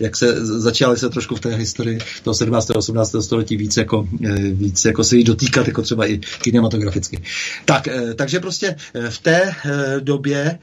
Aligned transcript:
jak 0.00 0.16
se 0.16 0.44
začaly 0.44 0.96
se 0.96 1.08
trošku 1.08 1.36
v 1.36 1.40
té 1.40 1.54
historii 1.54 1.98
toho 2.22 2.34
17. 2.34 2.70
a 2.70 2.76
18. 2.76 3.16
století 3.20 3.56
víc 3.56 3.76
jako, 3.76 4.08
eh, 4.24 4.32
víc 4.34 4.84
jako 4.84 5.04
se 5.04 5.16
jí 5.16 5.24
dotýkat, 5.24 5.66
jako 5.66 5.82
třeba 5.82 6.06
i 6.06 6.18
kinematograficky. 6.18 7.22
Tak, 7.64 7.88
eh, 7.88 8.14
takže 8.14 8.40
prostě 8.40 8.76
eh, 8.94 9.10
v 9.10 9.18
té 9.18 9.54
době 10.00 10.58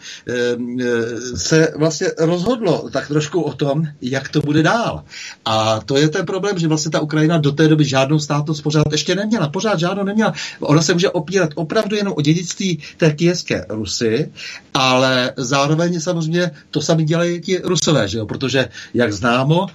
se 1.35 1.73
vlastně 1.75 2.07
rozhodlo 2.17 2.89
tak 2.91 3.07
trošku 3.07 3.41
o 3.41 3.53
tom, 3.53 3.83
jak 4.01 4.29
to 4.29 4.41
bude 4.41 4.63
dál. 4.63 5.03
A 5.45 5.79
to 5.79 5.97
je 5.97 6.09
ten 6.09 6.25
problém, 6.25 6.59
že 6.59 6.67
vlastně 6.67 6.91
ta 6.91 6.99
Ukrajina 6.99 7.37
do 7.37 7.51
té 7.51 7.67
doby 7.67 7.85
žádnou 7.85 8.19
státnost 8.19 8.61
pořád 8.61 8.91
ještě 8.91 9.15
neměla, 9.15 9.49
pořád 9.49 9.79
žádnou 9.79 10.03
neměla. 10.03 10.33
Ona 10.59 10.81
se 10.81 10.93
může 10.93 11.09
opírat 11.09 11.49
opravdu 11.55 11.95
jenom 11.95 12.13
o 12.17 12.21
dědictví 12.21 12.79
té 12.97 13.11
kijevské 13.11 13.65
Rusy, 13.69 14.31
ale 14.73 15.33
zároveň 15.37 15.99
samozřejmě 15.99 16.51
to 16.71 16.81
sami 16.81 17.03
dělají 17.03 17.41
ti 17.41 17.61
Rusové, 17.63 18.07
že 18.07 18.17
jo? 18.17 18.25
protože 18.25 18.69
jak 18.93 19.13
známo, 19.25 19.65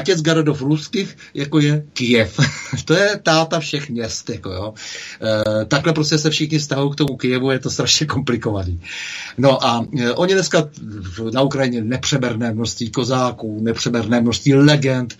Otec 0.00 0.22
Garodov 0.22 0.62
ruských, 0.62 1.16
jako 1.34 1.60
je 1.60 1.84
Kijev. 1.92 2.40
to 2.84 2.94
je 2.94 3.20
táta 3.22 3.60
všech 3.60 3.90
měst. 3.90 4.30
Jako 4.30 4.50
jo. 4.52 4.74
E, 5.22 5.64
takhle 5.64 5.92
prostě 5.92 6.18
se 6.18 6.30
všichni 6.30 6.58
vztahují 6.58 6.92
k 6.92 6.96
tomu 6.96 7.16
Kijevu, 7.16 7.50
je 7.50 7.58
to 7.58 7.70
strašně 7.70 8.06
komplikovaný. 8.06 8.80
No 9.38 9.66
a 9.66 9.86
e, 9.98 10.12
oni 10.12 10.34
dneska 10.34 10.68
na 11.32 11.42
Ukrajině 11.42 11.80
nepřeberné 11.80 12.52
množství 12.52 12.90
kozáků, 12.90 13.60
nepřeberné 13.62 14.20
množství 14.20 14.54
legend, 14.54 15.18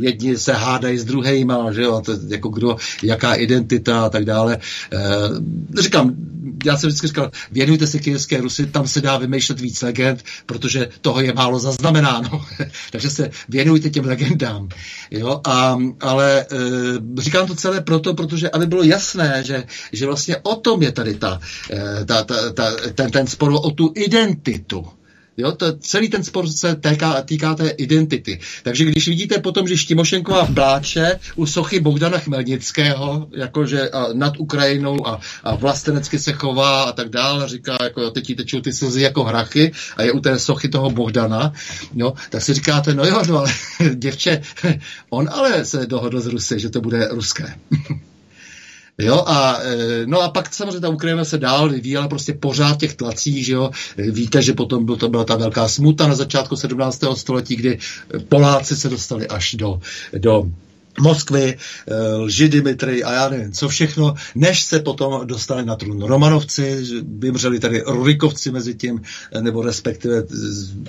jedni 0.00 0.36
se 0.36 0.52
hádají 0.52 0.98
s 0.98 1.04
druhýma, 1.04 1.72
že 1.72 1.82
jo, 1.82 2.02
to, 2.04 2.12
jako 2.28 2.48
kdo, 2.48 2.76
jaká 3.02 3.34
identita 3.34 4.04
a 4.04 4.08
tak 4.08 4.24
dále. 4.24 4.58
E, 4.92 5.82
říkám, 5.82 6.14
já 6.64 6.76
jsem 6.76 6.88
vždycky 6.88 7.06
říkal, 7.06 7.30
věnujte 7.52 7.86
se 7.86 7.98
kijevské 7.98 8.40
Rusy, 8.40 8.66
tam 8.66 8.88
se 8.88 9.00
dá 9.00 9.18
vymýšlet 9.18 9.60
víc 9.60 9.82
legend, 9.82 10.24
protože 10.46 10.88
toho 11.00 11.20
je 11.20 11.34
málo 11.34 11.58
zaznamenáno. 11.58 12.46
Takže 12.92 13.10
se 13.10 13.30
věnujte 13.48 13.90
těm 13.90 14.04
legendám. 14.10 14.68
Jo? 15.10 15.40
A, 15.44 15.78
ale 16.00 16.40
e, 16.40 16.46
říkám 17.18 17.46
to 17.46 17.54
celé 17.54 17.80
proto, 17.80 18.14
protože 18.14 18.50
aby 18.50 18.66
bylo 18.66 18.82
jasné, 18.82 19.42
že, 19.46 19.64
že 19.92 20.06
vlastně 20.06 20.36
o 20.42 20.56
tom 20.56 20.82
je 20.82 20.92
tady 20.92 21.14
ta, 21.14 21.40
e, 21.70 22.04
ta, 22.04 22.24
ta, 22.24 22.52
ta, 22.52 22.66
ten, 22.94 23.10
ten 23.10 23.26
spor 23.26 23.52
o 23.54 23.70
tu 23.70 23.92
identitu. 23.94 24.99
Jo, 25.40 25.52
to, 25.52 25.72
celý 25.78 26.08
ten 26.08 26.24
spor 26.24 26.48
se 26.48 26.76
týká, 26.76 27.22
týká 27.22 27.54
té 27.54 27.68
identity. 27.68 28.40
Takže 28.62 28.84
když 28.84 29.08
vidíte 29.08 29.38
potom, 29.38 29.68
že 29.68 29.76
Štimošenková 29.76 30.46
pláče 30.46 31.18
u 31.36 31.46
sochy 31.46 31.80
Bohdana 31.80 32.18
Chmelnického, 32.18 33.28
jakože 33.36 33.90
a 33.90 34.06
nad 34.12 34.36
Ukrajinou 34.38 35.06
a, 35.06 35.20
a 35.44 35.54
vlastenecky 35.54 36.18
se 36.18 36.32
chová 36.32 36.82
a 36.82 36.92
tak 36.92 37.08
dále, 37.08 37.48
říká, 37.48 37.76
jako 37.82 38.10
teď 38.10 38.30
jí 38.30 38.36
tečou 38.36 38.60
ty 38.60 38.72
slzy 38.72 39.02
jako 39.02 39.24
hrachy 39.24 39.72
a 39.96 40.02
je 40.02 40.12
u 40.12 40.20
té 40.20 40.38
sochy 40.38 40.68
toho 40.68 40.90
Bohdana, 40.90 41.52
no, 41.94 42.14
tak 42.30 42.42
si 42.42 42.54
říkáte, 42.54 42.94
no 42.94 43.04
jo, 43.04 43.22
no 43.28 43.38
ale 43.38 43.52
děvče, 43.94 44.42
on 45.10 45.28
ale 45.32 45.64
se 45.64 45.86
dohodl 45.86 46.20
z 46.20 46.26
Rusy, 46.26 46.60
že 46.60 46.70
to 46.70 46.80
bude 46.80 47.08
ruské. 47.08 47.54
Jo, 49.00 49.24
a, 49.26 49.58
e, 49.62 50.06
no 50.06 50.20
a 50.20 50.28
pak 50.28 50.54
samozřejmě 50.54 50.80
ta 50.80 50.88
Ukrajina 50.88 51.24
se 51.24 51.38
dál 51.38 51.68
vyvíjela 51.68 52.08
prostě 52.08 52.32
pořád 52.32 52.80
těch 52.80 52.94
tlacích, 52.94 53.46
že 53.46 53.52
jo. 53.52 53.70
Víte, 53.96 54.42
že 54.42 54.52
potom 54.52 54.84
byl, 54.84 54.96
to 54.96 55.08
byla 55.08 55.24
ta 55.24 55.36
velká 55.36 55.68
smuta 55.68 56.06
na 56.06 56.14
začátku 56.14 56.56
17. 56.56 57.00
století, 57.14 57.56
kdy 57.56 57.78
Poláci 58.28 58.76
se 58.76 58.88
dostali 58.88 59.28
až 59.28 59.54
do, 59.54 59.80
do 60.18 60.46
Moskvy, 61.00 61.56
eh, 61.56 62.14
lži 62.14 62.48
Dimitry 62.48 63.04
a 63.04 63.12
já 63.12 63.28
nevím, 63.28 63.52
co 63.52 63.68
všechno, 63.68 64.14
než 64.34 64.62
se 64.62 64.80
potom 64.80 65.26
dostali 65.26 65.64
na 65.64 65.76
trůn 65.76 66.02
Romanovci, 66.02 66.84
vymřeli 67.18 67.60
tady 67.60 67.82
Rurikovci 67.86 68.50
mezi 68.50 68.74
tím, 68.74 69.02
eh, 69.32 69.42
nebo 69.42 69.62
respektive 69.62 70.24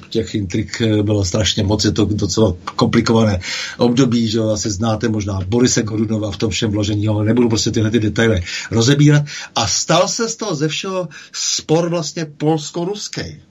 těch 0.09 0.35
intrik 0.35 0.81
eh, 0.81 1.03
bylo 1.03 1.25
strašně 1.25 1.63
moc, 1.63 1.85
je 1.85 1.91
to 1.91 2.05
docela 2.05 2.53
komplikované 2.75 3.39
období, 3.77 4.27
že 4.27 4.39
asi 4.39 4.69
znáte 4.69 5.09
možná 5.09 5.39
Borise 5.47 5.83
Godunova 5.83 6.31
v 6.31 6.37
tom 6.37 6.49
všem 6.49 6.71
vložení, 6.71 7.07
ale 7.07 7.25
nebudu 7.25 7.49
prostě 7.49 7.71
tyhle 7.71 7.91
ty 7.91 7.99
detaily 7.99 8.43
rozebírat. 8.71 9.23
A 9.55 9.67
stal 9.67 10.07
se 10.07 10.29
z 10.29 10.35
toho 10.35 10.55
ze 10.55 10.67
všeho 10.67 11.07
spor 11.31 11.89
vlastně 11.89 12.25
polsko-ruský. 12.25 13.50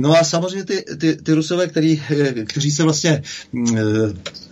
No 0.00 0.16
a 0.16 0.24
samozřejmě 0.24 0.64
ty, 0.64 0.84
ty, 0.98 1.16
ty 1.16 1.32
Rusové, 1.32 1.66
který, 1.66 2.02
kteří 2.46 2.70
se 2.70 2.82
vlastně 2.82 3.22
mm, 3.52 3.76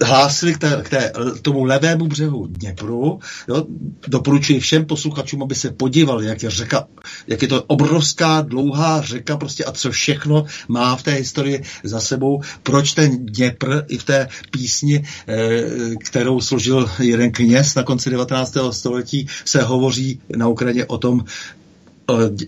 hlásili 0.03 0.55
k, 0.55 0.59
té, 0.59 0.81
k 0.83 0.89
té, 0.89 1.13
tomu 1.43 1.65
levému 1.65 2.07
břehu 2.07 2.47
Dněpru, 2.47 3.21
jo, 3.49 3.67
doporučuji 4.09 4.61
všem 4.61 4.85
posluchačům, 4.85 5.43
aby 5.43 5.55
se 5.55 5.71
podívali, 5.71 6.27
jak 6.27 6.43
je 6.43 6.51
řeka, 6.51 6.87
jak 7.27 7.43
je 7.43 7.49
to 7.49 7.63
obrovská, 7.63 8.41
dlouhá 8.41 9.03
řeka 9.03 9.37
prostě 9.37 9.65
a 9.65 9.73
co 9.73 9.91
všechno 9.91 10.45
má 10.69 10.97
v 10.97 11.03
té 11.03 11.11
historii 11.11 11.63
za 11.85 12.01
sebou, 12.01 12.41
proč 12.63 12.93
ten 12.93 13.27
Dněpr 13.27 13.85
i 13.89 13.99
v 13.99 14.05
té 14.05 14.29
písni, 14.51 15.05
eh, 15.29 15.65
kterou 16.05 16.41
složil 16.41 16.91
jeden 16.99 17.33
kněz 17.33 17.75
na 17.75 17.83
konci 17.83 18.11
19. 18.11 18.73
století, 18.73 19.27
se 19.45 19.63
hovoří 19.63 20.21
na 20.37 20.49
Ukrajině 20.49 20.87
o 20.87 20.99
tom, 20.99 21.25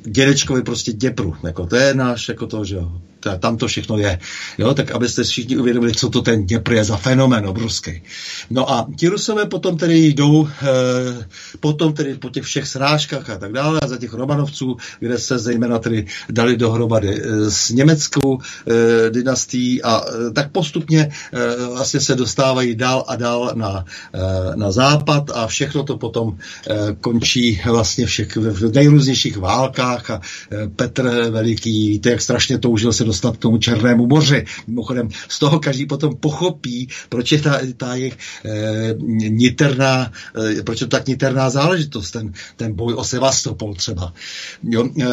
dědečkovi 0.07 0.63
prostě 0.63 0.93
děpru, 0.93 1.37
jako 1.45 1.67
to 1.67 1.77
je 1.77 1.95
náš, 1.95 2.29
jako 2.29 2.47
to, 2.47 2.65
že 2.65 2.75
jo, 2.75 3.01
tam 3.41 3.57
to 3.57 3.67
všechno 3.67 3.99
je, 3.99 4.19
jo, 4.59 4.75
tak 4.75 4.91
abyste 4.91 5.25
všichni 5.25 5.57
uvědomili, 5.57 5.95
co 5.95 6.11
to 6.11 6.23
ten 6.23 6.47
Dněpr 6.47 6.73
je 6.73 6.85
za 6.85 6.97
fenomén 6.97 7.47
obrovský. 7.47 8.03
No 8.51 8.71
a 8.71 8.87
ti 8.97 9.09
Rusové 9.09 9.47
potom 9.47 9.77
tedy 9.77 10.07
jdou, 10.07 10.49
e, 10.49 11.27
potom 11.61 11.93
tedy 11.93 12.15
po 12.15 12.31
těch 12.31 12.45
všech 12.45 12.67
srážkách 12.67 13.31
a 13.31 13.39
tak 13.39 13.53
dále, 13.53 13.81
a 13.83 13.87
za 13.87 13.97
těch 13.97 14.13
Romanovců, 14.13 14.77
kde 15.01 15.19
se 15.19 15.39
zejména 15.39 15.79
tedy 15.79 16.07
dali 16.31 16.57
dohromady 16.57 17.23
e, 17.23 17.51
s 17.51 17.71
německou 17.71 18.39
e, 18.39 19.11
dynastií 19.11 19.83
a 19.83 20.01
e, 20.01 20.31
tak 20.31 20.53
postupně 20.53 21.01
e, 21.33 21.67
vlastně 21.67 22.01
se 22.01 22.15
dostávají 22.15 22.75
dál 22.75 23.05
a 23.09 23.17
dál 23.17 23.53
na, 23.55 23.85
e, 24.15 24.57
na 24.57 24.73
západ 24.73 25.31
a 25.35 25.47
všechno 25.47 25.83
to 25.83 25.99
potom 25.99 26.37
e, 26.71 26.97
končí 27.01 27.61
vlastně 27.71 28.07
všech, 28.07 28.37
v 28.37 28.75
nejrůznějších 28.75 29.37
válkách 29.37 30.11
a 30.11 30.21
e, 30.53 30.69
Petr 30.69 31.31
Veliký, 31.31 31.89
víte, 31.89 32.11
jak 32.11 32.21
strašně 32.21 32.59
toužil 32.59 32.93
se 32.93 33.05
dostat 33.11 33.37
k 33.37 33.43
tomu 33.43 33.59
Černému 33.59 34.07
moři. 34.07 34.45
Mimochodem, 34.67 35.09
z 35.29 35.39
toho 35.39 35.59
každý 35.59 35.87
potom 35.87 36.17
pochopí, 36.17 36.89
proč 37.09 37.33
je 37.33 37.41
ta, 37.43 37.61
ta 37.77 37.95
jejich 37.95 38.17
e, 38.45 38.95
niterná, 39.29 40.13
e, 40.59 40.63
proč 40.63 40.81
je 40.81 40.87
to 40.87 40.97
tak 40.97 41.07
niterná 41.07 41.51
záležitost, 41.51 42.11
ten, 42.11 42.33
ten 42.57 42.73
boj 42.73 42.95
o 42.95 43.05
Sevastopol 43.05 43.75
třeba. 43.75 44.13
Jo, 44.63 44.87
e, 44.87 45.07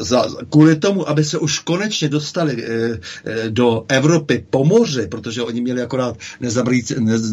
za, 0.00 0.26
kvůli 0.50 0.76
tomu, 0.76 1.08
aby 1.08 1.24
se 1.24 1.38
už 1.38 1.58
konečně 1.58 2.08
dostali 2.08 2.64
e, 2.64 3.00
do 3.48 3.84
Evropy 3.88 4.46
po 4.50 4.64
moři, 4.64 5.06
protože 5.06 5.42
oni 5.42 5.60
měli 5.60 5.82
akorát 5.82 6.16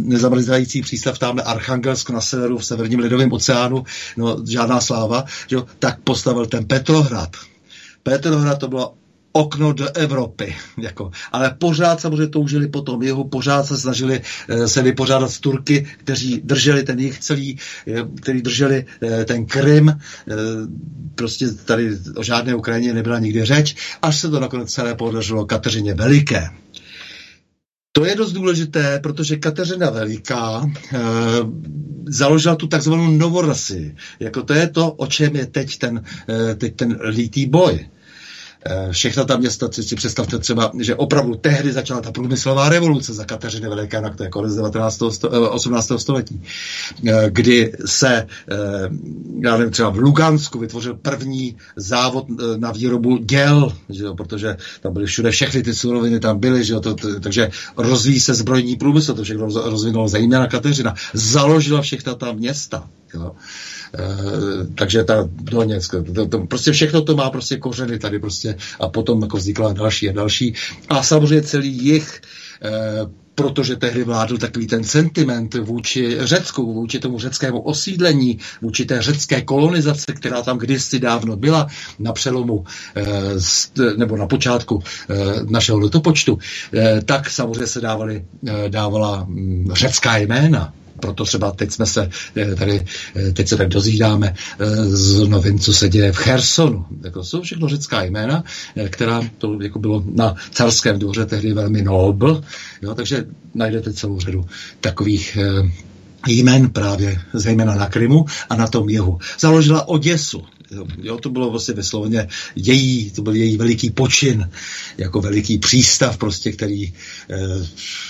nezamrzající 0.01 0.81
přístav 0.81 1.19
tamhle 1.19 1.43
Archangelsk 1.43 2.09
na 2.09 2.21
severu 2.21 2.57
v 2.57 2.65
severním 2.65 2.99
ledovém 2.99 3.31
oceánu, 3.31 3.83
no 4.17 4.37
žádná 4.49 4.81
sláva, 4.81 5.25
jo, 5.51 5.65
tak 5.79 6.01
postavil 6.03 6.45
ten 6.45 6.65
Petrohrad. 6.65 7.29
Petrohrad 8.03 8.59
to 8.59 8.67
bylo 8.67 8.93
okno 9.33 9.73
do 9.73 9.97
Evropy. 9.97 10.55
Jako. 10.77 11.11
Ale 11.31 11.55
pořád 11.59 12.01
samozřejmě 12.01 12.27
toužili 12.27 12.67
po 12.67 12.81
tom 12.81 13.03
jihu, 13.03 13.23
pořád 13.23 13.63
se 13.63 13.77
snažili 13.77 14.21
e, 14.49 14.67
se 14.67 14.81
vypořádat 14.81 15.31
s 15.31 15.39
Turky, 15.39 15.87
kteří 15.97 16.41
drželi 16.43 16.83
ten 16.83 16.99
jich 16.99 17.19
celý, 17.19 17.57
e, 17.87 17.93
kteří 18.21 18.41
drželi 18.41 18.85
e, 19.03 19.25
ten 19.25 19.45
Krym. 19.45 19.89
E, 19.89 19.99
prostě 21.15 21.51
tady 21.51 21.97
o 22.15 22.23
žádné 22.23 22.55
Ukrajině 22.55 22.93
nebyla 22.93 23.19
nikdy 23.19 23.45
řeč, 23.45 23.75
až 24.01 24.19
se 24.19 24.29
to 24.29 24.39
nakonec 24.39 24.71
celé 24.71 24.95
podařilo 24.95 25.45
Kateřině 25.45 25.93
Veliké. 25.93 26.49
To 27.91 28.05
je 28.05 28.15
dost 28.15 28.31
důležité, 28.31 28.99
protože 29.03 29.35
Kateřina 29.35 29.89
Veliká 29.89 30.65
e, 30.65 30.99
založila 32.07 32.55
tu 32.55 32.67
takzvanou 32.67 33.11
novorasy. 33.11 33.95
Jako 34.19 34.43
to 34.43 34.53
je 34.53 34.69
to, 34.69 34.91
o 34.91 35.07
čem 35.07 35.35
je 35.35 35.45
teď 35.45 35.77
ten, 35.77 36.03
e, 36.29 36.55
teď 36.55 36.75
ten 36.75 36.99
lítý 37.01 37.45
boj. 37.45 37.79
Eh, 37.79 37.89
všechna 38.91 39.23
ta 39.23 39.37
města, 39.37 39.69
si 39.71 39.95
představte 39.95 40.39
třeba, 40.39 40.71
že 40.79 40.95
opravdu 40.95 41.35
tehdy 41.35 41.71
začala 41.71 42.01
ta 42.01 42.11
průmyslová 42.11 42.69
revoluce 42.69 43.13
za 43.13 43.25
Kateřiny 43.25 43.69
Veliké, 43.69 44.01
na 44.01 44.09
to 44.09 44.23
je 44.23 44.29
konec 44.29 44.55
19. 44.55 45.01
18. 45.49 45.91
století, 45.97 46.41
eh, 47.07 47.29
kdy 47.29 47.73
se, 47.85 48.27
eh, 48.51 48.89
já 49.43 49.57
nevím, 49.57 49.71
třeba 49.71 49.89
v 49.89 49.97
Lugansku 49.97 50.59
vytvořil 50.59 50.95
první 50.95 51.57
závod 51.75 52.25
na 52.57 52.71
výrobu 52.71 53.17
děl, 53.17 53.73
že 53.89 54.03
jo, 54.03 54.15
protože 54.15 54.57
tam 54.81 54.93
byly 54.93 55.05
všude 55.05 55.31
všechny 55.31 55.63
ty 55.63 55.73
suroviny, 55.73 56.19
tam 56.19 56.39
byly, 56.39 56.63
že 56.63 56.73
jo, 56.73 56.79
to, 56.79 56.95
to, 56.95 57.19
takže 57.19 57.49
rozvíjí 57.77 58.19
se 58.19 58.33
zbrojní 58.33 58.75
průmysl, 58.75 59.13
to 59.13 59.23
všechno 59.23 59.45
rozvinulo 59.45 60.07
zejména 60.07 60.47
Kateřina, 60.47 60.95
založila 61.13 61.81
všechna 61.81 62.15
ta 62.15 62.31
města. 62.31 62.89
Jo. 63.13 63.31
Eh, 63.99 64.65
takže 64.75 65.03
ta 65.03 65.29
Doněck, 65.29 65.95
to, 66.15 66.25
to, 66.25 66.39
prostě 66.39 66.71
všechno 66.71 67.01
to 67.01 67.15
má 67.15 67.29
prostě 67.29 67.57
kořeny 67.57 67.99
tady 67.99 68.19
prostě 68.19 68.55
a 68.79 68.89
potom 68.89 69.21
jako 69.21 69.37
vznikla 69.37 69.73
další 69.73 70.09
a 70.09 70.13
další. 70.13 70.53
A 70.89 71.03
samozřejmě 71.03 71.41
celý 71.41 71.85
jich 71.85 72.21
eh, 72.63 73.23
protože 73.35 73.75
tehdy 73.75 74.03
vládl 74.03 74.37
takový 74.37 74.67
ten 74.67 74.83
sentiment 74.83 75.53
vůči 75.53 76.17
Řecku, 76.19 76.73
vůči 76.73 76.99
tomu 76.99 77.19
řeckému 77.19 77.61
osídlení, 77.61 78.39
vůči 78.61 78.85
té 78.85 79.01
řecké 79.01 79.41
kolonizace, 79.41 80.13
která 80.13 80.41
tam 80.41 80.57
kdysi 80.57 80.99
dávno 80.99 81.35
byla 81.35 81.67
na 81.99 82.13
přelomu 82.13 82.65
nebo 83.97 84.17
na 84.17 84.27
počátku 84.27 84.83
našeho 85.49 85.79
letopočtu, 85.79 86.39
tak 87.05 87.29
samozřejmě 87.29 87.67
se 87.67 87.81
dávali, 87.81 88.25
dávala 88.69 89.25
mm, 89.27 89.67
řecká 89.73 90.17
jména 90.17 90.73
proto 91.03 91.23
třeba 91.23 91.51
teď 91.51 91.71
jsme 91.71 91.85
se 91.85 92.09
eh, 92.35 92.55
tady, 92.55 92.85
eh, 93.15 93.31
teď 93.31 93.47
se 93.47 93.57
tak 93.57 93.67
dozvídáme 93.67 94.35
eh, 94.59 94.65
z 94.85 95.27
novin, 95.27 95.59
co 95.59 95.73
se 95.73 95.89
děje 95.89 96.11
v 96.11 96.15
Chersonu. 96.15 96.85
Jako 97.03 97.23
jsou 97.23 97.41
všechno 97.41 97.67
řecká 97.67 98.03
jména, 98.03 98.43
která 98.89 99.21
to 99.37 99.59
jako 99.61 99.79
bylo 99.79 100.03
na 100.05 100.35
carském 100.51 100.99
dvoře 100.99 101.25
tehdy 101.25 101.53
velmi 101.53 101.81
nobl, 101.81 102.41
jo, 102.81 102.95
takže 102.95 103.25
najdete 103.53 103.93
celou 103.93 104.19
řadu 104.19 104.45
takových 104.81 105.37
jmen 106.27 106.69
právě 106.69 107.21
zejména 107.33 107.75
na 107.75 107.89
Krymu 107.89 108.25
a 108.49 108.55
na 108.55 108.67
tom 108.67 108.89
jihu. 108.89 109.19
Založila 109.39 109.87
Oděsu, 109.87 110.43
Jo, 111.01 111.17
to 111.17 111.29
bylo 111.29 111.51
vlastně 111.51 111.73
vysloveně 111.73 112.27
její, 112.55 113.11
to 113.11 113.21
byl 113.21 113.35
její 113.35 113.57
veliký 113.57 113.89
počin, 113.89 114.49
jako 114.97 115.21
veliký 115.21 115.57
přístav 115.57 116.17
prostě, 116.17 116.51
který 116.51 116.83
e, 116.83 116.91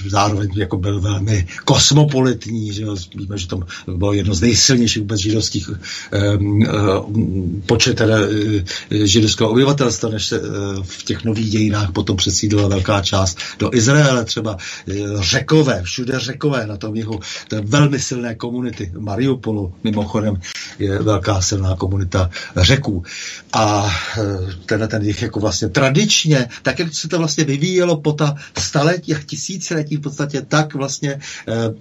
zároveň 0.07 0.49
jako 0.55 0.77
byl 0.77 1.01
velmi 1.01 1.47
kosmopolitní, 1.65 2.73
že 2.73 2.85
víme, 3.15 3.37
že 3.37 3.47
to 3.47 3.59
bylo 3.87 4.13
jedno 4.13 4.33
z 4.35 4.41
nejsilnějších 4.41 5.01
vůbec 5.01 5.19
židovských 5.19 5.69
e, 5.69 6.17
e, 6.17 6.37
počet 7.65 7.97
teda, 7.97 8.17
e, 8.91 9.07
židovského 9.07 9.49
obyvatelstva, 9.49 10.09
než 10.09 10.25
se 10.25 10.37
e, 10.37 10.41
v 10.81 11.03
těch 11.03 11.23
nových 11.23 11.49
dějinách 11.51 11.91
potom 11.91 12.17
přesídlila 12.17 12.67
velká 12.67 13.01
část 13.01 13.37
do 13.59 13.69
Izraele, 13.73 14.25
třeba 14.25 14.57
e, 14.87 14.93
řekové, 15.19 15.81
všude 15.83 16.19
řekové 16.19 16.67
na 16.67 16.77
tom 16.77 16.95
jihu, 16.95 17.19
to 17.47 17.55
je 17.55 17.61
velmi 17.61 17.99
silné 17.99 18.35
komunity. 18.35 18.91
Mariupolu 18.99 19.73
mimochodem 19.83 20.35
je 20.79 20.99
velká 20.99 21.41
silná 21.41 21.75
komunita 21.75 22.29
řeků. 22.57 23.03
A 23.53 23.91
e, 24.17 24.21
tenhle 24.65 24.87
ten 24.87 25.01
jich 25.05 25.21
jako 25.21 25.39
vlastně 25.39 25.69
tradičně, 25.69 26.47
tak 26.61 26.79
jak 26.79 26.93
se 26.93 27.07
to 27.07 27.17
vlastně 27.17 27.43
vyvíjelo 27.43 27.97
po 27.97 28.13
ta 28.13 28.35
staletí 28.57 29.15
a 29.15 29.19
tisíciletí 29.25 29.97
v 29.97 30.01
podstatě, 30.01 30.41
tak 30.41 30.75
vlastně 30.75 31.19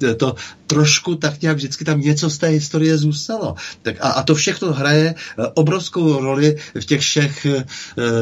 e, 0.05 0.15
to 0.15 0.35
trošku 0.67 1.15
tak 1.15 1.43
nějak 1.43 1.57
vždycky 1.57 1.85
tam 1.85 2.01
něco 2.01 2.31
z 2.31 2.39
té 2.39 2.47
historie 2.47 2.99
zůstalo. 2.99 3.55
Tak 3.83 3.97
a, 4.01 4.09
a 4.09 4.23
to 4.23 4.35
všechno 4.35 4.73
hraje 4.73 5.09
e, 5.09 5.15
obrovskou 5.55 6.21
roli 6.21 6.57
v 6.81 6.85
těch 6.85 7.01
všech 7.01 7.47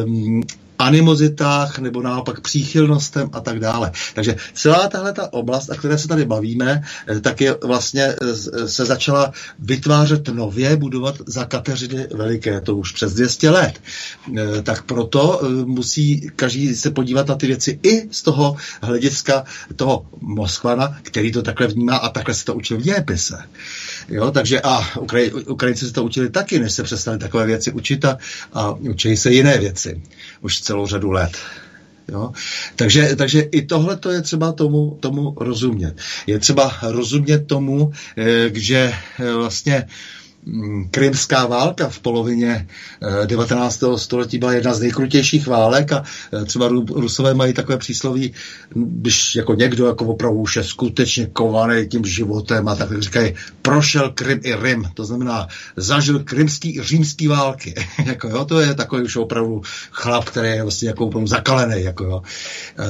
um, 0.05 0.43
animozitách 0.81 1.79
nebo 1.79 2.03
naopak 2.03 2.41
příchylnostem 2.41 3.31
a 3.32 3.41
tak 3.41 3.61
dále. 3.61 3.93
Takže 4.15 4.37
celá 4.55 4.88
tahle 4.88 5.12
ta 5.12 5.32
oblast, 5.32 5.71
o 5.71 5.75
které 5.75 5.99
se 5.99 6.09
tady 6.09 6.25
bavíme, 6.25 6.82
eh, 7.09 7.21
tak 7.21 7.41
je 7.41 7.56
vlastně 7.65 8.03
eh, 8.03 8.17
eh, 8.23 8.69
se 8.69 8.85
začala 8.85 9.32
vytvářet 9.59 10.29
nově, 10.29 10.77
budovat 10.77 11.17
za 11.27 11.44
Kateřiny 11.44 12.06
Veliké, 12.15 12.61
to 12.61 12.77
už 12.77 12.93
přes 12.93 13.15
200 13.15 13.50
let. 13.50 13.81
Tak 14.62 14.82
proto 14.82 15.41
musí 15.65 16.31
každý 16.37 16.77
se 16.77 16.91
podívat 16.91 17.29
na 17.29 17.35
ty 17.35 17.47
věci 17.47 17.81
i 17.82 18.09
z 18.15 18.23
toho 18.23 18.56
hlediska 18.82 19.44
toho 19.77 20.06
Moskvana, 20.21 20.99
který 21.03 21.32
to 21.32 21.43
takhle 21.43 21.67
vnímá 21.67 21.97
a 21.97 22.09
takhle 22.09 22.35
se 22.35 22.44
to 22.44 22.55
učil 22.55 22.79
v 22.79 22.82
dějepise. 22.82 23.38
Jo, 24.08 24.31
takže 24.31 24.61
a 24.61 24.99
Ukraj, 25.00 25.31
Ukrajinci 25.47 25.87
se 25.87 25.93
to 25.93 26.05
učili 26.05 26.31
taky, 26.31 26.58
než 26.58 26.73
se 26.73 26.82
přestali 26.82 27.19
takové 27.19 27.47
věci 27.47 27.73
učit 27.73 28.05
a, 28.05 28.19
a 28.52 28.73
učili 28.73 29.17
se 29.17 29.32
jiné 29.32 29.58
věci 29.58 30.02
už 30.41 30.61
celou 30.61 30.87
řadu 30.87 31.11
let. 31.11 31.32
Jo? 32.08 32.32
Takže, 32.76 33.17
takže 33.17 33.41
i 33.41 33.62
tohle 33.62 33.97
to 33.97 34.11
je 34.11 34.23
třeba 34.23 34.52
tomu, 34.52 34.99
tomu 35.00 35.35
rozumět. 35.41 35.94
Je 36.26 36.38
třeba 36.38 36.79
rozumět 36.82 37.47
tomu, 37.47 37.93
eh, 38.17 38.50
že 38.55 38.93
eh, 39.19 39.32
vlastně 39.32 39.87
krymská 40.91 41.47
válka 41.47 41.89
v 41.89 41.99
polovině 41.99 42.67
19. 43.27 43.83
Eh, 43.83 43.99
století 43.99 44.39
byla 44.39 44.53
jedna 44.53 44.75
z 44.75 44.81
nejkrutějších 44.81 45.47
válek 45.47 45.93
a 45.93 46.05
eh, 46.33 46.45
třeba 46.45 46.69
Rusové 46.95 47.35
mají 47.35 47.53
takové 47.53 47.79
přísloví, 47.79 48.33
když 48.75 49.37
jako 49.37 49.55
někdo 49.55 49.87
jako 49.87 50.05
opravdu 50.05 50.39
už 50.39 50.57
je 50.57 50.65
skutečně 50.65 51.27
kovaný 51.27 51.89
tím 51.89 52.05
životem 52.05 52.69
a 52.69 52.75
tak 52.75 53.03
říkají, 53.03 53.35
prošel 53.63 54.11
Krym 54.11 54.41
i 54.43 54.55
Rim, 54.55 54.85
to 54.95 55.05
znamená 55.05 55.49
zažil 55.77 56.19
krymský 56.19 56.77
i 56.77 56.83
římský 56.83 57.27
války. 57.27 57.75
jako 58.05 58.29
jo, 58.29 58.45
to 58.45 58.61
je 58.61 58.75
takový 58.75 59.03
už 59.03 59.17
opravdu 59.17 59.63
chlap, 59.91 60.25
který 60.25 60.49
je 60.49 60.63
vlastně 60.63 60.89
jako 60.89 61.07
opravdu 61.07 61.27
zakalený, 61.27 61.83
jako 61.83 62.05
jo. 62.05 62.23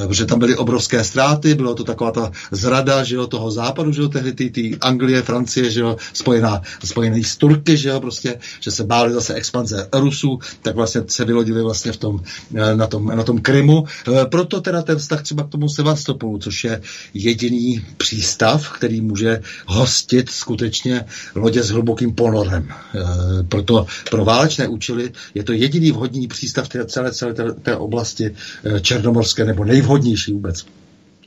E, 0.03 0.07
protože 0.07 0.25
tam 0.25 0.39
byly 0.39 0.55
obrovské 0.55 1.03
ztráty, 1.03 1.55
bylo 1.55 1.75
to 1.75 1.83
taková 1.83 2.11
ta 2.11 2.31
zrada, 2.51 3.03
že 3.03 3.15
jo, 3.15 3.27
toho 3.27 3.51
západu, 3.51 3.91
že 3.91 4.01
jo, 4.01 4.09
tehdy 4.09 4.33
ty, 4.33 4.49
ty 4.49 4.77
Anglie, 4.81 5.21
Francie, 5.21 5.71
že 5.71 5.81
jo, 5.81 5.97
spojená, 6.13 6.61
spojený 6.85 7.23
Turky, 7.41 7.77
že 7.77 7.89
jo, 7.89 7.99
prostě, 7.99 8.39
že 8.59 8.71
se 8.71 8.83
báli 8.83 9.13
zase 9.13 9.33
expanze 9.33 9.87
Rusů, 9.93 10.39
tak 10.61 10.75
vlastně 10.75 11.01
se 11.07 11.25
vylodili 11.25 11.61
vlastně 11.61 11.91
v 11.91 11.97
tom, 11.97 12.23
eh, 12.55 12.75
na, 12.75 12.87
tom, 12.87 13.05
na 13.05 13.23
tom 13.23 13.41
Krymu. 13.41 13.85
Eh, 13.85 14.25
proto 14.25 14.61
teda 14.61 14.81
ten 14.81 14.97
vztah 14.97 15.23
třeba 15.23 15.43
k 15.43 15.49
tomu 15.49 15.69
Sevastopolu, 15.69 16.37
což 16.37 16.63
je 16.63 16.81
jediný 17.13 17.85
přístav, 17.97 18.69
který 18.69 19.01
může 19.01 19.41
hostit 19.65 20.29
skutečně 20.29 21.05
lodě 21.35 21.63
s 21.63 21.69
hlubokým 21.69 22.13
ponorem. 22.13 22.69
Eh, 22.69 23.43
proto 23.43 23.85
pro 24.11 24.25
válečné 24.25 24.67
účely 24.67 25.11
je 25.33 25.43
to 25.43 25.53
jediný 25.53 25.91
vhodný 25.91 26.27
přístav 26.27 26.69
té 26.69 26.85
celé, 26.85 27.11
celé 27.11 27.33
té, 27.33 27.53
té 27.53 27.75
oblasti 27.75 28.35
černomorské, 28.81 29.45
nebo 29.45 29.65
nejvhodnější 29.65 30.33
vůbec. 30.33 30.65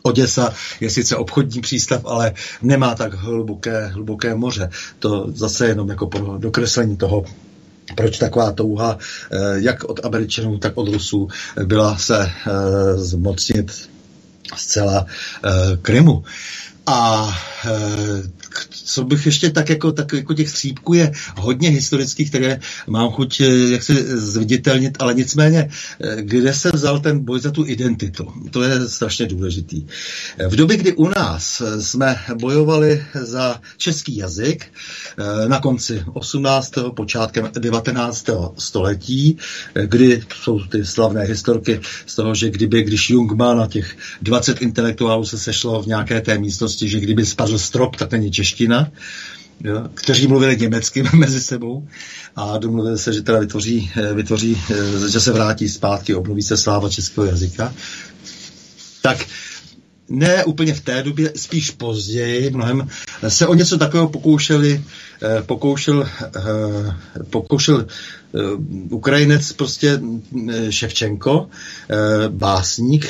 Oděsa 0.06 0.52
je 0.80 0.90
sice 0.90 1.16
obchodní 1.16 1.60
přístav, 1.60 2.04
ale 2.04 2.32
nemá 2.62 2.94
tak 2.94 3.14
hluboké, 3.14 3.86
hluboké 3.86 4.34
moře. 4.34 4.70
To 4.98 5.26
zase 5.34 5.66
jenom 5.66 5.88
jako 5.88 6.06
pro 6.06 6.38
dokreslení 6.38 6.96
toho, 6.96 7.24
proč 7.96 8.18
taková 8.18 8.52
touha, 8.52 8.98
eh, 9.32 9.38
jak 9.56 9.84
od 9.84 10.04
Američanů, 10.04 10.58
tak 10.58 10.72
od 10.76 10.88
Rusů, 10.88 11.28
byla 11.64 11.96
se 11.98 12.20
eh, 12.20 12.50
zmocnit 12.96 13.90
zcela 14.56 15.06
eh, 15.44 15.50
Krymu. 15.82 16.24
A 16.86 17.28
co 18.70 19.04
bych 19.04 19.26
ještě 19.26 19.50
tak 19.50 19.68
jako, 19.68 19.92
tak 19.92 20.12
jako 20.12 20.34
těch 20.34 20.48
střípků 20.48 20.94
je 20.94 21.12
hodně 21.36 21.70
historických, 21.70 22.28
které 22.28 22.60
mám 22.86 23.10
chuť 23.10 23.40
eh, 23.40 23.44
jak 23.46 23.82
se 23.82 23.94
zviditelnit, 24.18 24.96
ale 24.98 25.14
nicméně, 25.14 25.70
eh, 26.00 26.22
kde 26.22 26.54
se 26.54 26.70
vzal 26.70 27.00
ten 27.00 27.24
boj 27.24 27.40
za 27.40 27.50
tu 27.50 27.66
identitu? 27.66 28.32
To 28.50 28.62
je 28.62 28.88
strašně 28.88 29.26
důležitý. 29.26 29.86
Eh, 30.38 30.48
v 30.48 30.56
době, 30.56 30.76
kdy 30.76 30.92
u 30.92 31.08
nás 31.08 31.62
jsme 31.80 32.16
bojovali 32.40 33.04
za 33.14 33.60
český 33.76 34.16
jazyk, 34.16 34.66
na 35.48 35.60
konci 35.60 36.04
18. 36.12 36.90
počátkem 36.90 37.50
19. 37.58 38.26
století, 38.58 39.38
kdy 39.86 40.22
jsou 40.42 40.60
ty 40.60 40.86
slavné 40.86 41.22
historky 41.22 41.80
z 42.06 42.14
toho, 42.14 42.34
že 42.34 42.50
kdyby, 42.50 42.82
když 42.82 43.10
Jung 43.10 43.32
má 43.32 43.54
na 43.54 43.66
těch 43.66 43.96
20 44.22 44.62
intelektuálů 44.62 45.24
se 45.24 45.38
sešlo 45.38 45.82
v 45.82 45.86
nějaké 45.86 46.20
té 46.20 46.38
místnosti, 46.38 46.88
že 46.88 47.00
kdyby 47.00 47.26
spadl 47.26 47.58
strop, 47.58 47.96
tak 47.96 48.12
není 48.12 48.30
čeština, 48.44 48.90
jo, 49.64 49.88
kteří 49.94 50.26
mluvili 50.26 50.56
německy 50.56 51.02
mezi 51.16 51.40
sebou 51.40 51.88
a 52.36 52.58
domluvili 52.58 52.98
se, 52.98 53.12
že 53.12 53.22
teda 53.22 53.38
vytvoří, 53.38 53.90
eh, 53.96 54.14
vytvoří, 54.14 54.62
eh, 54.70 55.08
že 55.08 55.20
se 55.20 55.32
vrátí 55.32 55.68
zpátky, 55.68 56.14
obnoví 56.14 56.42
se 56.42 56.56
sláva 56.56 56.88
českého 56.88 57.26
jazyka. 57.26 57.74
Tak 59.02 59.26
ne 60.08 60.44
úplně 60.44 60.74
v 60.74 60.80
té 60.80 61.02
době, 61.02 61.32
spíš 61.36 61.70
později, 61.70 62.50
mnohem 62.50 62.88
se 63.28 63.46
o 63.46 63.54
něco 63.54 63.78
takového 63.78 64.08
pokoušeli, 64.08 64.84
eh, 65.22 65.42
pokoušel, 65.42 66.08
pokoušel 67.30 67.86
Ukrajinec 68.90 69.52
prostě 69.52 70.00
Ševčenko, 70.70 71.48
básník, 72.28 73.06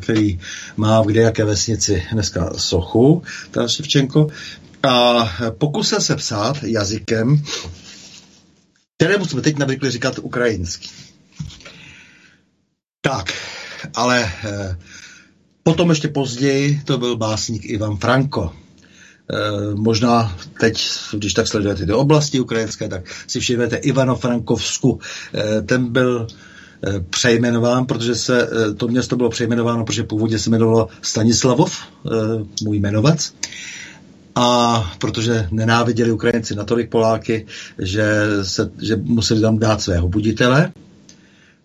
který 0.00 0.40
má 0.76 1.02
v 1.02 1.06
kde 1.06 1.20
jaké 1.20 1.44
vesnici 1.44 2.02
dneska 2.12 2.52
sochu, 2.56 3.22
ta 3.50 3.68
Ševčenko, 3.68 4.28
a 4.86 5.28
pokusil 5.58 6.00
se 6.00 6.16
psát 6.16 6.62
jazykem, 6.62 7.42
kterému 8.96 9.24
jsme 9.24 9.40
teď 9.40 9.58
navykli 9.58 9.90
říkat 9.90 10.18
ukrajinský. 10.18 10.90
Tak, 13.00 13.32
ale 13.94 14.32
eh, 14.44 14.76
potom 15.62 15.90
ještě 15.90 16.08
později 16.08 16.82
to 16.84 16.98
byl 16.98 17.16
básník 17.16 17.64
Ivan 17.64 17.96
Franko. 17.96 18.52
Eh, 19.30 19.74
možná 19.74 20.36
teď, 20.60 20.88
když 21.12 21.34
tak 21.34 21.46
sledujete 21.46 21.86
ty 21.86 21.92
oblasti 21.92 22.40
ukrajinské, 22.40 22.88
tak 22.88 23.02
si 23.26 23.40
všimnete 23.40 23.76
Ivano 23.76 24.16
Frankovsku. 24.16 25.00
Eh, 25.34 25.62
ten 25.62 25.92
byl 25.92 26.26
přejmenován, 27.10 27.86
protože 27.86 28.14
se 28.14 28.50
to 28.76 28.88
město 28.88 29.16
bylo 29.16 29.30
přejmenováno, 29.30 29.84
protože 29.84 30.02
původně 30.02 30.38
se 30.38 30.50
jmenovalo 30.50 30.88
Stanislavov, 31.02 31.78
můj 32.62 32.76
jmenovec 32.76 33.34
a 34.34 34.92
protože 34.98 35.48
nenáviděli 35.50 36.12
Ukrajinci 36.12 36.54
natolik 36.54 36.90
Poláky, 36.90 37.46
že, 37.78 38.26
se, 38.42 38.70
že 38.82 38.96
museli 38.96 39.40
tam 39.40 39.58
dát 39.58 39.82
svého 39.82 40.08
buditele, 40.08 40.72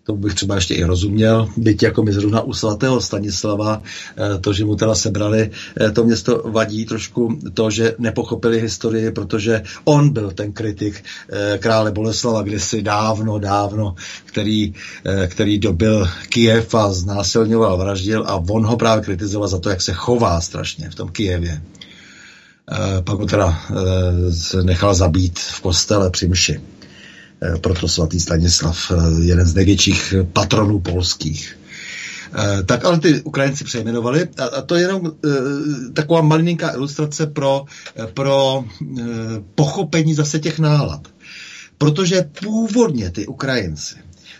to 0.08 0.16
bych 0.16 0.34
třeba 0.34 0.54
ještě 0.54 0.74
i 0.74 0.84
rozuměl, 0.84 1.48
byť 1.56 1.82
jako 1.82 2.02
mi 2.02 2.12
zrovna 2.12 2.40
u 2.40 2.52
svatého 2.52 3.00
Stanislava, 3.00 3.82
eh, 4.16 4.38
to, 4.38 4.52
že 4.52 4.64
mu 4.64 4.76
teda 4.76 4.94
sebrali 4.94 5.50
eh, 5.52 5.90
to 5.90 6.04
město 6.04 6.42
vadí 6.48 6.84
trošku 6.84 7.38
to, 7.54 7.70
že 7.70 7.94
nepochopili 7.98 8.60
historii, 8.60 9.10
protože 9.12 9.62
on 9.84 10.08
byl 10.08 10.30
ten 10.30 10.52
kritik 10.52 11.04
eh, 11.04 11.58
krále 11.58 11.92
Boleslava 11.92 12.42
kdysi 12.42 12.82
dávno, 12.82 13.38
dávno, 13.38 13.94
který, 14.24 14.74
který 15.26 15.58
dobil 15.58 16.08
Kijev 16.28 16.74
a 16.74 16.92
znásilňoval, 16.92 17.76
vraždil 17.76 18.24
a 18.26 18.40
on 18.48 18.66
ho 18.66 18.76
právě 18.76 19.04
kritizoval 19.04 19.48
za 19.48 19.58
to, 19.58 19.70
jak 19.70 19.82
se 19.82 19.92
chová 19.92 20.40
strašně 20.40 20.90
v 20.90 20.94
tom 20.94 21.08
Kijevě. 21.08 21.60
Pak 23.04 23.18
ho 23.18 23.26
teda 23.26 23.62
nechal 24.62 24.94
zabít 24.94 25.38
v 25.38 25.60
kostele 25.60 26.10
při 26.10 26.28
mši. 26.28 26.60
Eh, 27.42 27.58
proto 27.58 27.88
svatý 27.88 28.20
Stanislav, 28.20 28.90
eh, 28.90 29.24
jeden 29.24 29.46
z 29.46 29.54
největších 29.54 30.14
patronů 30.32 30.80
polských. 30.80 31.58
Eh, 32.34 32.62
tak 32.62 32.84
ale 32.84 32.98
ty 32.98 33.22
Ukrajinci 33.22 33.64
přejmenovali 33.64 34.28
a, 34.56 34.62
to 34.62 34.74
je 34.74 34.82
jenom 34.82 35.12
taková 35.92 36.20
malinká 36.20 36.74
ilustrace 36.74 37.26
pro, 37.26 37.64
pro 38.14 38.64
pochopení 39.54 40.14
zase 40.14 40.38
těch 40.38 40.58
nálad. 40.58 41.08
Protože 41.78 42.30
původně 42.44 43.10
ty 43.10 43.26
Ukrajinci 43.26 43.94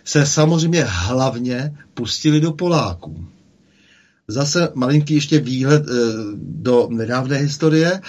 se 0.05 0.27
samozřejmě 0.27 0.85
hlavně 0.89 1.75
pustili 1.95 2.41
do 2.41 2.53
Poláků. 2.53 3.27
Zase 4.29 4.69
malinký 4.75 5.15
ještě 5.15 5.41
výhled 5.41 5.89
e, 5.89 5.93
do 6.39 6.89
nedávné 6.91 7.37
historie, 7.37 7.93
e, 7.93 8.01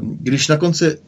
když 0.00 0.48
na 0.48 0.56
konci 0.56 0.98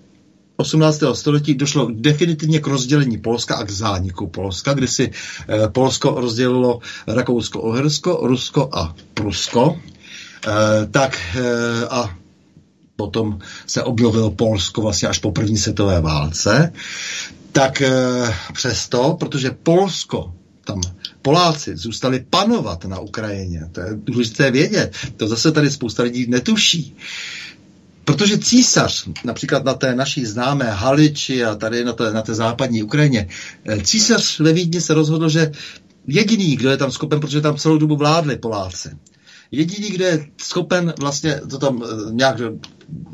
18. 0.60 1.02
století 1.12 1.54
došlo 1.54 1.88
definitivně 1.90 2.60
k 2.60 2.66
rozdělení 2.66 3.18
Polska 3.18 3.56
a 3.56 3.64
k 3.64 3.70
zániku 3.70 4.26
Polska, 4.26 4.74
kdy 4.74 4.88
si 4.88 5.10
eh, 5.48 5.68
Polsko 5.68 6.20
rozdělilo 6.20 6.80
Rakousko-Uhersko, 7.06 8.18
Rusko 8.22 8.70
a 8.72 8.94
Prusko. 9.14 9.80
Eh, 10.46 10.86
tak 10.90 11.18
eh, 11.36 11.86
a 11.90 12.16
potom 12.96 13.38
se 13.66 13.82
objevilo 13.82 14.30
Polsko 14.30 14.82
vlastně 14.82 15.08
až 15.08 15.18
po 15.18 15.32
první 15.32 15.58
světové 15.58 16.00
válce. 16.00 16.72
Tak 17.52 17.82
přesto, 18.52 19.16
protože 19.20 19.50
Polsko 19.50 20.34
tam 20.64 20.80
Poláci 21.22 21.76
zůstali 21.76 22.26
panovat 22.30 22.84
na 22.84 22.98
Ukrajině. 22.98 23.68
To 23.72 23.80
je 23.80 23.86
důležité 23.94 24.50
vědět. 24.50 24.96
To 25.16 25.28
zase 25.28 25.52
tady 25.52 25.70
spousta 25.70 26.02
lidí 26.02 26.26
netuší. 26.28 26.96
Protože 28.04 28.38
císař, 28.38 29.08
například 29.24 29.64
na 29.64 29.74
té 29.74 29.94
naší 29.94 30.26
známé 30.26 30.70
Haliči 30.70 31.44
a 31.44 31.54
tady 31.54 31.84
na 31.84 31.92
té, 31.92 32.12
na 32.12 32.22
té 32.22 32.34
západní 32.34 32.82
Ukrajině, 32.82 33.28
eh, 33.64 33.82
císař 33.82 34.40
ve 34.40 34.52
Vídni 34.52 34.80
se 34.80 34.94
rozhodl, 34.94 35.28
že 35.28 35.52
jediný, 36.06 36.56
kdo 36.56 36.70
je 36.70 36.76
tam 36.76 36.90
schopen, 36.90 37.20
protože 37.20 37.40
tam 37.40 37.56
celou 37.56 37.78
dobu 37.78 37.96
vládli 37.96 38.36
Poláci, 38.36 38.90
jediný, 39.50 39.90
kdo 39.90 40.04
je 40.04 40.26
schopen 40.36 40.94
vlastně 40.98 41.40
to 41.50 41.58
tam 41.58 41.82
eh, 41.82 42.12
nějak 42.12 42.36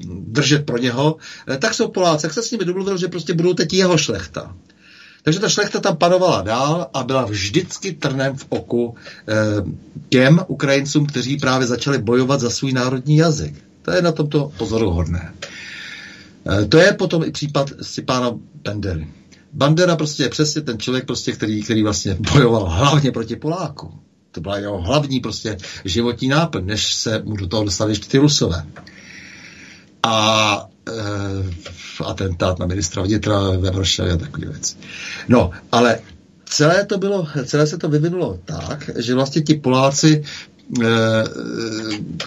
držet 0.07 0.67
pro 0.67 0.79
něho, 0.79 1.17
eh, 1.49 1.59
tak 1.59 1.75
jsou 1.75 1.89
Poláci. 1.89 2.23
Tak 2.23 2.33
se 2.35 2.43
s 2.43 2.51
nimi 2.51 2.65
domluvil, 2.65 2.97
že 2.97 3.09
prostě 3.09 3.35
budou 3.35 3.55
teď 3.55 3.73
jeho 3.73 3.99
šlechta. 3.99 4.57
Takže 5.27 5.41
ta 5.41 5.49
šlechta 5.49 5.81
tam 5.81 5.97
panovala 5.97 6.43
dál 6.43 6.91
a 6.95 7.03
byla 7.03 7.25
vždycky 7.25 7.93
trnem 7.93 8.37
v 8.37 8.47
oku 8.49 8.95
těm 10.09 10.41
Ukrajincům, 10.47 11.07
kteří 11.07 11.37
právě 11.37 11.67
začali 11.67 11.99
bojovat 11.99 12.41
za 12.41 12.51
svůj 12.51 12.73
národní 12.73 13.17
jazyk. 13.17 13.55
To 13.83 13.91
je 13.91 14.03
na 14.03 14.13
tomto 14.13 14.53
pozoruhodné. 14.59 15.33
E, 16.63 16.67
to 16.67 16.79
je 16.79 16.93
potom 16.93 17.25
i 17.25 17.31
případ 17.31 17.71
Stepána 17.83 18.31
Bandery. 18.65 19.07
Bandera 19.53 19.97
prostě 19.97 20.23
je 20.23 20.29
přesně 20.29 20.63
ten 20.63 20.79
člověk, 20.79 21.07
prostě, 21.07 21.33
který, 21.33 21.63
který 21.63 21.83
vlastně 21.83 22.17
bojoval 22.33 22.65
hlavně 22.65 23.13
proti 23.13 23.37
Poláku. 23.37 23.95
To 24.33 24.41
byla 24.41 24.59
jeho 24.59 24.83
hlavní 24.83 25.21
prostě 25.21 25.59
životní 25.85 26.29
náplň, 26.29 26.67
než 26.67 26.95
se 26.95 27.23
mu 27.25 27.37
do 27.37 27.47
toho 27.47 27.65
dostali 27.65 27.99
ty 27.99 28.19
Rusové. 28.19 28.67
A 30.03 30.69
atentát 32.05 32.59
na 32.59 32.67
ministra 32.67 33.03
vnitra 33.03 33.51
ve 33.51 33.71
Varšavě 33.71 34.13
a 34.13 34.17
takové 34.17 34.47
věci. 34.47 34.77
No, 35.29 35.51
ale 35.73 35.99
celé 36.45 36.85
to 36.85 36.99
bylo, 36.99 37.29
celé 37.45 37.67
se 37.67 37.79
to 37.79 37.89
vyvinulo 37.89 38.39
tak, 38.45 38.91
že 38.97 39.15
vlastně 39.15 39.43
ti 39.43 39.55
Poláci 39.55 40.23
Eh, 40.23 40.56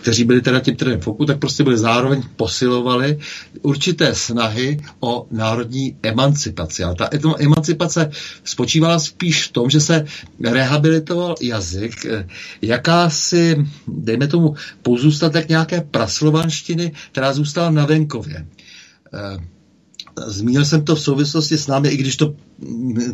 kteří 0.02 0.24
byli 0.24 0.42
teda 0.42 0.60
tím 0.60 0.76
trendem 0.76 1.02
foku, 1.02 1.26
tak 1.26 1.40
prostě 1.40 1.64
byli 1.64 1.78
zároveň 1.78 2.24
posilovali 2.36 3.20
určité 3.62 4.16
snahy 4.16 4.80
o 5.00 5.28
národní 5.32 5.98
emancipaci. 6.04 6.84
Ale 6.84 6.96
ta 6.96 7.10
emancipace 7.40 8.12
spočívala 8.44 9.00
spíš 9.00 9.48
v 9.48 9.52
tom, 9.52 9.70
že 9.70 9.82
se 9.82 10.06
rehabilitoval 10.44 11.36
jazyk, 11.42 12.06
eh, 12.06 12.28
jakási, 12.62 13.66
dejme 13.88 14.28
tomu, 14.28 14.56
pozůstatek 14.82 15.50
nějaké 15.50 15.82
praslovanštiny, 15.82 16.92
která 17.12 17.34
zůstala 17.34 17.72
na 17.72 17.86
venkově. 17.86 18.48
Eh, 19.14 19.38
zmínil 20.28 20.66
jsem 20.66 20.86
to 20.86 20.96
v 20.96 21.02
souvislosti 21.02 21.58
s 21.58 21.68
námi, 21.68 21.90
i 21.90 21.98
když 21.98 22.16
to 22.18 22.36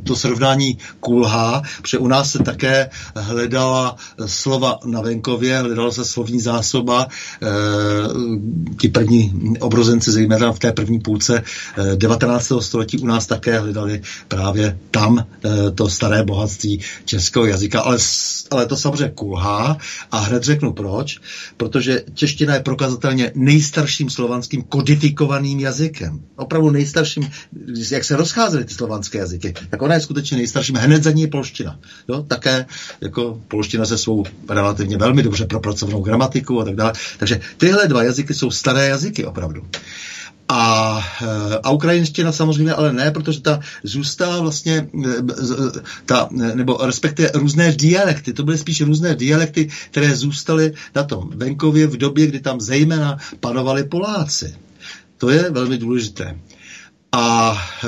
to 0.04 0.16
srovnání 0.16 0.78
kulhá, 1.00 1.62
protože 1.82 1.98
u 1.98 2.08
nás 2.08 2.32
se 2.32 2.40
také 2.40 2.90
hledala 3.16 3.96
slova 4.26 4.80
na 4.86 5.02
venkově, 5.02 5.60
hledala 5.60 5.92
se 5.92 6.06
slovní 6.06 6.40
zásoba, 6.40 7.08
e, 7.08 7.48
ti 8.80 8.90
první 8.90 9.34
obrozenci, 9.60 10.12
zejména 10.12 10.52
v 10.52 10.60
té 10.60 10.72
první 10.72 11.00
půlce 11.00 11.44
e, 11.94 11.96
19. 11.96 12.52
století 12.60 12.98
u 12.98 13.06
nás 13.06 13.28
také 13.28 13.60
hledali 13.60 14.02
právě 14.28 14.78
tam 14.92 15.20
e, 15.20 15.72
to 15.72 15.90
staré 15.90 16.24
bohatství 16.24 16.82
českého 17.06 17.46
jazyka, 17.46 17.82
ale, 17.82 17.98
ale 18.52 18.66
to 18.66 18.78
samozřejmě 18.78 19.14
kulhá 19.16 19.78
a 20.12 20.20
hned 20.20 20.44
řeknu 20.44 20.74
proč, 20.74 21.20
protože 21.58 22.04
čeština 22.14 22.54
je 22.54 22.60
prokazatelně 22.60 23.32
nejstarším 23.36 24.10
slovanským 24.10 24.64
kodifikovaným 24.64 25.60
jazykem. 25.60 26.20
Opravdu 26.36 26.70
nejstarším, 26.70 27.30
jak 27.92 28.04
se 28.04 28.16
rozcházely 28.16 28.66
ty 28.66 28.74
slovanské 28.74 29.18
jazyky 29.18 29.35
jazyky, 29.36 29.68
tak 29.70 29.82
ona 29.82 29.96
je 29.96 30.02
skutečně 30.02 30.38
nejstarším. 30.38 30.76
Hned 30.76 31.04
za 31.04 31.12
ní 31.12 31.22
je 31.22 31.28
polština. 31.28 31.80
Jo? 32.08 32.24
Také 32.28 32.66
jako 33.02 33.42
polština 33.48 33.86
se 33.86 33.98
svou 33.98 34.24
relativně 34.50 34.98
velmi 34.98 35.24
dobře 35.24 35.46
propracovanou 35.46 36.02
gramatikou 36.02 36.60
a 36.60 36.66
tak 36.66 36.76
dále. 36.76 36.94
Takže 37.18 37.40
tyhle 37.58 37.88
dva 37.88 38.04
jazyky 38.04 38.34
jsou 38.34 38.52
staré 38.52 38.88
jazyky 38.88 39.26
opravdu. 39.26 39.62
A, 40.50 41.00
eh, 41.22 41.60
a 41.64 41.72
ukrajinština 41.72 42.32
samozřejmě 42.32 42.74
ale 42.74 42.94
ne, 42.94 43.12
protože 43.12 43.42
ta 43.42 43.60
zůstala 43.84 44.42
vlastně, 44.42 44.88
eh, 45.06 45.82
ta, 46.06 46.30
nebo 46.32 46.78
respektive 46.82 47.32
různé 47.34 47.72
dialekty, 47.72 48.34
to 48.34 48.44
byly 48.44 48.58
spíš 48.58 48.82
různé 48.82 49.16
dialekty, 49.16 49.70
které 49.92 50.16
zůstaly 50.16 50.74
na 50.96 51.04
tom 51.04 51.30
venkově 51.36 51.88
v 51.88 51.98
době, 51.98 52.28
kdy 52.28 52.40
tam 52.40 52.62
zejména 52.62 53.18
panovali 53.40 53.84
Poláci. 53.84 54.56
To 55.18 55.30
je 55.30 55.50
velmi 55.50 55.78
důležité. 55.78 56.38
A 57.16 57.58
e, 57.84 57.88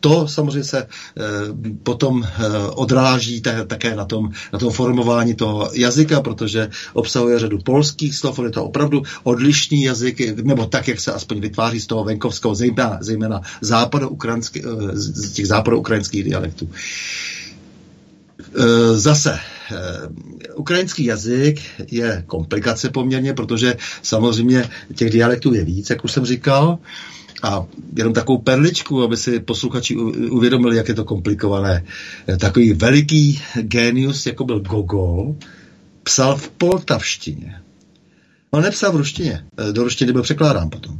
to 0.00 0.28
samozřejmě 0.28 0.64
se 0.64 0.78
e, 0.78 0.86
potom 1.82 2.22
e, 2.22 2.28
odráží 2.68 3.42
také 3.66 3.96
na 3.96 4.04
tom, 4.04 4.30
na 4.52 4.58
tom 4.58 4.72
formování 4.72 5.34
toho 5.34 5.70
jazyka, 5.74 6.20
protože 6.20 6.70
obsahuje 6.92 7.38
řadu 7.38 7.58
polských 7.58 8.16
slov, 8.16 8.38
je 8.38 8.50
to 8.50 8.64
opravdu 8.64 9.02
odlišný 9.22 9.82
jazyk, 9.82 10.42
nebo 10.42 10.66
tak, 10.66 10.88
jak 10.88 11.00
se 11.00 11.12
aspoň 11.12 11.40
vytváří 11.40 11.80
z 11.80 11.86
toho 11.86 12.04
venkovského, 12.04 12.54
zejména, 12.54 12.98
zejména 13.00 13.40
z 14.92 15.32
těch 15.32 15.46
západoukrajinských 15.46 16.24
dialektů. 16.24 16.70
Zase, 18.94 19.38
ukrajinský 20.54 21.04
jazyk 21.04 21.60
je 21.90 22.24
komplikace 22.26 22.90
poměrně, 22.90 23.34
protože 23.34 23.76
samozřejmě 24.02 24.70
těch 24.94 25.10
dialektů 25.10 25.54
je 25.54 25.64
víc, 25.64 25.90
jak 25.90 26.04
už 26.04 26.12
jsem 26.12 26.26
říkal. 26.26 26.78
A 27.42 27.66
jenom 27.96 28.12
takovou 28.12 28.38
perličku, 28.38 29.02
aby 29.02 29.16
si 29.16 29.40
posluchači 29.40 29.96
uvědomili, 29.96 30.76
jak 30.76 30.88
je 30.88 30.94
to 30.94 31.04
komplikované. 31.04 31.84
Takový 32.38 32.72
veliký 32.72 33.40
genius, 33.62 34.26
jako 34.26 34.44
byl 34.44 34.60
Gogol, 34.60 35.36
psal 36.02 36.36
v 36.36 36.48
poltavštině. 36.48 37.60
On 38.50 38.62
nepsal 38.62 38.92
v 38.92 38.96
ruštině. 38.96 39.44
Do 39.72 39.84
ruštiny 39.84 40.12
byl 40.12 40.22
překládán 40.22 40.70
potom. 40.70 40.98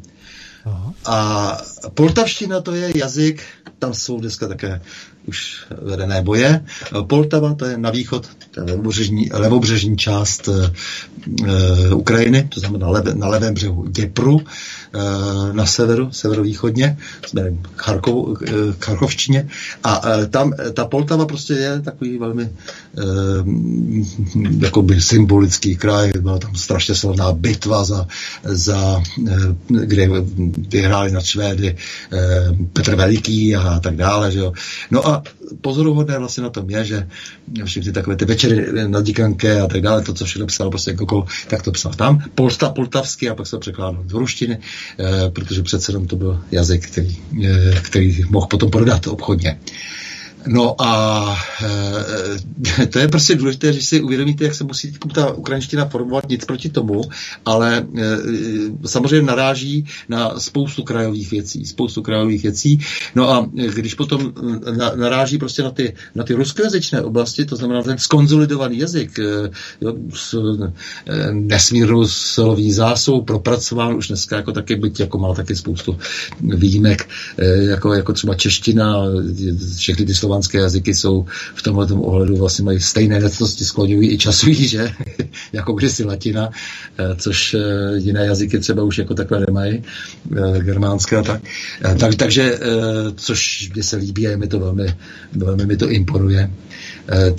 Aha. 0.65 0.95
A 1.07 1.59
poltavština 1.95 2.61
to 2.61 2.75
je 2.75 2.99
jazyk, 2.99 3.43
tam 3.79 3.95
jsou 3.95 4.21
dneska 4.21 4.49
také 4.49 4.81
už 5.27 5.65
vedené 5.83 6.23
boje. 6.23 6.65
Poltava, 7.07 7.55
to 7.55 7.65
je 7.65 7.79
na 7.79 7.91
východ, 7.91 8.29
to 8.51 8.61
je 8.61 8.67
levobřežní, 8.67 9.31
levobřežní 9.33 9.97
část 9.97 10.49
e, 10.49 11.95
Ukrajiny, 11.95 12.49
to 12.55 12.61
znamená 12.61 12.89
leve, 12.89 13.15
na 13.15 13.29
levém 13.29 13.55
břehu 13.55 13.87
Děpru. 13.87 14.41
Eh, 14.95 15.53
na 15.53 15.67
severu, 15.67 16.13
severovýchodně, 16.13 16.99
jsme 17.27 17.43
Charkov, 17.77 18.43
eh, 18.43 18.53
Charkovštině. 18.81 19.49
A 19.85 20.03
eh, 20.09 20.27
tam 20.27 20.53
ta 20.75 20.85
Poltava 20.85 21.27
prostě 21.27 21.53
je 21.53 21.81
takový 21.81 22.19
velmi 22.19 22.51
jakoby 24.61 25.01
symbolický 25.01 25.77
kraj, 25.77 26.13
byla 26.21 26.39
tam 26.39 26.55
strašně 26.55 26.95
slavná 26.95 27.33
bitva 27.33 27.85
za, 27.85 28.07
za 28.45 29.03
kde 29.69 30.09
vyhráli 30.69 31.13
na 31.13 31.21
Švédy 31.21 31.77
Petr 32.73 32.95
Veliký 32.95 33.57
a 33.57 33.81
tak 33.81 33.97
dále, 33.97 34.33
že 34.33 34.39
jo. 34.39 34.53
No 34.91 35.09
a 35.09 35.23
pozoruhodné 35.61 36.19
vlastně 36.19 36.43
na 36.43 36.51
tom 36.51 36.71
je, 36.71 36.85
že 36.85 37.09
všechny 37.65 37.93
takové 37.93 38.17
ty 38.17 38.25
večery 38.25 38.89
na 38.89 39.01
díkanke 39.01 39.61
a 39.61 39.67
tak 39.67 39.81
dále, 39.81 40.03
to, 40.03 40.15
co 40.15 40.25
všechno 40.25 40.47
psal 40.47 40.71
prostě 40.71 40.93
Gogol, 40.93 41.25
tak 41.49 41.63
to 41.63 41.73
psal 41.73 41.93
tam, 41.93 42.23
polsta, 42.35 42.71
poltavsky 42.71 43.29
a 43.29 43.35
pak 43.35 43.47
se 43.47 43.59
překládal 43.59 44.05
do 44.05 44.19
ruštiny, 44.19 44.59
eh, 44.99 45.31
protože 45.31 45.63
přece 45.63 45.93
jenom 45.93 46.07
to 46.07 46.17
byl 46.17 46.41
jazyk, 46.51 46.87
který, 46.87 47.17
eh, 47.45 47.81
který 47.83 48.25
mohl 48.31 48.47
potom 48.47 48.71
prodat 48.71 49.07
obchodně. 49.07 49.59
No 50.47 50.83
a 50.83 51.37
e, 52.81 52.87
to 52.87 52.99
je 52.99 53.09
prostě 53.09 53.35
důležité, 53.35 53.73
že 53.73 53.83
si 53.83 54.01
uvědomíte, 54.01 54.45
jak 54.45 54.55
se 54.55 54.65
musí 54.65 54.93
ta 55.15 55.33
ukrajinština 55.33 55.85
formovat, 55.89 56.29
nic 56.29 56.45
proti 56.45 56.69
tomu, 56.69 57.03
ale 57.45 57.87
e, 57.99 58.17
samozřejmě 58.87 59.27
naráží 59.27 59.87
na 60.09 60.41
spoustu 60.41 60.83
krajových 60.83 61.31
věcí, 61.31 61.67
spoustu 61.67 62.03
krajových 62.03 62.43
věcí. 62.43 62.81
No 63.15 63.31
a 63.31 63.49
když 63.75 63.95
potom 63.95 64.33
na, 64.77 64.93
naráží 64.95 65.39
prostě 65.39 65.63
na 65.63 65.71
ty, 65.71 65.95
na 66.15 66.25
ty 66.25 66.35
ruskojazyčné 66.35 67.03
oblasti, 67.03 67.45
to 67.45 67.57
znamená 67.57 67.83
ten 67.83 67.99
skonzolidovaný 67.99 68.79
jazyk, 68.79 69.19
e, 69.19 69.51
jo, 69.81 69.95
s, 70.15 70.35
e, 71.07 71.33
nesmírnou 71.33 72.07
slovní 72.09 72.73
zásou, 72.73 73.21
propracován 73.21 73.95
už 73.95 74.09
dneska 74.09 74.37
jako 74.37 74.53
taky, 74.53 74.77
byť 74.77 75.01
jako 75.01 75.19
má 75.19 75.35
taky 75.35 75.57
spoustu 75.57 75.99
výjimek, 76.41 77.09
e, 77.39 77.47
jako, 77.47 77.95
jako 77.95 78.13
třeba 78.13 78.35
čeština, 78.35 78.97
všechny 79.77 80.07
ty 80.07 80.15
slovanské 80.31 80.59
jazyky 80.59 80.95
jsou 80.95 81.27
v 81.55 81.63
tomhle 81.63 81.87
ohledu 81.87 82.37
vlastně 82.37 82.65
mají 82.65 82.81
stejné 82.81 83.21
necnosti, 83.21 83.65
skloňují 83.65 84.11
i 84.13 84.19
časují, 84.19 84.69
že? 84.75 84.93
jako 85.53 85.73
kdysi 85.73 86.05
latina, 86.05 86.51
eh, 86.99 87.17
což 87.17 87.55
eh, 87.55 87.97
jiné 87.97 88.27
jazyky 88.27 88.59
třeba 88.59 88.83
už 88.83 88.99
jako 88.99 89.15
takové 89.15 89.41
nemají, 89.47 89.83
eh, 89.83 90.61
germánské 90.63 91.17
a 91.17 91.23
tak. 91.23 91.43
tak 91.99 92.15
takže, 92.15 92.59
což 93.17 93.71
mě 93.75 93.83
se 93.83 93.97
líbí 93.97 94.29
a 94.29 94.37
mi 94.37 94.47
to 94.47 94.59
velmi, 94.59 94.95
velmi 95.33 95.67
mi 95.67 95.77
to 95.77 95.91
imponuje. 95.91 96.51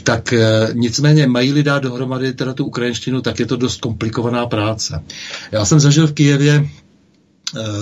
Tak 0.04 0.34
nicméně 0.74 1.28
mají-li 1.28 1.64
dát 1.64 1.84
dohromady 1.84 2.34
teda 2.34 2.54
tu 2.54 2.66
ukrajinštinu, 2.66 3.22
tak 3.22 3.40
je 3.40 3.46
to 3.46 3.56
dost 3.56 3.82
komplikovaná 3.82 4.46
práce. 4.46 5.00
Já 5.52 5.66
jsem 5.66 5.80
zažil 5.80 6.08
v 6.08 6.14
Kijevě 6.14 6.68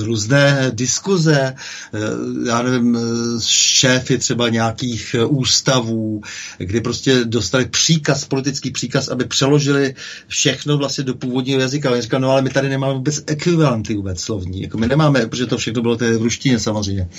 různé 0.03 0.71
diskuze, 0.73 1.55
eh, 1.93 1.99
já 2.47 2.61
nevím, 2.61 2.97
eh, 2.97 2.99
šéfy 3.45 4.17
třeba 4.17 4.49
nějakých 4.49 5.15
ústavů, 5.27 6.21
kdy 6.57 6.81
prostě 6.81 7.25
dostali 7.25 7.65
příkaz, 7.65 8.25
politický 8.25 8.71
příkaz, 8.71 9.07
aby 9.07 9.25
přeložili 9.25 9.95
všechno 10.27 10.77
vlastně 10.77 11.03
do 11.03 11.15
původního 11.15 11.61
jazyka. 11.61 11.91
Oni 11.91 12.01
říkali, 12.01 12.21
no 12.21 12.31
ale 12.31 12.41
my 12.41 12.49
tady 12.49 12.69
nemáme 12.69 12.93
vůbec 12.93 13.23
ekvivalenty 13.27 13.95
vůbec 13.95 14.21
slovní. 14.21 14.61
Jako 14.61 14.77
my 14.77 14.87
nemáme, 14.87 15.25
protože 15.25 15.45
to 15.45 15.57
všechno 15.57 15.81
bylo 15.81 15.97
v 15.97 16.21
ruštině 16.21 16.59
samozřejmě. 16.59 17.09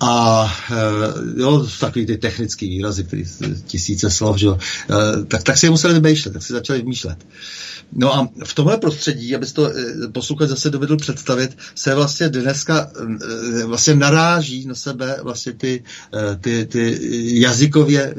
A 0.00 0.46
jo, 1.36 1.66
takový 1.80 2.06
ty 2.06 2.16
technické 2.16 2.66
výrazy, 2.66 3.04
které 3.04 3.22
tisíce 3.66 4.10
slov, 4.10 4.38
že 4.38 4.46
jo, 4.46 4.58
tak, 5.28 5.42
tak 5.42 5.56
si 5.56 5.66
je 5.66 5.70
museli 5.70 5.94
vymýšlet, 5.94 6.32
tak 6.32 6.42
si 6.42 6.52
začali 6.52 6.78
vymýšlet. 6.78 7.18
No 7.92 8.14
a 8.14 8.28
v 8.44 8.54
tomhle 8.54 8.78
prostředí, 8.78 9.34
aby 9.34 9.46
to 9.46 9.70
eh, 9.70 10.08
posluchač 10.12 10.48
zase 10.48 10.70
dovedl 10.70 10.96
představit, 10.96 11.56
se 11.74 11.94
vlastně 11.94 12.28
dneska 12.28 12.90
eh, 13.60 13.64
vlastně 13.64 13.94
naráží 13.94 14.66
na 14.66 14.74
sebe 14.74 15.16
vlastně 15.22 15.52
ty, 15.52 15.84
eh, 16.14 16.36
ty, 16.40 16.66
ty 16.66 16.98
jazykově 17.40 18.14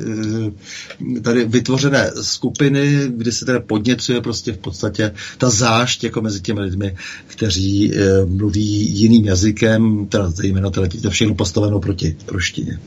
tady 1.21 1.45
vytvořené 1.45 2.11
skupiny, 2.21 3.01
kdy 3.07 3.31
se 3.31 3.45
teda 3.45 3.59
podněcuje 3.59 4.21
prostě 4.21 4.51
v 4.51 4.57
podstatě 4.57 5.11
ta 5.37 5.49
zášť 5.49 6.03
jako 6.03 6.21
mezi 6.21 6.41
těmi 6.41 6.61
lidmi, 6.61 6.95
kteří 7.27 7.91
mluví 8.25 8.99
jiným 8.99 9.25
jazykem, 9.25 10.07
teda 10.07 10.29
zejména 10.29 10.69
teda 10.69 10.87
to 11.01 11.09
všechno 11.09 11.35
postaveno 11.65 11.79
proti 11.79 12.15
ruštině. 12.27 12.79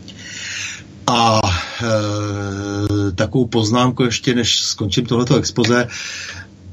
A 1.07 1.41
e, 1.83 3.13
takovou 3.13 3.47
poznámku 3.47 4.05
ještě, 4.05 4.35
než 4.35 4.61
skončím 4.61 5.07
tohleto 5.07 5.37
expoze, 5.37 5.89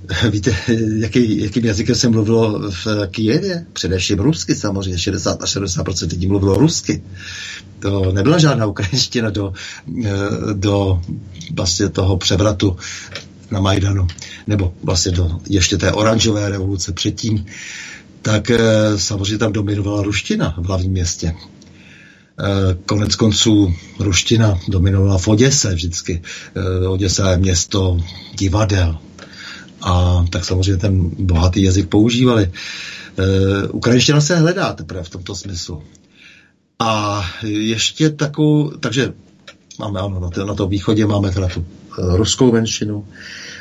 Víte, 0.31 0.55
jaký, 0.97 1.41
jakým 1.43 1.65
jazykem 1.65 1.95
se 1.95 2.09
mluvilo 2.09 2.69
v 2.71 2.87
Kijevě? 3.11 3.65
Především 3.73 4.19
rusky 4.19 4.55
samozřejmě, 4.55 4.97
60 4.99 5.43
až 5.43 5.55
70% 5.55 6.09
lidí 6.11 6.27
mluvilo 6.27 6.55
rusky. 6.57 7.03
To 7.79 8.11
nebyla 8.11 8.37
žádná 8.37 8.65
ukrajinština 8.65 9.29
do, 9.29 9.53
eh, 10.05 10.09
do 10.53 11.01
vlastně 11.53 11.89
toho 11.89 12.17
převratu 12.17 12.77
na 13.51 13.59
Majdanu, 13.59 14.07
nebo 14.47 14.73
vlastně 14.83 15.11
do 15.11 15.39
ještě 15.49 15.77
té 15.77 15.91
oranžové 15.91 16.49
revoluce 16.49 16.93
předtím, 16.93 17.45
tak 18.21 18.49
eh, 18.49 18.59
samozřejmě 18.97 19.37
tam 19.37 19.53
dominovala 19.53 20.01
ruština 20.03 20.55
v 20.57 20.65
hlavním 20.65 20.91
městě. 20.91 21.33
Eh, 22.39 22.77
konec 22.85 23.15
konců 23.15 23.73
ruština 23.99 24.59
dominovala 24.67 25.17
v 25.17 25.27
Oděse 25.27 25.73
vždycky. 25.73 26.21
Oděsa 26.87 27.31
je 27.31 27.37
město 27.37 27.97
divadel, 28.33 28.97
a 29.81 30.25
tak 30.29 30.45
samozřejmě 30.45 30.77
ten 30.77 31.09
bohatý 31.19 31.63
jazyk 31.63 31.89
používali. 31.89 32.43
E, 32.43 33.67
ukrajinština 33.67 34.21
se 34.21 34.37
hledá 34.37 34.73
teprve 34.73 35.03
v 35.03 35.09
tomto 35.09 35.35
smyslu. 35.35 35.83
A 36.79 37.23
ještě 37.43 38.09
takovou, 38.09 38.69
takže 38.69 39.13
máme 39.79 39.99
ano, 39.99 40.19
na, 40.19 40.29
to, 40.29 40.45
na 40.45 40.53
tom 40.53 40.69
východě 40.69 41.05
máme 41.05 41.31
teda 41.31 41.47
tu 41.47 41.65
ruskou 41.97 42.51
menšinu, 42.51 43.05
Eh, 43.07 43.54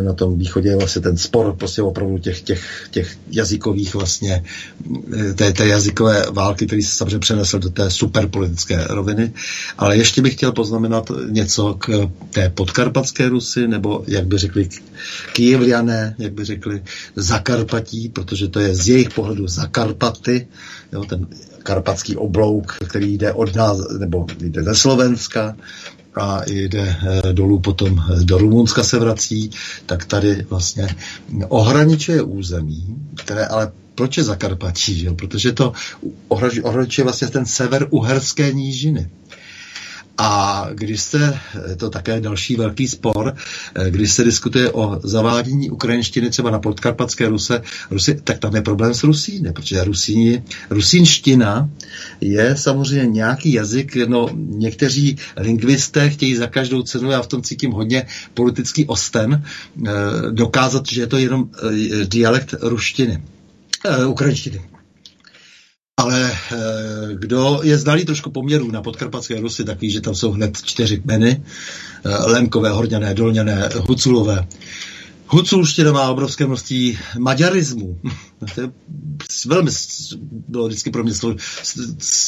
na 0.00 0.12
tom 0.12 0.38
východě 0.38 0.68
je 0.68 0.76
vlastně 0.76 1.02
ten 1.02 1.16
spor 1.16 1.56
prostě 1.56 1.82
opravdu 1.82 2.18
těch, 2.18 2.40
těch, 2.42 2.88
těch 2.90 3.16
jazykových 3.30 3.94
vlastně, 3.94 4.44
eh, 5.20 5.34
té, 5.34 5.52
té 5.52 5.66
jazykové 5.66 6.22
války, 6.30 6.66
který 6.66 6.82
se 6.82 6.96
samozřejmě 6.96 7.18
přenesl 7.18 7.58
do 7.58 7.70
té 7.70 7.90
superpolitické 7.90 8.84
roviny. 8.90 9.32
Ale 9.78 9.96
ještě 9.96 10.22
bych 10.22 10.34
chtěl 10.34 10.52
poznamenat 10.52 11.10
něco 11.28 11.74
k 11.74 12.10
té 12.30 12.50
podkarpatské 12.50 13.28
Rusy, 13.28 13.68
nebo 13.68 14.04
jak 14.06 14.26
by 14.26 14.38
řekli 14.38 14.68
Kijevliané, 15.32 16.14
jak 16.18 16.32
by 16.32 16.44
řekli 16.44 16.82
Zakarpatí, 17.16 18.08
protože 18.08 18.48
to 18.48 18.60
je 18.60 18.74
z 18.74 18.88
jejich 18.88 19.10
pohledu 19.10 19.48
Zakarpaty, 19.48 20.46
jo, 20.92 21.04
ten 21.04 21.26
karpatský 21.62 22.16
oblouk, 22.16 22.76
který 22.88 23.18
jde 23.18 23.32
od 23.32 23.54
nás, 23.54 23.78
nebo 23.98 24.26
jde 24.40 24.62
ze 24.62 24.74
Slovenska, 24.74 25.56
a 26.18 26.42
jde 26.46 26.96
eh, 27.26 27.32
dolů 27.32 27.58
potom 27.58 27.98
eh, 27.98 28.24
do 28.24 28.38
Rumunska 28.38 28.84
se 28.84 28.98
vrací, 28.98 29.50
tak 29.86 30.04
tady 30.04 30.46
vlastně 30.50 30.88
ohraničuje 31.48 32.22
území, 32.22 32.96
které 33.16 33.46
ale 33.46 33.72
proč 33.94 34.16
je 34.16 34.24
Zakarpatí, 34.24 34.98
že? 34.98 35.10
protože 35.10 35.52
to 35.52 35.72
ohraničuje 36.62 37.02
vlastně 37.04 37.28
ten 37.28 37.46
sever 37.46 37.86
Uherské 37.90 38.52
nížiny. 38.52 39.10
A 40.20 40.66
když 40.74 41.02
se, 41.02 41.38
to 41.76 41.90
také 41.90 42.20
další 42.20 42.56
velký 42.56 42.88
spor, 42.88 43.34
eh, 43.74 43.90
když 43.90 44.12
se 44.12 44.24
diskutuje 44.24 44.72
o 44.72 45.00
zavádění 45.02 45.70
ukrajinštiny 45.70 46.30
třeba 46.30 46.50
na 46.50 46.58
podkarpatské 46.58 47.28
Ruse, 47.28 47.62
Rusy, 47.90 48.20
tak 48.24 48.38
tam 48.38 48.54
je 48.56 48.62
problém 48.62 48.94
s 48.94 49.02
Rusíny, 49.02 49.52
protože 49.52 49.84
Rusíni, 49.84 50.42
rusínština 50.70 51.70
je 52.20 52.56
samozřejmě 52.56 53.06
nějaký 53.06 53.52
jazyk, 53.52 53.96
no 53.96 54.28
někteří 54.34 55.16
lingvisté 55.36 56.10
chtějí 56.10 56.36
za 56.36 56.46
každou 56.46 56.82
cenu, 56.82 57.10
já 57.10 57.22
v 57.22 57.26
tom 57.26 57.42
cítím 57.42 57.70
hodně 57.70 58.06
politický 58.34 58.86
osten, 58.86 59.44
eh, 59.44 59.90
dokázat, 60.30 60.88
že 60.88 61.00
je 61.00 61.06
to 61.06 61.18
jenom 61.18 61.50
eh, 61.54 62.04
dialekt 62.04 62.54
ruštiny, 62.60 63.22
ukrajinštiny. 64.06 64.77
Ale 66.08 66.32
e, 66.32 66.34
kdo 67.14 67.60
je 67.62 67.78
znalý 67.78 68.04
trošku 68.04 68.30
poměrů 68.30 68.70
na 68.70 68.82
podkarpatské 68.82 69.40
Rusy, 69.40 69.64
tak 69.64 69.80
ví, 69.80 69.90
že 69.90 70.00
tam 70.00 70.14
jsou 70.14 70.32
hned 70.32 70.62
čtyři 70.62 70.98
kmeny. 71.00 71.42
E, 72.04 72.30
Lemkové, 72.30 72.70
Horňané, 72.70 73.14
Dolňané, 73.14 73.68
Huculové. 73.76 74.46
Huculština 75.28 75.92
má 75.92 76.10
obrovské 76.10 76.46
množství 76.46 76.98
maďarismu. 77.18 77.98
To 78.54 78.60
je 78.60 78.70
velmi 79.46 79.70
bylo 80.48 80.66
vždycky 80.66 80.90
pro 80.90 81.04
mě 81.04 81.12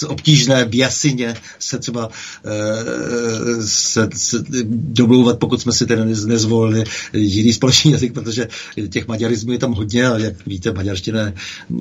obtížné 0.07 0.65
v 0.65 0.75
jasině 0.75 1.37
se 1.59 1.79
třeba 1.79 2.09
e, 2.45 3.63
se, 3.67 4.09
se 4.15 4.45
domlouvat, 4.71 5.39
pokud 5.39 5.61
jsme 5.61 5.73
si 5.73 5.87
tedy 5.87 6.05
nezvolili 6.05 6.85
jiný 7.13 7.53
společný 7.53 7.93
jazyk, 7.93 8.13
protože 8.13 8.49
těch 8.89 9.09
maďarismů 9.09 9.53
je 9.53 9.59
tam 9.59 9.73
hodně, 9.73 10.07
ale 10.07 10.23
jak 10.23 10.47
víte, 10.47 10.73
maďarština 10.73 11.21
je 11.21 11.35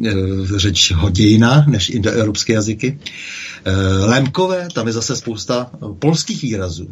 e, 0.08 0.14
řeč 0.60 0.92
hodina 0.92 1.66
než 1.68 1.90
indoevropské 1.90 2.54
jazyky. 2.54 3.00
E, 3.66 3.72
Lemkové, 4.06 4.68
tam 4.74 4.88
je 4.88 4.94
zase 4.94 5.16
spousta 5.16 5.72
polských 6.00 6.42
výrazů, 6.42 6.88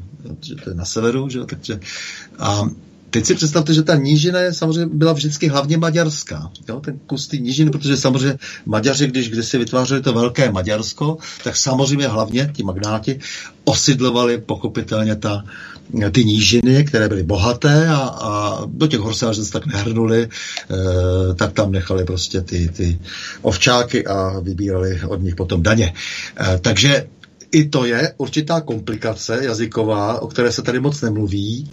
to 0.63 0.69
je 0.69 0.75
na 0.75 0.85
severu, 0.85 1.29
že? 1.29 1.39
takže 1.45 1.79
a 2.39 2.69
Teď 3.09 3.25
si 3.25 3.35
představte, 3.35 3.73
že 3.73 3.83
ta 3.83 3.95
nížina 3.95 4.39
je 4.39 4.53
samozřejmě 4.53 4.85
byla 4.85 5.13
vždycky 5.13 5.47
hlavně 5.47 5.77
maďarská. 5.77 6.51
Jo? 6.69 6.79
Ten 6.79 6.99
kus 6.99 7.27
ty 7.27 7.39
nížiny, 7.39 7.71
protože 7.71 7.97
samozřejmě 7.97 8.37
Maďaři, 8.65 9.07
když 9.07 9.29
kdysi 9.29 9.57
vytvářeli 9.57 10.01
to 10.01 10.13
velké 10.13 10.51
Maďarsko, 10.51 11.17
tak 11.43 11.55
samozřejmě 11.55 12.07
hlavně 12.07 12.51
ti 12.53 12.63
magnáti 12.63 13.19
osidlovali 13.63 14.37
pochopitelně 14.37 15.15
ta, 15.15 15.43
ty 16.11 16.25
nížiny, 16.25 16.83
které 16.83 17.09
byly 17.09 17.23
bohaté 17.23 17.87
a, 17.87 17.97
a 17.97 18.61
do 18.65 18.87
těch 18.87 18.99
hor 18.99 19.13
se 19.13 19.51
tak 19.51 19.65
nehrnuli, 19.65 20.23
e, 20.23 21.33
tak 21.33 21.53
tam 21.53 21.71
nechali 21.71 22.05
prostě 22.05 22.41
ty, 22.41 22.67
ty 22.67 22.99
ovčáky 23.41 24.07
a 24.07 24.39
vybírali 24.39 25.01
od 25.07 25.21
nich 25.21 25.35
potom 25.35 25.63
daně. 25.63 25.93
E, 26.39 26.57
takže 26.57 27.07
i 27.51 27.69
to 27.69 27.85
je 27.85 28.13
určitá 28.17 28.61
komplikace 28.61 29.39
jazyková, 29.41 30.21
o 30.21 30.27
které 30.27 30.51
se 30.51 30.61
tady 30.61 30.79
moc 30.79 31.01
nemluví. 31.01 31.71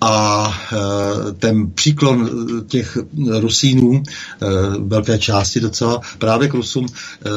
A 0.00 0.48
e, 0.72 1.32
ten 1.32 1.70
příklon 1.70 2.30
těch 2.66 2.98
Rusínů, 3.40 4.02
e, 4.02 4.46
velké 4.78 5.18
části 5.18 5.60
docela, 5.60 6.00
právě 6.18 6.48
k 6.48 6.54
Rusům, 6.54 6.86
e, 6.86 7.30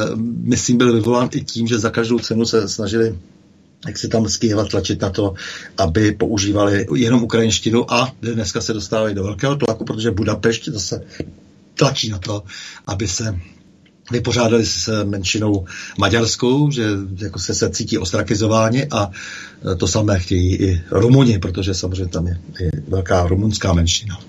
myslím, 0.44 0.78
byl 0.78 0.94
vyvolán 0.94 1.30
i 1.32 1.44
tím, 1.44 1.68
že 1.68 1.80
za 1.80 1.90
každou 1.90 2.20
cenu 2.20 2.46
se 2.46 2.70
snažili 2.70 3.16
jak 3.88 3.98
se 3.98 4.08
tam 4.08 4.28
z 4.28 4.38
Kyjeva 4.38 4.66
tlačit 4.66 5.02
na 5.02 5.10
to, 5.10 5.34
aby 5.78 6.12
používali 6.12 6.86
jenom 6.96 7.24
ukrajinštinu 7.24 7.94
a 7.94 8.12
dneska 8.22 8.62
se 8.62 8.74
dostávají 8.74 9.16
do 9.16 9.24
velkého 9.24 9.56
tlaku, 9.56 9.86
protože 9.86 10.12
Budapešť 10.12 10.70
zase 10.70 11.04
tlačí 11.76 12.10
na 12.10 12.18
to, 12.18 12.44
aby 12.88 13.08
se 13.08 13.40
vypořádali 14.12 14.66
s 14.66 15.04
menšinou 15.04 15.66
maďarskou, 15.98 16.72
že 16.72 16.84
jako 17.18 17.40
se, 17.40 17.54
se 17.54 17.70
cítí 17.70 17.98
ostrakizováni 17.98 18.88
a 18.92 19.10
to 19.78 19.88
samé 19.88 20.20
chtějí 20.20 20.56
i 20.56 20.82
Rumuni, 20.92 21.40
protože 21.40 21.74
samozřejmě 21.74 22.08
tam 22.12 22.28
je, 22.28 22.40
je 22.60 22.72
velká 22.88 23.28
rumunská 23.28 23.74
menšina 23.74 24.20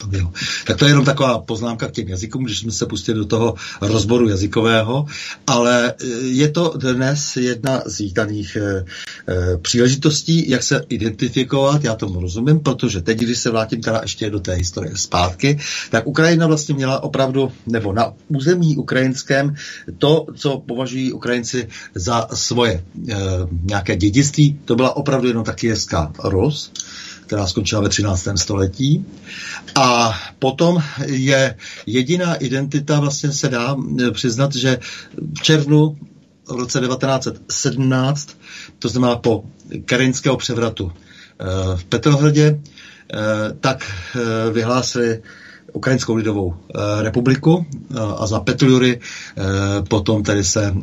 to 0.00 0.06
bylo. 0.06 0.32
Tak 0.66 0.76
to 0.76 0.84
je 0.84 0.90
jenom 0.90 1.04
taková 1.04 1.38
poznámka 1.38 1.88
k 1.88 1.92
těm 1.92 2.08
jazykům, 2.08 2.44
když 2.44 2.58
jsme 2.58 2.72
se 2.72 2.86
pustili 2.86 3.18
do 3.18 3.24
toho 3.24 3.54
rozboru 3.80 4.28
jazykového, 4.28 5.06
ale 5.46 5.92
e, 5.92 6.06
je 6.26 6.48
to 6.48 6.74
dnes 6.76 7.36
jedna 7.36 7.82
z 7.86 7.98
vítaných 7.98 8.56
e, 8.56 8.64
e, 8.64 9.56
příležitostí, 9.56 10.50
jak 10.50 10.62
se 10.62 10.84
identifikovat, 10.88 11.84
já 11.84 11.94
tomu 11.94 12.20
rozumím, 12.20 12.60
protože 12.60 13.00
teď, 13.00 13.18
když 13.18 13.38
se 13.38 13.50
vrátím 13.50 13.80
teda 13.80 14.00
ještě 14.02 14.30
do 14.30 14.40
té 14.40 14.54
historie 14.54 14.96
zpátky, 14.96 15.58
tak 15.90 16.06
Ukrajina 16.06 16.46
vlastně 16.46 16.74
měla 16.74 17.02
opravdu, 17.02 17.52
nebo 17.66 17.92
na 17.92 18.12
území 18.28 18.76
ukrajinském, 18.76 19.54
to, 19.98 20.26
co 20.34 20.58
považují 20.66 21.12
Ukrajinci 21.12 21.68
za 21.94 22.28
svoje 22.34 22.72
e, 22.72 23.16
nějaké 23.64 23.96
dědictví, 23.96 24.60
to 24.64 24.76
byla 24.76 24.96
opravdu 24.96 25.28
jenom 25.28 25.44
ta 25.44 25.52
kijevská 25.52 26.12
Rus, 26.24 26.72
která 27.30 27.46
skončila 27.46 27.80
ve 27.80 27.88
13. 27.88 28.28
století. 28.36 29.06
A 29.74 30.18
potom 30.38 30.82
je 31.06 31.56
jediná 31.86 32.34
identita, 32.34 33.00
vlastně 33.00 33.32
se 33.32 33.48
dá 33.48 33.76
eh, 34.06 34.10
přiznat, 34.10 34.54
že 34.54 34.78
v 35.38 35.42
červnu 35.42 35.98
v 36.48 36.50
roce 36.50 36.80
1917, 36.80 38.38
to 38.78 38.88
znamená 38.88 39.16
po 39.16 39.44
kerinského 39.84 40.36
převratu 40.36 40.92
eh, 40.92 41.76
v 41.76 41.84
Petrohradě, 41.84 42.60
eh, 42.60 43.18
tak 43.60 43.90
vyhlásili 44.52 45.22
Ukrajinskou 45.72 46.14
lidovou 46.14 46.54
e, 46.54 47.02
republiku 47.02 47.66
e, 47.66 47.98
a 48.18 48.26
za 48.26 48.40
Petlury 48.40 49.00
e, 49.00 49.82
potom 49.82 50.22
tedy 50.22 50.44
se 50.44 50.74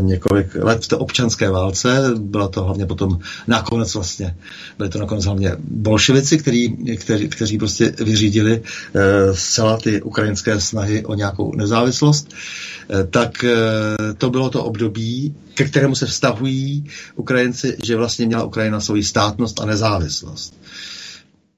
několik 0.00 0.54
let 0.54 0.84
v 0.84 0.88
té 0.88 0.96
občanské 0.96 1.50
válce, 1.50 2.10
byla 2.16 2.48
to 2.48 2.64
hlavně 2.64 2.86
potom 2.86 3.18
nakonec 3.46 3.94
vlastně, 3.94 4.36
byly 4.78 4.90
to 4.90 4.98
nakonec 4.98 5.24
hlavně 5.24 5.56
bolševici, 5.58 6.38
který, 6.38 6.96
který, 6.96 7.28
kteří 7.28 7.58
prostě 7.58 7.94
vyřídili 7.98 8.62
zcela 9.32 9.76
ty 9.76 10.02
ukrajinské 10.02 10.60
snahy 10.60 11.04
o 11.04 11.14
nějakou 11.14 11.54
nezávislost, 11.56 12.34
tak 13.10 13.44
to 14.18 14.30
bylo 14.30 14.50
to 14.50 14.64
období, 14.64 15.34
ke 15.54 15.64
kterému 15.64 15.94
se 15.94 16.06
vztahují 16.06 16.84
Ukrajinci, 17.16 17.76
že 17.84 17.96
vlastně 17.96 18.26
měla 18.26 18.44
Ukrajina 18.44 18.80
svoji 18.80 19.04
státnost 19.04 19.60
a 19.60 19.66
nezávislost. 19.66 20.54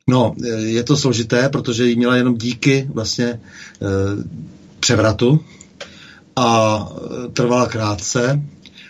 No, 0.08 0.34
je 0.58 0.84
to 0.84 0.96
složité, 0.96 1.48
protože 1.48 1.86
ji 1.86 1.96
měla 1.96 2.16
jenom 2.16 2.36
díky 2.36 2.88
vlastně 2.94 3.26
e, 3.26 3.40
převratu 4.80 5.40
a 6.36 6.88
trvala 7.32 7.68
krátce. 7.68 8.42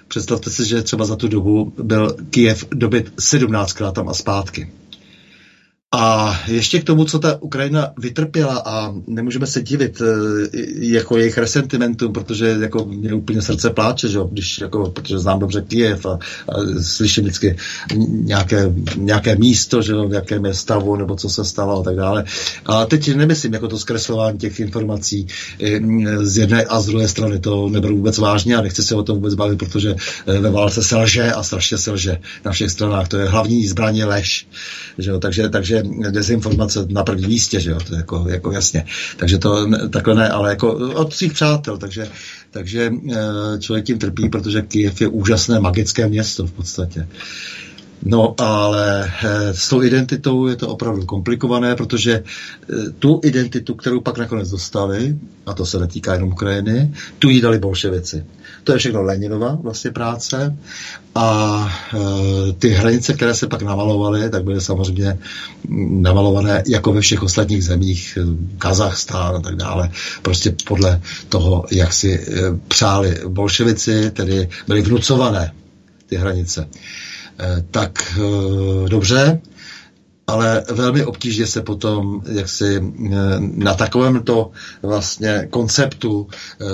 Představte 0.09 0.51
si, 0.51 0.69
že 0.69 0.83
třeba 0.83 1.05
za 1.05 1.17
tu 1.17 1.29
dobu 1.29 1.73
byl 1.83 2.17
Kiev 2.31 2.65
dobyt 2.71 3.13
17krát 3.17 3.93
tam 3.93 4.09
a 4.09 4.15
zpátky. 4.15 4.71
A 5.95 6.39
ještě 6.47 6.81
k 6.81 6.85
tomu, 6.85 7.05
co 7.05 7.19
ta 7.19 7.43
Ukrajina 7.43 7.89
vytrpěla 7.99 8.63
a 8.67 8.95
nemůžeme 9.07 9.47
se 9.47 9.63
divit 9.63 10.03
eh, 10.03 10.49
jako 10.81 11.19
jejich 11.19 11.39
resentimentům, 11.39 12.13
protože 12.13 12.57
jako 12.61 12.85
mě 12.85 13.15
úplně 13.15 13.43
srdce 13.43 13.71
pláče, 13.71 14.09
že 14.09 14.19
když 14.31 14.59
jako, 14.59 14.91
protože 14.91 15.19
znám 15.19 15.39
dobře 15.39 15.63
Kiev 15.63 16.07
a, 16.07 16.13
a 16.13 16.19
slyším 16.83 17.25
vždycky 17.25 17.57
nějaké, 18.11 18.73
nějaké 18.97 19.37
místo, 19.37 19.83
že 19.83 19.95
v 19.95 20.13
jakém 20.13 20.45
je 20.45 20.55
stavu 20.55 20.97
nebo 20.97 21.17
co 21.17 21.29
se 21.29 21.45
stalo 21.45 21.81
a 21.81 21.83
tak 21.83 21.97
dále. 21.97 22.25
A 22.67 22.87
teď 22.87 23.15
nemyslím 23.15 23.53
jako 23.53 23.69
to 23.69 23.79
zkreslování 23.79 24.39
těch 24.39 24.61
informací 24.61 25.27
eh, 25.61 25.81
z 26.23 26.37
jedné 26.37 26.65
a 26.65 26.81
z 26.81 26.87
druhé 26.87 27.09
strany, 27.09 27.39
to 27.39 27.69
neberu 27.69 27.97
vůbec 27.97 28.19
vážně 28.19 28.57
a 28.57 28.63
nechci 28.63 28.83
se 28.83 28.95
o 28.95 29.03
tom 29.03 29.17
vůbec 29.17 29.35
bavit, 29.35 29.59
protože 29.59 29.95
eh, 30.27 30.39
ve 30.39 30.51
válce 30.51 30.83
se 30.83 30.97
lže 30.97 31.33
a 31.33 31.43
strašně 31.43 31.79
se 31.79 31.91
lže 31.91 32.19
na 32.45 32.53
všech 32.53 32.71
stranách. 32.71 33.09
To 33.09 33.17
je 33.17 33.29
hlavní 33.29 33.67
zbraně 33.67 34.05
lež. 34.05 34.47
Že 34.99 35.13
takže, 35.19 35.49
takže 35.49 35.80
dezinformace 36.11 36.87
na 36.89 37.03
prvním 37.03 37.29
místě, 37.29 37.61
že 37.61 37.71
jo, 37.71 37.79
to 37.89 37.95
je 37.95 37.99
jako, 37.99 38.25
jako 38.29 38.53
jasně. 38.53 38.85
Takže 39.17 39.39
to 39.39 39.69
takhle 39.91 40.15
ne, 40.15 40.29
ale 40.29 40.51
jako 40.51 40.73
od 40.73 41.13
svých 41.13 41.33
přátel, 41.33 41.79
takže, 41.79 42.09
takže 42.51 42.93
eh, 43.13 43.17
člověk 43.59 43.87
tím 43.87 43.99
trpí, 43.99 44.29
protože 44.29 44.63
Kiev 44.63 45.01
je 45.01 45.09
úžasné 45.09 45.61
magické 45.61 46.09
město 46.09 46.47
v 46.47 46.53
podstatě. 46.53 47.09
No, 48.03 48.35
ale 48.39 49.13
eh, 49.25 49.55
s 49.55 49.69
tou 49.69 49.83
identitou 49.83 50.47
je 50.47 50.57
to 50.57 50.69
opravdu 50.69 51.07
komplikované, 51.07 51.77
protože 51.77 52.13
eh, 52.23 52.91
tu 52.99 53.21
identitu, 53.25 53.75
kterou 53.75 54.01
pak 54.01 54.19
nakonec 54.19 54.51
dostali, 54.51 55.17
a 55.47 55.55
to 55.55 55.67
se 55.67 55.79
netýká 55.79 56.13
jenom 56.13 56.29
Ukrajiny, 56.29 56.95
tu 57.19 57.29
jí 57.29 57.41
dali 57.41 57.59
bolševici. 57.59 58.25
To 58.65 58.73
je 58.73 58.79
všechno 58.79 59.03
Leninova 59.03 59.59
vlastně 59.63 59.91
práce. 59.91 60.57
A 61.15 61.69
e, 61.95 62.53
ty 62.53 62.69
hranice, 62.69 63.15
které 63.15 63.35
se 63.35 63.47
pak 63.47 63.63
namalovaly, 63.63 64.31
tak 64.31 64.45
byly 64.45 64.61
samozřejmě 64.61 65.19
namalované 65.91 66.63
jako 66.67 66.93
ve 66.93 67.01
všech 67.01 67.23
ostatních 67.23 67.65
zemích, 67.65 68.19
Kazachstán 68.59 69.37
a 69.37 69.41
tak 69.41 69.57
dále, 69.57 69.91
prostě 70.23 70.55
podle 70.67 71.01
toho, 71.29 71.65
jak 71.71 71.93
si 71.93 72.15
e, 72.15 72.27
přáli 72.69 73.19
bolševici, 73.29 74.11
tedy 74.11 74.49
byly 74.67 74.83
vnucované 74.83 75.53
ty 76.07 76.17
hranice. 76.17 76.69
E, 77.41 77.65
tak 77.71 78.19
e, 78.19 78.89
dobře, 78.89 79.41
ale 80.31 80.65
velmi 80.73 81.05
obtížně 81.05 81.47
se 81.47 81.63
potom 81.63 82.23
jaksi 82.33 82.77
eh, 82.77 83.11
na 83.41 83.75
takovémto 83.75 84.51
vlastně 84.83 85.49
konceptu 85.51 86.29
eh, 86.31 86.65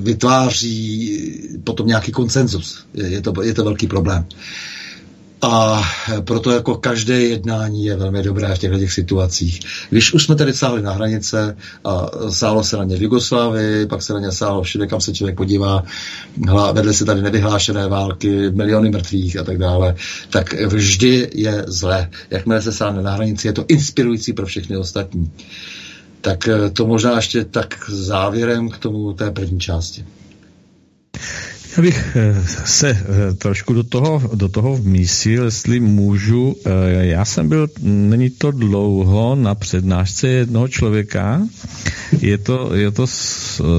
vytváří 0.00 1.32
potom 1.64 1.86
nějaký 1.86 2.12
konsenzus. 2.12 2.84
Je 2.94 3.22
to, 3.22 3.42
je 3.42 3.54
to 3.54 3.64
velký 3.64 3.86
problém. 3.86 4.26
A 5.44 5.82
proto 6.24 6.50
jako 6.50 6.74
každé 6.74 7.20
jednání 7.22 7.84
je 7.84 7.96
velmi 7.96 8.22
dobré 8.22 8.54
v 8.54 8.58
těchto 8.58 8.78
těch 8.78 8.92
situacích. 8.92 9.60
Když 9.90 10.14
už 10.14 10.24
jsme 10.24 10.34
tady 10.34 10.52
sáhli 10.52 10.82
na 10.82 10.92
hranice 10.92 11.56
a 11.84 12.06
sálo 12.30 12.64
se 12.64 12.76
na 12.76 12.84
ně 12.84 12.96
v 12.96 13.02
Jugoslávii, 13.02 13.86
pak 13.86 14.02
se 14.02 14.12
na 14.12 14.18
ně 14.18 14.32
sálo 14.32 14.62
všude, 14.62 14.86
kam 14.86 15.00
se 15.00 15.12
člověk 15.12 15.36
podívá, 15.36 15.82
vedly 16.72 16.94
se 16.94 17.04
tady 17.04 17.22
nevyhlášené 17.22 17.88
války, 17.88 18.50
miliony 18.50 18.90
mrtvých 18.90 19.36
a 19.36 19.44
tak 19.44 19.58
dále, 19.58 19.94
tak 20.30 20.52
vždy 20.52 21.30
je 21.34 21.64
zlé. 21.66 22.10
Jakmile 22.30 22.62
se 22.62 22.72
sáhne 22.72 23.02
na 23.02 23.12
hranici, 23.12 23.48
je 23.48 23.52
to 23.52 23.64
inspirující 23.68 24.32
pro 24.32 24.46
všechny 24.46 24.76
ostatní. 24.76 25.32
Tak 26.20 26.48
to 26.72 26.86
možná 26.86 27.16
ještě 27.16 27.44
tak 27.44 27.74
závěrem 27.88 28.68
k 28.68 28.78
tomu 28.78 29.12
té 29.12 29.30
první 29.30 29.60
části. 29.60 30.04
Já 31.76 31.82
bych 31.82 32.16
eh, 32.16 32.42
se 32.64 32.88
eh, 32.90 33.34
trošku 33.34 33.72
do 33.72 33.82
toho, 33.82 34.22
do 34.34 34.48
toho 34.48 34.76
vmísil, 34.76 35.44
jestli 35.44 35.80
můžu. 35.80 36.56
Eh, 36.66 37.06
já 37.06 37.24
jsem 37.24 37.48
byl, 37.48 37.68
není 37.82 38.30
to 38.30 38.50
dlouho, 38.50 39.34
na 39.34 39.54
přednášce 39.54 40.28
jednoho 40.28 40.68
člověka. 40.68 41.42
Je 42.20 42.38
to, 42.38 42.74
je 42.74 42.90
to 42.90 43.06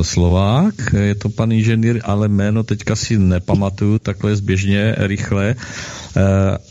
Slovák, 0.01 0.73
je 0.97 1.15
to 1.15 1.29
pan 1.29 1.51
inženýr, 1.51 2.01
ale 2.03 2.27
jméno 2.27 2.63
teďka 2.63 2.95
si 2.95 3.17
nepamatuju 3.17 3.99
takhle 3.99 4.35
zběžně, 4.35 4.95
rychle. 4.97 5.55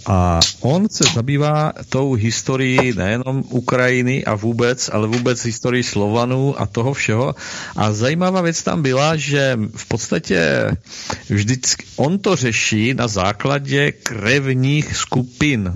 A 0.07 0.41
on 0.61 0.89
se 0.89 1.05
zabývá 1.15 1.73
tou 1.89 2.15
historií 2.15 2.93
nejenom 2.93 3.45
Ukrajiny 3.49 4.25
a 4.25 4.35
vůbec, 4.35 4.91
ale 4.93 5.09
vůbec 5.09 5.45
historii 5.45 5.83
Slovanů 5.83 6.61
a 6.61 6.67
toho 6.67 6.95
všeho. 6.95 7.35
A 7.77 7.93
zajímavá 7.93 8.41
věc 8.41 8.63
tam 8.63 8.83
byla, 8.83 9.17
že 9.17 9.59
v 9.77 9.89
podstatě 9.89 10.71
vždycky 11.29 11.85
on 11.97 12.19
to 12.19 12.37
řeší 12.37 12.95
na 12.95 13.09
základě 13.09 13.93
krevních 13.93 14.97
skupin, 14.97 15.75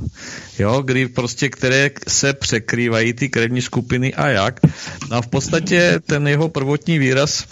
jo, 0.58 0.82
kdy 0.82 1.08
prostě, 1.08 1.48
které 1.48 1.90
se 2.08 2.32
překrývají 2.32 3.12
ty 3.12 3.28
krevní 3.28 3.62
skupiny 3.62 4.14
a 4.14 4.28
jak. 4.28 4.60
A 5.10 5.22
v 5.22 5.26
podstatě 5.26 6.00
ten 6.06 6.28
jeho 6.28 6.48
prvotní 6.48 6.98
výraz 6.98 7.44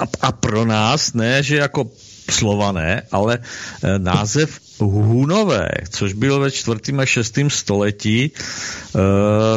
a, 0.00 0.04
a 0.20 0.32
pro 0.32 0.64
nás, 0.64 1.12
ne, 1.12 1.42
že 1.42 1.56
jako 1.56 1.90
slované, 2.30 3.02
ale 3.10 3.38
eh, 3.40 3.98
název 3.98 4.67
Hunové, 4.80 5.68
což 5.90 6.12
byl 6.12 6.40
ve 6.40 6.50
čtvrtém 6.50 7.00
a 7.00 7.06
šestém 7.06 7.50
století 7.50 8.30
uh, 8.94 9.00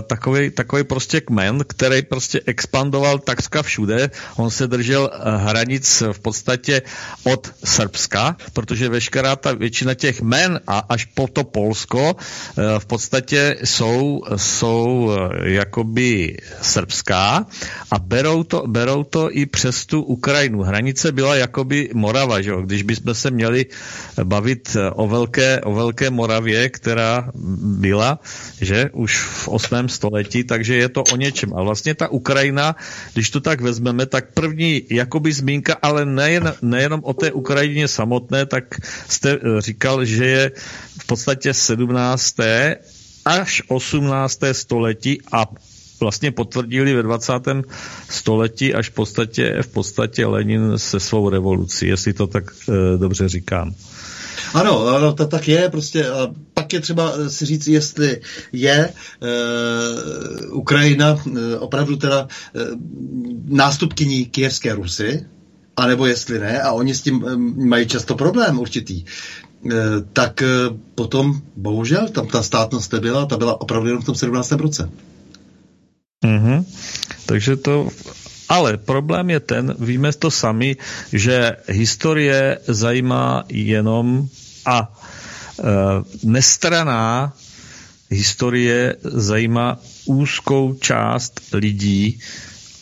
takový, 0.08 0.50
takový 0.50 0.84
prostě 0.84 1.22
kmen, 1.22 1.64
který 1.68 2.02
prostě 2.02 2.42
expandoval 2.46 3.20
takřka 3.20 3.62
všude. 3.64 4.10
On 4.36 4.50
se 4.50 4.68
držel 4.68 5.12
hranic 5.38 6.04
v 6.12 6.20
podstatě 6.20 6.82
od 7.24 7.52
Srbska, 7.64 8.38
protože 8.54 8.90
veškerá 8.90 9.36
ta 9.36 9.54
většina 9.54 9.94
těch 9.94 10.22
men 10.22 10.60
a 10.68 10.80
až 10.80 11.06
po 11.06 11.28
to 11.28 11.44
Polsko 11.44 12.14
uh, 12.14 12.80
v 12.80 12.86
podstatě 12.86 13.58
jsou, 13.64 14.24
jsou 14.36 15.12
jakoby 15.44 16.38
srbská 16.62 17.46
a 17.92 18.00
berou 18.00 18.44
to, 18.44 18.64
berou 18.68 19.04
to 19.04 19.32
i 19.32 19.46
přes 19.46 19.86
tu 19.86 20.02
Ukrajinu. 20.02 20.62
Hranice 20.62 21.12
byla 21.12 21.36
jakoby 21.36 21.90
Morava, 21.94 22.42
že? 22.42 22.52
když 22.64 22.84
bychom 22.84 23.14
se 23.14 23.32
měli 23.32 23.66
bavit 24.24 24.78
o 24.96 25.11
velké, 25.12 25.62
o 25.62 25.74
velké 25.74 26.10
Moravě, 26.10 26.70
která 26.70 27.32
byla, 27.84 28.20
že 28.62 28.90
už 28.94 29.22
v 29.22 29.48
8. 29.48 29.90
století, 29.90 30.44
takže 30.44 30.76
je 30.76 30.90
to 30.90 31.04
o 31.04 31.16
něčem. 31.16 31.54
A 31.54 31.64
vlastně 31.64 31.96
ta 31.96 32.08
Ukrajina, 32.08 32.76
když 33.14 33.30
to 33.30 33.40
tak 33.44 33.62
vezmeme, 33.62 34.06
tak 34.06 34.34
první 34.34 34.82
jakoby 34.90 35.34
zmínka, 35.34 35.76
ale 35.82 36.06
nejen, 36.06 36.54
nejenom 36.62 37.04
o 37.04 37.14
té 37.14 37.32
Ukrajině 37.32 37.88
samotné, 37.88 38.46
tak 38.46 38.80
jste 39.08 39.32
eh, 39.32 39.62
říkal, 39.62 40.06
že 40.06 40.26
je 40.26 40.52
v 41.00 41.06
podstatě 41.06 41.54
17. 41.54 42.36
až 43.26 43.62
18. 43.68 44.40
století 44.52 45.22
a 45.32 45.46
vlastně 46.02 46.32
potvrdili 46.32 46.94
ve 46.94 47.04
20. 47.04 47.34
století 48.10 48.74
až 48.74 48.90
v 48.90 48.94
podstatě, 48.94 49.58
v 49.62 49.68
podstatě 49.68 50.26
Lenin 50.26 50.74
se 50.78 51.00
svou 51.00 51.30
revolucí, 51.30 51.88
jestli 51.88 52.14
to 52.14 52.28
tak 52.28 52.44
e, 52.70 52.98
dobře 52.98 53.30
říkám. 53.30 53.74
Ano, 54.54 54.88
ano, 54.88 55.14
to 55.14 55.28
tak 55.28 55.48
je, 55.48 55.70
prostě 55.70 56.10
a 56.10 56.28
pak 56.54 56.74
je 56.74 56.80
třeba 56.80 57.14
si 57.30 57.46
říct, 57.46 57.68
jestli 57.68 58.22
je 58.52 58.90
e, 58.90 58.92
Ukrajina 60.48 61.16
e, 61.16 61.58
opravdu 61.58 61.96
teda 61.96 62.28
e, 62.56 62.60
nástupkyní 63.46 64.26
kijevské 64.26 64.74
Rusy, 64.74 65.26
anebo 65.78 66.06
jestli 66.06 66.40
ne, 66.40 66.62
a 66.62 66.72
oni 66.72 66.96
s 66.96 67.02
tím 67.02 67.26
e, 67.28 67.38
mají 67.66 67.88
často 67.88 68.16
problém 68.16 68.60
určitý, 68.60 69.06
tak 70.14 70.44
potom, 70.96 71.42
bohužel, 71.56 72.08
tam 72.10 72.28
ta 72.28 72.44
státnost 72.44 72.94
nebyla, 72.94 73.26
ta 73.26 73.38
byla 73.38 73.62
opravdu 73.62 73.88
jenom 73.88 74.02
v 74.02 74.06
tom 74.06 74.16
17. 74.16 74.52
roce. 74.52 74.90
Mm-hmm. 76.26 76.66
Takže 77.26 77.56
to 77.56 77.90
ale 78.52 78.78
problém 78.78 79.30
je 79.30 79.40
ten, 79.40 79.76
víme 79.80 80.12
to 80.14 80.28
sami, 80.32 80.76
že 81.14 81.56
historie 81.72 82.60
zajímá 82.68 83.44
jenom 83.48 84.28
a 84.66 84.92
e, 84.92 85.64
nestraná 86.28 87.34
historie 88.12 88.96
zajímá 89.04 89.80
úzkou 90.06 90.74
část 90.84 91.42
lidí, 91.54 92.20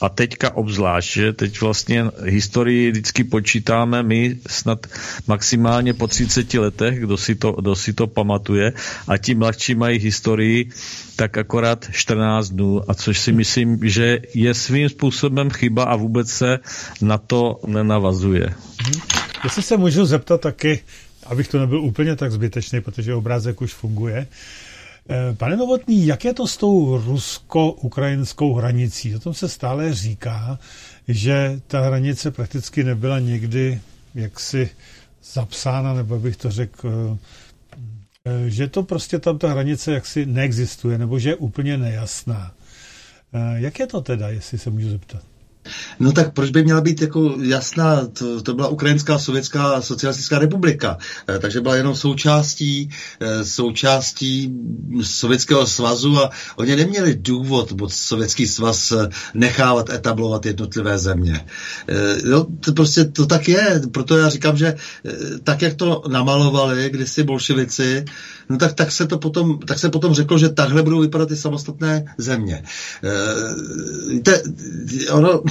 a 0.01 0.09
teďka 0.09 0.55
obzvlášť, 0.55 1.13
že 1.13 1.33
teď 1.33 1.61
vlastně 1.61 2.05
historii 2.25 2.91
vždycky 2.91 3.23
počítáme 3.23 4.03
my 4.03 4.35
snad 4.47 4.87
maximálně 5.27 5.93
po 5.93 6.07
30 6.07 6.53
letech, 6.53 6.99
kdo 6.99 7.17
si 7.17 7.35
to, 7.35 7.51
kdo 7.51 7.75
si 7.75 7.93
to 7.93 8.07
pamatuje 8.07 8.73
a 9.07 9.17
ti 9.17 9.35
mladší 9.35 9.75
mají 9.75 9.99
historii 9.99 10.69
tak 11.15 11.37
akorát 11.37 11.85
14 11.91 12.49
dnů, 12.49 12.81
a 12.87 12.93
což 12.93 13.19
si 13.19 13.31
myslím, 13.31 13.79
že 13.83 14.19
je 14.33 14.53
svým 14.53 14.89
způsobem 14.89 15.49
chyba 15.49 15.83
a 15.83 15.95
vůbec 15.95 16.29
se 16.31 16.59
na 17.01 17.17
to 17.17 17.59
nenavazuje. 17.67 18.47
Mhm. 18.83 19.01
Jestli 19.43 19.61
se 19.63 19.77
můžu 19.77 20.05
zeptat 20.05 20.41
taky, 20.41 20.79
abych 21.25 21.47
to 21.47 21.59
nebyl 21.59 21.81
úplně 21.81 22.15
tak 22.15 22.31
zbytečný, 22.31 22.81
protože 22.81 23.13
obrázek 23.13 23.61
už 23.61 23.73
funguje, 23.73 24.27
pane 25.37 25.55
Novotný, 25.57 26.05
jak 26.07 26.25
je 26.25 26.33
to 26.33 26.47
s 26.47 26.57
tou 26.57 26.97
rusko-ukrajinskou 26.97 28.53
hranicí? 28.53 29.15
O 29.15 29.19
tom 29.19 29.33
se 29.33 29.49
stále 29.49 29.93
říká, 29.93 30.59
že 31.07 31.61
ta 31.67 31.81
hranice 31.81 32.31
prakticky 32.31 32.83
nebyla 32.83 33.19
někdy 33.19 33.81
jaksi 34.15 34.69
zapsána, 35.33 35.93
nebo 35.93 36.19
bych 36.19 36.37
to 36.37 36.51
řekl, 36.51 37.17
eh, 38.25 38.49
že 38.49 38.67
to 38.67 38.83
prostě 38.83 39.19
tam 39.19 39.37
ta 39.37 39.49
hranice 39.49 39.93
jaksi 39.93 40.25
neexistuje, 40.25 40.97
nebo 40.97 41.19
že 41.19 41.29
je 41.29 41.35
úplně 41.35 41.77
nejasná. 41.77 42.51
Eh, 43.33 43.59
jak 43.61 43.79
je 43.79 43.87
to 43.87 44.01
teda, 44.01 44.29
jestli 44.29 44.57
se 44.57 44.69
můžu 44.69 44.89
zeptat? 44.89 45.28
No 45.99 46.11
tak 46.11 46.33
proč 46.33 46.49
by 46.49 46.63
měla 46.63 46.81
být 46.81 47.01
jako 47.01 47.35
jasná, 47.41 48.07
to, 48.07 48.41
to 48.41 48.53
byla 48.53 48.67
Ukrajinská 48.67 49.19
sovětská 49.19 49.81
socialistická 49.81 50.39
republika, 50.39 50.97
e, 51.29 51.39
takže 51.39 51.61
byla 51.61 51.75
jenom 51.75 51.95
součástí, 51.95 52.89
e, 53.19 53.45
součástí 53.45 54.53
Sovětského 55.01 55.67
svazu 55.67 56.17
a 56.17 56.29
oni 56.55 56.75
neměli 56.75 57.15
důvod 57.15 57.71
bod 57.71 57.93
Sovětský 57.93 58.47
svaz 58.47 58.91
eh, 58.91 59.09
nechávat 59.33 59.89
etablovat 59.89 60.45
jednotlivé 60.45 60.97
země. 60.97 61.45
No, 62.25 62.47
to 62.59 62.73
prostě 62.73 63.05
to 63.05 63.25
tak 63.25 63.47
je, 63.47 63.81
proto 63.91 64.17
já 64.17 64.29
říkám, 64.29 64.57
že 64.57 64.75
tak, 65.43 65.61
jak 65.61 65.73
to 65.73 66.03
namalovali 66.07 66.89
kdysi 66.89 67.23
bolševici, 67.23 68.05
no 68.49 68.57
tak, 68.57 68.73
tak, 68.73 68.91
se 68.91 69.07
to 69.07 69.17
potom, 69.17 69.59
tak 69.59 69.79
se 69.79 69.89
potom 69.89 70.13
řeklo, 70.13 70.37
že 70.37 70.49
takhle 70.49 70.83
budou 70.83 70.99
vypadat 70.99 71.27
ty 71.29 71.35
samostatné 71.35 72.05
země. 72.17 72.63
E, 73.03 74.19
te, 74.19 74.43
ono, 75.11 75.43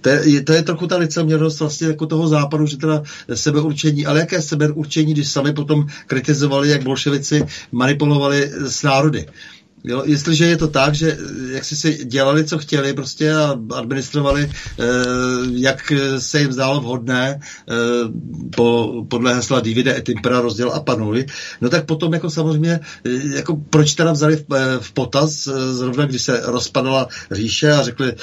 to 0.00 0.08
je, 0.08 0.42
to 0.42 0.52
je 0.52 0.62
trochu 0.62 0.86
ta 0.86 0.96
liceměrnost 0.96 1.60
vlastně 1.60 1.86
jako 1.86 2.06
toho 2.06 2.28
západu, 2.28 2.66
že 2.66 2.76
teda 2.76 3.02
sebeurčení, 3.34 4.06
ale 4.06 4.20
jaké 4.20 4.42
sebeurčení, 4.42 5.12
když 5.14 5.28
sami 5.28 5.52
potom 5.52 5.86
kritizovali, 6.06 6.68
jak 6.68 6.82
bolševici 6.82 7.44
manipulovali 7.72 8.50
s 8.54 8.82
národy. 8.82 9.26
Jo, 9.84 10.02
jestliže 10.06 10.44
je 10.44 10.56
to 10.56 10.68
tak, 10.68 10.94
že 10.94 11.18
jak 11.50 11.64
si 11.64 11.76
si 11.76 12.04
dělali, 12.04 12.44
co 12.44 12.58
chtěli 12.58 12.92
prostě 12.92 13.32
a 13.32 13.56
administrovali, 13.74 14.52
eh, 14.78 14.84
jak 15.50 15.92
se 16.18 16.40
jim 16.40 16.52
zdálo 16.52 16.80
vhodné 16.80 17.40
eh, 17.40 17.74
po, 18.56 18.92
podle 19.08 19.34
hesla 19.34 19.60
divide 19.60 19.96
et 19.96 20.08
impera 20.08 20.40
rozděl 20.40 20.72
a 20.72 20.80
panuj, 20.80 21.26
no 21.60 21.68
tak 21.68 21.86
potom 21.86 22.12
jako 22.12 22.30
samozřejmě, 22.30 22.80
eh, 23.04 23.36
jako 23.36 23.56
proč 23.70 23.94
teda 23.94 24.12
vzali 24.12 24.36
v, 24.36 24.44
eh, 24.54 24.78
v 24.80 24.92
potaz, 24.92 25.46
eh, 25.46 25.72
zrovna 25.72 26.06
když 26.06 26.22
se 26.22 26.40
rozpadala 26.44 27.08
říše 27.30 27.72
a 27.72 27.82
řekli 27.82 28.12
eh, 28.12 28.16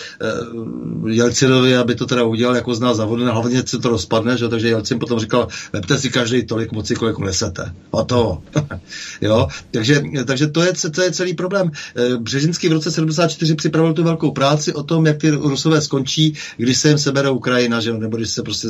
Jelcinovi, 1.10 1.78
aby 1.78 1.96
to 1.96 2.06
teda 2.06 2.24
udělal 2.24 2.56
jako 2.56 2.76
zná 2.76 2.94
závodně, 2.94 3.26
hlavně 3.26 3.64
se 3.66 3.80
to 3.80 3.90
rozpadne, 3.90 4.38
že? 4.38 4.48
takže 4.48 4.68
Jelcin 4.68 5.00
potom 5.00 5.20
říkal, 5.20 5.48
lepte 5.74 5.98
si 5.98 6.10
každý 6.10 6.46
tolik 6.46 6.72
moci, 6.72 6.96
kolik 6.96 7.18
nesete. 7.18 7.74
A 7.94 8.04
to. 8.04 8.42
jo, 9.22 9.48
takže, 9.72 10.02
takže 10.26 10.48
to 10.48 10.62
je, 10.62 10.74
to 10.96 11.02
je 11.02 11.12
celý 11.12 11.34
problém 11.34 11.47
problém. 11.50 11.72
Eh, 11.96 12.18
Břežinský 12.18 12.70
v 12.70 12.72
roce 12.72 12.92
74 12.92 13.56
připravil 13.56 13.94
tu 13.94 14.04
velkou 14.04 14.32
práci 14.32 14.74
o 14.74 14.84
tom, 14.84 15.06
jak 15.06 15.18
ty 15.18 15.30
Rusové 15.30 15.82
skončí, 15.82 16.34
když 16.58 16.78
se 16.78 16.90
jim 16.90 16.98
sebere 16.98 17.30
Ukrajina, 17.30 17.80
že? 17.80 17.94
nebo 17.94 18.18
když 18.18 18.30
se 18.30 18.44
prostě 18.44 18.68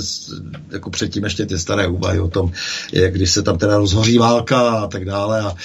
jako 0.72 0.90
předtím 0.90 1.24
ještě 1.24 1.46
ty 1.46 1.60
staré 1.60 1.88
úvahy 1.88 2.20
o 2.20 2.28
tom, 2.28 2.52
jak 2.94 3.14
když 3.14 3.32
se 3.32 3.42
tam 3.42 3.58
teda 3.58 3.78
rozhoří 3.78 4.18
válka 4.18 4.70
a 4.70 4.88
tak 4.88 5.06
dále 5.06 5.42
a 5.42 5.56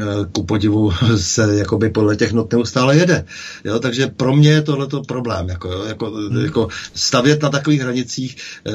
eh, 0.00 0.04
ku 0.32 0.42
podivu 0.42 0.92
se 1.16 1.58
jakoby 1.58 1.90
podle 1.90 2.16
těch 2.16 2.32
not 2.32 2.52
neustále 2.52 2.96
jede. 2.96 3.24
Jo? 3.64 3.78
Takže 3.78 4.06
pro 4.06 4.36
mě 4.36 4.50
je 4.50 4.62
tohleto 4.62 5.02
problém, 5.02 5.48
jako, 5.48 5.68
jo? 5.68 5.84
Jako, 5.84 6.10
hmm. 6.10 6.44
jako 6.44 6.68
stavět 6.94 7.42
na 7.42 7.48
takových 7.48 7.80
hranicích. 7.80 8.36
Eh, 8.66 8.72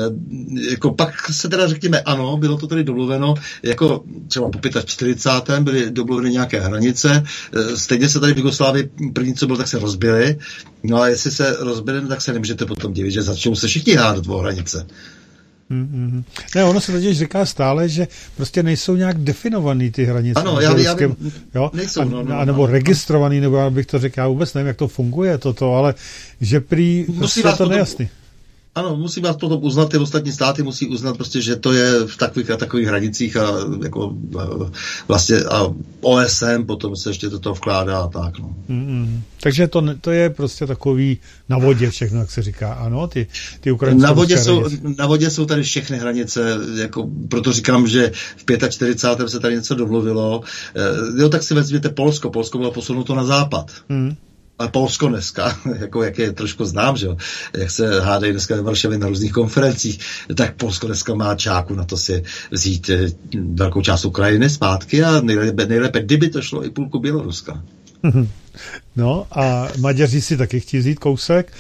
jako 0.70 0.94
pak 0.94 1.32
se 1.32 1.50
teda 1.50 1.68
řekněme, 1.68 2.02
ano, 2.02 2.38
bylo 2.38 2.58
to 2.58 2.68
tedy 2.68 2.84
domluveno, 2.84 3.34
jako 3.64 4.04
třeba 4.28 4.50
po 4.50 4.60
45. 4.86 5.60
byly 5.60 5.92
domluveny 5.92 6.30
nějaké 6.30 6.60
hranice, 6.60 7.24
stejně 7.86 8.10
se 8.10 8.20
tady 8.20 8.34
v 8.34 8.38
Jugoslávii 8.38 8.90
první, 9.14 9.34
co 9.34 9.46
bylo, 9.46 9.58
tak 9.58 9.68
se 9.68 9.80
rozbili. 9.80 10.38
No 10.84 11.02
a 11.02 11.08
jestli 11.08 11.32
se 11.32 11.58
rozbili, 11.60 12.02
no, 12.02 12.08
tak 12.08 12.22
se 12.22 12.34
nemůžete 12.34 12.66
potom 12.66 12.94
divit, 12.94 13.12
že 13.12 13.22
začnou 13.22 13.56
se 13.56 13.68
všichni 13.68 13.94
hádat 13.94 14.28
o 14.28 14.38
hranice. 14.38 14.88
Mm-hmm. 15.72 16.24
Ne, 16.56 16.64
ono 16.64 16.82
se 16.82 16.92
totiž 16.92 17.18
říká 17.18 17.46
stále, 17.46 17.90
že 17.90 18.08
prostě 18.36 18.64
nejsou 18.64 18.96
nějak 18.96 19.18
definovaný 19.18 19.92
ty 19.92 20.06
hranice. 20.06 20.40
Ano, 20.40 20.60
já, 20.60 20.78
já 20.78 20.94
vím, 20.94 21.16
jo? 21.56 21.72
nejsou. 21.74 22.02
A, 22.02 22.06
no, 22.06 22.24
no, 22.24 22.40
a, 22.40 22.46
nebo 22.46 22.68
no, 22.68 22.74
registrovaný, 22.74 23.40
nebo 23.40 23.58
já 23.58 23.70
bych 23.70 23.86
to 23.86 24.00
řekl, 24.00 24.20
já 24.20 24.28
vůbec 24.28 24.54
nevím, 24.54 24.68
jak 24.68 24.78
to 24.78 24.88
funguje 24.88 25.38
toto, 25.38 25.74
ale 25.74 25.94
že 26.42 26.60
prý 26.60 27.06
Musí 27.08 27.42
prostě 27.42 27.58
to 27.58 27.70
nejasný. 27.70 28.06
Potom, 28.06 28.25
ano, 28.76 28.96
musí 28.96 29.22
vás 29.22 29.36
potom 29.36 29.64
uznat, 29.64 29.90
ty 29.90 29.98
ostatní 29.98 30.32
státy 30.32 30.64
musí 30.64 30.88
uznat 30.88 31.18
prostě, 31.18 31.42
že 31.42 31.56
to 31.56 31.74
je 31.74 32.08
v 32.08 32.18
takových 32.18 32.52
a 32.52 32.58
takových 32.58 32.88
hranicích 32.88 33.38
a 33.38 33.52
jako 33.84 34.14
vlastně 35.08 35.38
a 35.38 35.74
OSM 36.02 36.64
potom 36.66 36.96
se 36.96 37.10
ještě 37.10 37.30
do 37.30 37.40
toho 37.40 37.56
vkládá 37.56 38.00
a 38.00 38.08
tak. 38.08 38.40
No. 38.40 38.56
Mm-hmm. 38.70 39.22
Takže 39.42 39.68
to, 39.68 39.84
to 40.02 40.12
je 40.12 40.30
prostě 40.30 40.68
takový 40.68 41.18
na 41.50 41.58
vodě 41.58 41.90
všechno, 41.90 42.20
jak 42.20 42.32
se 42.32 42.42
říká, 42.42 42.74
ano, 42.74 43.08
ty, 43.08 43.28
ty 43.60 43.72
ukrajinské 43.72 44.08
na 44.08 44.14
vodě, 44.14 44.38
jsou, 44.38 44.64
na 44.98 45.06
vodě 45.06 45.30
jsou 45.30 45.46
tady 45.46 45.64
všechny 45.64 45.98
hranice, 45.98 46.58
jako, 46.76 47.10
proto 47.30 47.52
říkám, 47.52 47.88
že 47.88 48.12
v 48.38 48.70
45. 48.70 49.30
se 49.30 49.40
tady 49.40 49.56
něco 49.56 49.76
domluvilo. 49.76 50.42
E, 50.76 51.22
jo, 51.22 51.30
tak 51.30 51.44
si 51.44 51.54
vezměte 51.54 51.90
Polsko. 51.90 52.30
Polsko 52.30 52.58
bylo 52.58 52.72
posunuto 52.72 53.16
na 53.16 53.24
západ. 53.24 53.72
Mm. 53.90 54.16
Ale 54.60 54.70
Polsko 54.70 55.08
dneska, 55.08 55.58
jako 55.80 56.04
jak 56.04 56.20
je 56.20 56.32
trošku 56.32 56.66
znám, 56.66 56.98
že 56.98 57.06
jo, 57.06 57.18
jak 57.58 57.72
se 57.72 58.02
hádají 58.02 58.32
dneska 58.32 58.56
ve 58.56 58.62
Varšavě 58.62 58.98
na 58.98 59.08
různých 59.08 59.32
konferencích, 59.32 60.00
tak 60.36 60.56
Polsko 60.56 60.88
dneska 60.88 61.14
má 61.14 61.36
čáku 61.36 61.76
na 61.76 61.84
to 61.84 61.98
si 61.98 62.24
vzít 62.52 62.90
eh, 62.90 63.12
velkou 63.54 63.82
část 63.82 64.06
Ukrajiny 64.06 64.50
zpátky 64.50 65.04
a 65.04 65.22
nejlépe, 65.22 65.66
nejlépe 65.66 66.02
kdyby 66.02 66.30
to 66.30 66.42
šlo 66.42 66.66
i 66.66 66.70
půlku 66.70 67.00
Běloruska. 67.00 67.64
No 68.96 69.28
a 69.32 69.68
Maďaři 69.80 70.22
si 70.22 70.38
taky 70.38 70.60
chtějí 70.60 70.82
vzít 70.82 71.00
kousek. 71.00 71.52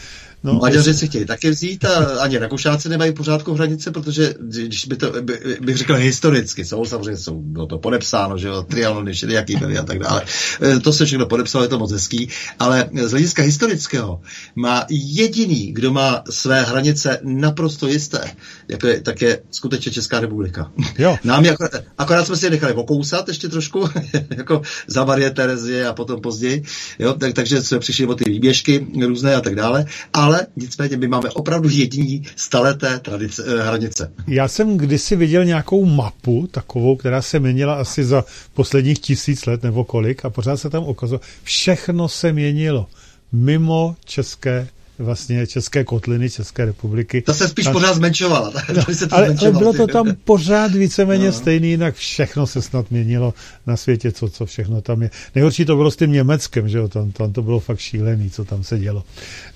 No, 0.46 0.54
Maďaři 0.54 0.94
si 0.94 1.08
chtějí 1.08 1.26
taky 1.26 1.50
vzít 1.50 1.86
a 1.86 2.22
ani 2.22 2.38
Rakušáci 2.38 2.90
nemají 2.90 3.14
pořádku 3.14 3.54
hranice, 3.54 3.92
protože 3.92 4.34
když 4.40 4.86
by 4.86 4.96
to, 4.96 5.12
by, 5.22 5.58
bych 5.62 5.78
řekl 5.78 5.94
historicky, 5.94 6.66
jsou 6.66 6.86
samozřejmě, 6.86 7.18
jsou, 7.18 7.42
bylo 7.42 7.66
to 7.66 7.78
podepsáno, 7.78 8.38
že 8.38 8.48
jo, 8.48 8.64
trianony, 8.64 9.12
jaký 9.28 9.56
byly 9.56 9.78
a 9.78 9.84
tak 9.84 10.00
dále. 10.00 10.22
E, 10.62 10.80
to 10.80 10.94
se 10.94 11.06
všechno 11.06 11.26
podepsalo, 11.26 11.64
je 11.64 11.68
to 11.68 11.80
moc 11.80 11.92
hezký, 11.92 12.30
ale 12.60 12.90
z 13.04 13.12
hlediska 13.12 13.44
historického 13.44 14.22
má 14.56 14.86
jediný, 14.90 15.74
kdo 15.74 15.94
má 15.94 16.24
své 16.30 16.64
hranice 16.64 17.20
naprosto 17.24 17.88
jisté, 17.88 18.32
jako 18.68 18.88
je, 18.88 19.02
tak 19.02 19.22
je 19.22 19.42
skutečně 19.52 19.92
Česká 19.92 20.20
republika. 20.20 20.72
Jo. 20.98 21.18
Nám 21.24 21.46
jako, 21.46 21.68
akorát 21.98 22.26
jsme 22.26 22.38
si 22.38 22.46
je 22.46 22.50
nechali 22.50 22.74
okousat 22.74 23.28
ještě 23.28 23.50
trošku, 23.50 23.90
jako 24.38 24.62
za 24.88 25.06
Marie 25.06 25.32
Terezie 25.32 25.88
a 25.88 25.94
potom 25.94 26.22
později, 26.22 26.64
jo, 27.00 27.14
tak, 27.14 27.34
takže 27.34 27.62
jsme 27.62 27.80
přišli 27.80 28.06
o 28.06 28.16
ty 28.16 28.30
výběžky 28.30 28.88
různé 29.06 29.36
a 29.36 29.42
tak 29.42 29.56
dále, 29.56 29.86
ale 30.14 30.35
ale 30.36 30.48
nicméně 30.56 30.98
my 30.98 31.08
máme 31.08 31.30
opravdu 31.30 31.70
jediní 31.70 32.24
staleté 32.36 33.00
tradice, 33.00 33.44
eh, 33.48 33.64
hranice. 33.64 34.12
Já 34.28 34.48
jsem 34.48 34.78
kdysi 34.78 35.16
viděl 35.16 35.46
nějakou 35.46 35.86
mapu 35.86 36.48
takovou, 36.52 36.96
která 36.96 37.22
se 37.22 37.40
měnila 37.40 37.76
asi 37.76 38.06
za 38.06 38.24
posledních 38.54 39.00
tisíc 39.00 39.46
let 39.46 39.64
nebo 39.64 39.84
kolik 39.84 40.26
a 40.26 40.30
pořád 40.30 40.58
se 40.58 40.70
tam 40.70 40.84
ukazovalo, 40.84 41.22
všechno 41.44 42.10
se 42.10 42.34
měnilo 42.34 42.88
mimo 43.32 43.96
České 44.06 44.68
vlastně 45.00 45.48
České 45.48 45.84
kotliny 45.84 46.30
České 46.30 46.66
republiky. 46.66 47.22
Ta 47.22 47.34
se 47.34 47.48
spíš 47.48 47.66
a... 47.66 47.72
pořád 47.72 47.94
zmenšovala. 47.94 48.54
No, 48.76 48.96
se 48.96 49.08
to 49.08 49.16
ale, 49.16 49.36
ale 49.40 49.52
bylo 49.52 49.74
to 49.74 49.88
tam 49.88 50.16
pořád 50.24 50.72
víceméně 50.72 51.26
no. 51.26 51.32
stejný, 51.32 51.70
jinak 51.70 51.96
všechno 51.96 52.48
se 52.48 52.62
snad 52.62 52.92
měnilo 52.92 53.34
na 53.68 53.78
světě, 53.78 54.12
co, 54.12 54.30
co 54.30 54.46
všechno 54.46 54.82
tam 54.82 55.02
je. 55.02 55.10
Nejhorší 55.36 55.66
to 55.66 55.76
bylo 55.76 55.92
s 55.92 55.96
tím 55.96 56.12
Německem, 56.12 56.70
že 56.70 56.78
jo, 56.78 56.88
tam, 56.88 57.12
tam 57.12 57.34
to 57.34 57.42
bylo 57.42 57.60
fakt 57.60 57.80
šílený, 57.80 58.30
co 58.30 58.46
tam 58.46 58.64
se 58.64 58.80
dělo. 58.80 59.04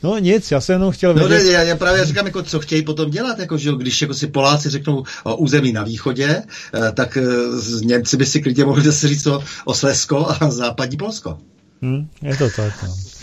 No 0.04 0.18
nic, 0.18 0.52
já 0.52 0.62
jsem 0.62 0.74
jenom 0.74 0.92
chtěl 0.92 1.14
no, 1.14 1.28
vědět... 1.28 1.46
No, 1.46 1.52
já, 1.52 1.64
já, 1.64 1.76
právě 1.76 2.06
říkám, 2.06 2.26
jako, 2.26 2.44
co 2.44 2.60
chtějí 2.60 2.82
potom 2.82 3.12
dělat, 3.12 3.40
jako, 3.40 3.58
že 3.58 3.72
když 3.78 4.02
jako 4.02 4.14
si 4.14 4.28
Poláci 4.28 4.70
řeknou 4.70 5.04
o 5.24 5.36
území 5.36 5.74
na 5.74 5.84
východě, 5.84 6.44
eh, 6.74 6.92
tak 6.92 7.18
eh, 7.18 7.22
Němci 7.84 8.18
by 8.18 8.26
si 8.26 8.42
klidně 8.42 8.66
mohli 8.66 8.84
zase 8.84 9.08
říct 9.14 9.28
o, 9.28 9.44
o 9.66 9.74
Slesko 9.74 10.28
a 10.40 10.52
západní 10.52 10.98
Polsko. 10.98 11.38
Hmm, 11.82 12.08
je 12.22 12.38
to 12.38 12.50
tak, 12.56 12.84
no. 12.84 13.19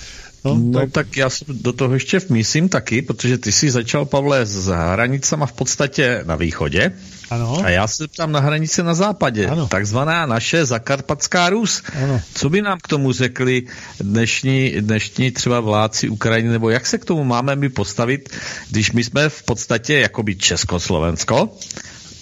No, 0.55 0.55
no 0.55 0.81
tak... 0.81 0.93
tak 0.93 1.17
já 1.17 1.29
do 1.49 1.73
toho 1.73 1.95
ještě 1.95 2.19
vmísím 2.19 2.69
taky, 2.69 3.03
protože 3.03 3.39
ty 3.39 3.53
jsi 3.53 3.71
začal, 3.71 4.05
Pavle, 4.05 4.47
s 4.47 4.67
hranicama 4.67 5.47
v 5.47 5.53
podstatě 5.53 6.23
na 6.27 6.37
východě. 6.37 6.93
Ano. 7.31 7.61
A 7.65 7.71
já 7.71 7.87
se 7.87 8.09
ptám 8.09 8.33
na 8.33 8.41
hranice 8.41 8.83
na 8.83 8.95
západě. 8.95 9.47
Ano. 9.47 9.67
Takzvaná 9.67 10.27
naše 10.27 10.65
zakarpatská 10.65 11.51
Rus. 11.51 11.83
Ano. 12.05 12.21
Co 12.35 12.51
by 12.51 12.63
nám 12.63 12.79
k 12.83 12.89
tomu 12.89 13.13
řekli 13.13 13.63
dnešní, 14.01 14.71
dnešní 14.81 15.31
třeba 15.31 15.61
vládci 15.61 16.09
Ukrajiny, 16.09 16.49
nebo 16.49 16.71
jak 16.71 16.87
se 16.87 16.99
k 16.99 17.05
tomu 17.05 17.25
máme 17.25 17.57
my 17.57 17.69
postavit, 17.69 18.29
když 18.71 18.93
my 18.93 19.05
jsme 19.05 19.29
v 19.29 19.43
podstatě 19.43 19.95
jakoby 19.95 20.37
Československo, 20.37 21.57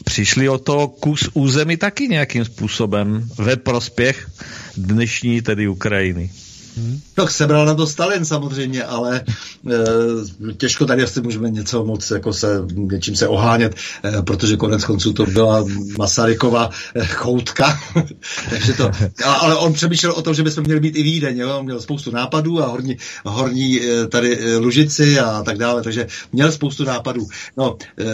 přišli 0.04 0.48
o 0.48 0.58
to 0.58 0.88
kus 0.88 1.30
území 1.34 1.76
taky 1.76 2.08
nějakým 2.08 2.44
způsobem 2.44 3.28
ve 3.38 3.56
prospěch 3.56 4.30
dnešní 4.76 5.42
tedy 5.42 5.68
Ukrajiny. 5.68 6.30
Hmm. 6.76 7.00
Tak 7.14 7.30
sebral 7.30 7.66
na 7.66 7.74
to 7.74 7.87
Stalin 7.87 8.24
samozřejmě, 8.24 8.84
ale 8.84 9.20
e, 9.20 10.54
těžko 10.54 10.87
tady 10.87 11.02
asi 11.02 11.20
můžeme 11.20 11.50
něco 11.50 11.84
moc 11.84 12.10
jako 12.10 12.32
se, 12.32 12.62
něčím 12.74 13.16
se 13.16 13.28
ohánět, 13.28 13.74
e, 14.04 14.22
protože 14.22 14.56
konec 14.56 14.84
konců 14.84 15.12
to 15.12 15.26
byla 15.26 15.64
Masarykova 15.98 16.70
e, 16.94 17.06
choutka. 17.06 17.80
Takže 18.50 18.72
to, 18.72 18.90
ale 19.24 19.56
on 19.56 19.72
přemýšlel 19.72 20.12
o 20.12 20.22
tom, 20.22 20.34
že 20.34 20.42
bychom 20.42 20.64
měli 20.64 20.80
být 20.80 20.96
i 20.96 21.02
Vídeň, 21.02 21.38
jo? 21.38 21.58
on 21.58 21.64
měl 21.64 21.80
spoustu 21.80 22.10
nápadů 22.10 22.62
a 22.62 22.66
horní, 22.66 22.96
horní 23.24 23.80
e, 23.80 24.06
tady 24.06 24.38
e, 24.38 24.56
Lužici 24.56 25.20
a 25.20 25.42
tak 25.42 25.58
dále, 25.58 25.82
takže 25.82 26.06
měl 26.32 26.52
spoustu 26.52 26.84
nápadů. 26.84 27.26
No, 27.56 27.76
e, 27.98 28.04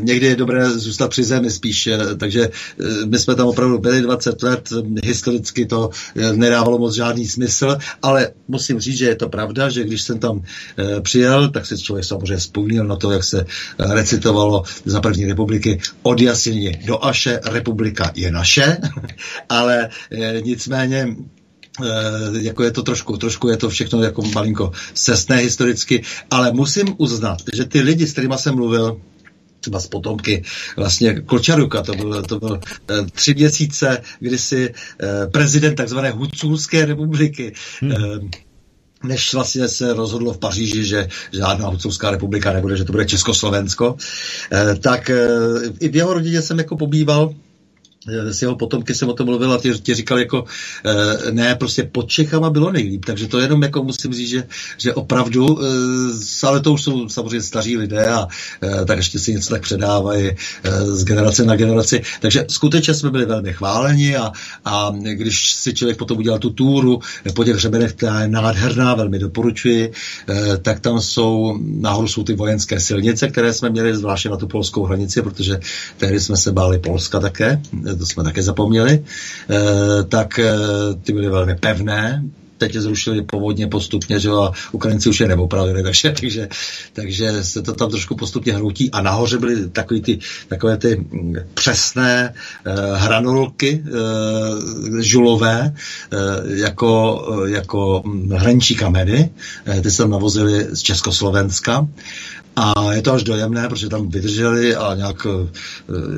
někdy 0.00 0.26
je 0.26 0.36
dobré 0.36 0.70
zůstat 0.70 1.08
při 1.08 1.24
zemi 1.24 1.50
spíš, 1.50 1.86
e, 1.86 1.98
takže 2.16 2.42
e, 2.42 3.06
my 3.06 3.18
jsme 3.18 3.34
tam 3.34 3.46
opravdu 3.46 3.78
byli 3.78 4.02
20 4.02 4.42
let, 4.42 4.68
historicky 5.04 5.66
to 5.66 5.90
e, 6.16 6.32
nedávalo 6.32 6.78
moc 6.78 6.94
žádný 6.94 7.26
smysl, 7.26 7.76
ale 8.04 8.28
musím 8.48 8.80
říct, 8.80 8.98
že 8.98 9.06
je 9.06 9.16
to 9.16 9.28
pravda, 9.28 9.68
že 9.68 9.84
když 9.84 10.02
jsem 10.02 10.18
tam 10.18 10.42
e, 10.78 11.00
přijel, 11.00 11.50
tak 11.50 11.66
si 11.66 11.78
člověk 11.78 12.04
samozřejmě 12.04 12.36
vzpomněl 12.36 12.84
na 12.84 12.96
to, 12.96 13.10
jak 13.10 13.24
se 13.24 13.40
e, 13.40 13.94
recitovalo 13.94 14.62
za 14.84 15.00
první 15.00 15.26
republiky 15.26 15.80
od 16.02 16.20
Jasiny 16.20 16.84
do 16.86 17.04
Aše, 17.04 17.40
republika 17.44 18.12
je 18.14 18.30
naše, 18.30 18.76
ale 19.48 19.88
e, 20.10 20.40
nicméně 20.40 21.16
jako 22.32 22.62
je 22.62 22.70
to 22.70 22.82
trošku, 22.82 23.16
trošku 23.16 23.48
je 23.48 23.56
to 23.56 23.68
všechno 23.68 24.02
jako 24.02 24.22
malinko 24.22 24.72
cestné 24.94 25.36
historicky, 25.36 26.02
ale 26.30 26.52
musím 26.52 26.94
uznat, 26.98 27.38
že 27.54 27.64
ty 27.64 27.80
lidi, 27.80 28.06
s 28.06 28.12
kterými 28.12 28.34
jsem 28.38 28.54
mluvil, 28.54 29.00
třeba 29.64 29.80
z 29.80 29.86
potomky 29.86 30.42
vlastně 30.76 31.20
Kočaruka, 31.20 31.82
to 31.82 31.94
byl, 31.94 32.22
to 32.22 32.38
byl 32.38 32.52
uh, 32.52 33.06
tři 33.12 33.34
měsíce, 33.34 34.02
kdy 34.20 34.38
si 34.38 34.68
uh, 34.68 35.30
prezident 35.30 35.74
takzvané 35.74 36.10
Huculské 36.10 36.84
republiky 36.84 37.52
hmm. 37.80 37.92
uh, 37.92 38.28
než 39.04 39.34
vlastně 39.34 39.68
se 39.68 39.92
rozhodlo 39.92 40.32
v 40.32 40.38
Paříži, 40.38 40.84
že 40.84 41.08
žádná 41.32 41.68
Hucovská 41.68 42.10
republika 42.10 42.52
nebude, 42.52 42.76
že 42.76 42.84
to 42.84 42.92
bude 42.92 43.04
Československo, 43.04 43.96
tak 44.80 45.10
i 45.80 45.88
v 45.88 45.96
jeho 45.96 46.12
rodině 46.12 46.42
jsem 46.42 46.58
jako 46.58 46.76
pobýval 46.76 47.34
s 48.06 48.42
jeho 48.42 48.56
potomky 48.56 48.94
jsem 48.94 49.08
o 49.08 49.12
tom 49.12 49.26
mluvil 49.26 49.52
a 49.52 49.58
ti, 49.58 49.72
ti 49.72 49.94
říkal 49.94 50.18
jako 50.18 50.44
e, 50.84 51.32
ne, 51.32 51.54
prostě 51.54 51.82
pod 51.82 52.08
Čechama 52.08 52.50
bylo 52.50 52.72
nejlíp, 52.72 53.04
takže 53.04 53.28
to 53.28 53.40
jenom 53.40 53.62
jako 53.62 53.82
musím 53.82 54.14
říct, 54.14 54.28
že, 54.28 54.44
že 54.78 54.94
opravdu, 54.94 55.58
e, 55.64 55.66
ale 56.46 56.60
to 56.60 56.72
už 56.72 56.82
jsou 56.82 57.08
samozřejmě 57.08 57.40
staří 57.40 57.76
lidé 57.76 58.06
a 58.06 58.26
tak 58.86 58.96
ještě 58.96 59.18
si 59.18 59.32
něco 59.32 59.50
tak 59.50 59.62
předávají 59.62 60.30
z 60.84 61.04
generace 61.04 61.44
na 61.44 61.56
generaci, 61.56 62.02
takže 62.20 62.46
skutečně 62.48 62.94
jsme 62.94 63.10
byli 63.10 63.26
velmi 63.26 63.52
chváleni 63.52 64.16
a, 64.16 64.32
a 64.64 64.92
když 65.12 65.54
si 65.54 65.74
člověk 65.74 65.98
potom 65.98 66.18
udělal 66.18 66.38
tu 66.38 66.50
túru 66.50 67.00
po 67.34 67.44
těch 67.44 67.54
hřebenech, 67.56 67.92
která 67.92 68.20
je 68.20 68.28
nádherná, 68.28 68.94
velmi 68.94 69.18
doporučuji, 69.18 69.92
tak 70.62 70.80
tam 70.80 71.00
jsou, 71.00 71.58
nahoru 71.62 72.08
jsou 72.08 72.24
ty 72.24 72.34
vojenské 72.34 72.80
silnice, 72.80 73.28
které 73.28 73.52
jsme 73.52 73.70
měli 73.70 73.96
zvláště 73.96 74.28
na 74.28 74.36
tu 74.36 74.46
polskou 74.46 74.84
hranici, 74.84 75.22
protože 75.22 75.60
tehdy 75.98 76.20
jsme 76.20 76.36
se 76.36 76.52
báli 76.52 76.78
Polska 76.78 77.20
také, 77.20 77.60
to 77.96 78.06
jsme 78.06 78.24
také 78.24 78.42
zapomněli, 78.42 79.04
eh, 79.50 80.02
tak 80.04 80.38
eh, 80.38 80.54
ty 81.02 81.12
byly 81.12 81.28
velmi 81.28 81.54
pevné, 81.54 82.24
teď 82.58 82.74
je 82.74 82.80
zrušili 82.80 83.22
povodně 83.22 83.66
postupně, 83.66 84.20
že 84.20 84.30
a 84.30 84.52
Ukrajinci 84.72 85.08
už 85.08 85.20
je 85.20 85.28
neopravili, 85.28 85.82
takže, 85.82 86.14
takže, 86.20 86.48
takže 86.92 87.44
se 87.44 87.62
to 87.62 87.72
tam 87.72 87.90
trošku 87.90 88.16
postupně 88.16 88.52
hroutí 88.52 88.90
a 88.90 89.02
nahoře 89.02 89.38
byly 89.38 89.68
takový 89.70 90.00
ty, 90.00 90.18
takové 90.48 90.76
ty 90.76 90.96
mm, 90.96 91.34
přesné 91.54 92.34
eh, 92.64 92.72
hranolky 92.94 93.84
eh, 93.86 95.02
žulové 95.02 95.74
eh, 95.74 96.16
jako, 96.46 96.94
jako 97.46 98.02
mm, 98.06 98.30
hrančí 98.30 98.74
kameny, 98.74 99.30
eh, 99.66 99.80
ty 99.80 99.90
se 99.90 100.02
tam 100.02 100.10
navozili 100.10 100.66
z 100.70 100.80
Československa 100.80 101.88
a 102.56 102.92
je 102.92 103.02
to 103.02 103.12
až 103.12 103.22
dojemné, 103.22 103.68
protože 103.68 103.88
tam 103.88 104.08
vydrželi 104.08 104.76
a 104.76 104.94
nějak 104.94 105.26
uh, 105.26 105.48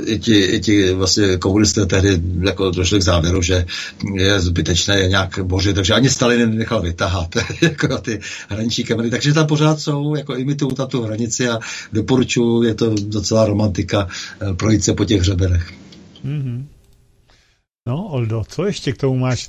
i, 0.04 0.18
ti, 0.18 0.40
i 0.40 0.60
ti 0.60 0.92
vlastně 0.92 1.36
komunisté 1.36 1.86
tehdy 1.86 2.22
jako 2.40 2.70
došli 2.70 2.98
k 2.98 3.02
závěru, 3.02 3.42
že 3.42 3.66
je 4.14 4.40
zbytečné 4.40 5.00
je 5.00 5.08
nějak 5.08 5.38
bořit, 5.42 5.74
takže 5.74 5.94
ani 5.94 6.10
Stalin 6.10 6.58
nechal 6.58 6.82
vytahat 6.82 7.36
jako 7.60 7.98
ty 7.98 8.20
hraniční 8.48 8.84
kamery, 8.84 9.10
takže 9.10 9.32
tam 9.32 9.46
pořád 9.46 9.80
jsou, 9.80 10.14
jako 10.14 10.36
imitují 10.36 10.74
tam 10.74 10.88
tu 10.88 11.02
hranici 11.02 11.48
a 11.48 11.58
doporučuji, 11.92 12.62
je 12.62 12.74
to 12.74 12.94
docela 12.94 13.46
romantika 13.46 14.08
uh, 14.42 14.56
projít 14.56 14.84
se 14.84 14.94
po 14.94 15.04
těch 15.04 15.20
hřebenech. 15.20 15.72
Mm-hmm. 16.24 16.64
No, 17.88 18.04
Oldo, 18.04 18.44
co 18.48 18.64
ještě 18.66 18.92
k 18.92 18.96
tomu 18.96 19.18
máš? 19.18 19.48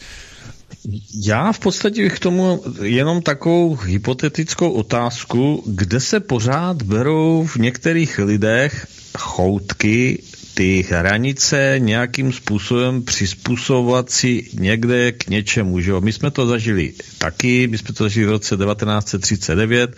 Já 1.26 1.52
v 1.52 1.60
podstatě 1.60 2.10
k 2.10 2.20
tomu 2.20 2.64
jenom 2.82 3.22
takovou 3.22 3.76
hypotetickou 3.76 4.72
otázku, 4.72 5.64
kde 5.66 6.00
se 6.00 6.20
pořád 6.20 6.82
berou 6.82 7.46
v 7.46 7.56
některých 7.56 8.20
lidech 8.20 8.88
choutky 9.18 10.24
ty 10.58 10.86
hranice 10.90 11.76
nějakým 11.78 12.34
způsobem 12.34 13.04
přizpůsobovat 13.04 14.10
si 14.10 14.50
někde 14.54 15.12
k 15.12 15.28
něčemu. 15.30 15.80
Že 15.80 15.92
jo? 15.92 16.02
My 16.02 16.14
jsme 16.14 16.32
to 16.32 16.48
zažili 16.48 16.94
taky, 17.18 17.68
my 17.68 17.78
jsme 17.78 17.94
to 17.94 18.04
zažili 18.04 18.26
v 18.26 18.30
roce 18.30 18.58
1939, 18.58 19.96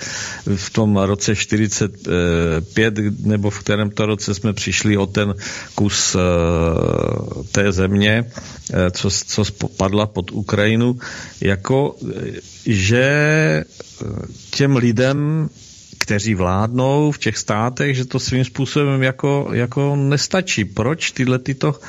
v 0.55 0.69
tom 0.69 0.97
roce 0.97 1.35
45, 1.35 2.95
nebo 3.23 3.49
v 3.49 3.59
kterém 3.59 3.89
to 3.89 4.05
roce 4.05 4.33
jsme 4.33 4.53
přišli 4.53 4.97
o 4.97 5.05
ten 5.05 5.35
kus 5.75 6.15
uh, 6.15 6.21
té 7.51 7.71
země, 7.71 8.23
uh, 8.23 8.77
co, 8.91 9.09
co 9.09 9.43
padla 9.77 10.05
pod 10.05 10.31
Ukrajinu, 10.31 10.99
jako 11.41 11.95
že 12.65 13.63
těm 14.51 14.75
lidem 14.75 15.49
kteří 16.09 16.35
vládnou 16.35 17.11
v 17.11 17.17
těch 17.17 17.37
státech, 17.37 17.95
že 17.95 18.05
to 18.05 18.19
svým 18.19 18.45
způsobem 18.45 19.03
jako, 19.03 19.49
jako 19.53 19.95
nestačí. 19.95 20.65
Proč 20.65 21.11
tyhle 21.11 21.39
tyto, 21.39 21.79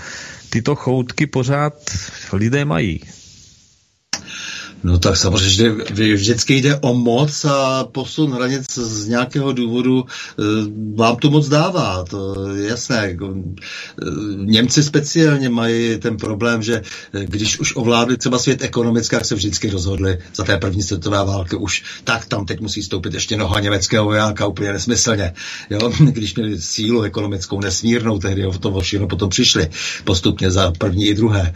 tyto 0.51 0.77
choutky 0.77 1.27
pořád 1.27 1.73
lidé 2.33 2.65
mají? 2.65 3.01
No 4.85 4.99
tak 4.99 5.17
samozřejmě 5.17 5.71
vždycky 6.15 6.55
jde 6.55 6.77
o 6.77 6.95
moc 6.95 7.45
a 7.45 7.85
posun 7.93 8.33
hranic 8.33 8.79
z 8.79 9.09
nějakého 9.09 9.53
důvodu 9.53 10.05
e, 10.05 10.43
vám 10.95 11.17
to 11.17 11.31
moc 11.31 11.49
dává, 11.49 12.05
to 12.05 12.49
je 12.57 12.69
jasné. 12.69 12.97
Jako, 12.97 13.35
e, 13.35 14.05
Němci 14.37 14.83
speciálně 14.83 15.49
mají 15.49 15.99
ten 15.99 16.17
problém, 16.17 16.63
že 16.63 16.83
e, 17.15 17.25
když 17.25 17.61
už 17.61 17.77
ovládli 17.77 18.17
třeba 18.17 18.39
svět 18.39 18.63
ekonomický, 18.63 19.17
jak 19.17 19.25
se 19.25 19.35
vždycky 19.35 19.71
rozhodli 19.71 20.19
za 20.35 20.45
té 20.45 20.57
první 20.57 20.83
světové 20.83 21.25
války 21.25 21.57
už, 21.57 21.83
tak 22.05 22.27
tam 22.27 22.47
teď 22.47 22.61
musí 22.61 22.83
stoupit 22.83 23.15
ještě 23.15 23.37
noha 23.37 23.61
německého 23.61 24.05
vojáka 24.05 24.47
úplně 24.47 24.73
nesmyslně. 24.73 25.33
Jo? 25.71 25.93
Když 26.01 26.35
měli 26.35 26.61
sílu 26.61 27.03
ekonomickou 27.03 27.61
nesmírnou, 27.61 28.19
tehdy 28.19 28.47
o 28.47 28.59
to 28.59 28.81
všechno 28.81 29.07
potom 29.07 29.31
přišli 29.31 29.69
postupně 30.05 30.51
za 30.51 30.73
první 30.79 31.07
i 31.07 31.15
druhé. 31.15 31.55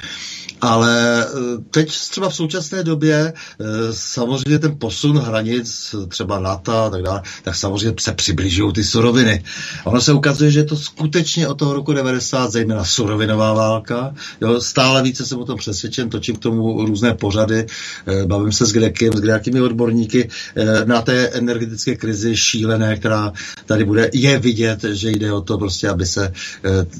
Ale 0.65 1.27
teď 1.71 1.89
třeba 2.11 2.29
v 2.29 2.35
současné 2.35 2.83
době 2.83 3.33
eh, 3.33 3.65
samozřejmě 3.91 4.59
ten 4.59 4.79
posun 4.79 5.19
hranic, 5.19 5.95
třeba 6.09 6.39
NATO 6.39 6.73
a 6.73 6.91
tak 6.91 7.03
dále, 7.03 7.23
tak 7.43 7.55
samozřejmě 7.55 7.95
se 8.01 8.13
přibližují 8.13 8.73
ty 8.73 8.85
suroviny. 8.85 9.45
Ono 9.85 10.01
se 10.01 10.13
ukazuje, 10.13 10.51
že 10.51 10.61
je 10.61 10.65
to 10.65 10.77
skutečně 10.77 11.49
od 11.49 11.59
toho 11.59 11.73
roku 11.75 11.93
90, 11.93 12.53
zejména 12.53 12.85
surovinová 12.85 13.53
válka. 13.53 14.15
Jo, 14.41 14.61
stále 14.61 15.03
více 15.03 15.27
jsem 15.27 15.39
o 15.39 15.45
tom 15.45 15.59
přesvědčen, 15.59 16.11
točím 16.11 16.37
k 16.37 16.39
tomu 16.39 16.87
různé 16.87 17.15
pořady, 17.15 17.67
eh, 18.07 18.27
bavím 18.27 18.53
se 18.53 18.67
s 18.67 18.73
Grekem, 18.73 19.13
s 19.13 19.23
nějakými 19.23 19.61
odborníky 19.61 20.29
eh, 20.57 20.85
na 20.85 21.03
té 21.03 21.29
energetické 21.29 21.97
krizi 21.97 22.37
šílené, 22.37 22.97
která 22.97 23.33
tady 23.67 23.85
bude. 23.85 24.11
Je 24.13 24.39
vidět, 24.39 24.85
že 24.85 25.11
jde 25.11 25.33
o 25.33 25.41
to 25.41 25.59
prostě, 25.59 25.89
aby 25.89 26.07
se 26.07 26.33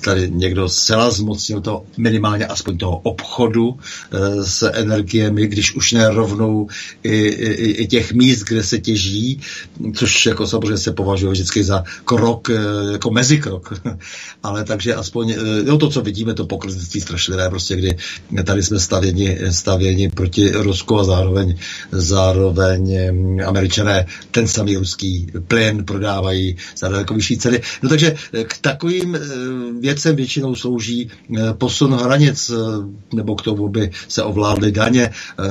tady 0.01 0.31
někdo 0.31 0.69
zcela 0.69 1.11
zmocnil 1.11 1.61
to 1.61 1.85
minimálně 1.97 2.47
aspoň 2.47 2.79
toho 2.79 2.97
obchodu 2.97 3.54
s 4.43 4.71
energiemi, 4.73 5.47
když 5.47 5.75
už 5.75 5.93
ne 5.93 6.11
rovnou 6.11 6.69
i, 7.03 7.17
i, 7.27 7.71
i 7.71 7.87
těch 7.87 8.13
míst, 8.13 8.43
kde 8.43 8.63
se 8.63 8.79
těží, 8.79 9.41
což 9.95 10.27
jako 10.27 10.47
samozřejmě 10.47 10.79
se 10.79 10.93
považuje 10.93 11.33
vždycky 11.33 11.65
za 11.65 11.85
krok, 12.05 12.51
eh, 12.51 12.93
jako 12.93 13.11
mezikrok. 13.11 13.73
Ale 14.43 14.65
takže 14.65 14.95
aspoň, 14.95 15.31
eh, 15.31 15.37
jo, 15.67 15.79
to, 15.79 15.91
co 15.91 16.01
vidíme, 16.03 16.35
to 16.35 16.47
pokrytectví 16.47 17.01
strašlivé, 17.01 17.51
prostě 17.51 17.77
kdy 17.77 17.97
tady 18.45 18.63
jsme 18.63 18.79
stavěni, 18.81 19.39
stavěni 19.51 20.11
proti 20.11 20.51
Rusku 20.51 21.01
a 21.01 21.05
zároveň, 21.05 21.57
zároveň 21.93 22.83
eh, 22.93 23.45
američané 23.45 24.07
ten 24.31 24.47
samý 24.49 24.77
ruský 24.77 25.27
plyn 25.49 25.85
prodávají 25.85 26.57
za 26.77 26.89
daleko 26.89 27.15
vyšší 27.15 27.39
ceny. 27.39 27.61
No 27.83 27.89
takže 27.89 28.15
k 28.45 28.59
takovým 28.61 29.19
věcem 29.81 30.17
většinou 30.17 30.55
slouží 30.55 31.11
posun 31.59 31.93
hranic, 31.95 32.51
nebo 33.15 33.35
k 33.35 33.43
tomu 33.45 33.69
by 33.69 33.91
se 34.09 34.23
ovládly 34.23 34.73
daně. 34.73 35.11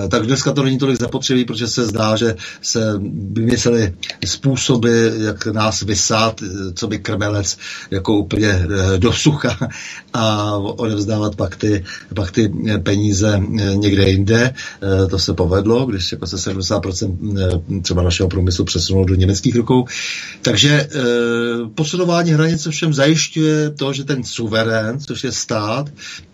Tak 0.09 0.25
dnes 0.25 0.43
dneska 0.43 0.55
to 0.55 0.63
není 0.63 0.77
tolik 0.77 0.99
zapotřebí, 0.99 1.45
protože 1.45 1.67
se 1.67 1.85
zdá, 1.85 2.15
že 2.15 2.35
se 2.61 2.99
vymysleli 3.31 3.93
způsoby, 4.25 5.07
jak 5.17 5.45
nás 5.45 5.81
vysát, 5.81 6.43
co 6.73 6.87
by 6.87 6.99
krmelec, 6.99 7.57
jako 7.91 8.15
úplně 8.15 8.47
eh, 8.47 8.97
do 8.97 9.13
sucha 9.13 9.57
a 10.13 10.55
odevzdávat 10.57 11.35
pak 11.35 11.55
ty, 11.55 11.83
pak 12.15 12.31
ty 12.31 12.51
peníze 12.83 13.39
eh, 13.39 13.75
někde 13.75 14.09
jinde. 14.09 14.53
Eh, 14.53 15.07
to 15.07 15.19
se 15.19 15.33
povedlo, 15.33 15.85
když 15.85 16.11
jako 16.11 16.27
se 16.27 16.35
70% 16.51 17.81
třeba 17.81 18.03
našeho 18.03 18.29
průmyslu 18.29 18.65
přesunulo 18.65 19.05
do 19.05 19.15
německých 19.15 19.55
rukou. 19.55 19.85
Takže 20.41 20.89
posunování 21.75 22.31
hranice 22.31 22.69
všem 22.69 22.93
zajišťuje 22.93 23.69
to, 23.69 23.93
že 23.93 24.03
ten 24.03 24.23
suverén, 24.23 24.99
což 24.99 25.23
je 25.23 25.31
stát, 25.31 25.89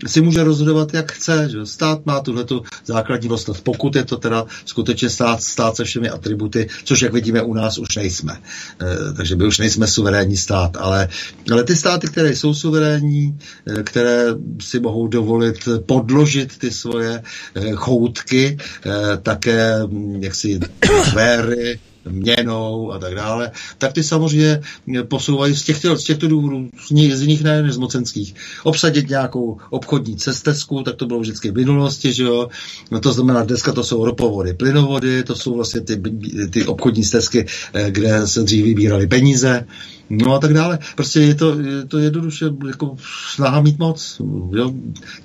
si 0.07 0.21
může 0.21 0.43
rozhodovat, 0.43 0.93
jak 0.93 1.11
chce. 1.11 1.38
Že? 1.47 1.65
Stát 1.65 2.05
má 2.05 2.19
tuhle 2.19 2.45
základní 2.85 3.27
vlastnost. 3.27 3.63
Pokud 3.63 3.95
je 3.95 4.05
to 4.05 4.17
teda 4.17 4.45
skutečně 4.65 5.09
stát, 5.09 5.43
stát 5.43 5.75
se 5.75 5.83
všemi 5.83 6.09
atributy, 6.09 6.67
což 6.83 7.01
jak 7.01 7.13
vidíme 7.13 7.41
u 7.41 7.53
nás 7.53 7.77
už 7.77 7.95
nejsme. 7.95 8.39
E, 8.81 9.13
takže 9.13 9.35
my 9.35 9.45
už 9.45 9.57
nejsme 9.57 9.87
suverénní 9.87 10.37
stát, 10.37 10.77
ale, 10.77 11.07
ale 11.51 11.63
ty 11.63 11.75
státy, 11.75 12.07
které 12.07 12.35
jsou 12.35 12.53
suverénní, 12.53 13.39
e, 13.67 13.83
které 13.83 14.25
si 14.61 14.79
mohou 14.79 15.07
dovolit 15.07 15.67
podložit 15.85 16.57
ty 16.57 16.71
svoje 16.71 17.23
e, 17.55 17.71
choutky, 17.71 18.57
e, 18.85 19.17
také 19.17 19.79
jaksi 20.19 20.59
sféry, 21.09 21.79
měnou 22.09 22.91
a 22.91 22.99
tak 22.99 23.15
dále, 23.15 23.51
tak 23.77 23.93
ty 23.93 24.03
samozřejmě 24.03 24.61
posouvají 25.07 25.55
z 25.55 25.63
těchto, 25.63 25.97
z 25.97 26.03
těchto 26.03 26.27
důvodů, 26.27 26.69
z, 26.87 26.91
nich, 26.91 27.43
ne 27.43 27.71
z 27.71 27.77
mocenských. 27.77 28.35
Obsadit 28.63 29.09
nějakou 29.09 29.57
obchodní 29.69 30.15
cestesku, 30.17 30.83
tak 30.83 30.95
to 30.95 31.05
bylo 31.05 31.19
vždycky 31.19 31.51
v 31.51 31.55
minulosti, 31.55 32.13
že 32.13 32.23
jo. 32.23 32.49
No 32.91 32.99
to 32.99 33.13
znamená, 33.13 33.43
dneska 33.43 33.71
to 33.71 33.83
jsou 33.83 34.05
ropovody, 34.05 34.53
plynovody, 34.53 35.23
to 35.23 35.35
jsou 35.35 35.55
vlastně 35.55 35.81
ty, 35.81 36.01
ty 36.49 36.65
obchodní 36.65 37.03
stezky, 37.03 37.45
eh, 37.73 37.91
kde 37.91 38.27
se 38.27 38.43
dřív 38.43 38.65
vybíraly 38.65 39.07
peníze, 39.07 39.65
No 40.11 40.33
a 40.33 40.39
tak 40.39 40.53
dále. 40.53 40.79
Prostě 40.95 41.19
je 41.19 41.35
to, 41.35 41.59
je 41.59 41.85
to 41.85 41.97
jednoduše 41.97 42.45
jako 42.67 42.95
snaha 43.33 43.61
mít 43.61 43.79
moc, 43.79 44.21
jo? 44.51 44.73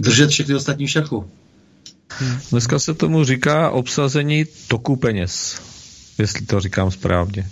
držet 0.00 0.30
všechny 0.30 0.54
ostatní 0.54 0.88
šachu. 0.88 1.24
Dneska 2.50 2.78
se 2.78 2.94
tomu 2.94 3.24
říká 3.24 3.70
obsazení 3.70 4.44
toku 4.68 4.96
peněz 4.96 5.60
jestli 6.18 6.46
to 6.46 6.60
říkám 6.60 6.90
správně. 6.90 7.50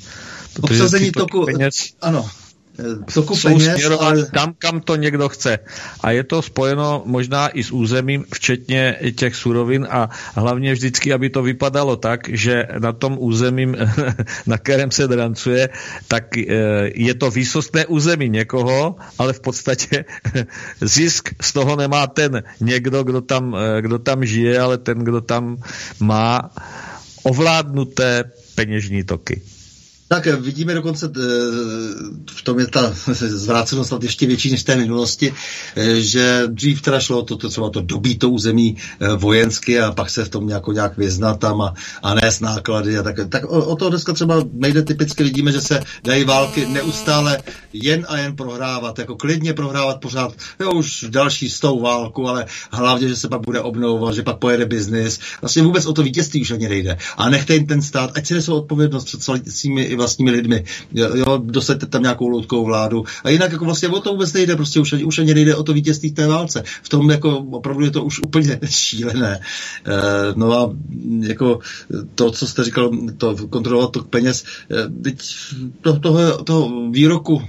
Protože 0.54 0.82
Obsazení 0.82 1.12
toku, 1.12 1.44
peněz, 1.44 1.74
ano, 2.00 2.30
toku 3.14 3.36
jsou 3.36 3.48
peněz, 3.48 3.90
ale... 4.00 4.26
tam, 4.26 4.54
kam 4.58 4.80
to 4.80 4.96
někdo 4.96 5.28
chce. 5.28 5.58
A 6.00 6.10
je 6.10 6.24
to 6.24 6.42
spojeno 6.42 7.02
možná 7.06 7.48
i 7.48 7.64
s 7.64 7.70
územím, 7.70 8.24
včetně 8.34 8.96
těch 9.16 9.36
surovin 9.36 9.86
a 9.90 10.08
hlavně 10.34 10.72
vždycky, 10.72 11.12
aby 11.12 11.30
to 11.30 11.42
vypadalo 11.42 11.96
tak, 11.96 12.28
že 12.28 12.68
na 12.78 12.92
tom 12.92 13.16
územím, 13.20 13.76
na 14.46 14.58
kterém 14.58 14.90
se 14.90 15.08
drancuje, 15.08 15.68
tak 16.08 16.38
eh, 16.38 16.44
je 16.94 17.14
to 17.14 17.30
výsostné 17.30 17.86
území 17.86 18.28
někoho, 18.28 18.96
ale 19.18 19.32
v 19.32 19.40
podstatě 19.40 20.04
zisk 20.80 21.34
z 21.40 21.52
toho 21.52 21.76
nemá 21.76 22.06
ten 22.06 22.42
někdo, 22.60 23.04
kdo 23.04 23.20
tam, 23.20 23.56
eh, 23.56 23.82
kdo 23.82 23.98
tam 23.98 24.24
žije, 24.24 24.60
ale 24.60 24.78
ten, 24.78 24.98
kdo 24.98 25.20
tam 25.20 25.56
má 26.00 26.50
ovládnuté 27.22 28.24
peněžní 28.55 29.05
toky. 29.05 29.42
Tak 30.12 30.26
eh, 30.26 30.36
vidíme 30.36 30.74
dokonce, 30.74 31.06
eh, 31.06 31.20
v 32.30 32.42
tom 32.44 32.58
je 32.58 32.66
ta 32.66 32.92
zvrácenost 33.14 33.88
snad 33.88 34.02
ještě 34.02 34.26
větší 34.26 34.50
než 34.50 34.62
té 34.62 34.76
minulosti, 34.76 35.34
eh, 35.76 36.00
že 36.00 36.42
dřív 36.46 36.82
teda 36.82 37.00
šlo 37.00 37.22
to, 37.22 37.36
to 37.36 37.48
třeba 37.48 37.70
to 37.70 37.80
dobít 37.80 38.18
to 38.18 38.30
území 38.30 38.76
vojensky 39.16 39.80
a 39.80 39.92
pak 39.92 40.10
se 40.10 40.24
v 40.24 40.28
tom 40.28 40.46
nějako 40.46 40.72
nějak 40.72 40.96
vyznat 40.96 41.38
tam 41.40 41.60
a, 41.60 41.74
a 42.02 42.14
nést 42.14 42.40
náklady 42.40 42.98
a 42.98 43.02
tak. 43.02 43.16
Tak 43.28 43.44
o, 43.44 43.64
o 43.64 43.76
to 43.76 43.90
dneska 43.90 44.12
třeba 44.12 44.44
nejde 44.52 44.82
typicky, 44.82 45.22
vidíme, 45.22 45.52
že 45.52 45.60
se 45.60 45.80
dají 46.04 46.24
války 46.24 46.66
neustále 46.66 47.38
jen 47.72 48.06
a 48.08 48.18
jen 48.18 48.36
prohrávat, 48.36 48.98
jako 48.98 49.16
klidně 49.16 49.54
prohrávat 49.54 50.00
pořád, 50.00 50.34
jo, 50.60 50.72
už 50.72 51.04
další 51.08 51.50
stou 51.50 51.80
válku, 51.80 52.28
ale 52.28 52.46
hlavně, 52.70 53.08
že 53.08 53.16
se 53.16 53.28
pak 53.28 53.40
bude 53.40 53.60
obnovovat, 53.60 54.14
že 54.14 54.22
pak 54.22 54.38
pojede 54.38 54.66
biznis. 54.66 55.20
Vlastně 55.40 55.62
vůbec 55.62 55.86
o 55.86 55.92
to 55.92 56.02
vítězství 56.02 56.42
už 56.42 56.50
ani 56.50 56.68
nejde. 56.68 56.98
A 57.16 57.30
nechte 57.30 57.54
jim 57.54 57.66
ten 57.66 57.82
stát, 57.82 58.10
ať 58.14 58.26
si 58.26 58.34
nesou 58.34 58.54
odpovědnost 58.54 59.04
před 59.04 59.22
svými 59.48 60.01
vlastními 60.03 60.30
lidmi. 60.30 60.64
Jo, 60.92 61.38
dosaďte 61.38 61.86
tam 61.86 62.03
nějakou 62.03 62.28
loutkou 62.28 62.64
vládu. 62.64 63.05
A 63.24 63.30
jinak 63.30 63.53
jako 63.53 63.64
vlastně 63.64 63.88
o 63.88 64.00
to 64.00 64.11
vůbec 64.11 64.32
nejde, 64.32 64.57
prostě 64.57 64.80
už, 64.80 64.92
už 64.92 65.18
ani 65.18 65.34
nejde 65.34 65.57
o 65.57 65.62
to 65.62 65.72
vítězství 65.72 66.11
v 66.11 66.14
té 66.14 66.26
válce. 66.26 66.62
V 66.82 66.88
tom 66.88 67.11
jako 67.11 67.38
opravdu 67.38 67.84
je 67.84 67.90
to 67.90 68.05
už 68.05 68.20
úplně 68.20 68.61
šílené. 68.66 69.40
E, 69.40 69.40
no 70.34 70.53
a 70.53 70.70
jako 71.20 71.59
to, 72.14 72.30
co 72.30 72.46
jste 72.46 72.64
říkal, 72.64 72.90
to 73.16 73.36
kontrolovat 73.48 73.90
tok 73.90 74.09
peněz, 74.09 74.44
e, 74.70 75.03
teď 75.03 75.16
to, 75.80 75.98
toho, 75.98 76.44
toho 76.44 76.90
výroku 76.90 77.42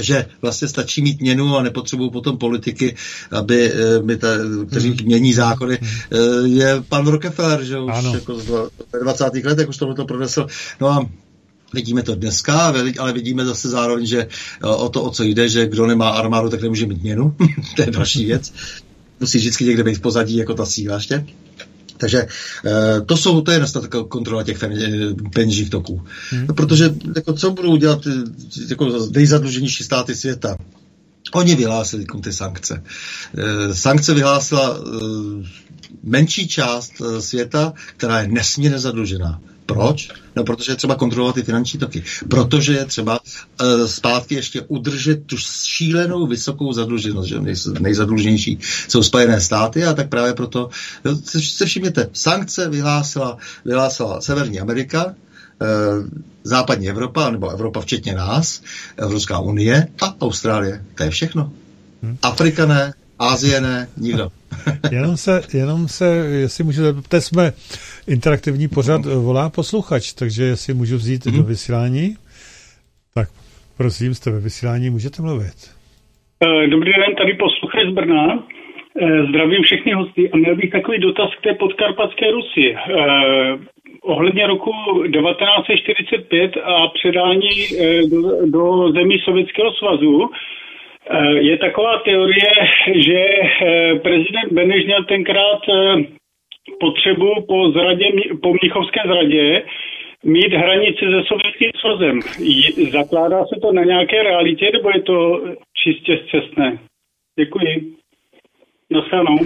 že 0.00 0.26
vlastně 0.42 0.68
stačí 0.68 1.02
mít 1.02 1.20
měnu 1.20 1.56
a 1.56 1.62
nepotřebují 1.62 2.10
potom 2.10 2.38
politiky, 2.38 2.96
aby 3.30 3.72
eh, 3.72 4.02
my 4.02 4.16
ta, 4.16 4.28
kteří 4.70 4.88
hmm. 4.88 4.98
mění 5.04 5.34
zákony, 5.34 5.78
hmm. 5.80 6.56
je 6.56 6.82
pan 6.88 7.06
Rockefeller, 7.06 7.64
že 7.64 7.78
už 7.78 7.92
ano. 7.94 8.14
jako 8.14 8.38
z 8.38 8.70
20. 9.02 9.24
letech 9.44 9.68
už 9.68 9.76
tohle 9.76 9.94
to 9.94 10.04
pronesl. 10.04 10.46
No 10.80 10.88
a 10.88 11.06
Vidíme 11.74 12.02
to 12.02 12.14
dneska, 12.14 12.74
ale 12.98 13.12
vidíme 13.12 13.44
zase 13.44 13.68
zároveň, 13.68 14.06
že 14.06 14.28
o 14.62 14.88
to, 14.88 15.02
o 15.02 15.10
co 15.10 15.22
jde, 15.22 15.48
že 15.48 15.66
kdo 15.66 15.86
nemá 15.86 16.08
armádu, 16.08 16.48
tak 16.48 16.62
nemůže 16.62 16.86
mít 16.86 17.02
měnu. 17.02 17.36
to 17.76 17.82
je 17.82 17.90
další 17.90 18.24
věc. 18.24 18.52
Musí 19.20 19.38
vždycky 19.38 19.64
někde 19.64 19.84
být 19.84 19.94
v 19.94 20.00
pozadí 20.00 20.36
jako 20.36 20.54
ta 20.54 20.66
síla 20.66 20.94
ještě. 20.94 21.26
Takže 21.96 22.26
to 23.06 23.16
jsou, 23.16 23.40
to 23.40 23.50
je 23.50 23.58
nedostatek 23.58 23.90
kontrola 24.08 24.42
těch 24.42 24.58
peněžních 25.34 25.70
toků. 25.70 26.02
Hmm. 26.30 26.46
Protože 26.46 26.94
jako, 27.16 27.32
co 27.32 27.50
budou 27.50 27.76
dělat 27.76 27.98
jako 28.68 29.08
nejzadluženější 29.10 29.84
státy 29.84 30.14
světa? 30.14 30.56
Oni 31.32 31.54
vyhlásili 31.54 32.04
ty 32.22 32.32
sankce. 32.32 32.82
Sankce 33.72 34.14
vyhlásila 34.14 34.78
menší 36.02 36.48
část 36.48 36.92
světa, 37.18 37.72
která 37.96 38.20
je 38.20 38.28
nesmírně 38.28 38.78
zadlužená. 38.78 39.40
Proč? 39.66 40.08
No, 40.36 40.44
protože 40.44 40.72
je 40.72 40.76
třeba 40.76 40.94
kontrolovat 40.94 41.34
ty 41.34 41.42
finanční 41.42 41.80
toky. 41.80 42.02
Protože 42.28 42.72
je 42.72 42.84
třeba 42.84 43.20
uh, 43.20 43.86
zpátky 43.86 44.34
ještě 44.34 44.62
udržet 44.62 45.26
tu 45.26 45.36
šílenou 45.36 46.26
vysokou 46.26 46.72
zadluženost, 46.72 47.28
že 47.28 47.36
nejzadluženější 47.80 48.58
jsou 48.88 49.02
Spojené 49.02 49.40
státy 49.40 49.84
a 49.84 49.92
tak 49.94 50.08
právě 50.08 50.32
proto 50.32 50.70
no, 51.04 51.16
se, 51.16 51.40
se 51.40 51.66
všimněte, 51.66 52.10
sankce 52.12 52.68
vyhlásila, 52.68 53.38
vyhlásila 53.64 54.20
Severní 54.20 54.60
Amerika, 54.60 55.04
uh, 55.06 56.08
západní 56.44 56.88
Evropa, 56.88 57.30
nebo 57.30 57.50
Evropa 57.50 57.80
včetně 57.80 58.14
nás, 58.14 58.62
Evropská 58.96 59.38
unie 59.38 59.88
a 60.02 60.16
Austrálie. 60.20 60.84
To 60.94 61.02
je 61.02 61.10
všechno. 61.10 61.52
Hmm. 62.02 62.18
Afrika 62.22 62.66
ne, 62.66 62.94
Ázie 63.32 63.60
ne, 63.60 63.88
nikdo. 63.96 64.28
jenom 64.92 65.16
se, 65.16 65.42
jenom 65.54 65.88
se, 65.88 66.06
jestli 66.40 66.64
můžu, 66.64 66.82
zeptat, 66.82 67.20
jsme 67.20 67.52
interaktivní 68.08 68.68
pořad 68.68 69.00
volá 69.04 69.50
posluchač, 69.50 70.12
takže 70.12 70.44
jestli 70.44 70.74
můžu 70.74 70.96
vzít 70.96 71.24
mm-hmm. 71.24 71.36
do 71.36 71.42
vysílání, 71.42 72.16
tak 73.14 73.28
prosím, 73.76 74.14
jste 74.14 74.30
ve 74.30 74.40
vysílání, 74.40 74.90
můžete 74.90 75.22
mluvit. 75.22 75.58
Eh, 76.42 76.66
dobrý 76.66 76.92
den, 76.92 77.14
tady 77.14 77.34
posluchač 77.34 77.86
z 77.90 77.94
Brna. 77.94 78.44
Eh, 79.00 79.26
zdravím 79.28 79.62
všechny 79.62 79.92
hosty 79.92 80.30
a 80.30 80.36
měl 80.36 80.56
bych 80.56 80.70
takový 80.70 80.98
dotaz 80.98 81.30
k 81.38 81.42
té 81.42 81.54
podkarpatské 81.54 82.30
Rusii. 82.30 82.76
Eh, 82.76 83.58
ohledně 84.02 84.46
roku 84.46 84.72
1945 85.12 86.56
a 86.56 86.88
předání 86.88 87.50
do, 88.10 88.46
do 88.46 88.92
zemí 88.92 89.18
Sovětského 89.24 89.72
svazu 89.72 90.30
je 91.40 91.58
taková 91.58 91.98
teorie, 91.98 92.50
že 92.94 93.24
prezident 94.02 94.52
Beneš 94.52 94.84
měl 94.84 95.04
tenkrát 95.04 95.60
potřebu 96.80 97.34
po, 97.48 97.70
zradě, 97.70 98.04
po 98.42 98.52
Mnichovské 98.52 99.00
zradě 99.06 99.62
mít 100.24 100.52
hranici 100.52 101.04
se 101.04 101.22
Sovětským 101.26 101.70
svazem. 101.80 102.20
Zakládá 102.90 103.44
se 103.44 103.60
to 103.60 103.72
na 103.72 103.84
nějaké 103.84 104.22
realitě, 104.22 104.70
nebo 104.72 104.90
je 104.94 105.02
to 105.02 105.44
čistě 105.82 106.20
zcestné? 106.26 106.78
Děkuji. 107.38 107.94
Naschledanou. 108.90 109.38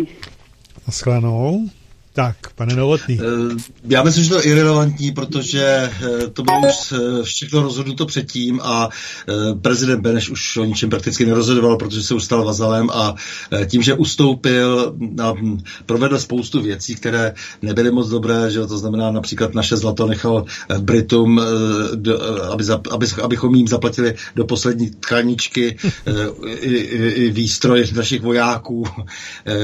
Naschledanou. 0.86 1.58
Tak, 2.18 2.36
pane 2.54 2.76
Novotný. 2.76 3.20
Eh, 3.20 3.56
já 3.84 4.02
myslím, 4.02 4.24
že 4.24 4.30
to 4.30 4.36
je 4.36 4.42
irrelevantní, 4.42 5.12
protože 5.12 5.64
eh, 5.64 6.26
to 6.32 6.42
bylo 6.42 6.60
už 6.60 6.92
eh, 6.92 7.22
všechno 7.22 7.62
rozhodnuto 7.62 8.06
předtím 8.06 8.60
a 8.62 8.88
prezident 9.62 10.00
Beneš 10.00 10.30
už 10.30 10.56
o 10.56 10.64
ničem 10.64 10.90
prakticky 10.90 11.26
nerozhodoval, 11.26 11.76
protože 11.76 12.02
se 12.02 12.14
už 12.14 12.24
stal 12.24 12.44
vazalem 12.44 12.90
a 12.90 13.14
tím, 13.66 13.82
že 13.82 13.94
ustoupil 13.94 14.96
provedl 15.86 16.18
spoustu 16.18 16.62
věcí, 16.62 16.94
které 16.94 17.34
nebyly 17.62 17.90
moc 17.90 18.08
dobré, 18.08 18.50
že 18.50 18.66
to 18.66 18.78
znamená 18.78 19.10
například 19.10 19.54
naše 19.54 19.76
zlato 19.76 20.06
nechal 20.06 20.44
Britům, 20.78 21.40
aby, 22.50 22.64
aby, 22.90 23.06
abychom 23.22 23.54
jim 23.54 23.68
zaplatili 23.68 24.14
do 24.36 24.44
poslední 24.44 24.90
tkaničky 24.90 25.76
i 26.60 27.30
výstroj 27.30 27.84
našich 27.96 28.22
vojáků, 28.22 28.84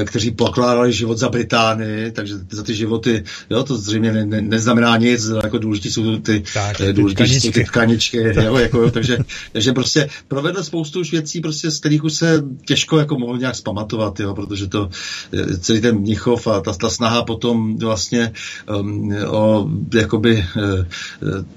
kteří 0.04 0.30
pokládali 0.30 0.92
život 0.92 1.18
za 1.18 1.28
Británii, 1.28 2.12
takže 2.12 2.43
za 2.50 2.62
ty 2.62 2.74
životy, 2.74 3.24
jo, 3.50 3.62
to 3.62 3.76
zřejmě 3.76 4.12
ne, 4.12 4.26
ne, 4.26 4.42
neznamená 4.42 4.96
nic, 4.96 5.26
jako 5.44 5.58
důležitý 5.58 5.90
jsou 5.90 6.18
ty, 6.18 6.44
tak, 6.54 6.80
eh, 6.80 6.92
důležitý 6.92 7.40
jsou 7.40 7.50
ty 7.50 7.64
tkaničky, 7.64 8.16
jo, 8.44 8.56
jako, 8.56 8.78
jo, 8.78 8.90
takže, 8.90 9.18
takže 9.52 9.72
prostě 9.72 10.08
provedl 10.28 10.62
spoustu 10.62 11.00
už 11.00 11.12
věcí, 11.12 11.40
prostě, 11.40 11.70
z 11.70 11.80
kterých 11.80 12.04
už 12.04 12.14
se 12.14 12.42
těžko 12.66 12.98
jako 12.98 13.18
mohl 13.18 13.38
nějak 13.38 13.56
zpamatovat, 13.56 14.20
jo, 14.20 14.34
protože 14.34 14.66
to 14.66 14.90
eh, 15.32 15.56
celý 15.58 15.80
ten 15.80 15.98
Mnichov 15.98 16.46
a 16.46 16.60
ta, 16.60 16.72
ta 16.72 16.90
snaha 16.90 17.22
potom 17.22 17.78
vlastně 17.78 18.32
um, 18.80 19.14
o 19.26 19.70
jakoby 19.94 20.46
uh, 20.56 20.84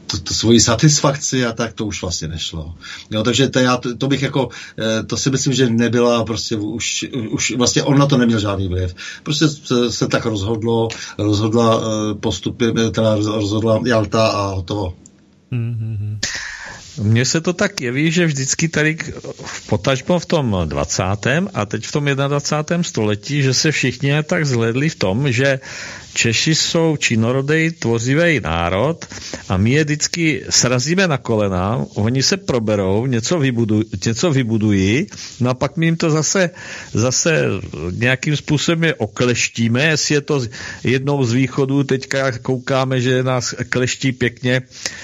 to, 0.07 0.17
to 0.17 0.33
svoji 0.33 0.59
satisfakci 0.59 1.45
a 1.45 1.51
tak 1.53 1.73
to 1.73 1.85
už 1.85 2.01
vlastně 2.01 2.27
nešlo. 2.27 2.75
Jo, 3.11 3.23
takže 3.23 3.49
to, 3.49 3.59
já, 3.59 3.77
to, 3.77 3.97
to 3.97 4.07
bych 4.07 4.21
jako, 4.21 4.49
to 5.07 5.17
si 5.17 5.29
myslím, 5.29 5.53
že 5.53 5.69
nebyla 5.69 6.25
prostě 6.25 6.55
už, 6.55 7.05
už 7.29 7.53
vlastně 7.57 7.83
on 7.83 7.97
na 7.97 8.05
to 8.05 8.17
neměl 8.17 8.39
žádný 8.39 8.67
vliv. 8.67 8.95
Prostě 9.23 9.47
se, 9.47 9.91
se 9.91 10.07
tak 10.07 10.25
rozhodlo 10.25 10.76
rozhodla 11.17 11.69
eh, 11.75 12.13
postupy, 12.19 12.65
eh, 12.65 12.91
teda 12.91 13.15
rozhodla 13.15 13.81
Jalta 13.85 14.27
a 14.27 14.41
hotovo. 14.53 14.93
Mm-hmm. 15.51 16.19
Mně 17.01 17.25
se 17.25 17.41
to 17.41 17.53
tak 17.53 17.81
jeví, 17.81 18.11
že 18.11 18.25
vždycky 18.25 18.67
tady 18.69 18.97
potažmo 19.69 20.19
v 20.19 20.25
tom 20.25 20.55
20. 20.65 21.03
a 21.53 21.65
teď 21.65 21.85
v 21.85 21.91
tom 21.91 22.05
21. 22.05 22.83
století, 22.83 23.41
že 23.41 23.53
se 23.53 23.71
všichni 23.71 24.23
tak 24.23 24.45
zhledli 24.45 24.89
v 24.89 24.95
tom, 24.95 25.31
že 25.31 25.59
Češi 26.17 26.55
jsou 26.55 26.97
činorodej 26.97 27.71
tvořivý 27.71 28.39
národ 28.39 29.05
a 29.49 29.57
my 29.57 29.71
je 29.71 29.83
vždycky 29.83 30.43
srazíme 30.49 31.07
na 31.07 31.17
kolena, 31.17 31.85
oni 31.93 32.23
se 32.23 32.37
proberou, 32.37 33.05
něco, 33.05 33.39
vybuduj, 33.39 33.83
něco 34.05 34.31
vybudují, 34.31 35.07
no 35.39 35.49
a 35.49 35.53
pak 35.53 35.77
my 35.77 35.85
jim 35.85 35.97
to 35.97 36.09
zase, 36.09 36.49
zase 36.93 37.45
nějakým 37.91 38.35
způsobem 38.35 38.83
je 38.83 38.95
okleštíme, 38.95 39.83
jestli 39.83 40.15
je 40.15 40.21
to 40.21 40.41
jednou 40.83 41.23
z 41.23 41.33
východů, 41.33 41.83
teďka 41.83 42.31
koukáme, 42.31 43.01
že 43.01 43.23
nás 43.23 43.55
kleští 43.69 44.11
pěkně 44.11 44.61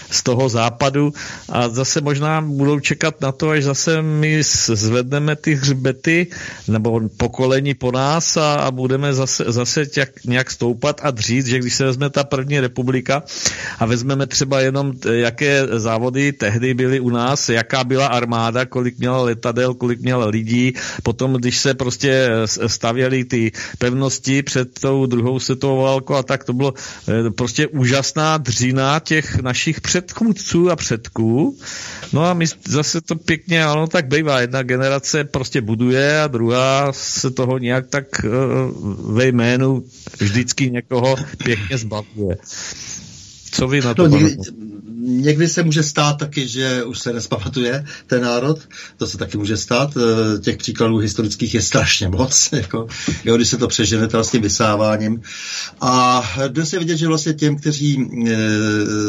z 0.10 0.24
toho 0.24 0.50
západu 0.50 1.14
a 1.50 1.70
zase 1.70 2.02
možná 2.02 2.42
budou 2.42 2.80
čekat 2.80 3.22
na 3.22 3.32
to, 3.32 3.50
až 3.50 3.64
zase 3.64 4.02
my 4.02 4.42
zvedneme 4.74 5.36
ty 5.36 5.56
hřbety 5.56 6.28
nebo 6.68 7.02
pokolení 7.18 7.74
po 7.74 7.92
nás 7.92 8.38
a, 8.38 8.54
a 8.56 8.72
budeme 8.72 9.14
zase, 9.14 9.46
zase 9.48 9.86
těk, 9.86 10.20
nějak 10.26 10.52
stoupat 10.52 11.03
a 11.04 11.12
dřít, 11.12 11.46
že 11.46 11.60
když 11.60 11.76
se 11.76 11.86
vezme 11.86 12.10
ta 12.10 12.24
první 12.24 12.60
republika 12.60 13.24
a 13.80 13.86
vezmeme 13.86 14.28
třeba 14.28 14.60
jenom, 14.60 14.94
jaké 15.12 15.68
závody 15.80 16.34
tehdy 16.34 16.74
byly 16.74 17.00
u 17.00 17.10
nás, 17.10 17.50
jaká 17.50 17.84
byla 17.84 18.08
armáda, 18.08 18.66
kolik 18.66 18.98
měla 18.98 19.22
letadel, 19.22 19.74
kolik 19.74 20.02
měla 20.02 20.26
lidí, 20.26 20.74
potom 21.04 21.34
když 21.34 21.58
se 21.58 21.74
prostě 21.74 22.30
stavěly 22.68 23.26
ty 23.26 23.52
pevnosti 23.78 24.44
před 24.44 24.80
tou 24.80 25.06
druhou 25.06 25.40
světovou 25.40 25.82
válkou 25.84 26.14
a 26.14 26.24
tak 26.24 26.44
to 26.44 26.54
bylo 26.54 26.74
eh, 26.74 27.32
prostě 27.32 27.68
úžasná 27.68 28.38
dřina 28.38 29.00
těch 29.00 29.36
našich 29.42 29.82
předchůdců 29.82 30.72
a 30.72 30.76
předků. 30.76 31.58
No 32.14 32.26
a 32.26 32.34
my 32.34 32.46
zase 32.68 33.02
to 33.02 33.16
pěkně, 33.16 33.66
ano, 33.66 33.88
tak 33.88 34.08
bývá. 34.08 34.42
Jedna 34.42 34.64
generace 34.64 35.24
prostě 35.24 35.62
buduje 35.62 36.22
a 36.22 36.28
druhá 36.28 36.94
se 36.94 37.32
toho 37.32 37.58
nějak 37.58 37.88
tak 37.88 38.06
uh, 38.24 39.14
ve 39.16 39.28
jménu 39.28 39.84
vždycky 40.20 40.72
někoho 40.72 40.93
někoho 40.94 41.16
pěkně 41.44 41.78
zbavuje. 41.78 42.38
Co 43.52 43.68
vy 43.68 43.82
na 43.82 43.94
to? 43.94 44.08
No, 44.08 44.18
někdy, 44.18 44.38
někdy 45.04 45.48
se 45.48 45.64
může 45.64 45.84
stát 45.84 46.18
taky, 46.18 46.48
že 46.48 46.84
už 46.84 47.00
se 47.00 47.14
nespamatuje 47.14 47.86
ten 48.08 48.22
národ. 48.22 48.60
To 48.98 49.08
se 49.08 49.18
taky 49.18 49.38
může 49.38 49.58
stát. 49.58 49.98
Eh, 49.98 50.40
těch 50.40 50.58
příkladů 50.58 50.98
historických 50.98 51.54
je 51.54 51.62
strašně 51.62 52.10
moc. 52.10 52.50
Jako, 52.54 52.88
jo, 53.26 53.36
když 53.36 53.50
se 53.50 53.58
to 53.58 53.68
přežene 53.68 54.08
s 54.22 54.32
tím 54.32 54.42
vysáváním. 54.42 55.22
A 55.82 56.24
dnes 56.48 56.74
je 56.74 56.80
vidět, 56.80 56.98
že 56.98 57.08
vlastně 57.08 57.34
těm, 57.34 57.56
kteří 57.56 58.10
e, 58.28 58.38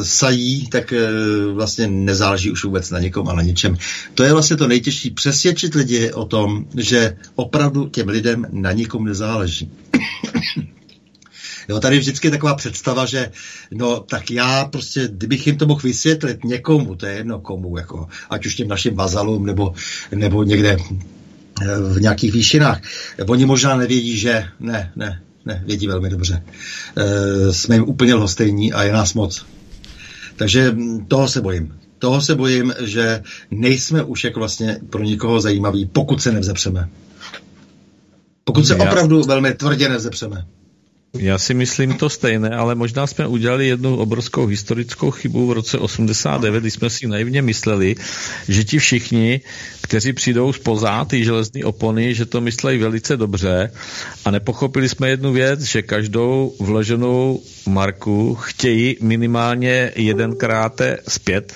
sají, 0.05 0.67
tak 0.67 0.93
e, 0.93 1.09
vlastně 1.53 1.89
nezáleží 1.89 2.51
už 2.51 2.65
vůbec 2.65 2.91
na 2.91 2.99
někom 2.99 3.29
a 3.29 3.35
na 3.35 3.43
ničem. 3.43 3.77
To 4.15 4.25
je 4.25 4.33
vlastně 4.33 4.57
to 4.57 4.69
nejtěžší. 4.69 5.11
Přesvědčit 5.11 5.75
lidi 5.75 6.13
o 6.13 6.25
tom, 6.25 6.67
že 6.77 7.17
opravdu 7.35 7.89
těm 7.89 8.09
lidem 8.09 8.47
na 8.51 8.73
nikom 8.73 9.05
nezáleží. 9.05 9.71
Jo, 11.69 11.81
tady 11.81 11.99
vždycky 11.99 12.27
je 12.27 12.31
taková 12.31 12.55
představa, 12.55 13.07
že 13.07 13.31
no 13.71 14.01
tak 14.01 14.31
já 14.31 14.65
prostě, 14.65 15.09
kdybych 15.13 15.47
jim 15.47 15.57
to 15.57 15.67
mohl 15.67 15.81
vysvětlit 15.81 16.45
někomu, 16.45 16.95
to 16.95 17.07
je 17.07 17.13
jedno 17.13 17.41
komu, 17.41 17.77
jako, 17.77 18.09
ať 18.31 18.47
už 18.47 18.55
těm 18.55 18.69
našim 18.69 18.95
vazalům 18.95 19.47
nebo, 19.47 19.75
nebo 20.15 20.43
někde 20.43 20.77
eh, 20.77 21.67
v 21.95 22.01
nějakých 22.01 22.33
výšinách. 22.33 22.81
Oni 23.29 23.47
možná 23.47 23.77
nevědí, 23.77 24.19
že 24.19 24.45
ne, 24.61 24.93
ne, 24.97 25.21
ne, 25.47 25.63
vědí 25.67 25.87
velmi 25.87 26.11
dobře. 26.11 26.43
E, 26.97 27.53
jsme 27.53 27.75
jim 27.75 27.85
úplně 27.85 28.15
lhostejní 28.15 28.73
a 28.73 28.83
je 28.83 28.93
nás 28.93 29.15
moc. 29.15 29.47
Takže 30.37 30.71
hm, 30.71 31.07
toho 31.09 31.29
se 31.29 31.41
bojím. 31.41 31.79
Toho 31.99 32.21
se 32.21 32.35
bojím, 32.35 32.75
že 32.81 33.23
nejsme 33.51 34.03
už 34.03 34.25
jako 34.25 34.39
vlastně 34.39 34.81
pro 34.91 35.03
nikoho 35.03 35.41
zajímaví, 35.41 35.87
pokud 35.87 36.23
se 36.23 36.33
nevzepřeme. 36.33 36.89
Pokud 38.45 38.67
se 38.67 38.77
opravdu 38.77 39.23
velmi 39.23 39.55
tvrdě 39.55 39.89
nevzepřeme. 39.89 40.45
Já 41.19 41.39
si 41.39 41.55
myslím 41.55 41.95
to 41.95 42.11
stejné, 42.11 42.51
ale 42.51 42.75
možná 42.75 43.07
jsme 43.07 43.27
udělali 43.27 43.67
jednu 43.67 43.97
obrovskou 43.97 44.47
historickou 44.47 45.11
chybu 45.11 45.47
v 45.47 45.53
roce 45.53 45.79
89, 45.79 46.61
kdy 46.61 46.71
jsme 46.71 46.91
si 46.91 47.07
naivně 47.07 47.43
mysleli, 47.43 47.97
že 48.49 48.65
ti 48.65 48.79
všichni, 48.79 49.41
kteří 49.83 50.13
přijdou 50.13 50.53
spoza 50.53 51.05
ty 51.05 51.25
železné 51.25 51.65
opony, 51.65 52.15
že 52.15 52.27
to 52.27 52.41
myslí 52.41 52.79
velice 52.79 53.17
dobře 53.17 53.71
a 54.25 54.31
nepochopili 54.31 54.89
jsme 54.89 55.09
jednu 55.09 55.33
věc, 55.33 55.61
že 55.61 55.83
každou 55.83 56.55
vloženou 56.61 57.43
marku 57.67 58.35
chtějí 58.35 58.97
minimálně 59.01 59.93
jedenkrát 59.97 60.81
zpět, 61.09 61.55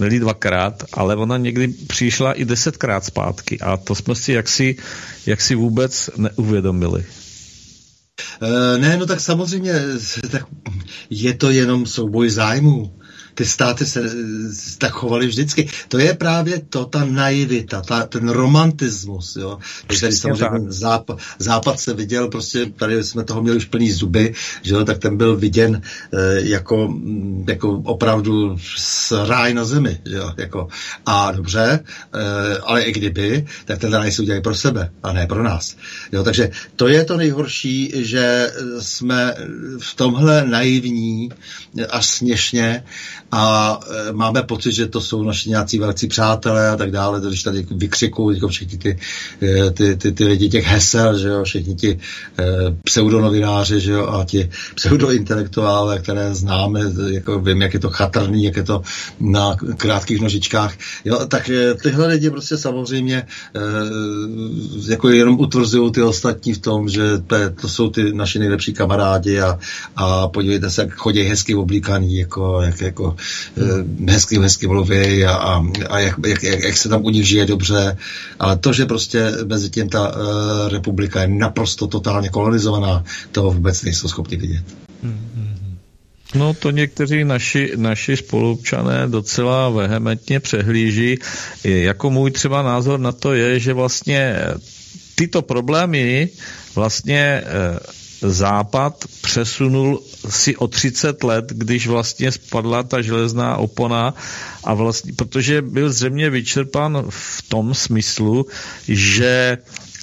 ne 0.00 0.20
dvakrát, 0.20 0.84
ale 0.92 1.16
ona 1.16 1.36
někdy 1.36 1.68
přišla 1.68 2.32
i 2.32 2.44
desetkrát 2.44 3.04
zpátky 3.04 3.60
a 3.60 3.76
to 3.76 3.94
jsme 3.94 4.14
si 4.14 4.32
jaksi, 4.32 4.76
jaksi 5.26 5.54
vůbec 5.54 6.10
neuvědomili. 6.16 7.04
Eh, 8.42 8.78
ne, 8.78 8.96
no 8.96 9.06
tak 9.06 9.20
samozřejmě 9.20 9.72
tak 10.30 10.42
je 11.10 11.34
to 11.34 11.50
jenom 11.50 11.86
souboj 11.86 12.30
zájmů 12.30 12.94
ty 13.34 13.44
státy 13.44 13.86
se 13.86 14.02
tak 14.78 14.92
chovaly 14.92 15.26
vždycky. 15.26 15.68
To 15.88 15.98
je 15.98 16.14
právě 16.14 16.62
to, 16.68 16.84
ta 16.84 17.04
naivita, 17.04 17.80
ta, 17.80 18.06
ten 18.06 18.28
romantismus, 18.28 19.36
jo. 19.36 19.58
Tady 20.00 20.12
samozřejmě 20.12 20.72
západ, 20.72 21.18
západ 21.38 21.80
se 21.80 21.94
viděl, 21.94 22.28
prostě 22.28 22.66
tady 22.66 23.04
jsme 23.04 23.24
toho 23.24 23.42
měli 23.42 23.56
už 23.56 23.64
plný 23.64 23.92
zuby, 23.92 24.34
že 24.62 24.74
jo, 24.74 24.84
tak 24.84 24.98
ten 24.98 25.16
byl 25.16 25.36
viděn 25.36 25.82
e, 26.12 26.40
jako, 26.40 26.88
mm, 26.88 27.44
jako 27.48 27.70
opravdu 27.70 28.58
s 28.76 29.26
ráj 29.26 29.54
na 29.54 29.64
zemi, 29.64 29.98
že 30.06 30.16
jo, 30.16 30.32
jako. 30.36 30.68
A 31.06 31.32
dobře, 31.32 31.80
e, 32.14 32.58
ale 32.58 32.82
i 32.82 32.92
kdyby, 32.92 33.46
tak 33.64 33.78
ten 33.78 33.94
ráj 33.94 34.12
si 34.12 34.22
udělají 34.22 34.42
pro 34.42 34.54
sebe 34.54 34.90
a 35.02 35.12
ne 35.12 35.26
pro 35.26 35.42
nás. 35.42 35.76
Jo, 36.12 36.22
takže 36.22 36.50
to 36.76 36.88
je 36.88 37.04
to 37.04 37.16
nejhorší, 37.16 37.92
že 37.94 38.52
jsme 38.80 39.34
v 39.78 39.94
tomhle 39.94 40.46
naivní 40.46 41.30
až 41.90 42.06
směšně 42.06 42.84
a 43.32 43.80
e, 44.08 44.12
máme 44.12 44.42
pocit, 44.42 44.72
že 44.72 44.86
to 44.86 45.00
jsou 45.00 45.22
naši 45.22 45.48
nějací 45.50 45.78
velcí 45.78 46.06
přátelé 46.08 46.68
a 46.68 46.76
tak 46.76 46.90
dále, 46.90 47.20
když 47.20 47.42
tady 47.42 47.66
vykřikují 47.70 48.36
jako 48.36 48.48
všichni 48.48 48.78
ty, 48.78 48.98
e, 49.42 49.70
ty, 49.70 49.96
ty, 49.96 50.12
ty 50.12 50.24
lidi 50.24 50.48
těch 50.48 50.66
hesel, 50.66 51.18
že 51.18 51.28
jo, 51.28 51.44
všichni 51.44 51.74
ti 51.74 51.98
e, 52.38 52.44
pseudonovináři, 52.84 53.80
že 53.80 53.92
jo, 53.92 54.06
a 54.06 54.24
ti 54.24 54.50
pseudointelektuále, 54.74 55.98
které 55.98 56.34
známe, 56.34 56.80
jako 57.06 57.40
vím, 57.40 57.62
jak 57.62 57.74
je 57.74 57.80
to 57.80 57.90
chatrný, 57.90 58.44
jak 58.44 58.56
je 58.56 58.62
to 58.62 58.82
na 59.20 59.56
krátkých 59.76 60.20
nožičkách, 60.20 60.74
jo, 61.04 61.26
tak 61.26 61.50
e, 61.50 61.74
tyhle 61.74 62.06
lidi 62.06 62.30
prostě 62.30 62.56
samozřejmě 62.56 63.16
e, 63.16 63.60
jako 64.92 65.08
jenom 65.08 65.40
utvrzují 65.40 65.92
ty 65.92 66.02
ostatní 66.02 66.52
v 66.52 66.58
tom, 66.58 66.88
že 66.88 67.02
to, 67.60 67.68
jsou 67.68 67.90
ty 67.90 68.12
naši 68.12 68.38
nejlepší 68.38 68.72
kamarádi 68.72 69.40
a, 69.40 69.58
a 69.96 70.28
podívejte 70.28 70.70
se, 70.70 70.82
jak 70.82 70.94
chodí 70.94 71.22
hezky 71.22 71.54
oblíkaný, 71.54 72.18
jako, 72.18 72.62
jak, 72.62 72.80
jako. 72.80 73.16
Hezky, 74.08 74.38
hezky 74.38 74.66
mluví 74.66 75.24
a, 75.24 75.34
a, 75.34 75.64
a 75.88 75.98
jak, 75.98 76.14
jak, 76.26 76.42
jak, 76.42 76.60
jak 76.60 76.76
se 76.76 76.88
tam 76.88 77.04
u 77.04 77.10
nich 77.10 77.28
žije 77.28 77.46
dobře. 77.46 77.96
Ale 78.38 78.58
to, 78.58 78.72
že 78.72 78.86
prostě 78.86 79.32
mezi 79.44 79.70
tím 79.70 79.88
ta 79.88 80.08
uh, 80.08 80.68
republika 80.68 81.22
je 81.22 81.28
naprosto 81.28 81.86
totálně 81.86 82.28
kolonizovaná, 82.28 83.04
to 83.32 83.42
vůbec 83.42 83.82
nejsou 83.82 84.08
schopni 84.08 84.36
vidět. 84.36 84.64
Hmm. 85.02 85.32
No 86.34 86.54
to 86.54 86.70
někteří 86.70 87.24
naši, 87.24 87.72
naši 87.76 88.16
spolupčané 88.16 89.08
docela 89.08 89.68
vehementně 89.68 90.40
přehlíží. 90.40 91.18
Jako 91.64 92.10
můj 92.10 92.30
třeba 92.30 92.62
názor 92.62 93.00
na 93.00 93.12
to 93.12 93.34
je, 93.34 93.60
že 93.60 93.72
vlastně 93.72 94.36
tyto 95.14 95.42
problémy 95.42 96.28
vlastně 96.74 97.42
eh, 97.44 97.78
Západ 98.22 99.04
přesunul 99.20 100.02
si 100.28 100.56
o 100.56 100.68
30 100.68 101.24
let, 101.24 101.44
když 101.48 101.86
vlastně 101.86 102.32
spadla 102.32 102.82
ta 102.82 103.02
železná 103.02 103.56
opona 103.56 104.14
a 104.64 104.74
vlastně, 104.74 105.12
protože 105.12 105.62
byl 105.62 105.92
zřejmě 105.92 106.30
vyčerpan 106.30 107.06
v 107.08 107.42
tom 107.48 107.74
smyslu, 107.74 108.46
že 108.88 109.58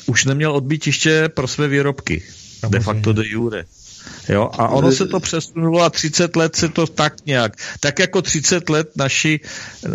už 0.05 0.25
neměl 0.25 0.51
odbytiště 0.51 1.29
pro 1.33 1.47
své 1.47 1.67
výrobky. 1.67 2.23
De 2.69 2.79
facto 2.79 3.13
de 3.13 3.27
jure. 3.27 3.65
Jo, 4.29 4.49
a 4.53 4.67
ono 4.67 4.91
se 4.91 5.07
to 5.07 5.19
přesunulo 5.19 5.81
a 5.81 5.89
30 5.89 6.35
let 6.35 6.55
se 6.55 6.69
to 6.69 6.87
tak 6.87 7.25
nějak. 7.25 7.55
Tak 7.79 7.99
jako 7.99 8.21
30 8.21 8.69
let 8.69 8.91
naši, 8.95 9.39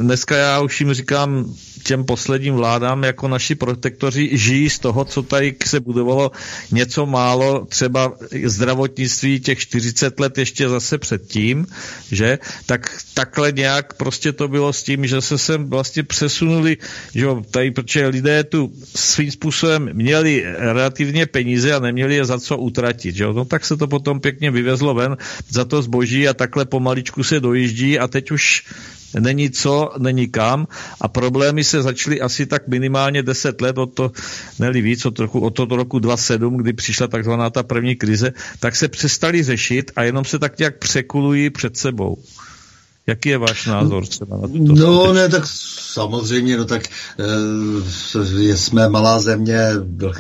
dneska 0.01 0.37
já 0.37 0.61
už 0.61 0.81
jim 0.81 0.95
říkám 0.95 1.55
těm 1.85 2.05
posledním 2.05 2.55
vládám 2.55 3.05
jako 3.05 3.29
naši 3.29 3.55
protektoři 3.55 4.31
žijí 4.33 4.71
z 4.71 4.79
toho, 4.79 5.05
co 5.05 5.23
tady 5.23 5.55
se 5.67 5.81
budovalo 5.81 6.31
něco 6.73 7.07
málo, 7.07 7.67
třeba 7.69 8.13
zdravotnictví 8.45 9.41
těch 9.41 9.59
40 9.59 10.21
let 10.21 10.39
ještě 10.39 10.69
zase 10.69 10.99
předtím, 10.99 11.67
že? 12.13 12.39
Tak 12.67 12.91
takhle 13.15 13.53
nějak 13.53 13.95
prostě 13.95 14.33
to 14.33 14.49
bylo 14.49 14.73
s 14.73 14.83
tím, 14.83 15.07
že 15.07 15.21
se 15.21 15.39
sem 15.39 15.71
vlastně 15.71 16.03
přesunuli, 16.03 16.77
že 17.15 17.27
tady, 17.51 17.71
protože 17.71 18.07
lidé 18.07 18.45
tu 18.45 18.73
svým 18.97 19.31
způsobem 19.31 19.91
měli 19.93 20.45
relativně 20.59 21.27
peníze 21.27 21.75
a 21.75 21.79
neměli 21.79 22.15
je 22.15 22.25
za 22.25 22.39
co 22.39 22.57
utratit, 22.57 23.15
že? 23.15 23.25
No 23.25 23.45
tak 23.45 23.65
se 23.65 23.77
to 23.77 23.87
potom 23.89 24.21
pěkně 24.21 24.51
vyvezlo 24.51 24.95
ven 24.95 25.17
za 25.49 25.65
to 25.65 25.83
zboží 25.83 26.29
a 26.29 26.35
takhle 26.35 26.65
pomaličku 26.65 27.23
se 27.23 27.41
dojíždí 27.41 27.99
a 27.99 28.09
teď 28.09 28.31
už 28.31 28.65
není 29.21 29.51
co, 29.51 29.91
není 29.99 30.29
kam 30.29 30.67
a 31.01 31.09
problémy 31.09 31.65
se 31.65 31.83
začaly 31.83 32.21
asi 32.21 32.47
tak 32.47 32.69
minimálně 32.69 33.23
10 33.23 33.61
let 33.61 33.79
od 33.79 33.95
to, 33.95 34.13
neli 34.59 34.83
víc, 34.83 35.07
od, 35.07 35.19
roku, 35.19 35.41
od 35.41 35.51
toho 35.51 35.77
roku 35.77 35.99
2007, 35.99 36.57
kdy 36.57 36.73
přišla 36.73 37.07
takzvaná 37.07 37.51
ta 37.51 37.63
první 37.63 37.97
krize, 37.97 38.33
tak 38.61 38.77
se 38.77 38.89
přestali 38.89 39.43
řešit 39.43 39.91
a 39.97 40.03
jenom 40.03 40.25
se 40.25 40.39
tak 40.39 40.59
nějak 40.59 40.79
překulují 40.79 41.51
před 41.51 41.77
sebou. 41.77 42.17
Jaký 43.07 43.29
je 43.29 43.39
váš 43.39 43.67
názor 43.67 44.07
třeba 44.07 44.37
na 44.37 44.49
to? 44.49 44.55
No 44.55 45.13
ne, 45.13 45.29
tak 45.29 45.43
samozřejmě, 45.47 46.57
no 46.57 46.65
tak 46.65 46.83
e, 46.89 48.57
jsme 48.57 48.89
malá 48.89 49.19
země, 49.19 49.59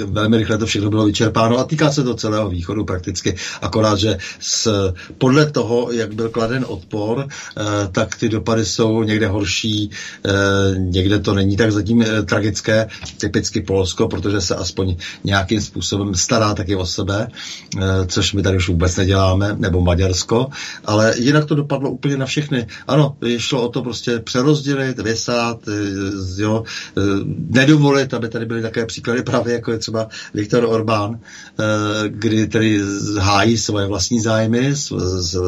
velmi 0.07 0.37
rychle 0.37 0.59
to 0.59 0.67
všechno 0.67 0.91
bylo 0.91 1.05
vyčerpáno 1.05 1.59
a 1.59 1.65
týká 1.65 1.93
se 1.93 2.05
to 2.05 2.15
celého 2.15 2.49
východu 2.49 2.85
prakticky, 2.85 3.37
akorát, 3.63 3.99
že 3.99 4.19
s, 4.41 4.93
podle 5.19 5.51
toho, 5.51 5.93
jak 5.93 6.15
byl 6.15 6.29
kladen 6.29 6.65
odpor, 6.69 7.29
e, 7.29 7.89
tak 7.89 8.17
ty 8.17 8.29
dopady 8.29 8.65
jsou 8.65 9.03
někde 9.03 9.29
horší, 9.29 9.91
e, 9.91 10.79
někde 10.79 11.19
to 11.19 11.35
není 11.35 11.57
tak 11.57 11.73
zatím 11.73 12.03
e, 12.03 12.23
tragické, 12.23 12.89
typicky 13.19 13.61
Polsko, 13.61 14.09
protože 14.09 14.41
se 14.41 14.55
aspoň 14.55 14.97
nějakým 15.25 15.61
způsobem 15.61 16.15
stará 16.15 16.55
taky 16.55 16.77
o 16.77 16.87
sebe, 16.87 17.29
e, 17.29 18.07
což 18.07 18.33
my 18.33 18.43
tady 18.43 18.57
už 18.57 18.69
vůbec 18.69 18.97
neděláme, 18.97 19.57
nebo 19.59 19.81
Maďarsko, 19.81 20.47
ale 20.85 21.15
jinak 21.19 21.45
to 21.45 21.55
dopadlo 21.55 21.91
úplně 21.91 22.17
na 22.17 22.27
všechny 22.27 22.67
ano, 22.87 23.17
šlo 23.39 23.63
o 23.63 23.69
to 23.69 23.83
prostě 23.83 24.19
přerozdělit, 24.19 24.99
vysát, 24.99 25.69
eh, 25.69 26.43
jo, 26.43 26.65
eh, 26.99 27.01
nedovolit, 27.49 28.15
aby 28.15 28.29
tady 28.29 28.47
byly 28.47 28.63
také 28.63 28.87
příklady 28.87 29.23
právě 29.23 29.55
jako 29.55 29.73
je 29.73 29.79
třeba 29.79 30.09
Viktor 30.35 30.65
Orbán, 30.65 31.19
eh, 31.19 31.65
kdy 32.09 32.47
tedy 32.47 32.81
hájí 33.19 33.59
svoje 33.59 33.87
vlastní 33.87 34.21
zájmy, 34.21 34.75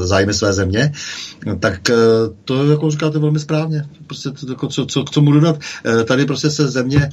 zájmy 0.03 0.35
své 0.35 0.53
země, 0.53 0.93
tak 1.61 1.91
to, 2.45 2.71
jako 2.71 2.91
říkáte, 2.91 3.19
velmi 3.19 3.39
správně. 3.39 3.89
Prostě 4.07 4.31
to, 4.31 4.53
jako, 4.53 4.69
co, 4.69 4.87
co 4.87 5.05
k 5.05 5.11
tomu 5.11 5.33
dodat? 5.33 5.59
Tady 6.05 6.27
prostě 6.27 6.51
se 6.51 6.69
země 6.69 7.11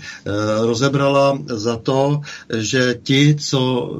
rozebrala 0.62 1.40
za 1.48 1.78
to, 1.78 2.22
že 2.58 3.00
ti, 3.04 3.36
co 3.40 3.92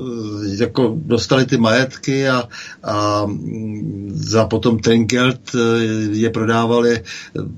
jako 0.58 0.94
dostali 0.96 1.46
ty 1.46 1.58
majetky 1.58 2.30
a, 2.30 2.44
a 2.84 3.26
mm, 3.26 4.12
za 4.14 4.46
potom 4.46 4.80
ten 4.80 5.06
geld 5.06 5.56
je 6.12 6.30
prodávali, 6.30 7.04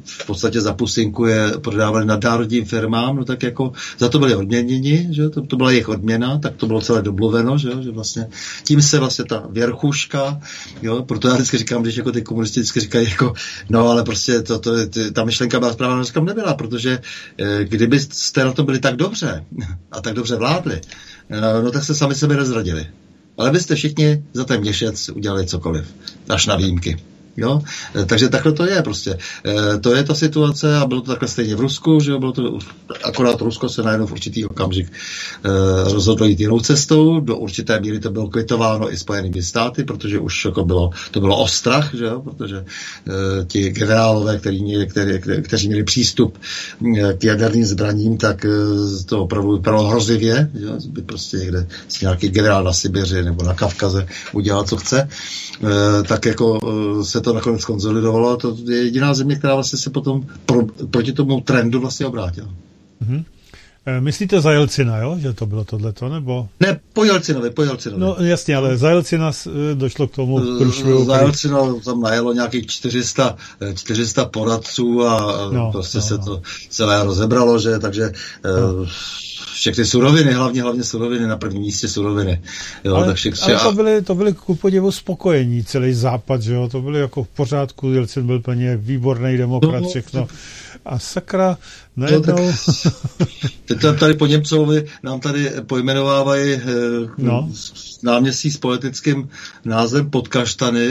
v 0.05 0.25
podstatě 0.25 0.61
za 0.61 0.73
pusinku 0.73 1.25
je 1.25 1.51
prodávali 1.61 2.05
nadnárodním 2.05 2.65
firmám, 2.65 3.15
no 3.15 3.25
tak 3.25 3.43
jako 3.43 3.71
za 3.99 4.09
to 4.09 4.19
byli 4.19 4.35
odměněni, 4.35 5.07
že 5.11 5.29
to, 5.29 5.41
to 5.41 5.55
byla 5.55 5.71
jejich 5.71 5.89
odměna, 5.89 6.39
tak 6.39 6.55
to 6.55 6.67
bylo 6.67 6.81
celé 6.81 7.01
domluveno, 7.01 7.57
že, 7.57 7.69
že 7.83 7.91
vlastně 7.91 8.27
tím 8.63 8.81
se 8.81 8.99
vlastně 8.99 9.25
ta 9.25 9.43
věrchuška, 9.49 10.39
jo, 10.81 11.03
proto 11.03 11.27
já 11.27 11.33
vždycky 11.33 11.57
říkám, 11.57 11.81
když 11.81 11.95
jako 11.95 12.11
ty 12.11 12.21
komunisti 12.21 12.59
vždycky 12.59 12.79
říkají 12.79 13.09
jako, 13.09 13.33
no 13.69 13.89
ale 13.89 14.03
prostě 14.03 14.41
to, 14.41 14.59
to, 14.59 14.87
ty, 14.87 15.11
ta 15.11 15.24
myšlenka 15.25 15.59
byla 15.59 15.73
správná, 15.73 16.03
říkám 16.03 16.25
nebyla, 16.25 16.53
protože 16.53 16.99
eh, 17.37 17.63
kdybyste 17.63 18.45
na 18.45 18.51
to 18.51 18.63
byli 18.63 18.79
tak 18.79 18.95
dobře 18.95 19.45
a 19.91 20.01
tak 20.01 20.13
dobře 20.13 20.35
vládli, 20.35 20.81
eh, 21.29 21.61
no 21.63 21.71
tak 21.71 21.83
se 21.83 21.95
sami 21.95 22.15
sebe 22.15 22.35
nezradili. 22.35 22.87
Ale 23.37 23.51
byste 23.51 23.75
všichni 23.75 24.23
za 24.33 24.45
ten 24.45 24.61
měšec 24.61 25.09
udělali 25.09 25.45
cokoliv, 25.45 25.93
až 26.29 26.45
na 26.45 26.55
výjimky. 26.55 26.97
Jo? 27.37 27.61
Eh, 27.95 28.05
takže 28.05 28.29
takhle 28.29 28.51
to 28.51 28.65
je 28.65 28.81
prostě. 28.81 29.17
E, 29.45 29.77
to 29.77 29.95
je 29.95 30.03
ta 30.03 30.15
situace 30.15 30.77
a 30.77 30.85
bylo 30.85 31.01
to 31.01 31.11
takhle 31.11 31.27
stejně 31.27 31.55
v 31.55 31.59
Rusku, 31.59 31.99
že 31.99 32.11
jo? 32.11 32.19
Bylo 32.19 32.31
to, 32.31 32.59
akorát 33.03 33.41
Rusko 33.41 33.69
se 33.69 33.83
najednou 33.83 34.07
v 34.07 34.11
určitý 34.11 34.45
okamžik 34.45 34.87
e, 34.87 35.93
rozhodlo 35.93 36.25
jít 36.25 36.39
jinou 36.39 36.59
cestou, 36.59 37.19
do 37.19 37.37
určité 37.37 37.79
míry 37.79 37.99
to 37.99 38.11
bylo 38.11 38.27
kvitováno 38.27 38.93
i 38.93 38.97
Spojenými 38.97 39.43
státy, 39.43 39.83
protože 39.83 40.19
už 40.19 40.45
jako 40.45 40.65
bylo, 40.65 40.89
to 41.11 41.19
bylo 41.19 41.37
ostrach, 41.37 41.95
že 41.95 42.05
jo? 42.05 42.21
protože 42.21 42.57
e, 42.57 43.45
ti 43.45 43.69
generálové, 43.69 44.39
kteří 44.39 44.63
měli, 44.63 44.87
který, 44.87 45.21
kteří 45.41 45.67
měli 45.67 45.83
přístup 45.83 46.37
k 47.17 47.23
jaderným 47.23 47.65
zbraním, 47.65 48.17
tak 48.17 48.45
e, 48.45 48.49
to 49.05 49.23
opravdu 49.23 49.51
vypadalo 49.51 49.87
hrozivě, 49.87 50.49
že 50.59 50.65
jo? 50.65 50.77
by 50.87 51.01
prostě 51.01 51.37
někde 51.37 51.67
si 51.87 52.05
nějaký 52.05 52.29
generál 52.29 52.63
na 52.63 52.73
Sibiři 52.73 53.23
nebo 53.23 53.43
na 53.43 53.53
Kavkaze 53.53 54.07
udělal, 54.33 54.63
co 54.63 54.77
chce, 54.77 55.09
e, 55.63 56.03
tak 56.03 56.25
jako 56.25 56.59
e, 57.01 57.03
se 57.03 57.24
to 57.25 57.33
nakonec 57.33 57.65
konzolidovalo 57.65 58.29
a 58.29 58.37
to 58.37 58.57
je 58.67 58.77
jediná 58.77 59.13
země, 59.13 59.35
která 59.35 59.55
vlastně 59.55 59.79
se 59.79 59.89
potom 59.89 60.25
pro, 60.45 60.65
proti 60.91 61.13
tomu 61.13 61.41
trendu 61.41 61.79
vlastně 61.79 62.05
obrátila. 62.05 62.49
Mm-hmm. 63.01 63.23
Myslíte 63.99 64.41
za 64.41 64.51
Jelcina, 64.51 64.97
jo? 64.97 65.17
že 65.19 65.33
to 65.33 65.45
bylo 65.45 65.63
tohleto, 65.63 66.09
nebo? 66.09 66.47
Ne, 66.59 66.79
po 66.93 67.03
Jelcinovi, 67.03 67.49
po 67.49 67.63
Jelcinovi. 67.63 68.01
No 68.01 68.15
jasně, 68.19 68.55
ale 68.55 68.77
za 68.77 68.89
Jelcina 68.89 69.31
eh, 69.31 69.75
došlo 69.75 70.07
k 70.07 70.15
tomu 70.15 70.57
průšvihu. 70.57 71.05
Za 71.05 71.17
Jelcina 71.17 71.57
tam 71.85 72.01
najelo 72.01 72.33
nějakých 72.33 72.67
400, 72.67 73.37
400 73.75 74.25
poradců 74.25 75.03
a 75.05 75.49
no, 75.51 75.71
prostě 75.71 75.97
no, 75.97 76.03
se 76.03 76.17
to 76.17 76.41
celé 76.69 77.03
rozebralo, 77.03 77.59
že, 77.59 77.79
takže 77.79 78.11
no 78.43 78.85
všechny 79.55 79.85
suroviny, 79.85 80.33
hlavně 80.33 80.61
hlavně 80.61 80.83
suroviny, 80.83 81.27
na 81.27 81.37
prvním 81.37 81.61
místě 81.61 81.87
suroviny. 81.87 82.41
Jo, 82.83 82.95
ale, 82.95 83.05
tak 83.05 83.15
všechny, 83.15 83.53
ale 83.53 83.63
to 83.63 83.71
byly, 83.71 84.01
to 84.01 84.15
byly 84.15 84.33
ku 84.33 84.55
podivu 84.55 84.91
spokojení, 84.91 85.63
celý 85.63 85.93
západ, 85.93 86.41
že 86.41 86.53
jo, 86.53 86.69
to 86.69 86.81
byly 86.81 86.99
jako 86.99 87.23
v 87.23 87.27
pořádku, 87.27 87.91
Jelcin 87.91 88.25
byl 88.25 88.39
plně 88.39 88.77
výborný 88.77 89.37
demokrat, 89.37 89.81
no, 89.81 89.89
všechno. 89.89 90.27
A 90.85 90.99
sakra, 90.99 91.57
najednou... 91.97 92.35
No, 92.35 93.75
tak, 93.81 93.99
tady 93.99 94.13
po 94.13 94.25
Němcovi 94.25 94.85
nám 95.03 95.19
tady 95.19 95.51
pojmenovávají 95.67 96.53
eh, 96.53 96.61
no. 97.17 97.49
náměstí 98.03 98.51
s 98.51 98.57
politickým 98.57 99.29
názvem 99.65 100.09
Podkaštany, 100.09 100.89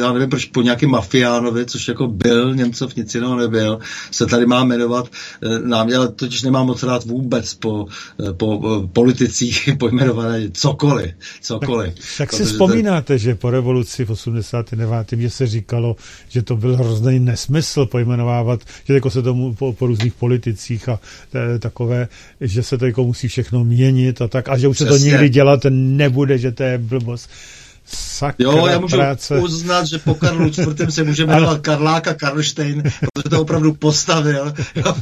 já 0.00 0.12
nevím 0.12 0.30
proč 0.30 0.44
po 0.44 0.62
nějakém 0.62 0.90
mafiánovi, 0.90 1.66
což 1.66 1.88
jako 1.88 2.06
byl 2.06 2.54
Němcov, 2.54 2.96
nic 2.96 3.14
jiného 3.14 3.36
nebyl, 3.36 3.78
se 4.10 4.26
tady 4.26 4.46
má 4.46 4.64
jmenovat 4.64 5.08
eh, 5.42 5.58
náměstí, 5.58 5.96
ale 5.96 6.08
totiž 6.08 6.42
nemám 6.42 6.66
moc 6.66 6.82
rád 6.82 7.04
vůbec 7.04 7.54
po, 7.54 7.86
eh, 8.28 8.32
po, 8.32 8.58
po 8.58 8.88
politicích 8.92 9.70
pojmenované 9.78 10.50
cokoliv, 10.52 11.10
cokoliv. 11.40 11.94
Tak, 11.94 12.04
tak 12.18 12.32
si 12.32 12.44
vzpomínáte, 12.44 13.14
to... 13.14 13.18
že 13.18 13.34
po 13.34 13.50
revoluci 13.50 14.04
v 14.04 14.10
89. 14.10 15.06
že 15.12 15.30
se 15.30 15.46
říkalo, 15.46 15.96
že 16.28 16.42
to 16.42 16.56
byl 16.56 16.76
hrozný 16.76 17.18
nesmysl 17.20 17.86
pojmenovávat, 17.86 18.60
že 18.84 18.94
jako 18.94 19.10
se 19.10 19.22
tomu 19.22 19.54
po, 19.54 19.72
po 19.72 19.86
různých 19.86 20.13
politicích 20.14 20.88
a 20.88 21.00
t, 21.30 21.58
takové, 21.58 22.08
že 22.40 22.62
se 22.62 22.78
to 22.78 22.86
jako 22.86 23.04
musí 23.04 23.28
všechno 23.28 23.64
měnit 23.64 24.22
a 24.22 24.28
tak, 24.28 24.48
a 24.48 24.58
že 24.58 24.68
už 24.68 24.76
Přesně. 24.76 24.92
se 24.92 24.98
to 24.98 25.04
nikdy 25.04 25.28
dělat 25.28 25.60
nebude, 25.70 26.38
že 26.38 26.52
to 26.52 26.62
je 26.62 26.78
blbost. 26.78 27.30
Sakra 27.86 28.50
jo, 28.50 28.66
já 28.66 28.78
můžu 28.78 28.96
práce. 28.96 29.38
uznat, 29.38 29.86
že 29.86 29.98
po 29.98 30.14
Karlu 30.14 30.46
IV. 30.46 30.94
se 30.94 31.04
může 31.04 31.26
jmenovat 31.26 31.60
Karláka 31.60 32.14
Karlštejn, 32.14 32.82
protože 32.82 33.28
to 33.30 33.42
opravdu 33.42 33.74
postavil. 33.74 34.54
Jo, 34.74 34.96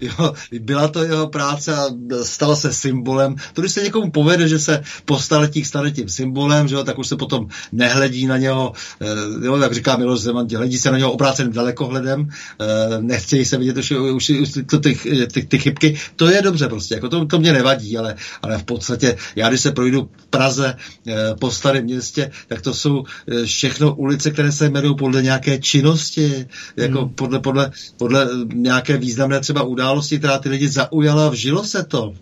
jo, 0.00 0.34
byla 0.60 0.88
to 0.88 1.02
jeho 1.02 1.28
práce 1.28 1.76
a 1.76 1.84
stala 2.22 2.56
se 2.56 2.72
symbolem. 2.72 3.36
To, 3.52 3.60
když 3.60 3.72
se 3.72 3.82
někomu 3.82 4.10
povede, 4.10 4.48
že 4.48 4.58
se 4.58 4.82
po 5.04 5.18
staletích 5.18 5.66
stane 5.66 5.90
tím 5.90 6.08
symbolem, 6.08 6.68
že 6.68 6.74
jo, 6.74 6.84
tak 6.84 6.98
už 6.98 7.08
se 7.08 7.16
potom 7.16 7.48
nehledí 7.72 8.26
na 8.26 8.38
něho, 8.38 8.72
eh, 9.00 9.46
jo, 9.46 9.56
jak 9.56 9.74
říká 9.74 9.96
Miloš 9.96 10.20
Zeman, 10.20 10.46
hledí 10.56 10.78
se 10.78 10.90
na 10.90 10.98
něho 10.98 11.12
obráceným 11.12 11.52
dalekohledem, 11.52 12.28
eh, 12.60 12.66
nechtějí 13.00 13.44
se 13.44 13.56
vidět 13.58 13.76
už, 13.76 13.90
už, 13.90 14.30
už 14.30 14.50
ty, 14.50 14.78
ty, 14.80 15.26
ty, 15.32 15.42
ty 15.42 15.58
chybky. 15.58 15.98
To 16.16 16.30
je 16.30 16.42
dobře 16.42 16.68
prostě, 16.68 16.94
jako 16.94 17.08
to, 17.08 17.26
to 17.26 17.38
mě 17.38 17.52
nevadí, 17.52 17.98
ale, 17.98 18.14
ale 18.42 18.58
v 18.58 18.64
podstatě 18.64 19.16
já, 19.36 19.48
když 19.48 19.60
se 19.60 19.72
projdu 19.72 20.10
Praze 20.30 20.76
eh, 21.06 21.14
po 21.40 21.50
starém 21.50 21.86
městě, 21.98 22.30
tak 22.46 22.62
to 22.62 22.74
jsou 22.74 23.04
eh, 23.28 23.44
všechno 23.44 23.94
ulice, 23.94 24.30
které 24.30 24.52
se 24.52 24.66
jmenují 24.66 24.96
podle 24.96 25.22
nějaké 25.22 25.58
činnosti, 25.58 26.46
jako 26.76 27.00
hmm. 27.00 27.14
podle, 27.14 27.40
podle, 27.40 27.70
podle 27.96 28.28
nějaké 28.54 28.96
významné 28.96 29.40
třeba 29.40 29.62
události, 29.62 30.18
která 30.18 30.38
ty 30.38 30.48
lidi 30.48 30.68
zaujala, 30.68 31.28
vžilo 31.28 31.64
se 31.64 31.84
to. 31.84 32.14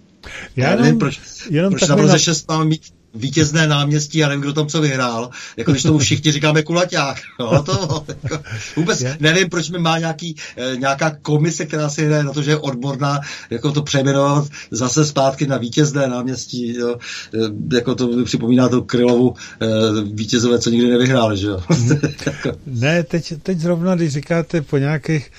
Já, 0.56 0.70
já 0.70 0.76
nevím, 0.76 0.98
proč, 0.98 1.20
jenom 1.50 1.72
proč 1.72 1.88
na 1.88 1.96
Praze 1.96 2.18
6 2.18 2.48
máme 2.48 2.64
mít 2.64 2.82
vítězné 3.16 3.66
náměstí 3.66 4.24
a 4.24 4.28
nevím, 4.28 4.42
kdo 4.42 4.52
tam 4.52 4.66
co 4.66 4.80
vyhrál, 4.80 5.30
jako 5.56 5.70
když 5.70 5.82
tomu 5.82 5.98
všichni 5.98 6.32
říkáme 6.32 6.62
kulaťák. 6.62 7.16
No, 7.40 7.62
to, 7.66 8.04
jako, 8.22 8.38
vůbec 8.76 9.00
je? 9.00 9.16
nevím, 9.20 9.48
proč 9.48 9.70
mi 9.70 9.78
má 9.78 9.98
nějaký, 9.98 10.36
e, 10.56 10.76
nějaká 10.76 11.16
komise, 11.22 11.66
která 11.66 11.88
si 11.88 12.06
hraje 12.06 12.24
na 12.24 12.32
to, 12.32 12.42
že 12.42 12.50
je 12.50 12.56
odborná, 12.56 13.20
jako 13.50 13.72
to 13.72 13.82
přejmenovat 13.82 14.48
zase 14.70 15.04
zpátky 15.04 15.46
na 15.46 15.56
vítězné 15.56 16.06
náměstí. 16.06 16.76
Jo. 16.76 16.96
E, 17.34 17.76
jako 17.76 17.94
to 17.94 18.24
připomíná 18.24 18.68
to 18.68 18.82
Krylovu 18.82 19.34
e, 19.60 19.66
vítězové, 20.12 20.58
co 20.58 20.70
nikdy 20.70 20.90
nevyhráli. 20.90 21.38
Že 21.38 21.46
jo. 21.46 21.62
Hmm. 21.68 21.98
ne, 22.66 23.02
teď, 23.02 23.32
teď 23.42 23.58
zrovna, 23.58 23.94
když 23.94 24.12
říkáte 24.12 24.62
po 24.62 24.78
nějakých 24.78 25.30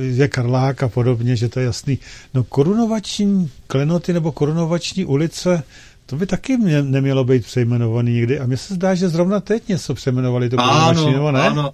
je 0.00 0.28
Karlák 0.28 0.82
a 0.82 0.88
podobně, 0.88 1.36
že 1.36 1.48
to 1.48 1.60
je 1.60 1.66
jasný. 1.66 1.98
No 2.34 2.44
korunovační 2.44 3.50
klenoty 3.66 4.12
nebo 4.12 4.32
korunovační 4.32 5.04
ulice 5.04 5.62
to 6.12 6.16
by 6.16 6.26
taky 6.26 6.56
mě, 6.56 6.82
nemělo 6.82 7.24
být 7.24 7.44
přejmenovaný 7.44 8.12
nikdy. 8.12 8.40
A 8.40 8.46
mně 8.46 8.56
se 8.56 8.74
zdá, 8.74 8.94
že 8.94 9.08
zrovna 9.08 9.40
teď 9.40 9.68
něco 9.68 9.94
přejmenovali 9.94 10.50
to 10.50 10.60
ano, 10.60 11.10
nebo 11.10 11.32
ne? 11.32 11.40
Ano, 11.40 11.72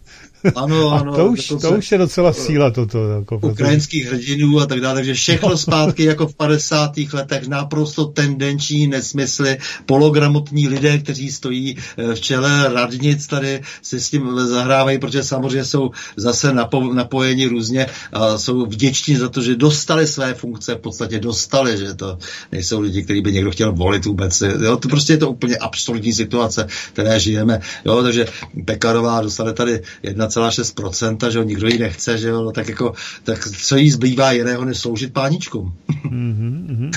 ano, 0.54 0.90
ano. 0.90 1.16
to, 1.16 1.26
už, 1.26 1.52
to 1.60 1.70
už 1.70 1.92
je 1.92 1.98
docela 1.98 2.32
síla 2.32 2.70
toto. 2.70 3.08
Jako, 3.08 3.38
ukrajinských 3.42 4.08
protože... 4.08 4.16
hrdinů 4.16 4.60
a 4.60 4.66
tak 4.66 4.80
dále, 4.80 4.94
takže 4.94 5.14
všechno 5.14 5.56
zpátky 5.56 6.04
jako 6.04 6.26
v 6.26 6.34
50. 6.34 6.92
letech, 7.12 7.48
naprosto 7.48 8.04
tendenční 8.04 8.86
nesmysly, 8.86 9.58
pologramotní 9.86 10.68
lidé, 10.68 10.98
kteří 10.98 11.32
stojí 11.32 11.76
eh, 11.96 12.14
v 12.14 12.20
čele 12.20 12.74
radnic 12.74 13.26
tady 13.26 13.60
si 13.82 14.00
s 14.00 14.10
tím 14.10 14.38
zahrávají, 14.38 14.98
protože 14.98 15.22
samozřejmě 15.22 15.64
jsou 15.64 15.90
zase 16.16 16.52
napo, 16.52 16.94
napojeni 16.94 17.46
různě 17.46 17.86
a 18.12 18.38
jsou 18.38 18.66
vděční 18.66 19.16
za 19.16 19.28
to, 19.28 19.42
že 19.42 19.56
dostali 19.56 20.06
své 20.06 20.34
funkce, 20.34 20.74
v 20.74 20.78
podstatě 20.78 21.18
dostali, 21.18 21.78
že 21.78 21.94
to 21.94 22.18
nejsou 22.52 22.80
lidi, 22.80 23.02
kteří 23.02 23.20
by 23.20 23.32
někdo 23.32 23.50
chtěl 23.50 23.72
volit 23.72 24.04
vůbec. 24.04 24.40
Jo, 24.40 24.76
to 24.76 24.88
prostě 24.88 25.12
je 25.12 25.16
to 25.16 25.30
úplně 25.30 25.56
absurdní 25.56 26.12
situace, 26.12 26.66
které 26.92 27.20
žijeme. 27.20 27.60
Jo, 27.84 28.02
takže 28.02 28.26
Pekarová 28.64 29.20
dostane 29.20 29.52
tady 29.52 29.82
jedna 30.02 30.27
1,6%, 30.28 31.30
že 31.30 31.38
ho 31.38 31.44
nikdo 31.44 31.68
ji 31.68 31.78
nechce, 31.78 32.18
že 32.18 32.28
jo, 32.28 32.42
no, 32.42 32.52
tak 32.52 32.68
jako, 32.68 32.92
tak 33.24 33.48
co 33.48 33.76
jí 33.76 33.90
zbývá 33.90 34.32
jiného, 34.32 34.64
než 34.64 34.78
sloužit 34.78 35.12
páničkům. 35.12 35.74
Mm-hmm, 36.04 36.90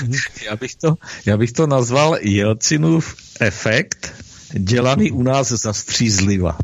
já, 0.46 0.56
bych 0.56 0.74
to, 0.74 0.94
já 1.26 1.36
bych 1.36 1.52
to 1.52 1.66
nazval 1.66 2.16
Jelcinův 2.20 3.16
efekt, 3.40 4.12
dělaný 4.58 5.10
u 5.10 5.22
nás 5.22 5.48
za 5.48 5.72
střízliva. 5.72 6.58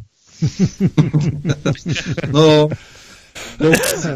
no, 2.33 2.69
No, 3.61 3.71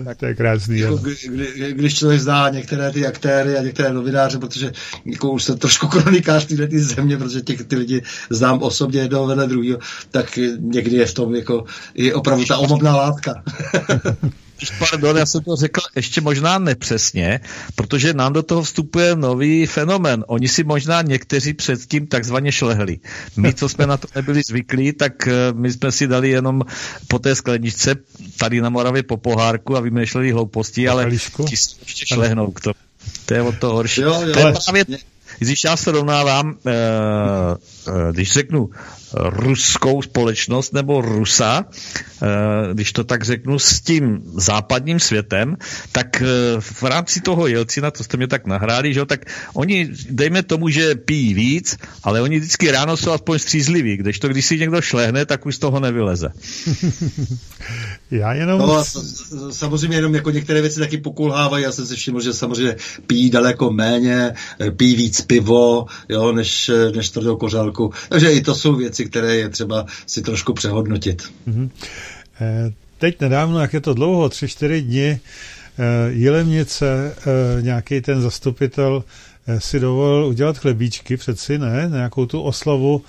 tak 0.05 0.19
to 0.19 0.27
je 0.27 0.35
krásný. 0.35 0.79
Jako, 0.79 0.97
kdy, 0.97 1.17
kdy, 1.25 1.73
když 1.73 1.95
člověk 1.95 2.21
zná 2.21 2.49
některé 2.49 2.91
ty 2.91 3.07
aktéry 3.07 3.59
a 3.59 3.63
některé 3.63 3.93
novináře, 3.93 4.39
protože 4.39 4.73
jako 5.05 5.31
už 5.31 5.45
jsem 5.45 5.59
trošku 5.59 5.89
kronikář 5.89 6.47
tyhle 6.47 6.67
ty 6.67 6.81
země, 6.81 7.17
protože 7.17 7.41
těch, 7.41 7.65
ty 7.65 7.77
lidi 7.77 8.03
znám 8.31 8.63
osobně 8.63 9.01
jednoho 9.01 9.27
vedle 9.27 9.47
druhého, 9.47 9.79
tak 10.11 10.39
někdy 10.59 10.97
je 10.97 11.07
v 11.07 11.15
tom 11.15 11.35
jako 11.35 11.65
i 11.95 12.13
opravdu 12.13 12.45
ta 12.45 12.57
omobná 12.59 12.97
látka. 12.97 13.43
Pardon, 14.79 15.17
já 15.17 15.27
jsem 15.27 15.43
to 15.43 15.57
řekl 15.57 15.81
ještě 15.97 16.21
možná 16.21 16.59
nepřesně, 16.59 17.41
protože 17.75 18.15
nám 18.15 18.33
do 18.33 18.43
toho 18.43 18.63
vstupuje 18.63 19.17
nový 19.17 19.67
fenomen. 19.67 20.25
Oni 20.27 20.49
si 20.49 20.65
možná 20.65 21.03
někteří 21.03 21.55
předtím 21.55 22.07
takzvaně 22.07 22.53
šlehli. 22.53 22.99
My, 23.37 23.55
co 23.55 23.69
jsme 23.69 23.87
na 23.87 23.97
to 23.97 24.09
nebyli 24.15 24.43
zvyklí, 24.49 24.93
tak 24.93 25.29
eh, 25.29 25.33
my 25.53 25.73
jsme 25.73 25.93
si 25.93 26.07
dali 26.07 26.31
jenom 26.31 26.63
po 27.09 27.19
té 27.19 27.35
skleničce 27.35 27.95
tady 28.37 28.61
na 28.61 28.69
Moravě 28.69 29.03
po 29.03 29.17
pohárku 29.17 29.77
a 29.77 29.81
vymýšleli 29.81 30.33
hlouposti, 30.33 30.89
ale 30.89 31.11
ti 31.49 31.57
si 31.57 31.77
ještě 31.83 32.07
šlehnou 32.07 32.51
k 32.51 32.61
tomu. 32.61 32.75
To 33.27 33.35
je 33.35 33.43
o 33.43 33.53
to 33.53 33.75
horší. 33.75 34.01
Jo, 34.01 34.23
jo, 34.27 34.33
to 34.33 34.39
je 34.39 34.53
právě, 34.65 34.85
když 35.39 35.65
já 35.65 35.77
srovnávám, 35.77 36.57
eh, 36.67 36.73
eh, 37.89 38.13
když 38.13 38.33
řeknu 38.33 38.71
ruskou 39.15 40.03
společnost 40.03 40.73
nebo 40.73 41.01
Rusa, 41.01 41.65
eh, 42.23 42.27
když 42.73 42.93
to 42.93 43.05
tak 43.05 43.25
řeknu, 43.25 43.59
s 43.59 43.81
tím 43.81 44.23
západním 44.35 45.01
světem, 45.01 45.57
tak 45.93 46.23
v 46.61 46.83
rámci 46.83 47.21
toho 47.21 47.47
Jelcina, 47.47 47.91
to 47.91 48.05
jste 48.05 48.17
mě 48.17 48.27
tak 48.27 48.47
nahráli, 48.47 48.95
že 48.95 49.01
jo, 49.01 49.07
tak 49.07 49.25
oni, 49.55 49.89
dejme 50.11 50.43
tomu, 50.43 50.69
že 50.69 50.95
pijí 50.95 51.35
víc, 51.35 51.77
ale 52.03 52.21
oni 52.21 52.39
vždycky 52.39 52.71
ráno 52.71 52.97
jsou 52.97 53.11
aspoň 53.11 53.39
střízliví, 53.39 53.97
když 53.97 54.19
to, 54.19 54.29
když 54.29 54.47
si 54.47 54.59
někdo 54.59 54.81
šlehne, 54.81 55.27
tak 55.27 55.47
už 55.47 55.57
z 55.57 55.59
toho 55.59 55.81
nevyleze. 55.81 56.29
Já 58.11 58.33
jenom... 58.33 58.59
No, 58.59 58.85
samozřejmě 59.51 59.97
jenom 59.97 60.15
jako 60.15 60.31
některé 60.31 60.61
věci 60.61 60.81
taky 60.81 60.99
pokulhávají, 60.99 61.65
já 61.65 61.73
jsem 61.73 61.87
si 61.87 61.97
všiml, 61.97 62.21
že 62.21 62.33
samozřejmě 62.33 62.77
pijí 63.07 63.31
daleko 63.31 63.71
méně, 63.71 64.35
pijí 64.77 64.97
víc 64.97 65.21
pivo, 65.21 65.87
jo, 66.09 66.33
než, 66.33 66.71
než 66.97 67.11
tvrdou 67.11 67.37
kořálku. 67.37 67.93
Takže 68.09 68.33
i 68.33 68.41
to 68.41 68.55
jsou 68.55 68.77
věci, 68.77 69.02
věci, 69.03 69.11
které 69.11 69.37
je 69.37 69.49
třeba 69.49 69.87
si 70.07 70.23
trošku 70.23 70.53
přehodnotit. 70.53 71.23
Mm-hmm. 71.49 71.71
Teď 72.99 73.21
nedávno, 73.21 73.61
jak 73.61 73.73
je 73.73 73.81
to 73.81 73.95
dlouho, 73.95 74.29
tři, 74.29 74.49
čtyři 74.49 74.83
dny, 74.83 75.21
Jilemnice, 76.09 77.15
nějaký 77.61 78.01
ten 78.01 78.21
zastupitel 78.21 79.05
si 79.59 79.81
dovolil 79.81 80.27
udělat 80.27 80.59
chlebíčky, 80.59 81.17
přeci 81.17 81.59
ne, 81.59 81.89
nějakou 81.91 82.27
tu 82.27 82.41
oslavu 82.43 83.03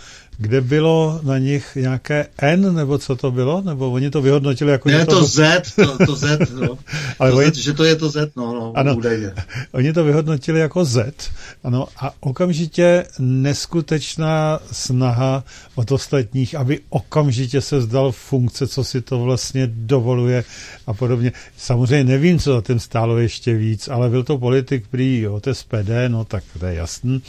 kde 0.43 0.61
bylo 0.61 1.19
na 1.23 1.37
nich 1.37 1.75
nějaké 1.75 2.27
N, 2.37 2.75
nebo 2.75 2.97
co 2.97 3.15
to 3.15 3.31
bylo? 3.31 3.61
Nebo 3.61 3.91
oni 3.91 4.09
to 4.09 4.21
vyhodnotili 4.21 4.71
jako... 4.71 4.89
Ne, 4.89 5.05
to, 5.05 5.19
to 5.19 5.25
Z, 5.25 5.61
to, 5.75 6.05
to 6.05 6.15
Z, 6.15 6.51
no. 6.53 6.77
Ale 7.19 7.31
to 7.31 7.37
oni... 7.37 7.51
Z, 7.51 7.55
že 7.55 7.73
to 7.73 7.83
je 7.83 7.95
to 7.95 8.09
Z, 8.09 8.35
no, 8.35 8.53
no 8.53 8.73
ano, 8.75 8.95
údajně. 8.95 9.33
Oni 9.71 9.93
to 9.93 10.03
vyhodnotili 10.03 10.59
jako 10.59 10.85
Z, 10.85 11.31
ano, 11.63 11.87
a 11.97 12.13
okamžitě 12.19 13.05
neskutečná 13.19 14.59
snaha 14.71 15.43
od 15.75 15.91
ostatních, 15.91 16.55
aby 16.55 16.79
okamžitě 16.89 17.61
se 17.61 17.81
zdal 17.81 18.11
funkce, 18.11 18.67
co 18.67 18.83
si 18.83 19.01
to 19.01 19.19
vlastně 19.19 19.67
dovoluje 19.67 20.43
a 20.87 20.93
podobně. 20.93 21.31
Samozřejmě 21.57 22.03
nevím, 22.03 22.39
co 22.39 22.53
za 22.53 22.61
tím 22.61 22.79
stálo 22.79 23.17
ještě 23.17 23.53
víc, 23.53 23.87
ale 23.87 24.09
byl 24.09 24.23
to 24.23 24.37
politik 24.37 24.87
prý 24.87 25.27
od 25.27 25.47
SPD, 25.53 26.07
no 26.07 26.25
tak 26.25 26.43
to 26.59 26.65
je 26.65 26.73
jasný 26.73 27.21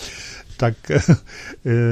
tak 0.57 0.75
eh, 0.91 1.11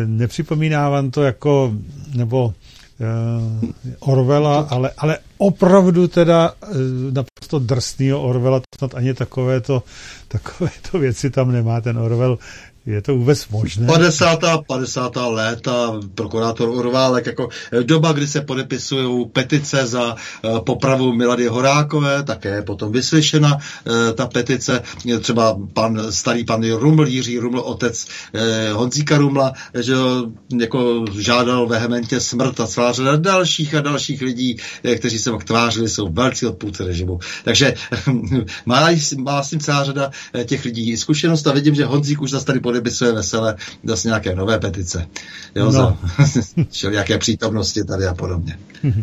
nepřipomíná 0.06 0.88
vám 0.88 1.10
to 1.10 1.22
jako, 1.22 1.72
nebo 2.14 2.46
uh, 2.46 3.70
Orwella, 3.98 4.60
ale, 4.60 4.90
ale 4.98 5.18
opravdu 5.38 6.08
teda 6.08 6.52
uh, 6.52 6.76
naprosto 7.12 7.58
drsného 7.58 8.22
Orwella, 8.22 8.60
to 8.60 8.66
snad 8.78 8.94
ani 8.94 9.14
takovéto, 9.14 9.82
takovéto 10.28 10.98
věci 10.98 11.30
tam 11.30 11.52
nemá 11.52 11.80
ten 11.80 11.98
Orwell 11.98 12.38
je 12.86 13.02
to 13.02 13.16
vůbec 13.16 13.48
možné? 13.48 13.86
50. 13.86 14.38
50. 14.66 15.16
léta, 15.16 16.00
prokurátor 16.14 16.68
Urválek, 16.68 17.26
jako 17.26 17.48
eh, 17.72 17.82
doba, 17.82 18.12
kdy 18.12 18.26
se 18.26 18.40
podepisují 18.40 19.26
petice 19.28 19.86
za 19.86 20.14
uh, 20.14 20.58
popravu 20.58 21.12
Milady 21.12 21.46
Horákové, 21.46 22.22
také 22.22 22.62
potom 22.62 22.92
vyslyšena 22.92 23.54
uh, 23.54 23.92
ta 24.14 24.26
petice, 24.26 24.82
třeba 25.20 25.58
pan, 25.72 26.12
starý 26.12 26.44
pan 26.44 26.72
Ruml, 26.72 27.08
Jiří 27.08 27.38
Ruml, 27.38 27.60
otec 27.60 28.06
Honzíka 28.72 29.18
Rumla, 29.18 29.52
že 29.80 29.94
jako 30.60 31.04
žádal 31.18 31.66
vehementně 31.66 32.20
smrt 32.20 32.60
a 32.60 32.66
celá 32.66 32.92
řada 32.92 33.16
dalších 33.16 33.74
a 33.74 33.80
dalších 33.80 34.22
lidí, 34.22 34.56
kteří 34.96 35.18
se 35.18 35.30
tvářili, 35.44 35.88
jsou 35.88 36.08
velcí 36.08 36.46
odpůrci 36.46 36.84
režimu. 36.84 37.18
Takže 37.44 37.74
má, 38.66 38.88
má 39.16 39.42
s 39.42 39.50
tím 39.50 39.60
celá 39.60 39.84
řada 39.84 40.10
těch 40.44 40.64
lidí 40.64 40.96
zkušenost 40.96 41.46
a 41.46 41.52
vidím, 41.52 41.74
že 41.74 41.84
Honzík 41.84 42.22
už 42.22 42.30
zase 42.30 42.46
tady 42.46 42.60
podepisuje 42.72 43.12
vesele 43.12 43.56
zase 43.84 44.08
nějaké 44.08 44.34
nové 44.34 44.58
petice. 44.58 45.06
Jo, 45.54 45.64
no. 45.64 45.72
za 45.72 46.90
jaké 46.90 47.18
přítomnosti 47.18 47.84
tady 47.84 48.06
a 48.06 48.14
podobně. 48.14 48.58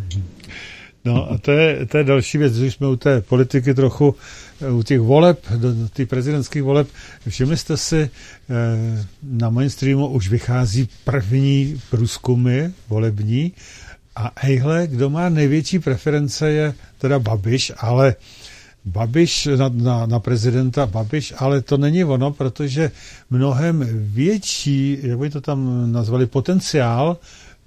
No 1.06 1.32
a 1.32 1.38
to 1.38 1.52
je, 1.52 1.86
to 1.86 1.98
je 1.98 2.04
další 2.04 2.38
věc, 2.38 2.58
když 2.58 2.74
jsme 2.74 2.88
u 2.88 2.96
té 2.96 3.22
politiky 3.22 3.74
trochu, 3.74 4.16
eh, 4.62 4.72
u 4.72 4.84
těch 4.84 5.00
voleb, 5.00 5.40
do 5.56 5.74
těch 5.94 6.08
prezidentských 6.08 6.64
voleb, 6.64 6.88
všimli 7.28 7.58
jste 7.58 7.78
si, 7.78 8.10
eh, 8.50 9.06
na 9.24 9.50
mainstreamu 9.50 10.08
už 10.08 10.30
vychází 10.30 10.90
první 11.04 11.82
průzkumy 11.90 12.70
volební 12.90 13.54
a 14.16 14.32
ejhle, 14.44 14.88
kdo 14.88 15.10
má 15.10 15.30
největší 15.30 15.80
preference 15.80 16.52
je 16.52 16.74
teda 16.98 17.20
Babiš, 17.20 17.72
ale 17.78 18.16
Babiš 18.90 19.46
na, 19.46 19.70
na, 19.70 20.06
na 20.06 20.20
prezidenta 20.20 20.86
Babiš, 20.86 21.34
ale 21.38 21.62
to 21.62 21.78
není 21.78 22.04
ono, 22.04 22.32
protože 22.32 22.92
mnohem 23.30 23.86
větší, 23.94 24.98
jak 25.02 25.20
by 25.20 25.30
to 25.30 25.42
tam 25.42 25.92
nazvali, 25.92 26.26
potenciál 26.26 27.18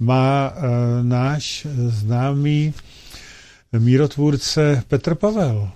má 0.00 0.52
e, 0.54 0.60
náš 1.04 1.66
známý 1.88 2.74
mírotvůrce 3.78 4.82
Petr 4.88 5.14
Pavel. 5.14 5.70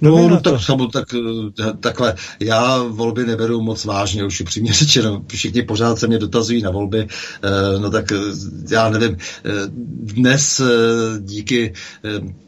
No, 0.00 0.28
no 0.28 0.40
tak, 0.40 0.60
samo, 0.60 0.86
tak, 0.86 1.14
eh, 1.14 1.72
takhle, 1.80 2.14
já 2.40 2.82
volby 2.82 3.26
neberu 3.26 3.62
moc 3.62 3.84
vážně, 3.84 4.24
už 4.24 4.40
upřímně 4.40 4.72
řečeno, 4.78 5.22
všichni 5.28 5.62
pořád 5.62 5.98
se 5.98 6.06
mě 6.06 6.18
dotazují 6.18 6.62
na 6.62 6.70
volby, 6.70 7.08
eh, 7.42 7.78
no 7.78 7.90
tak 7.90 8.12
eh, 8.12 8.16
já 8.70 8.90
nevím, 8.90 9.16
dnes 10.02 10.62
díky 11.18 11.72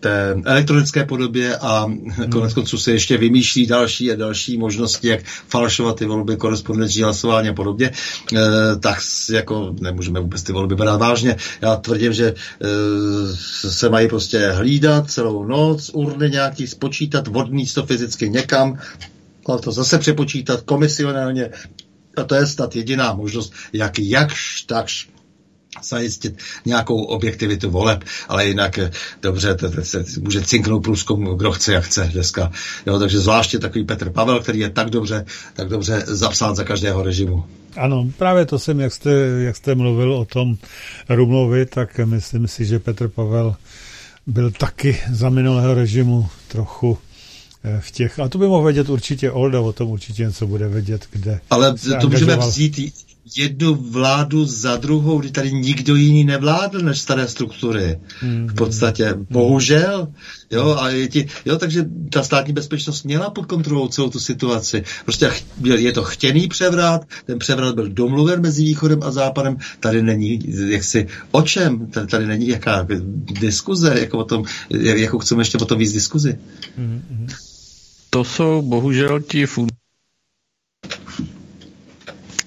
té 0.01 0.37
elektronické 0.45 1.05
podobě 1.05 1.57
a 1.57 1.85
hmm. 1.87 2.31
konec 2.31 2.55
konců 2.55 2.79
se 2.79 2.93
ještě 2.93 3.17
vymýšlí 3.17 3.67
další 3.67 4.13
a 4.13 4.17
další 4.17 4.59
možnosti, 4.59 5.09
jak 5.09 5.21
falšovat 5.49 5.97
ty 5.99 6.07
volby, 6.07 6.37
korespondenční 6.37 7.03
hlasování 7.03 7.49
a 7.49 7.53
podobně, 7.53 7.91
tak 8.81 8.99
jako 9.33 9.75
nemůžeme 9.81 10.21
vůbec 10.21 10.43
ty 10.43 10.53
volby 10.53 10.75
brát 10.75 10.97
vážně. 10.97 11.37
Já 11.61 11.77
tvrdím, 11.77 12.13
že 12.13 12.35
se 13.69 13.89
mají 13.89 14.09
prostě 14.09 14.51
hlídat 14.51 15.11
celou 15.11 15.45
noc, 15.45 15.91
urny 15.95 16.31
nějaký 16.31 16.67
spočítat, 16.67 17.29
odníst 17.41 17.75
to 17.75 17.87
fyzicky 17.87 18.31
někam, 18.31 18.79
ale 19.47 19.61
to 19.61 19.73
zase 19.73 19.99
přepočítat 19.99 20.61
komisionálně. 20.61 21.51
A 22.17 22.25
to 22.25 22.35
je 22.35 22.47
snad 22.47 22.77
jediná 22.77 23.15
možnost, 23.15 23.53
jak 23.73 23.99
jakž 23.99 24.63
takž 24.63 25.09
zajistit 25.83 26.39
nějakou 26.65 27.03
objektivitu 27.03 27.71
voleb, 27.71 28.05
ale 28.29 28.47
jinak 28.47 28.79
eh, 28.79 28.91
dobře, 29.23 29.55
to, 29.55 29.71
to 29.71 29.85
se 29.85 30.05
může 30.21 30.43
cinknout 30.43 30.83
průzkum, 30.83 31.25
kdo 31.37 31.53
chce, 31.53 31.73
jak 31.73 31.85
chce 31.85 32.11
dneska. 32.13 32.53
Jo, 32.87 32.99
takže 32.99 33.21
zvláště 33.21 33.59
takový 33.59 33.85
Petr 33.85 34.11
Pavel, 34.11 34.41
který 34.41 34.59
je 34.59 34.71
tak 34.71 34.91
dobře, 34.91 35.25
tak 35.55 35.69
dobře 35.69 36.03
zapsán 36.07 36.57
za 36.57 36.65
každého 36.65 37.03
režimu. 37.03 37.45
Ano, 37.77 38.11
právě 38.19 38.47
to 38.47 38.59
jsem, 38.59 38.81
jak 38.81 38.93
jste, 38.93 39.11
jak 39.39 39.57
jste 39.57 39.75
mluvil 39.75 40.15
o 40.15 40.25
tom 40.25 40.57
Rumlovi, 41.09 41.67
tak 41.67 41.99
myslím 41.99 42.49
si, 42.49 42.65
že 42.65 42.79
Petr 42.79 43.09
Pavel 43.09 43.57
byl 44.27 44.51
taky 44.51 45.01
za 45.13 45.31
minulého 45.31 45.75
režimu 45.75 46.29
trochu 46.49 46.99
v 47.81 47.91
těch, 47.91 48.19
a 48.19 48.29
to 48.29 48.39
by 48.39 48.47
mohl 48.47 48.65
vědět 48.65 48.89
určitě 48.89 49.31
Olda, 49.31 49.61
o 49.61 49.73
tom 49.73 49.91
určitě 49.91 50.23
něco 50.23 50.47
bude 50.47 50.69
vědět, 50.69 51.07
kde 51.11 51.41
Ale 51.51 51.75
to 52.01 52.09
můžeme 52.09 52.37
vzít 52.37 52.79
jednu 53.37 53.75
vládu 53.75 54.45
za 54.45 54.77
druhou, 54.77 55.19
kdy 55.19 55.31
tady 55.31 55.53
nikdo 55.53 55.97
jiný 55.97 56.25
nevládl 56.25 56.81
než 56.81 57.01
staré 57.01 57.29
struktury. 57.29 58.01
Hmm. 58.21 58.47
V 58.47 58.55
podstatě. 58.55 59.15
Bohužel. 59.31 60.09
Jo, 60.51 60.77
a 60.81 60.89
je 60.89 61.09
ti, 61.09 61.27
jo, 61.45 61.59
takže 61.59 61.85
ta 62.11 62.23
státní 62.23 62.53
bezpečnost 62.53 63.03
měla 63.03 63.31
pod 63.31 63.47
kontrolou 63.47 63.89
celou 63.89 64.11
tu 64.11 64.21
situaci. 64.21 64.85
Prostě 65.05 65.33
je 65.65 65.93
to 65.93 66.03
chtěný 66.03 66.49
převrat, 66.49 67.05
ten 67.27 67.39
převrat 67.39 67.75
byl 67.75 67.89
domluven 67.89 68.43
mezi 68.43 68.63
východem 68.65 69.03
a 69.03 69.11
západem, 69.11 69.57
tady 69.81 70.03
není 70.03 70.41
jaksi 70.69 71.07
o 71.31 71.43
čem, 71.43 71.87
tady, 71.87 72.07
tady 72.07 72.27
není 72.27 72.49
jaká 72.49 72.87
diskuze, 73.41 74.01
jako 74.01 74.19
o 74.19 74.25
tom, 74.25 74.45
jako 74.71 75.19
chceme 75.19 75.41
ještě 75.41 75.59
o 75.59 75.65
tom 75.65 75.79
víc 75.79 75.93
diskuzi. 75.93 76.39
Hmm 76.77 77.27
to 78.11 78.25
jsou 78.25 78.63
bohužel 78.63 79.21
ti 79.21 79.47
fund 79.47 79.73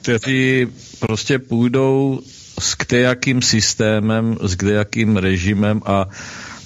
kteří 0.03 0.67
prostě 0.99 1.39
půjdou 1.39 2.19
s 2.59 2.75
kdejakým 2.77 3.41
systémem, 3.41 4.37
s 4.41 4.55
kdejakým 4.55 5.17
režimem 5.17 5.81
a 5.85 6.07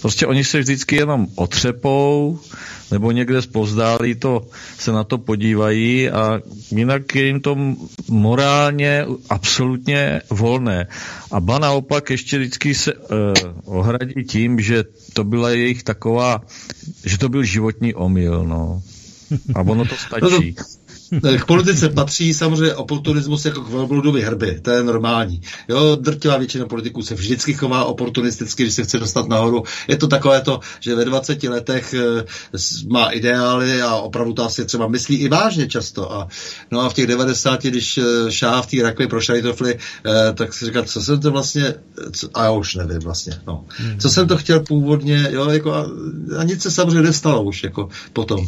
prostě 0.02 0.28
oni 0.28 0.44
se 0.44 0.60
vždycky 0.60 0.96
jenom 0.96 1.28
otřepou, 1.36 2.40
nebo 2.92 3.12
někde 3.12 3.42
zpozdálí 3.42 4.16
to, 4.16 4.48
se 4.80 4.92
na 4.92 5.04
to 5.04 5.18
podívají 5.18 6.10
a 6.10 6.42
jinak 6.72 7.16
je 7.16 7.26
jim 7.26 7.42
to 7.42 7.58
morálně 8.10 9.06
absolutně 9.30 10.22
volné. 10.30 10.88
A 11.32 11.40
ba 11.40 11.60
naopak 11.60 12.10
ještě 12.10 12.38
vždycky 12.38 12.76
se 12.76 12.94
uh, 12.94 13.34
ohradí 13.66 14.24
tím, 14.24 14.60
že 14.60 14.84
to 15.14 15.24
byla 15.24 15.50
jejich 15.50 15.84
taková, 15.84 16.42
že 17.06 17.18
to 17.18 17.30
byl 17.30 17.44
životní 17.44 17.94
omyl, 17.94 18.44
no. 18.46 18.82
A 19.56 19.62
ono 19.62 19.86
to 19.86 19.96
stačí. 19.96 20.22
No 20.22 20.64
to, 20.64 20.77
k 21.40 21.46
politice 21.46 21.90
patří 21.90 22.34
samozřejmě 22.34 22.74
oportunismus 22.76 23.46
jako 23.46 23.62
k 23.62 23.70
velbludovi 23.70 24.22
hrby, 24.22 24.60
to 24.62 24.72
je 24.72 24.84
normální. 24.84 25.42
Jo, 25.68 25.98
drtivá 26.02 26.38
většina 26.38 26.66
politiků 26.66 27.02
se 27.02 27.16
vždycky 27.16 27.54
chová 27.54 27.86
oportunisticky, 27.86 28.64
když 28.64 28.74
se 28.74 28.84
chce 28.84 29.00
dostat 29.00 29.28
nahoru. 29.28 29.64
Je 29.88 29.98
to 29.98 30.08
takové 30.08 30.42
to, 30.42 30.60
že 30.80 30.96
ve 30.96 31.06
20 31.06 31.44
letech 31.44 31.94
e, 31.94 32.26
má 32.90 33.10
ideály 33.10 33.82
a 33.82 33.96
opravdu 33.96 34.34
to 34.34 34.44
asi 34.44 34.66
třeba 34.66 34.88
myslí 34.88 35.16
i 35.16 35.30
vážně 35.30 35.68
často. 35.68 36.14
A, 36.14 36.28
no 36.72 36.80
a 36.80 36.90
v 36.90 36.94
těch 36.94 37.08
90, 37.08 37.64
když 37.64 37.98
e, 37.98 38.02
šáh 38.30 38.66
v 38.66 38.68
té 38.68 38.84
rakvi 38.84 39.08
pro 39.08 39.22
šajtofly, 39.22 39.78
tak 40.34 40.54
si 40.54 40.66
říká, 40.66 40.84
co 40.84 41.02
jsem 41.02 41.20
to 41.20 41.32
vlastně, 41.32 41.74
co, 42.12 42.30
a 42.34 42.44
já 42.44 42.52
už 42.52 42.76
nevím 42.76 43.00
vlastně, 43.00 43.34
no. 43.48 43.66
Hmm. 43.68 44.00
Co 44.00 44.10
jsem 44.10 44.28
to 44.28 44.38
chtěl 44.38 44.60
původně, 44.60 45.28
jo, 45.32 45.50
jako 45.50 45.74
a, 45.74 45.90
a 46.40 46.44
nic 46.44 46.62
se 46.62 46.72
samozřejmě 46.72 47.02
nestalo 47.02 47.44
už, 47.44 47.64
jako 47.64 47.90
potom. 48.14 48.48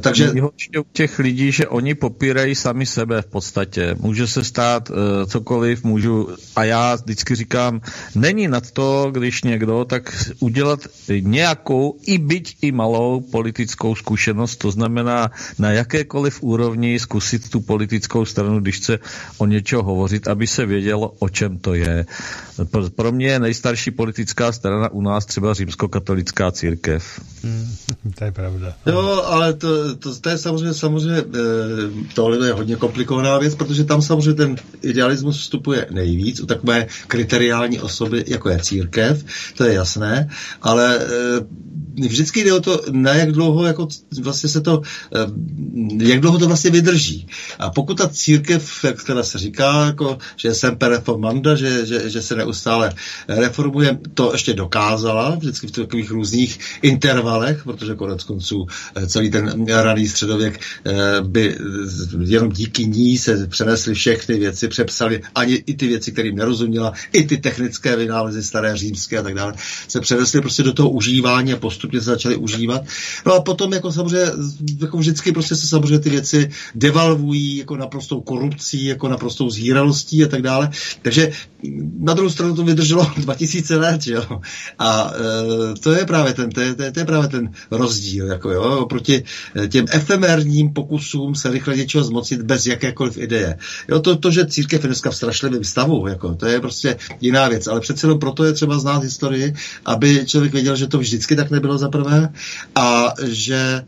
Takže... 0.00 0.32
u 0.42 0.84
těch 0.92 1.18
lidí, 1.18 1.52
že 1.52 1.68
oni 1.68 1.89
oni 1.90 1.94
popírají 1.94 2.54
sami 2.54 2.86
sebe 2.86 3.22
v 3.22 3.26
podstatě. 3.26 3.94
Může 3.98 4.26
se 4.26 4.44
stát 4.44 4.90
uh, 4.90 4.96
cokoliv, 5.26 5.84
můžu, 5.84 6.28
a 6.56 6.64
já 6.64 6.94
vždycky 6.94 7.34
říkám, 7.34 7.80
není 8.14 8.48
nad 8.48 8.70
to, 8.70 9.10
když 9.10 9.42
někdo, 9.42 9.84
tak 9.84 10.14
udělat 10.40 10.80
nějakou, 11.20 11.98
i 12.06 12.18
byť 12.18 12.56
i 12.62 12.72
malou 12.72 13.20
politickou 13.20 13.94
zkušenost, 13.94 14.56
to 14.56 14.70
znamená 14.70 15.30
na 15.58 15.70
jakékoliv 15.70 16.42
úrovni 16.42 16.98
zkusit 16.98 17.50
tu 17.50 17.60
politickou 17.60 18.24
stranu, 18.24 18.60
když 18.60 18.76
chce 18.76 18.98
o 19.38 19.46
něčeho 19.46 19.82
hovořit, 19.82 20.28
aby 20.28 20.46
se 20.46 20.66
vědělo, 20.66 21.14
o 21.18 21.28
čem 21.28 21.58
to 21.58 21.74
je. 21.74 22.06
Pro 22.96 23.12
mě 23.12 23.26
je 23.26 23.38
nejstarší 23.38 23.90
politická 23.90 24.52
strana 24.52 24.92
u 24.92 25.02
nás 25.02 25.26
třeba 25.26 25.54
římskokatolická 25.54 26.50
církev. 26.50 27.02
Hmm, 27.42 27.74
to 28.14 28.24
je 28.24 28.32
pravda. 28.32 28.74
Jo, 28.86 29.22
ale 29.26 29.52
to, 29.52 29.96
to, 29.96 30.20
to 30.20 30.28
je 30.28 30.38
samozřejmě, 30.38 30.74
samozřejmě 30.74 31.18
eh, 31.18 31.79
tohle 32.14 32.46
je 32.46 32.52
hodně 32.52 32.76
komplikovaná 32.76 33.38
věc, 33.38 33.54
protože 33.54 33.84
tam 33.84 34.02
samozřejmě 34.02 34.34
ten 34.34 34.56
idealismus 34.82 35.40
vstupuje 35.40 35.86
nejvíc 35.90 36.40
u 36.40 36.46
takové 36.46 36.86
kriteriální 37.06 37.80
osoby, 37.80 38.24
jako 38.26 38.48
je 38.48 38.58
církev, 38.58 39.24
to 39.56 39.64
je 39.64 39.74
jasné, 39.74 40.28
ale 40.62 40.98
eh, 41.00 41.08
vždycky 41.96 42.44
jde 42.44 42.52
o 42.52 42.60
to, 42.60 42.82
na 42.90 43.14
jak 43.14 43.32
dlouho 43.32 43.64
jako 43.64 43.88
vlastně 44.20 44.48
se 44.48 44.60
to, 44.60 44.82
eh, 45.14 45.18
jak 46.04 46.20
dlouho 46.20 46.38
to 46.38 46.46
vlastně 46.46 46.70
vydrží. 46.70 47.26
A 47.58 47.70
pokud 47.70 47.98
ta 47.98 48.08
církev, 48.08 48.84
jak 48.84 49.04
teda 49.04 49.22
se 49.22 49.38
říká, 49.38 49.86
jako, 49.86 50.18
že 50.36 50.48
je 50.48 50.54
semper 50.54 50.90
reformanda, 50.90 51.54
že, 51.54 51.86
že, 51.86 52.10
že 52.10 52.22
se 52.22 52.36
neustále 52.36 52.92
reformuje, 53.28 53.98
to 54.14 54.32
ještě 54.32 54.54
dokázala, 54.54 55.34
vždycky 55.34 55.66
v 55.66 55.70
takových 55.70 56.10
různých 56.10 56.58
intervalech, 56.82 57.64
protože 57.64 57.94
konec 57.94 58.24
konců 58.24 58.66
celý 59.06 59.30
ten 59.30 59.66
raný 59.66 60.08
středověk 60.08 60.60
by 61.22 61.58
jenom 62.20 62.52
díky 62.52 62.86
ní 62.86 63.18
se 63.18 63.46
přenesly 63.46 63.94
všechny 63.94 64.38
věci, 64.38 64.68
přepsali 64.68 65.22
ani 65.34 65.54
i 65.54 65.74
ty 65.74 65.86
věci, 65.86 66.12
kterým 66.12 66.36
nerozuměla, 66.36 66.92
i 67.12 67.24
ty 67.24 67.36
technické 67.36 67.96
vynálezy 67.96 68.42
staré 68.42 68.76
římské 68.76 69.18
a 69.18 69.22
tak 69.22 69.34
dále, 69.34 69.54
se 69.88 70.00
přenesly 70.00 70.40
prostě 70.40 70.62
do 70.62 70.72
toho 70.72 70.90
užívání 70.90 71.52
a 71.52 71.56
postupně 71.80 72.00
se 72.00 72.10
začaly 72.10 72.36
užívat. 72.36 72.82
No 73.26 73.34
a 73.34 73.40
potom 73.40 73.72
jako 73.72 73.92
samozřejmě, 73.92 74.26
jako 74.80 74.98
vždycky 74.98 75.32
prostě 75.32 75.56
se 75.56 75.66
samozřejmě 75.66 75.98
ty 75.98 76.10
věci 76.10 76.50
devalvují 76.74 77.56
jako 77.56 77.76
naprostou 77.76 78.20
korupcí, 78.20 78.84
jako 78.84 79.08
naprostou 79.08 79.50
zhýralostí 79.50 80.24
a 80.24 80.28
tak 80.28 80.42
dále. 80.42 80.70
Takže 81.02 81.30
na 81.98 82.14
druhou 82.14 82.30
stranu 82.30 82.56
to 82.56 82.64
vydrželo 82.64 83.06
2000 83.16 83.76
let, 83.76 84.06
jo. 84.06 84.40
A 84.78 85.12
e, 85.14 85.74
to 85.80 85.92
je 85.92 86.06
právě 86.06 86.34
ten, 86.34 86.50
to 86.50 86.60
je, 86.60 86.74
to 86.74 86.82
je, 86.82 86.92
to 86.92 87.00
je 87.00 87.06
právě 87.06 87.28
ten 87.28 87.52
rozdíl, 87.70 88.26
jako 88.26 88.50
jo, 88.50 88.62
oproti 88.62 89.24
e, 89.56 89.68
těm 89.68 89.84
efemérním 89.90 90.72
pokusům 90.72 91.34
se 91.34 91.50
rychle 91.50 91.76
něčeho 91.76 92.04
zmocnit 92.04 92.42
bez 92.42 92.66
jakékoliv 92.66 93.18
ideje. 93.18 93.58
Jo, 93.88 94.00
to, 94.00 94.16
to 94.16 94.30
že 94.30 94.46
církev 94.46 94.82
je 94.82 94.88
dneska 94.88 95.10
v 95.10 95.16
strašlivém 95.16 95.64
stavu, 95.64 96.06
jako, 96.08 96.34
to 96.34 96.46
je 96.46 96.60
prostě 96.60 96.96
jiná 97.20 97.48
věc, 97.48 97.66
ale 97.66 97.80
přece 97.80 98.06
jenom 98.06 98.18
proto 98.18 98.44
je 98.44 98.52
třeba 98.52 98.78
znát 98.78 99.02
historii, 99.02 99.54
aby 99.86 100.26
člověk 100.26 100.52
věděl, 100.52 100.76
že 100.76 100.86
to 100.86 100.98
vždycky 100.98 101.36
tak 101.36 101.50
nebylo 101.50 101.69
za 101.78 101.88
prvé 101.88 102.28
a 102.74 103.14
že 103.22 103.84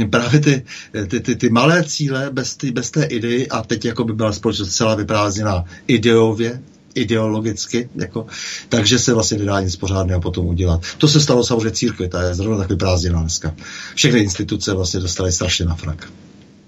e, 0.00 0.06
právě 0.06 0.40
ty, 0.40 0.64
ty, 1.08 1.20
ty, 1.20 1.36
ty 1.36 1.50
malé 1.50 1.84
cíle 1.84 2.30
bez, 2.32 2.56
ty, 2.56 2.70
bez 2.70 2.90
té 2.90 3.04
idei 3.04 3.48
a 3.48 3.62
teď 3.62 3.84
jako 3.84 4.04
by 4.04 4.12
byla 4.12 4.32
společnost 4.32 4.76
celá 4.76 4.94
vyprázdněná 4.94 5.64
ideově, 5.86 6.60
ideologicky, 6.94 7.88
jako, 7.94 8.26
takže 8.68 8.98
se 8.98 9.14
vlastně 9.14 9.38
nedá 9.38 9.60
nic 9.60 9.76
pořádného 9.76 10.20
potom 10.20 10.46
udělat. 10.46 10.80
To 10.98 11.08
se 11.08 11.20
stalo 11.20 11.44
samozřejmě 11.44 11.70
církvi, 11.70 12.08
ta 12.08 12.22
je 12.22 12.34
zrovna 12.34 12.58
tak 12.58 12.68
vyprázdněná 12.68 13.20
dneska. 13.20 13.54
Všechny 13.94 14.20
instituce 14.20 14.74
vlastně 14.74 15.00
dostaly 15.00 15.32
strašně 15.32 15.64
na 15.64 15.74
frak. 15.74 16.08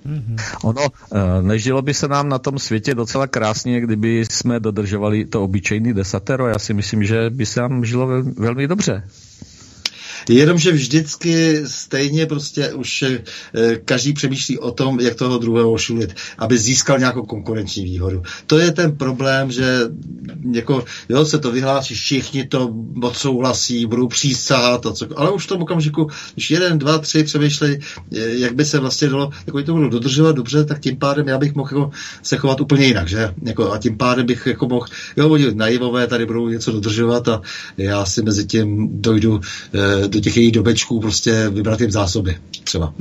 Mm-hmm. 0.06 0.36
Ono, 0.62 0.82
eh, 0.82 1.42
nežilo 1.42 1.82
by 1.82 1.94
se 1.94 2.08
nám 2.08 2.28
na 2.28 2.38
tom 2.38 2.58
světě 2.58 2.94
docela 2.94 3.26
krásně, 3.26 3.80
kdyby 3.80 4.24
jsme 4.30 4.60
dodržovali 4.60 5.24
to 5.24 5.44
obyčejný 5.44 5.92
desatero. 5.92 6.48
Já 6.48 6.58
si 6.58 6.74
myslím, 6.74 7.04
že 7.04 7.30
by 7.30 7.46
se 7.46 7.60
nám 7.60 7.84
žilo 7.84 8.08
velmi 8.36 8.68
dobře. 8.68 9.02
Jenomže 10.28 10.72
vždycky 10.72 11.62
stejně 11.66 12.26
prostě 12.26 12.72
už 12.72 13.02
eh, 13.02 13.22
každý 13.84 14.12
přemýšlí 14.12 14.58
o 14.58 14.70
tom, 14.70 15.00
jak 15.00 15.14
toho 15.14 15.38
druhého 15.38 15.72
ošulit, 15.72 16.14
aby 16.38 16.58
získal 16.58 16.98
nějakou 16.98 17.22
konkurenční 17.22 17.84
výhodu. 17.84 18.22
To 18.46 18.58
je 18.58 18.72
ten 18.72 18.96
problém, 18.96 19.52
že 19.52 19.80
jako, 20.52 20.84
jo, 21.08 21.24
se 21.24 21.38
to 21.38 21.52
vyhlásí, 21.52 21.94
všichni 21.94 22.46
to 22.46 22.74
odsouhlasí, 23.02 23.86
budou 23.86 24.08
přísahat, 24.08 24.86
co, 24.94 25.06
ale 25.16 25.30
už 25.30 25.44
v 25.44 25.48
tom 25.48 25.62
okamžiku, 25.62 26.08
když 26.34 26.50
jeden, 26.50 26.78
dva, 26.78 26.98
tři 26.98 27.24
přemýšlí, 27.24 27.78
eh, 28.16 28.18
jak 28.18 28.54
by 28.54 28.64
se 28.64 28.78
vlastně 28.78 29.08
dalo, 29.08 29.30
jako 29.46 29.62
to 29.62 29.72
budou 29.72 29.88
dodržovat 29.88 30.36
dobře, 30.36 30.64
tak 30.64 30.80
tím 30.80 30.96
pádem 30.96 31.28
já 31.28 31.38
bych 31.38 31.54
mohl 31.54 31.68
jako 31.72 31.90
se 32.22 32.36
chovat 32.36 32.60
úplně 32.60 32.86
jinak, 32.86 33.08
že? 33.08 33.34
Jako, 33.42 33.72
a 33.72 33.78
tím 33.78 33.96
pádem 33.96 34.26
bych 34.26 34.46
jako 34.46 34.68
mohl, 34.68 34.86
jo, 35.16 35.28
oni 35.28 35.54
naivové 35.54 36.06
tady 36.06 36.26
budou 36.26 36.48
něco 36.48 36.72
dodržovat 36.72 37.28
a 37.28 37.42
já 37.76 38.04
si 38.04 38.22
mezi 38.22 38.46
tím 38.46 38.88
dojdu 39.00 39.40
eh, 39.74 40.08
do 40.12 40.20
těch 40.20 40.36
jejich 40.36 40.52
dobečků 40.52 41.00
prostě 41.00 41.48
vybrat 41.48 41.80
jim 41.80 41.90
zásoby 41.90 42.38
třeba. 42.64 42.94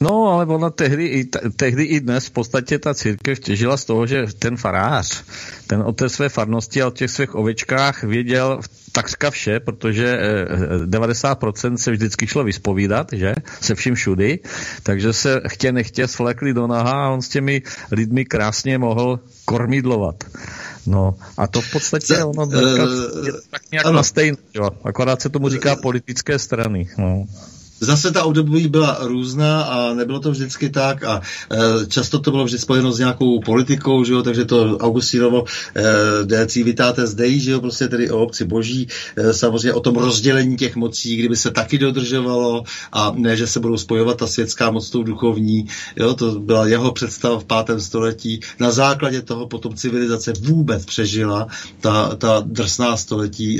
No, 0.00 0.28
ale 0.28 0.46
ona 0.46 0.70
tehdy 0.70 1.06
i, 1.06 1.24
tehdy 1.56 1.84
i 1.84 2.00
dnes 2.00 2.26
v 2.26 2.30
podstatě 2.30 2.78
ta 2.78 2.94
církev 2.94 3.40
těžila 3.40 3.76
z 3.76 3.84
toho, 3.84 4.06
že 4.06 4.26
ten 4.38 4.56
farář, 4.56 5.22
ten 5.66 5.82
o 5.82 5.92
té 5.92 6.08
své 6.08 6.28
farnosti 6.28 6.82
a 6.82 6.86
o 6.86 6.90
těch 6.90 7.10
svých 7.10 7.34
ovečkách 7.34 8.04
věděl 8.04 8.60
takřka 8.92 9.30
vše, 9.30 9.60
protože 9.60 10.18
90% 10.84 11.74
eh, 11.74 11.78
se 11.78 11.90
vždycky 11.90 12.26
šlo 12.26 12.44
vyspovídat, 12.44 13.08
že, 13.12 13.34
se 13.60 13.74
vším 13.74 13.94
všudy, 13.94 14.38
takže 14.82 15.12
se 15.12 15.40
chtě 15.48 15.72
nechtě 15.72 16.08
svlekli 16.08 16.54
do 16.54 16.66
naha 16.66 17.06
a 17.06 17.08
on 17.08 17.22
s 17.22 17.28
těmi 17.28 17.62
lidmi 17.92 18.24
krásně 18.24 18.78
mohl 18.78 19.20
kormidlovat. 19.44 20.24
No 20.86 21.14
a 21.36 21.46
to 21.46 21.60
v 21.60 21.72
podstatě 21.72 22.24
ono 22.24 22.46
dneska 22.46 22.84
uh, 22.84 23.26
je 23.26 23.32
tak 23.50 23.62
nějak 23.72 23.86
ano. 23.86 23.96
na 23.96 24.02
stejné, 24.02 24.36
jo. 24.54 24.70
akorát 24.84 25.22
se 25.22 25.28
tomu 25.28 25.48
říká 25.48 25.76
politické 25.76 26.38
strany. 26.38 26.88
No 26.98 27.26
zase 27.82 28.12
ta 28.12 28.24
období 28.24 28.68
byla 28.68 28.98
různá 29.00 29.62
a 29.62 29.94
nebylo 29.94 30.20
to 30.20 30.30
vždycky 30.30 30.70
tak 30.70 31.04
a 31.04 31.20
e, 31.50 31.86
často 31.86 32.18
to 32.18 32.30
bylo 32.30 32.44
vždy 32.44 32.58
spojeno 32.58 32.92
s 32.92 32.98
nějakou 32.98 33.40
politikou, 33.40 34.04
že 34.04 34.12
jo, 34.12 34.22
takže 34.22 34.44
to 34.44 34.78
Augustínovo 34.78 35.44
e, 35.74 36.24
de 36.24 36.46
Civitates 36.46 37.14
Dei, 37.14 37.40
že 37.40 37.50
jo, 37.50 37.60
prostě 37.60 37.88
tedy 37.88 38.10
o 38.10 38.22
obci 38.22 38.44
boží, 38.44 38.88
e, 39.16 39.32
samozřejmě 39.32 39.72
o 39.72 39.80
tom 39.80 39.96
rozdělení 39.96 40.56
těch 40.56 40.76
mocí, 40.76 41.16
kdyby 41.16 41.36
se 41.36 41.50
taky 41.50 41.78
dodržovalo 41.78 42.64
a 42.92 43.12
ne, 43.16 43.36
že 43.36 43.46
se 43.46 43.60
budou 43.60 43.76
spojovat 43.76 44.16
ta 44.16 44.26
světská 44.26 44.70
moc 44.70 44.90
tou 44.90 45.02
duchovní, 45.02 45.66
jo, 45.96 46.14
to 46.14 46.40
byla 46.40 46.66
jeho 46.66 46.92
představa 46.92 47.38
v 47.38 47.44
pátém 47.44 47.80
století. 47.80 48.40
Na 48.60 48.70
základě 48.70 49.22
toho 49.22 49.46
potom 49.46 49.74
civilizace 49.74 50.32
vůbec 50.40 50.84
přežila 50.84 51.46
ta, 51.80 52.14
ta 52.14 52.42
drsná 52.46 52.96
století, 52.96 53.58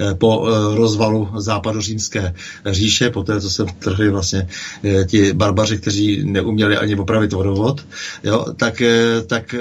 e, 0.00 0.14
po 0.14 0.48
rozvalu 0.74 1.28
západořímské 1.36 2.34
říše, 2.66 3.10
po 3.10 3.25
poté, 3.26 3.40
co 3.40 3.50
se 3.50 3.64
trhli 3.78 4.10
vlastně 4.10 4.48
eh, 4.84 5.04
ti 5.04 5.32
barbaři, 5.32 5.78
kteří 5.78 6.24
neuměli 6.24 6.76
ani 6.76 6.96
opravit 6.96 7.32
vodovod, 7.32 7.86
jo, 8.24 8.44
tak, 8.56 8.80
eh, 8.80 9.22
tak 9.26 9.54
eh, 9.54 9.58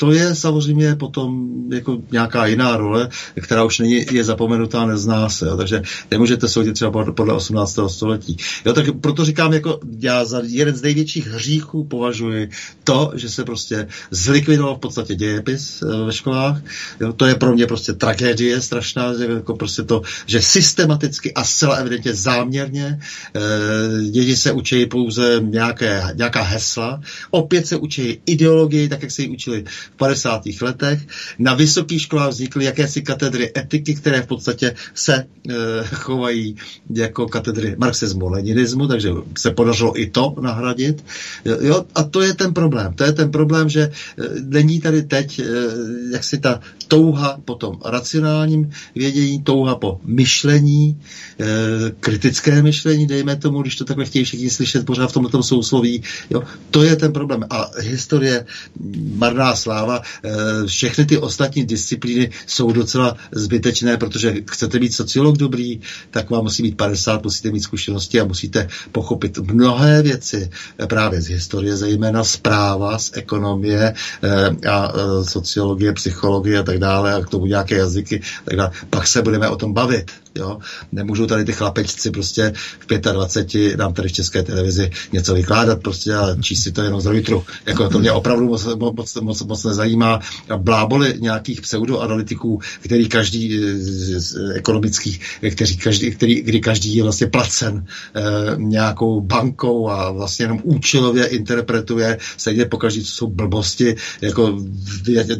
to 0.00 0.12
je 0.12 0.34
samozřejmě 0.34 0.96
potom 0.96 1.48
jako 1.72 1.98
nějaká 2.10 2.46
jiná 2.46 2.76
role, 2.76 3.08
která 3.40 3.64
už 3.64 3.78
není, 3.78 4.06
je 4.12 4.24
zapomenutá, 4.24 4.86
nezná 4.86 5.28
se. 5.28 5.46
Jo. 5.46 5.56
Takže 5.56 5.82
nemůžete 6.10 6.48
soudit 6.48 6.72
třeba 6.72 7.12
podle 7.12 7.34
18. 7.34 7.78
století. 7.86 8.36
Jo, 8.64 8.72
tak 8.72 8.86
proto 9.00 9.24
říkám, 9.24 9.52
jako 9.52 9.80
já 9.98 10.24
za 10.24 10.40
jeden 10.44 10.76
z 10.76 10.82
největších 10.82 11.26
hříchů 11.26 11.84
považuji 11.84 12.50
to, 12.84 13.12
že 13.14 13.28
se 13.28 13.44
prostě 13.44 13.88
zlikvidoval 14.10 14.76
v 14.76 14.80
podstatě 14.80 15.14
dějepis 15.14 15.82
eh, 15.82 16.04
ve 16.04 16.12
školách. 16.12 16.62
Jo, 17.00 17.12
to 17.12 17.26
je 17.26 17.34
pro 17.34 17.52
mě 17.52 17.66
prostě 17.66 17.92
tragédie 17.92 18.60
strašná, 18.60 19.14
že, 19.18 19.24
jako 19.24 19.56
prostě 19.56 19.82
to, 19.82 20.02
že 20.26 20.42
systematicky 20.42 21.34
a 21.34 21.44
zcela 21.44 21.76
evidentně 21.76 22.14
záměrně 22.14 23.00
e, 23.36 24.10
děti 24.10 24.36
se 24.36 24.52
učí 24.52 24.86
pouze 24.86 25.40
nějaké, 25.40 26.02
nějaká 26.14 26.42
hesla, 26.42 27.00
opět 27.30 27.66
se 27.66 27.76
učí 27.76 28.20
ideologii, 28.26 28.88
tak 28.88 29.02
jak 29.02 29.10
se 29.10 29.22
ji 29.22 29.28
učili 29.28 29.64
v 29.94 29.96
50. 29.96 30.42
letech. 30.62 31.00
Na 31.38 31.54
vysokých 31.54 32.02
školách 32.02 32.30
vznikly 32.30 32.64
jakési 32.64 33.02
katedry 33.02 33.52
etiky, 33.56 33.94
které 33.94 34.22
v 34.22 34.26
podstatě 34.26 34.74
se 34.94 35.14
e, 35.14 35.24
chovají 35.84 36.56
jako 36.90 37.26
katedry 37.26 37.74
marxismu, 37.78 38.28
leninismu, 38.28 38.88
takže 38.88 39.10
se 39.38 39.50
podařilo 39.50 40.00
i 40.00 40.06
to 40.06 40.34
nahradit. 40.40 41.04
Jo, 41.44 41.84
a 41.94 42.02
to 42.02 42.22
je 42.22 42.34
ten 42.34 42.54
problém. 42.54 42.94
To 42.94 43.04
je 43.04 43.12
ten 43.12 43.30
problém, 43.30 43.68
že 43.68 43.80
e, 43.80 43.90
není 44.40 44.80
tady 44.80 45.02
teď 45.02 45.38
e, 45.38 45.44
jaksi 46.12 46.38
ta 46.38 46.60
touha 46.88 47.38
po 47.44 47.54
tom 47.54 47.78
racionálním 47.84 48.70
vědění, 48.94 49.42
touha 49.42 49.74
po 49.74 50.00
myšlení, 50.04 51.00
kritické 52.00 52.62
myšlení, 52.62 53.06
dejme 53.06 53.36
tomu, 53.36 53.62
když 53.62 53.76
to 53.76 53.84
takhle 53.84 54.04
chtějí 54.04 54.24
všichni 54.24 54.50
slyšet 54.50 54.86
pořád 54.86 55.10
v 55.10 55.12
tomto 55.12 55.42
sousloví. 55.42 56.02
Jo, 56.30 56.42
to 56.70 56.82
je 56.82 56.96
ten 56.96 57.12
problém. 57.12 57.44
A 57.50 57.70
historie 57.78 58.46
marná 59.14 59.54
slá 59.56 59.79
zpráva. 59.80 60.02
Všechny 60.66 61.04
ty 61.04 61.18
ostatní 61.18 61.64
disciplíny 61.64 62.30
jsou 62.46 62.72
docela 62.72 63.16
zbytečné, 63.32 63.96
protože 63.96 64.34
chcete 64.50 64.78
být 64.78 64.94
sociolog 64.94 65.36
dobrý, 65.36 65.80
tak 66.10 66.30
vám 66.30 66.42
musí 66.42 66.62
být 66.62 66.76
50, 66.76 67.24
musíte 67.24 67.50
mít 67.50 67.60
zkušenosti 67.60 68.20
a 68.20 68.24
musíte 68.24 68.68
pochopit 68.92 69.38
mnohé 69.38 70.02
věci 70.02 70.50
právě 70.86 71.20
z 71.20 71.28
historie, 71.28 71.76
zejména 71.76 72.24
zpráva, 72.24 72.98
z 72.98 73.10
ekonomie 73.14 73.94
a 74.70 74.92
sociologie, 75.22 75.92
psychologie 75.92 76.58
a 76.58 76.62
tak 76.62 76.78
dále 76.78 77.14
a 77.14 77.20
k 77.20 77.28
tomu 77.28 77.46
nějaké 77.46 77.76
jazyky, 77.76 78.22
tak 78.44 78.56
dále. 78.56 78.70
pak 78.90 79.06
se 79.06 79.22
budeme 79.22 79.48
o 79.48 79.56
tom 79.56 79.72
bavit. 79.72 80.10
Jo? 80.34 80.58
Nemůžou 80.92 81.26
tady 81.26 81.44
ty 81.44 81.52
chlapečci 81.52 82.10
prostě 82.10 82.52
v 82.78 83.00
25 83.12 83.76
nám 83.76 83.92
tady 83.92 84.08
v 84.08 84.12
české 84.12 84.42
televizi 84.42 84.90
něco 85.12 85.34
vykládat 85.34 85.82
prostě 85.82 86.14
a 86.14 86.36
číst 86.42 86.62
si 86.62 86.72
to 86.72 86.82
jenom 86.82 87.00
z 87.00 87.06
litru. 87.06 87.44
Jako 87.66 87.88
to 87.88 87.98
mě 87.98 88.12
opravdu 88.12 88.46
moc, 88.48 88.66
moc, 88.76 89.14
moc, 89.20 89.42
moc 89.42 89.64
nezajímá. 89.64 90.20
Bláboli 90.56 91.14
nějakých 91.18 91.60
pseudoanalytiků, 91.60 92.60
který 92.80 93.08
každý 93.08 93.60
z 94.16 94.36
ekonomických, 94.54 95.20
kteří 95.50 95.76
každý, 95.76 96.10
který, 96.10 96.42
kdy 96.42 96.60
každý 96.60 96.96
je 96.96 97.02
vlastně 97.02 97.26
placen 97.26 97.86
eh, 98.14 98.20
nějakou 98.56 99.20
bankou 99.20 99.88
a 99.88 100.10
vlastně 100.10 100.44
jenom 100.44 100.60
účelově 100.62 101.26
interpretuje, 101.26 102.18
stejně 102.36 102.64
pokaždý, 102.64 103.04
co 103.04 103.12
jsou 103.12 103.26
blbosti, 103.26 103.96
jako 104.20 104.58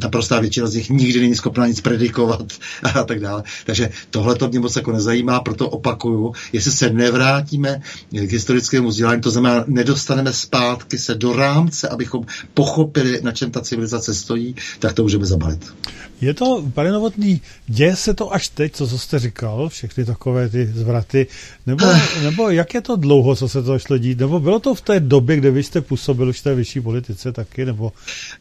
naprostá 0.03 0.41
většina 0.41 0.67
z 0.67 0.75
nich 0.75 0.91
nikdy 0.91 1.21
není 1.21 1.35
schopná 1.35 1.67
nic 1.67 1.81
predikovat 1.81 2.53
a 2.95 3.05
tak 3.05 3.21
dále. 3.21 3.43
Takže 3.67 3.91
tohle 4.11 4.35
to 4.35 4.49
mě 4.49 4.61
moc 4.61 4.77
jako 4.81 4.93
nezajímá, 4.93 5.41
proto 5.41 5.69
opakuju, 5.69 6.33
jestli 6.53 6.73
se 6.73 6.91
nevrátíme 6.91 7.83
k 8.11 8.33
historickému 8.33 8.89
vzdělání, 8.89 9.21
to 9.21 9.31
znamená, 9.31 9.65
nedostaneme 9.67 10.33
zpátky 10.33 10.99
se 10.99 11.15
do 11.15 11.33
rámce, 11.33 11.89
abychom 11.89 12.27
pochopili, 12.55 13.21
na 13.23 13.33
čem 13.33 13.51
ta 13.51 13.61
civilizace 13.61 14.15
stojí, 14.15 14.55
tak 14.79 14.93
to 14.93 15.03
můžeme 15.03 15.27
zabalit. 15.27 15.73
Je 16.21 16.35
to, 16.35 16.65
pane 16.75 16.93
Novotný, 16.93 17.41
děje 17.67 17.97
se 17.97 18.15
to 18.15 18.35
až 18.35 18.49
teď, 18.49 18.73
co, 18.75 18.89
co 18.89 18.99
jste 18.99 19.19
říkal, 19.19 19.69
všechny 19.69 20.05
takové 20.05 20.49
ty 20.49 20.67
zvraty, 20.67 21.27
nebo, 21.67 21.87
nebo 22.23 22.51
jak 22.51 22.75
je 22.75 22.81
to 22.81 22.97
dlouho, 22.97 23.37
co 23.37 23.49
se 23.49 23.63
to 23.63 23.79
šlo 23.79 23.99
dít, 23.99 24.19
nebo 24.19 24.41
bylo 24.41 24.59
to 24.61 24.75
v 24.75 24.81
té 24.81 25.01
době, 25.01 25.37
kde 25.37 25.51
vy 25.51 25.63
jste 25.63 25.81
působil 25.81 26.29
už 26.29 26.41
v 26.41 26.45
té 26.45 26.55
vyšší 26.55 26.81
politice 26.81 27.33
taky, 27.33 27.65
nebo... 27.65 27.93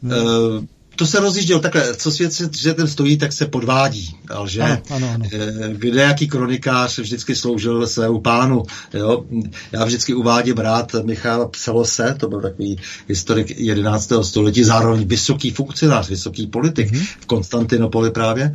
Ne? 0.02 0.22
Uh 0.22 0.64
to 1.00 1.06
se 1.06 1.20
rozjížděl 1.20 1.60
takhle, 1.60 1.96
co 1.96 2.12
svět 2.12 2.56
že 2.58 2.74
ten 2.74 2.88
stojí, 2.88 3.18
tak 3.18 3.34
se 3.34 3.46
podvádí, 3.46 4.16
že 4.46 4.62
ano, 4.62 4.82
ano, 4.90 5.12
ano. 5.14 5.26
Eh, 5.34 5.74
kde 5.74 6.02
jaký 6.02 6.28
kronikář 6.28 7.00
vždycky 7.00 7.36
sloužil 7.36 7.88
svému 7.88 8.22
pánu. 8.22 8.64
Jo? 8.94 9.26
Já 9.72 9.86
vždycky 9.86 10.14
uvádím 10.14 10.58
rád 10.58 10.96
Michala 11.04 11.48
Pselose, 11.48 12.16
to 12.20 12.28
byl 12.28 12.42
takový 12.42 12.78
historik 13.08 13.60
11. 13.60 14.24
století, 14.24 14.64
zároveň 14.64 15.08
vysoký 15.08 15.52
funkcionář, 15.52 16.10
vysoký 16.10 16.48
politik 16.48 16.92
mm-hmm. 16.92 17.08
v 17.20 17.26
Konstantinopoli 17.26 18.12
právě. 18.12 18.54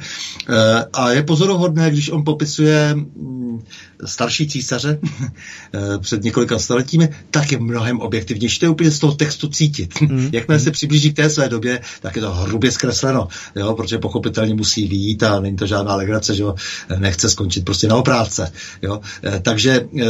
Eh, 0.49 0.85
a 0.93 1.11
je 1.11 1.23
pozoruhodné, 1.23 1.91
když 1.91 2.11
on 2.11 2.25
popisuje 2.25 2.95
mm, 2.95 3.65
starší 4.05 4.49
císaře 4.49 4.99
eh, 5.75 5.99
před 5.99 6.25
několika 6.25 6.59
staletími, 6.59 7.09
tak 7.31 7.53
je 7.53 7.59
mnohem 7.59 8.01
objektivnější. 8.01 8.59
To 8.59 8.67
je 8.67 8.71
úplně 8.71 8.91
z 8.91 8.99
toho 8.99 9.15
textu 9.15 9.49
cítit. 9.49 10.01
Mm. 10.01 10.29
Jakmile 10.33 10.61
se 10.61 10.71
přiblíží 10.71 11.13
k 11.13 11.17
té 11.17 11.31
své 11.31 11.49
době, 11.49 11.81
tak 12.01 12.17
je 12.17 12.23
to 12.23 12.33
hrubě 12.33 12.73
zkresleno, 12.73 13.29
jo, 13.57 13.75
protože 13.75 13.99
pochopitelně 13.99 14.55
musí 14.55 14.89
výjít 14.89 15.23
a 15.23 15.41
není 15.41 15.57
to 15.57 15.67
žádná 15.67 15.97
legrace, 15.97 16.35
že 16.35 16.43
jo, 16.43 16.55
nechce 16.99 17.31
skončit 17.31 17.65
prostě 17.65 17.89
na 17.89 17.97
oprávce. 17.97 18.53
Jo. 18.83 19.01
Eh, 19.25 19.41
takže 19.43 19.87
eh, 20.01 20.05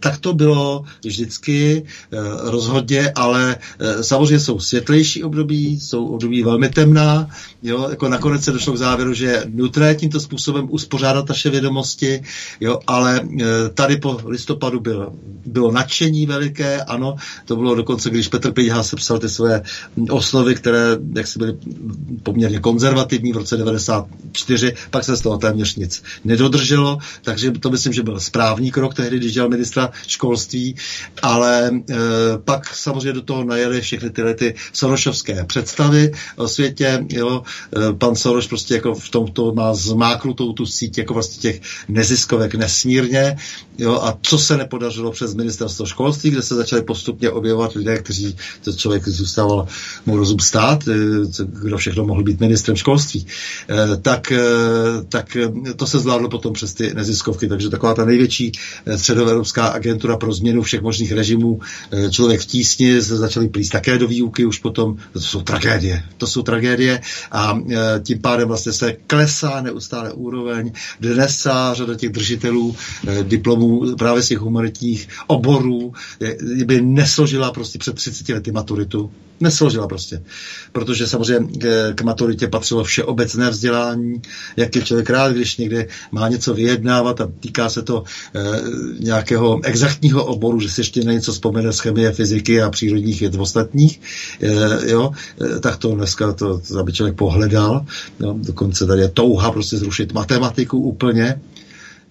tak 0.00 0.18
to 0.18 0.32
bylo 0.32 0.84
vždycky 1.04 1.82
rozhodně, 2.42 3.12
ale 3.14 3.56
samozřejmě 4.00 4.40
jsou 4.40 4.60
světlejší 4.60 5.24
období, 5.24 5.80
jsou 5.80 6.06
období 6.06 6.42
velmi 6.42 6.68
temná, 6.68 7.28
jo, 7.62 7.86
jako 7.90 8.08
nakonec 8.08 8.44
se 8.44 8.52
došlo 8.52 8.72
k 8.72 8.76
závěru, 8.76 9.14
že 9.14 9.26
je 9.26 9.44
nutné 9.48 9.94
tímto 9.94 10.20
způsobem 10.20 10.66
uspořádat 10.70 11.28
naše 11.28 11.50
vědomosti, 11.50 12.22
jo, 12.60 12.78
ale 12.86 13.20
tady 13.74 13.96
po 13.96 14.20
listopadu 14.24 14.80
bylo, 14.80 15.12
bylo 15.46 15.72
nadšení 15.72 16.26
veliké, 16.26 16.82
ano, 16.82 17.16
to 17.44 17.56
bylo 17.56 17.74
dokonce, 17.74 18.10
když 18.10 18.28
Petr 18.28 18.52
Pejha 18.52 18.82
sepsal 18.82 19.18
ty 19.18 19.28
svoje 19.28 19.62
oslovy, 20.10 20.54
které 20.54 20.96
jak 21.16 21.26
si 21.26 21.38
byly 21.38 21.56
poměrně 22.22 22.58
konzervativní 22.58 23.32
v 23.32 23.36
roce 23.36 23.56
94, 23.56 24.74
pak 24.90 25.04
se 25.04 25.16
z 25.16 25.20
toho 25.20 25.38
téměř 25.38 25.76
nic 25.76 26.02
nedodrželo, 26.24 26.98
takže 27.22 27.50
to 27.50 27.70
myslím, 27.70 27.92
že 27.92 28.02
byl 28.02 28.20
správný 28.20 28.70
krok 28.70 28.94
tehdy, 28.94 29.18
když 29.18 29.32
dělal 29.32 29.50
ministra 29.50 29.90
školství, 30.06 30.76
ale 31.22 31.70
e, 31.70 31.94
pak 32.44 32.74
samozřejmě 32.74 33.12
do 33.12 33.22
toho 33.22 33.44
najeli 33.44 33.80
všechny 33.80 34.10
tyhle 34.10 34.34
ty 34.34 34.54
sorošovské 34.72 35.44
představy 35.44 36.12
o 36.36 36.48
světě, 36.48 37.06
jo, 37.08 37.42
e, 37.76 37.92
pan 37.92 38.16
Soroš 38.16 38.46
prostě 38.46 38.74
jako 38.74 38.94
v 38.94 39.08
tomto 39.08 39.52
má 39.52 39.74
zmáknutou 39.74 40.52
tu 40.52 40.66
síť 40.66 40.98
jako 40.98 41.14
vlastně 41.14 41.52
těch 41.52 41.60
neziskovek 41.88 42.54
nesmírně 42.54 43.11
Brně, 43.12 43.36
jo, 43.78 44.00
a 44.02 44.18
co 44.22 44.38
se 44.38 44.56
nepodařilo 44.56 45.10
přes 45.10 45.34
ministerstvo 45.34 45.86
školství, 45.86 46.30
kde 46.30 46.42
se 46.42 46.54
začaly 46.54 46.82
postupně 46.82 47.30
objevovat 47.30 47.72
lidé, 47.72 47.98
kteří, 47.98 48.36
to 48.64 48.72
člověk 48.72 49.08
zůstával 49.08 49.66
mu 50.06 50.16
rozum 50.16 50.38
stát, 50.38 50.88
eh, 50.88 50.94
kdo 51.44 51.78
všechno 51.78 52.04
mohl 52.04 52.22
být 52.22 52.40
ministrem 52.40 52.76
školství, 52.76 53.26
eh, 53.68 53.96
tak, 54.02 54.32
eh, 54.32 54.38
tak 55.08 55.36
to 55.76 55.86
se 55.86 55.98
zvládlo 55.98 56.28
potom 56.28 56.52
přes 56.52 56.74
ty 56.74 56.94
neziskovky, 56.94 57.48
takže 57.48 57.68
taková 57.68 57.94
ta 57.94 58.04
největší 58.04 58.52
středoevropská 58.96 59.66
agentura 59.66 60.16
pro 60.16 60.32
změnu 60.32 60.62
všech 60.62 60.82
možných 60.82 61.12
režimů, 61.12 61.60
člověk 62.10 62.40
v 62.40 62.46
tísni, 62.46 63.02
se 63.02 63.16
začali 63.16 63.48
plíst 63.48 63.72
také 63.72 63.98
do 63.98 64.08
výuky 64.08 64.44
už 64.44 64.58
potom, 64.58 64.96
to 65.12 65.20
jsou 65.20 65.42
tragédie, 65.42 66.02
to 66.18 66.26
jsou 66.26 66.42
tragédie. 66.42 67.00
A 67.32 67.60
tím 68.02 68.20
pádem 68.20 68.48
vlastně 68.48 68.72
se 68.72 68.96
klesá 69.06 69.60
neustále 69.60 70.12
úroveň, 70.12 70.72
dnes 71.00 71.46
řada 71.72 71.94
těch 71.94 72.10
držitelů 72.10 72.76
Eh, 73.06 73.24
diplomů 73.62 73.96
právě 73.96 74.22
z 74.22 74.28
těch 74.28 74.38
humanitních 74.38 75.08
oborů, 75.26 75.92
by 76.64 76.80
nesložila 76.80 77.52
prostě 77.52 77.78
před 77.78 77.94
30 77.94 78.28
lety 78.28 78.52
maturitu. 78.52 79.10
Nesložila 79.40 79.88
prostě. 79.88 80.22
Protože 80.72 81.06
samozřejmě 81.06 81.58
k, 81.58 81.94
k 81.94 82.02
maturitě 82.02 82.48
patřilo 82.48 82.84
všeobecné 82.84 83.50
vzdělání, 83.50 84.22
jak 84.56 84.76
je 84.76 84.82
člověk 84.82 85.10
rád, 85.10 85.32
když 85.32 85.56
někde 85.56 85.86
má 86.12 86.28
něco 86.28 86.54
vyjednávat 86.54 87.20
a 87.20 87.28
týká 87.40 87.68
se 87.68 87.82
to 87.82 88.04
e, 88.34 88.40
nějakého 88.98 89.60
exaktního 89.64 90.24
oboru, 90.24 90.60
že 90.60 90.70
si 90.70 90.80
ještě 90.80 91.04
na 91.04 91.12
něco 91.12 91.32
vzpomene 91.32 91.72
z 91.72 91.78
chemie, 91.78 92.12
fyziky 92.12 92.62
a 92.62 92.70
přírodních 92.70 93.20
věd 93.20 93.34
ostatních, 93.34 94.00
e, 94.42 94.90
jo, 94.90 95.10
e, 95.56 95.60
tak 95.60 95.76
to 95.76 95.94
dneska 95.94 96.32
to, 96.32 96.58
to 96.58 96.78
aby 96.78 96.92
člověk 96.92 97.16
pohledal. 97.16 97.86
Jo, 98.20 98.34
dokonce 98.38 98.86
tady 98.86 99.02
je 99.02 99.08
touha 99.08 99.50
prostě 99.50 99.76
zrušit 99.76 100.12
matematiku 100.12 100.78
úplně, 100.78 101.40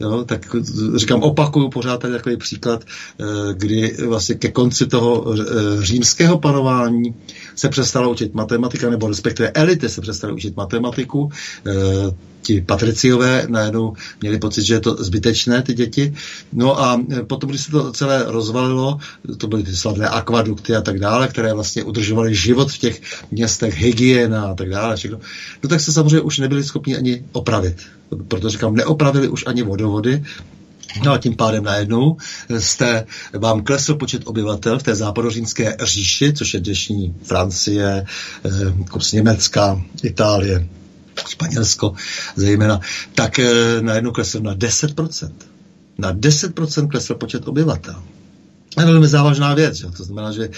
Jo, 0.02 0.24
tak 0.26 0.56
říkám, 0.96 1.24
opakuju 1.24 1.70
pořád 1.70 1.98
tady 1.98 2.14
takový 2.14 2.38
příklad, 2.38 2.84
eh, 2.84 3.24
kdy 3.54 3.98
vlastně 4.08 4.36
ke 4.36 4.52
konci 4.52 4.88
toho 4.88 5.34
eh, 5.34 5.46
římského 5.86 6.40
panování 6.40 7.16
se 7.56 7.70
přestalo 7.70 8.12
učit 8.12 8.34
matematika, 8.34 8.90
nebo 8.90 9.08
respektive 9.08 9.50
elity 9.50 9.90
se 9.90 10.02
přestaly 10.02 10.34
učit 10.34 10.56
matematiku. 10.58 11.32
Ti 12.42 12.62
patriciové 12.62 13.46
najednou 13.48 13.94
měli 14.22 14.40
pocit, 14.40 14.64
že 14.64 14.74
je 14.74 14.80
to 14.80 14.96
zbytečné, 15.04 15.62
ty 15.62 15.74
děti. 15.74 16.14
No 16.54 16.80
a 16.80 17.02
potom, 17.28 17.50
když 17.50 17.62
se 17.62 17.72
to 17.72 17.92
celé 17.92 18.24
rozvalilo, 18.28 18.98
to 19.38 19.48
byly 19.48 19.64
ty 19.64 19.76
slavné 19.76 20.10
akvadukty 20.10 20.76
a 20.76 20.82
tak 20.82 21.00
dále, 21.00 21.28
které 21.28 21.54
vlastně 21.54 21.84
udržovaly 21.84 22.36
život 22.36 22.72
v 22.72 22.78
těch 22.78 23.02
městech, 23.32 23.78
hygiena 23.78 24.44
a 24.44 24.54
tak 24.54 24.70
dále, 24.70 24.96
všechno. 24.96 25.20
No 25.64 25.70
tak 25.70 25.82
se 25.82 25.94
samozřejmě 25.94 26.22
už 26.22 26.40
nebyli 26.40 26.64
schopni 26.64 26.98
ani 26.98 27.24
opravit. 27.32 27.76
Proto 28.28 28.50
říkám, 28.50 28.76
neopravili 28.76 29.28
už 29.28 29.44
ani 29.48 29.64
vodovody, 29.64 30.24
No 31.06 31.12
a 31.12 31.18
tím 31.18 31.36
pádem 31.36 31.64
najednou 31.64 32.18
jste, 32.60 33.06
vám 33.34 33.64
klesl 33.64 33.96
počet 33.96 34.22
obyvatel 34.26 34.80
v 34.80 34.84
té 34.84 34.96
západořímské 34.96 35.78
říši, 35.84 36.34
což 36.34 36.54
je 36.54 36.60
dnešní 36.60 37.16
Francie, 37.24 38.06
eh, 38.46 38.50
kus 38.92 39.12
Německa, 39.12 39.82
Itálie, 40.04 40.68
Španělsko 41.28 41.94
zejména, 42.36 42.80
tak 43.16 43.40
eh, 43.40 43.82
najednou 43.82 44.12
klesl 44.12 44.40
na 44.40 44.56
10%. 44.56 45.32
Na 45.98 46.14
10% 46.14 46.88
klesl 46.88 47.16
počet 47.16 47.48
obyvatel. 47.48 48.04
To 48.76 48.82
je 48.82 48.88
velmi 48.88 49.08
závažná 49.08 49.54
věc. 49.54 49.76
Že? 49.76 49.88
To 49.98 50.04
znamená, 50.04 50.32
že 50.32 50.44
e, 50.44 50.50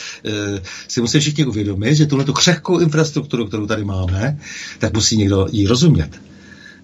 si 0.88 1.02
musí 1.02 1.20
všichni 1.20 1.46
uvědomit, 1.46 1.96
že 1.96 2.06
tuhle 2.06 2.26
křehkou 2.34 2.80
infrastrukturu, 2.80 3.48
kterou 3.48 3.68
tady 3.68 3.84
máme, 3.84 4.40
tak 4.80 4.94
musí 4.94 5.18
někdo 5.18 5.48
jí 5.52 5.68
rozumět. 5.68 6.22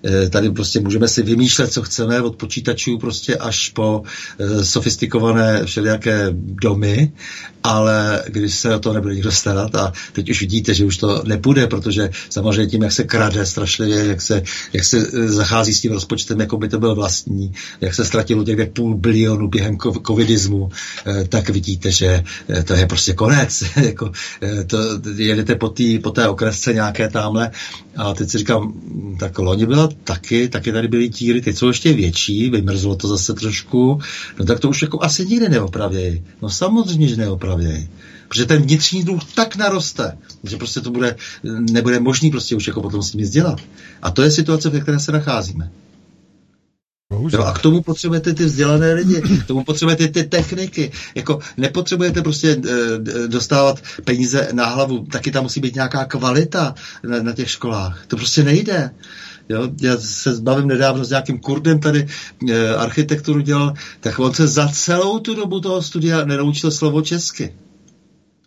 Eh, 0.03 0.29
tady 0.29 0.51
prostě 0.51 0.79
můžeme 0.79 1.07
si 1.07 1.23
vymýšlet, 1.23 1.73
co 1.73 1.81
chceme, 1.81 2.21
od 2.21 2.35
počítačů 2.35 2.97
prostě 2.97 3.35
až 3.35 3.69
po 3.69 4.03
eh, 4.39 4.65
sofistikované 4.65 5.65
všelijaké 5.65 6.27
domy, 6.33 7.11
ale 7.63 8.23
když 8.27 8.55
se 8.55 8.75
o 8.75 8.79
to 8.79 8.93
nebude 8.93 9.13
nikdo 9.15 9.31
starat 9.31 9.75
a 9.75 9.93
teď 10.13 10.29
už 10.29 10.41
vidíte, 10.41 10.73
že 10.73 10.85
už 10.85 10.97
to 10.97 11.23
nepůjde, 11.25 11.67
protože 11.67 12.09
samozřejmě 12.29 12.67
tím, 12.67 12.83
jak 12.83 12.91
se 12.91 13.03
krade 13.03 13.45
strašlivě, 13.45 14.05
jak 14.05 14.21
se, 14.21 14.43
jak 14.73 14.83
se 14.83 14.97
eh, 14.97 15.27
zachází 15.27 15.73
s 15.73 15.81
tím 15.81 15.91
rozpočtem, 15.91 16.39
jako 16.39 16.57
by 16.57 16.69
to 16.69 16.79
byl 16.79 16.95
vlastní, 16.95 17.53
jak 17.81 17.95
se 17.95 18.05
ztratilo 18.05 18.43
těch 18.43 18.69
půl 18.69 18.95
bilionu 18.95 19.47
během 19.47 19.77
covidismu, 20.07 20.69
tak 21.29 21.49
vidíte, 21.49 21.91
že 21.91 22.23
to 22.65 22.73
je 22.73 22.87
prostě 22.87 23.13
konec. 23.13 23.63
jako, 23.75 24.11
to, 24.67 24.77
jedete 25.15 25.55
po, 25.55 25.69
tý, 25.69 25.99
po 25.99 26.11
té 26.11 26.27
okresce 26.27 26.73
nějaké 26.73 27.09
tamhle 27.09 27.51
a 27.95 28.13
teď 28.13 28.29
si 28.29 28.37
říkám, 28.37 28.73
tak 29.19 29.39
loni 29.39 29.65
byla 29.65 29.88
taky, 30.03 30.49
taky 30.49 30.71
tady 30.71 30.87
byly 30.87 31.09
tíry, 31.09 31.41
teď 31.41 31.57
jsou 31.57 31.67
ještě 31.67 31.93
větší, 31.93 32.49
vymrzlo 32.49 32.95
to 32.95 33.07
zase 33.07 33.33
trošku, 33.33 33.99
no 34.39 34.45
tak 34.45 34.59
to 34.59 34.69
už 34.69 34.81
jako 34.81 35.03
asi 35.03 35.25
nikdy 35.25 35.49
neopravějí. 35.49 36.23
No 36.41 36.49
samozřejmě, 36.49 37.07
že 37.07 37.15
neopravějí. 37.15 37.89
Protože 38.27 38.45
ten 38.45 38.61
vnitřní 38.61 39.03
dluh 39.03 39.23
tak 39.35 39.55
naroste, 39.55 40.17
že 40.43 40.57
prostě 40.57 40.81
to 40.81 40.91
bude, 40.91 41.15
nebude 41.71 41.99
možný 41.99 42.31
prostě 42.31 42.55
už 42.55 42.67
jako 42.67 42.81
potom 42.81 43.03
s 43.03 43.11
tím 43.11 43.21
nic 43.21 43.29
dělat. 43.29 43.59
A 44.01 44.11
to 44.11 44.21
je 44.21 44.31
situace, 44.31 44.69
ve 44.69 44.79
které 44.79 44.99
se 44.99 45.11
nacházíme. 45.11 45.71
Jo, 47.11 47.43
a 47.43 47.53
k 47.53 47.59
tomu 47.59 47.81
potřebujete 47.81 48.33
ty 48.33 48.45
vzdělané 48.45 48.93
lidi, 48.93 49.21
k 49.21 49.47
tomu 49.47 49.63
potřebujete 49.63 50.07
ty 50.07 50.23
techniky. 50.23 50.91
Jako 51.15 51.39
nepotřebujete 51.57 52.21
prostě 52.21 52.49
e, 52.49 53.27
dostávat 53.27 53.81
peníze 54.03 54.49
na 54.51 54.65
hlavu, 54.65 55.05
taky 55.05 55.31
tam 55.31 55.43
musí 55.43 55.59
být 55.59 55.75
nějaká 55.75 56.05
kvalita 56.05 56.75
na, 57.03 57.23
na 57.23 57.33
těch 57.33 57.49
školách. 57.49 58.05
To 58.07 58.15
prostě 58.15 58.43
nejde. 58.43 58.91
Jo, 59.49 59.69
já 59.81 59.97
se 59.97 60.35
zbavím 60.35 60.67
nedávno 60.67 61.05
s 61.05 61.09
nějakým 61.09 61.39
Kurdem 61.39 61.79
tady 61.79 62.07
e, 62.49 62.75
architekturu 62.75 63.41
dělal, 63.41 63.73
tak 63.99 64.19
on 64.19 64.33
se 64.33 64.47
za 64.47 64.67
celou 64.67 65.19
tu 65.19 65.35
dobu 65.35 65.59
toho 65.59 65.81
studia 65.81 66.25
nenaučil 66.25 66.71
slovo 66.71 67.01
česky. 67.01 67.53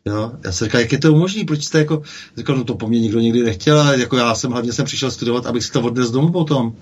Jo, 0.04 0.32
já 0.44 0.52
se 0.52 0.64
říkal, 0.64 0.80
jak 0.80 0.92
je 0.92 0.98
to 0.98 1.14
možné, 1.14 1.44
proč 1.44 1.64
jste 1.64 1.78
jako, 1.78 2.02
říkal, 2.36 2.56
no 2.56 2.64
to 2.64 2.74
po 2.74 2.88
mně 2.88 3.00
nikdo 3.00 3.20
nikdy 3.20 3.42
nechtěl, 3.42 3.80
ale 3.80 4.00
jako 4.00 4.16
já 4.16 4.34
jsem 4.34 4.50
hlavně 4.50 4.72
jsem 4.72 4.84
přišel 4.84 5.10
studovat, 5.10 5.46
abych 5.46 5.64
si 5.64 5.72
to 5.72 5.80
odnes 5.80 6.10
domů 6.10 6.32
potom. 6.32 6.72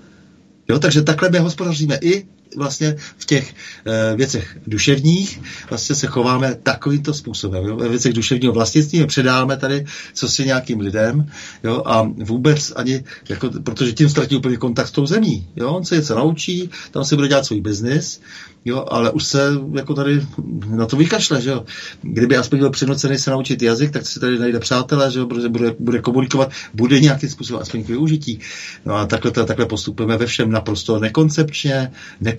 Jo, 0.69 0.79
takže 0.79 1.01
takhle 1.01 1.29
my 1.29 1.39
hospodaříme 1.39 1.99
i 2.01 2.25
vlastně 2.57 2.95
v 3.17 3.25
těch 3.25 3.53
e, 3.85 4.15
věcech 4.15 4.57
duševních 4.67 5.41
vlastně 5.69 5.95
se 5.95 6.07
chováme 6.07 6.55
takovýmto 6.63 7.13
způsobem. 7.13 7.65
Jo? 7.65 7.75
Ve 7.75 7.89
věcech 7.89 8.13
duševního 8.13 8.53
vlastnictví 8.53 8.99
my 8.99 9.07
předáme 9.07 9.57
tady 9.57 9.85
co 10.13 10.29
si 10.29 10.45
nějakým 10.45 10.79
lidem 10.79 11.31
jo? 11.63 11.83
a 11.85 12.11
vůbec 12.17 12.73
ani, 12.75 13.03
jako, 13.29 13.49
protože 13.63 13.93
tím 13.93 14.09
ztratí 14.09 14.35
úplně 14.35 14.57
kontakt 14.57 14.87
s 14.87 14.91
tou 14.91 15.05
zemí. 15.05 15.47
Jo? 15.55 15.69
On 15.69 15.85
se 15.85 15.95
něco 15.95 16.15
naučí, 16.15 16.69
tam 16.91 17.05
si 17.05 17.15
bude 17.15 17.27
dělat 17.27 17.45
svůj 17.45 17.61
biznis, 17.61 18.21
jo? 18.65 18.85
ale 18.87 19.11
už 19.11 19.23
se 19.23 19.51
jako 19.73 19.93
tady 19.93 20.25
na 20.67 20.85
to 20.85 20.97
vykašle. 20.97 21.41
Že 21.41 21.49
jo? 21.49 21.65
Kdyby 22.01 22.37
aspoň 22.37 22.59
byl 22.59 22.69
přinucený 22.69 23.17
se 23.17 23.31
naučit 23.31 23.61
jazyk, 23.61 23.91
tak 23.91 24.05
si 24.07 24.19
tady 24.19 24.39
najde 24.39 24.59
přátelé, 24.59 25.11
že 25.11 25.19
jo? 25.19 25.25
Bude, 25.25 25.49
bude, 25.49 25.75
bude 25.79 25.99
komunikovat, 25.99 26.51
bude 26.73 26.99
nějakým 26.99 27.29
způsobem 27.29 27.61
aspoň 27.61 27.83
k 27.83 27.87
využití. 27.87 28.39
No 28.85 28.95
a 28.95 29.05
takhle, 29.05 29.31
takhle 29.31 29.65
postupujeme 29.65 30.17
ve 30.17 30.25
všem 30.25 30.51
naprosto 30.51 30.99
nekoncepčně, 30.99 31.51
nekoncepčně 31.61 31.91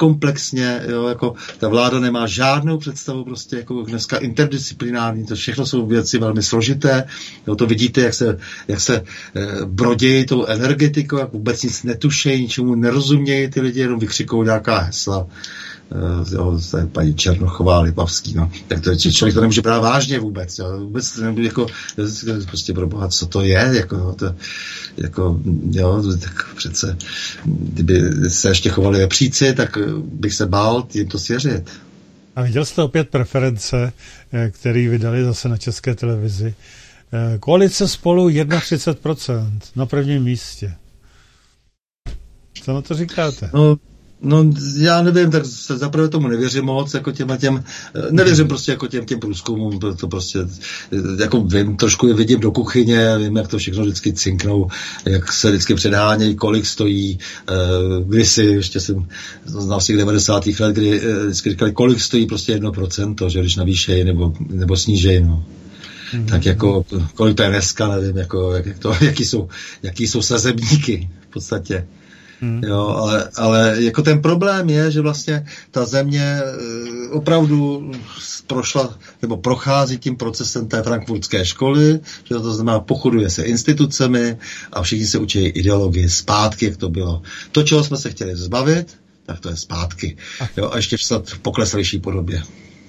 nekomplexně, 0.03 0.83
jo, 0.89 1.09
jako 1.09 1.35
ta 1.59 1.69
vláda 1.69 2.01
nemá 2.01 2.27
žádnou 2.27 2.79
představu 2.79 3.25
prostě 3.25 3.57
jako 3.57 3.83
dneska 3.83 4.17
interdisciplinární, 4.17 5.27
to 5.27 5.35
všechno 5.35 5.67
jsou 5.67 5.87
věci 5.87 6.19
velmi 6.19 6.43
složité, 6.43 7.05
jo, 7.47 7.57
to 7.57 7.67
vidíte, 7.67 8.01
jak 8.01 8.15
se, 8.15 8.39
jak 8.69 8.81
se 8.81 8.97
e, 8.97 9.03
brodějí 9.65 10.27
tou 10.27 10.47
energetikou, 10.47 11.19
jak 11.19 11.33
vůbec 11.33 11.63
nic 11.63 11.83
netušejí, 11.83 12.43
ničemu 12.43 12.75
nerozumějí 12.75 13.51
ty 13.51 13.61
lidi, 13.61 13.81
jenom 13.81 13.99
vykřikou 13.99 14.43
nějaká 14.43 14.79
hesla 14.79 15.27
jo, 16.33 16.61
to 16.71 16.79
je 16.79 16.87
paní 16.87 17.15
Černochová, 17.15 17.81
Lipavský, 17.81 18.35
no, 18.35 18.51
tak 18.69 18.81
to, 18.81 18.97
člověk 18.97 19.35
to 19.35 19.41
nemůže 19.41 19.63
brát 19.63 19.81
vážně 19.81 20.19
vůbec, 20.19 20.59
jo, 20.59 20.79
vůbec 20.79 21.13
to 21.13 21.23
nemůže 21.23 21.45
jako, 21.45 21.67
prostě 22.47 22.73
pro 22.73 22.87
boha, 22.87 23.09
co 23.09 23.27
to 23.27 23.41
je, 23.41 23.71
jako, 23.73 24.13
to, 24.13 24.35
jako, 24.97 25.41
jo, 25.71 26.03
tak 26.21 26.55
přece, 26.57 26.97
kdyby 27.45 28.01
se 28.29 28.49
ještě 28.49 28.71
chovali 28.71 28.99
vepříci, 28.99 29.55
tak 29.55 29.79
bych 30.05 30.35
se 30.35 30.47
bál 30.47 30.87
jim 30.95 31.09
to 31.09 31.19
svěřit. 31.19 31.71
A 32.37 32.43
viděl 32.43 32.65
jste 32.65 32.83
opět 32.83 33.09
preference, 33.09 33.93
eh, 34.33 34.51
který 34.51 34.89
vydali 34.89 35.25
zase 35.25 35.49
na 35.49 35.57
české 35.57 35.95
televizi. 35.95 36.55
Eh, 37.13 37.39
koalice 37.39 37.89
spolu 37.89 38.29
31% 38.29 39.61
na 39.77 39.87
prvním 39.87 40.23
místě. 40.23 40.75
Co 42.63 42.73
na 42.73 42.83
to 42.83 42.95
říkáte? 42.95 43.51
No, 43.55 43.77
No, 44.23 44.45
já 44.77 45.03
nevím, 45.03 45.31
tak 45.31 45.45
zaprvé 45.45 46.09
tomu 46.09 46.29
nevěřím 46.29 46.65
moc, 46.65 46.95
jako 46.95 47.13
těm 47.13 47.31
a 47.31 47.37
těm, 47.37 47.65
eh, 47.95 48.01
nevěřím 48.11 48.49
prostě 48.49 48.73
jako 48.73 48.87
těm, 48.87 49.05
těm 49.05 49.21
průzkumům, 49.21 49.79
to 49.79 50.09
prostě, 50.09 50.39
eh, 50.93 51.23
jako 51.23 51.41
vím, 51.41 51.77
trošku 51.77 52.07
je 52.07 52.15
vidím 52.15 52.41
do 52.41 52.53
kuchyně, 52.53 53.19
vím, 53.19 53.37
jak 53.37 53.49
to 53.49 53.59
všechno 53.59 53.83
vždycky 53.83 54.13
cinknou, 54.13 54.69
jak 55.05 55.33
se 55.33 55.51
vždycky 55.51 55.75
předhánějí, 55.75 56.35
kolik 56.35 56.67
stojí, 56.67 57.19
uh, 57.51 58.09
kdysi, 58.09 58.45
ještě 58.45 58.81
jsem 58.81 59.07
znal 59.45 59.81
z 59.81 59.87
těch 59.87 59.97
90. 59.97 60.61
let, 60.61 60.73
kdy 60.73 61.01
vždycky 61.25 61.51
říkali, 61.51 61.73
kolik 61.73 62.01
stojí 62.01 62.27
prostě 62.27 62.53
jedno 62.53 62.73
procento, 62.73 63.29
že 63.29 63.41
když 63.41 63.57
navýšejí 63.57 64.05
nebo, 64.05 64.33
nebo 64.51 64.77
snížejí, 64.77 65.21
no. 65.21 65.45
Mm-hmm. 66.13 66.27
Tak 66.27 66.47
jako, 66.47 66.85
kolik 67.15 67.37
to 67.37 67.43
je 67.43 67.49
dneska, 67.49 67.89
nevím, 67.89 68.17
jako, 68.17 68.53
jak, 68.53 68.67
jak 68.67 68.79
to, 68.79 68.95
jaký 69.01 69.25
jsou, 69.25 69.49
jaký 69.83 70.07
jsou 70.07 70.23
sazebníky 70.23 71.11
v 71.29 71.33
podstatě. 71.33 71.87
Hmm. 72.43 72.65
Jo, 72.65 72.89
ale, 72.89 73.31
ale 73.37 73.77
jako 73.79 74.03
ten 74.03 74.23
problém 74.23 74.71
je, 74.71 74.91
že 74.91 75.01
vlastně 75.01 75.47
ta 75.71 75.85
země 75.85 76.41
eh, 76.43 77.09
opravdu 77.11 77.91
prošla 78.47 78.99
nebo 79.23 79.37
prochází 79.37 79.99
tím 79.99 80.17
procesem 80.17 80.69
té 80.69 80.83
frankfurtské 80.83 81.45
školy, 81.45 82.01
že 82.25 82.35
to 82.35 82.55
znamená 82.55 82.81
pochoduje 82.81 83.31
se 83.31 83.43
institucemi 83.43 84.37
a 84.73 84.83
všichni 84.83 85.07
se 85.07 85.19
učí 85.19 85.39
ideologii 85.39 86.11
zpátky, 86.11 86.65
jak 86.65 86.77
to 86.77 86.89
bylo. 86.89 87.23
To, 87.53 87.63
čeho 87.63 87.85
jsme 87.85 87.97
se 87.97 88.11
chtěli 88.11 88.37
zbavit, 88.37 88.99
tak 89.27 89.41
to 89.41 89.49
je 89.49 89.57
zpátky. 89.57 90.17
Jo, 90.57 90.71
a 90.73 90.77
ještě 90.77 90.97
v 91.25 91.39
pokleslejší 91.39 91.99
podobě. 91.99 92.43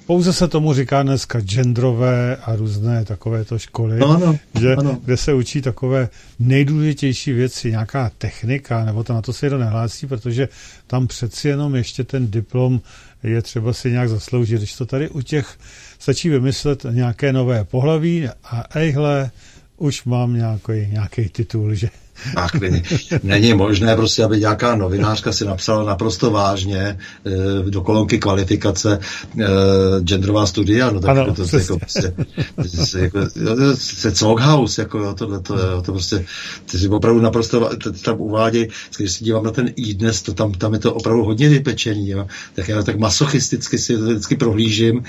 Pouze 0.05 0.33
se 0.33 0.47
tomu 0.47 0.73
říká 0.73 1.03
dneska 1.03 1.39
genderové 1.39 2.35
a 2.35 2.55
různé 2.55 3.05
takovéto 3.05 3.59
školy, 3.59 3.99
no, 3.99 4.09
ano, 4.09 4.37
že, 4.59 4.75
ano. 4.75 4.99
kde 5.05 5.17
se 5.17 5.33
učí 5.33 5.61
takové 5.61 6.09
nejdůležitější 6.39 7.31
věci, 7.31 7.71
nějaká 7.71 8.11
technika, 8.17 8.85
nebo 8.85 9.03
to 9.03 9.13
na 9.13 9.21
to 9.21 9.33
se 9.33 9.45
jedno 9.45 9.59
nehlásí, 9.59 10.07
protože 10.07 10.49
tam 10.87 11.07
přeci 11.07 11.47
jenom 11.47 11.75
ještě 11.75 12.03
ten 12.03 12.31
diplom 12.31 12.81
je 13.23 13.41
třeba 13.41 13.73
si 13.73 13.91
nějak 13.91 14.09
zasloužit. 14.09 14.57
Když 14.57 14.75
to 14.75 14.85
tady 14.85 15.09
u 15.09 15.21
těch 15.21 15.57
stačí 15.99 16.29
vymyslet 16.29 16.85
nějaké 16.89 17.33
nové 17.33 17.63
pohlaví 17.63 18.27
a 18.43 18.63
ejhle, 18.79 19.31
už 19.77 20.03
mám 20.03 20.33
nějaký, 20.33 20.87
nějaký 20.91 21.29
titul, 21.29 21.73
že 21.73 21.89
Ach, 22.35 22.51
není, 23.23 23.53
možné 23.53 23.95
prostě, 23.95 24.23
aby 24.23 24.39
nějaká 24.39 24.75
novinářka 24.75 25.31
si 25.31 25.45
napsala 25.45 25.83
naprosto 25.83 26.31
vážně 26.31 26.79
e, 26.79 26.97
do 27.69 27.81
kolonky 27.81 28.19
kvalifikace 28.19 28.99
e, 29.39 29.45
genderová 30.01 30.45
studia, 30.45 30.91
no 30.91 30.99
tak 30.99 31.17
ano, 31.17 31.33
to, 31.33 31.47
to, 31.47 31.57
jako, 31.57 31.79
prostě, 31.79 32.13
jako, 32.99 33.19
se 33.75 34.11
Coghouse, 34.11 34.81
jako 34.81 35.13
tohle, 35.13 35.39
to, 35.39 35.57
to, 35.57 35.81
to 35.81 35.91
prostě, 35.91 36.25
ty 36.71 36.79
si 36.79 36.89
opravdu 36.89 37.21
naprosto, 37.21 37.69
tam 38.03 38.21
uvádějí, 38.21 38.67
když 38.97 39.11
se 39.11 39.23
dívám 39.23 39.43
na 39.43 39.51
ten 39.51 39.71
i 39.75 39.93
dnes, 39.93 40.21
to 40.21 40.33
tam, 40.33 40.51
tam 40.51 40.73
je 40.73 40.79
to 40.79 40.93
opravdu 40.93 41.23
hodně 41.23 41.49
vypečený, 41.49 42.09
jo, 42.09 42.27
tak 42.53 42.67
já 42.67 42.83
tak 42.83 42.99
masochisticky 42.99 43.77
si 43.77 43.97
to 43.97 44.05
vždycky 44.05 44.35
prohlížím, 44.35 45.03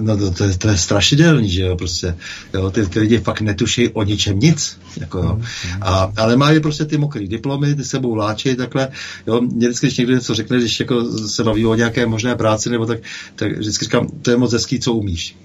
no 0.00 0.16
to, 0.16 0.30
to, 0.30 0.44
je, 0.44 0.58
to 0.58 0.68
je 0.68 0.78
strašidelný, 0.78 1.50
že 1.50 1.62
jo, 1.62 1.76
prostě, 1.76 2.16
jo, 2.54 2.70
ty, 2.70 2.86
ty 2.86 3.00
lidi 3.00 3.18
fakt 3.18 3.40
netuší 3.40 3.88
o 3.88 4.02
ničem 4.02 4.38
nic, 4.38 4.78
jako 5.00 5.18
jo, 5.18 5.40
a, 5.80 6.12
ale 6.16 6.35
má 6.36 6.46
mají 6.46 6.60
prostě 6.60 6.84
ty 6.84 6.98
mokré 6.98 7.26
diplomy, 7.26 7.74
ty 7.74 7.84
sebou 7.84 8.12
vláčí 8.14 8.56
takhle. 8.56 8.88
Jo, 9.26 9.40
mě 9.40 9.68
vždycky, 9.68 9.86
když 9.86 9.98
někdo 9.98 10.14
něco 10.14 10.34
řekne, 10.34 10.58
když 10.58 10.80
jako 10.80 11.04
se 11.04 11.44
baví 11.44 11.66
o 11.66 11.74
nějaké 11.74 12.06
možné 12.06 12.36
práci, 12.36 12.70
nebo 12.70 12.86
tak, 12.86 12.98
tak 13.36 13.52
vždycky 13.52 13.84
říkám, 13.84 14.08
to 14.22 14.30
je 14.30 14.36
moc 14.36 14.52
hezký, 14.52 14.80
co 14.80 14.92
umíš. 14.92 15.36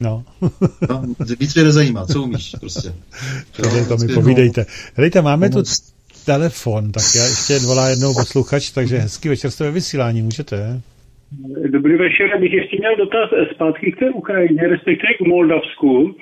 No. 0.00 0.24
no 0.90 1.02
víc 1.40 1.54
mě 1.54 1.64
nezajímá, 1.64 2.06
co 2.06 2.22
umíš 2.22 2.54
prostě. 2.60 2.88
Jo, 3.58 3.84
to 3.88 3.96
mi 3.96 4.14
povídejte. 4.14 4.66
Hlejte, 4.96 5.22
máme 5.22 5.50
tu 5.50 5.62
telefon, 6.26 6.92
tak 6.92 7.04
já 7.16 7.24
ještě 7.24 7.58
volá 7.66 7.88
jednou 7.88 8.14
posluchač, 8.14 8.70
takže 8.70 8.98
hezký 8.98 9.28
večer 9.28 9.50
jste 9.50 9.64
ve 9.64 9.70
vysílání, 9.70 10.22
můžete? 10.22 10.80
Dobrý 11.70 11.96
večer, 11.96 12.34
abych 12.36 12.52
ještě 12.52 12.76
měl 12.78 12.96
dotaz 12.96 13.30
zpátky 13.54 13.92
k 13.92 13.98
té 13.98 14.10
Ukrajině, 14.10 14.62
respektive 14.68 15.14
k 15.14 15.26
Moldavsku. 15.26 16.16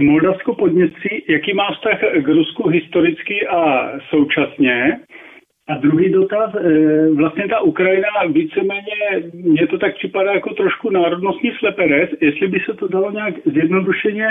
Moldavsko 0.00 0.54
podněstří, 0.54 1.24
jaký 1.28 1.54
má 1.54 1.72
vztah 1.72 2.00
k 2.00 2.28
Rusku 2.28 2.68
historicky 2.68 3.46
a 3.48 3.92
současně? 4.10 4.98
A 5.68 5.76
druhý 5.76 6.08
dotaz, 6.08 6.50
eh, 6.54 7.10
vlastně 7.10 7.48
ta 7.48 7.60
Ukrajina 7.60 8.08
víceméně, 8.28 9.30
mně 9.34 9.66
to 9.66 9.78
tak 9.78 9.94
připadá 9.94 10.32
jako 10.32 10.54
trošku 10.54 10.90
národnostní 10.90 11.50
slepenec, 11.58 12.10
jestli 12.20 12.48
by 12.48 12.60
se 12.60 12.74
to 12.74 12.88
dalo 12.88 13.10
nějak 13.10 13.34
zjednodušeně 13.44 14.28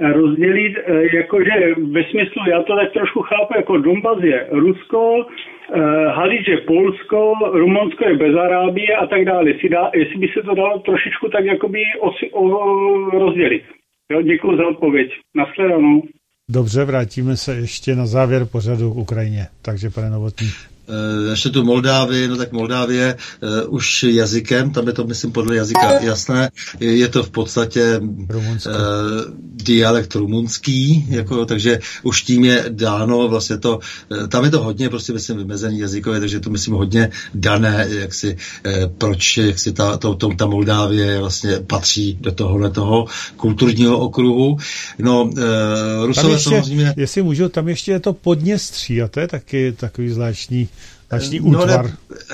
rozdělit, 0.00 0.76
eh, 0.78 1.16
jakože 1.16 1.74
ve 1.90 2.04
smyslu, 2.04 2.42
já 2.50 2.62
to 2.62 2.76
tak 2.76 2.92
trošku 2.92 3.22
chápu, 3.22 3.52
jako 3.56 3.78
Donbass 3.78 4.22
je 4.22 4.46
Rusko, 4.50 5.26
eh, 5.72 6.06
Halič 6.08 6.48
je 6.48 6.56
Polsko, 6.56 7.34
Rumunsko 7.52 8.08
je 8.08 8.16
Bezarábie 8.16 8.96
a 8.96 9.06
tak 9.06 9.24
dále. 9.24 9.50
Jestli, 9.50 9.68
dá, 9.68 9.90
jestli 9.94 10.18
by 10.18 10.28
se 10.28 10.42
to 10.42 10.54
dalo 10.54 10.78
trošičku 10.78 11.28
tak 11.28 11.44
jakoby 11.44 11.82
osi, 12.00 12.30
o, 12.30 12.64
rozdělit. 13.18 13.62
Jo, 14.10 14.22
děkuji 14.22 14.56
za 14.56 14.68
odpověď. 14.68 15.10
Naschledanou. 15.34 16.02
Dobře, 16.50 16.84
vrátíme 16.84 17.36
se 17.36 17.54
ještě 17.54 17.96
na 17.96 18.06
závěr 18.06 18.46
pořadu 18.46 18.92
k 18.94 18.96
Ukrajině. 18.96 19.46
Takže, 19.62 19.90
pane 19.90 20.10
Novotný. 20.10 20.46
Eh, 20.90 21.30
ještě 21.30 21.50
tu 21.50 21.64
Moldávii, 21.64 22.28
no 22.28 22.36
tak 22.36 22.52
Moldávie 22.52 23.16
uh, 23.42 23.74
už 23.74 24.02
jazykem, 24.02 24.70
tam 24.70 24.86
je 24.86 24.92
to, 24.92 25.04
myslím, 25.04 25.32
podle 25.32 25.56
jazyka 25.56 26.00
jasné, 26.00 26.50
je 26.80 27.08
to 27.08 27.22
v 27.22 27.30
podstatě 27.30 28.00
uh, 28.00 28.36
dialekt 29.62 30.14
rumunský, 30.14 31.06
jako, 31.08 31.46
takže 31.46 31.78
už 32.02 32.22
tím 32.22 32.44
je 32.44 32.64
dáno 32.68 33.28
vlastně 33.28 33.58
to, 33.58 33.78
uh, 34.08 34.26
tam 34.26 34.44
je 34.44 34.50
to 34.50 34.62
hodně 34.62 34.88
prostě, 34.88 35.12
myslím, 35.12 35.38
vymezení 35.38 35.78
jazykové, 35.78 36.20
takže 36.20 36.40
to, 36.40 36.50
myslím, 36.50 36.74
hodně 36.74 37.10
dané, 37.34 37.86
jak 37.90 38.14
si, 38.14 38.36
uh, 38.66 38.72
proč, 38.98 39.36
jak 39.36 39.58
si 39.58 39.72
ta, 39.72 39.96
to, 39.96 40.14
to, 40.14 40.28
ta 40.34 40.46
Moldávie 40.46 41.18
vlastně 41.18 41.60
patří 41.66 42.18
do 42.20 42.32
tohohle 42.32 42.70
toho 42.70 43.06
kulturního 43.36 43.98
okruhu. 43.98 44.56
No, 44.98 45.22
uh, 45.22 46.06
Rusové 46.06 46.34
ještě, 46.34 46.50
samozřejmě... 46.50 46.94
Jestli 46.96 47.22
můžu, 47.22 47.48
tam 47.48 47.68
ještě 47.68 47.92
je 47.92 48.00
to 48.00 48.12
Podněstří 48.12 49.02
a 49.02 49.08
to 49.08 49.20
je 49.20 49.28
taky 49.28 49.72
takový 49.72 50.10
zvláštní 50.10 50.68
Značný 51.10 51.42
útvar. 51.42 51.84
No, 51.84 51.90
ne, 51.90 52.26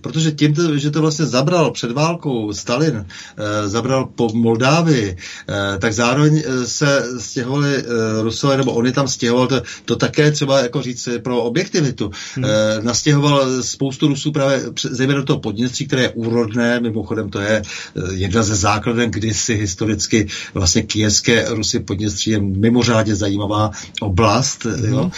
protože 0.00 0.32
tím, 0.32 0.54
že 0.74 0.90
to 0.90 1.00
vlastně 1.00 1.26
zabral 1.26 1.70
před 1.70 1.92
válkou 1.92 2.52
Stalin, 2.52 3.06
eh, 3.06 3.68
zabral 3.68 4.08
po 4.14 4.28
Moldávii, 4.34 5.16
eh, 5.16 5.78
tak 5.78 5.92
zároveň 5.92 6.42
eh, 6.46 6.66
se 6.66 7.04
stěhovali 7.18 7.84
Rusové, 8.22 8.56
nebo 8.56 8.72
oni 8.72 8.92
tam 8.92 9.08
stěhovali, 9.08 9.48
to, 9.48 9.62
to 9.84 9.96
také 9.96 10.30
třeba 10.30 10.60
jako 10.60 10.82
říct 10.82 11.08
pro 11.22 11.42
objektivitu, 11.42 12.10
hmm. 12.34 12.44
nastěhoval 12.80 13.62
spoustu 13.62 14.08
Rusů 14.08 14.32
právě 14.32 14.62
zejména 14.90 15.20
do 15.20 15.24
toho 15.24 15.40
Podněstří, 15.40 15.86
které 15.86 16.02
je 16.02 16.10
úrodné, 16.10 16.80
mimochodem 16.80 17.30
to 17.30 17.40
je 17.40 17.62
jedna 18.10 18.42
ze 18.42 18.54
základen 18.54 19.10
kdysi 19.10 19.54
historicky 19.54 20.26
vlastně 20.54 20.82
kijevské 20.82 21.46
Rusy 21.48 21.80
Podněstří 21.80 22.30
je 22.30 22.40
mimořádně 22.40 23.14
zajímavá 23.14 23.70
oblast, 24.00 24.64
hmm. 24.64 24.92
jo? 24.92 25.10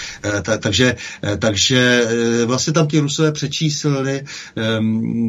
Ta, 0.43 0.59
takže, 0.59 0.97
takže 1.39 2.05
vlastně 2.47 2.73
tam 2.73 2.87
ti 2.87 2.99
Rusové 2.99 3.33
přečíslili 3.33 4.25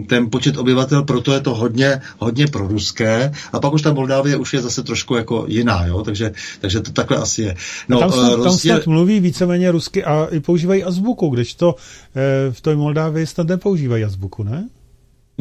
ten 0.08 0.30
počet 0.30 0.58
obyvatel, 0.58 1.04
proto 1.04 1.34
je 1.34 1.40
to 1.40 1.56
hodně, 1.56 2.02
hodně 2.18 2.48
proruské. 2.48 3.32
A 3.54 3.60
pak 3.60 3.74
už 3.74 3.82
ta 3.82 3.94
Moldávie 3.94 4.38
už 4.38 4.54
je 4.54 4.62
zase 4.62 4.84
trošku 4.84 5.16
jako 5.16 5.46
jiná, 5.48 5.86
jo? 5.86 6.04
Takže, 6.04 6.32
takže 6.62 6.80
to 6.80 6.92
takhle 6.92 7.18
asi 7.18 7.42
je. 7.42 7.56
No, 7.90 8.00
tam, 8.00 8.12
snad, 8.12 8.34
rozdíl... 8.34 8.44
tam 8.44 8.58
snad 8.58 8.88
mluví 8.88 9.20
víceméně 9.20 9.72
rusky 9.72 10.04
a 10.04 10.28
i 10.32 10.40
používají 10.40 10.84
azbuku, 10.84 11.30
kdežto 11.30 11.76
eh, 12.16 12.52
v 12.52 12.62
té 12.62 12.76
Moldávii 12.76 13.28
snad 13.28 13.48
nepoužívají 13.48 14.04
azbuku, 14.04 14.44
ne? 14.44 14.70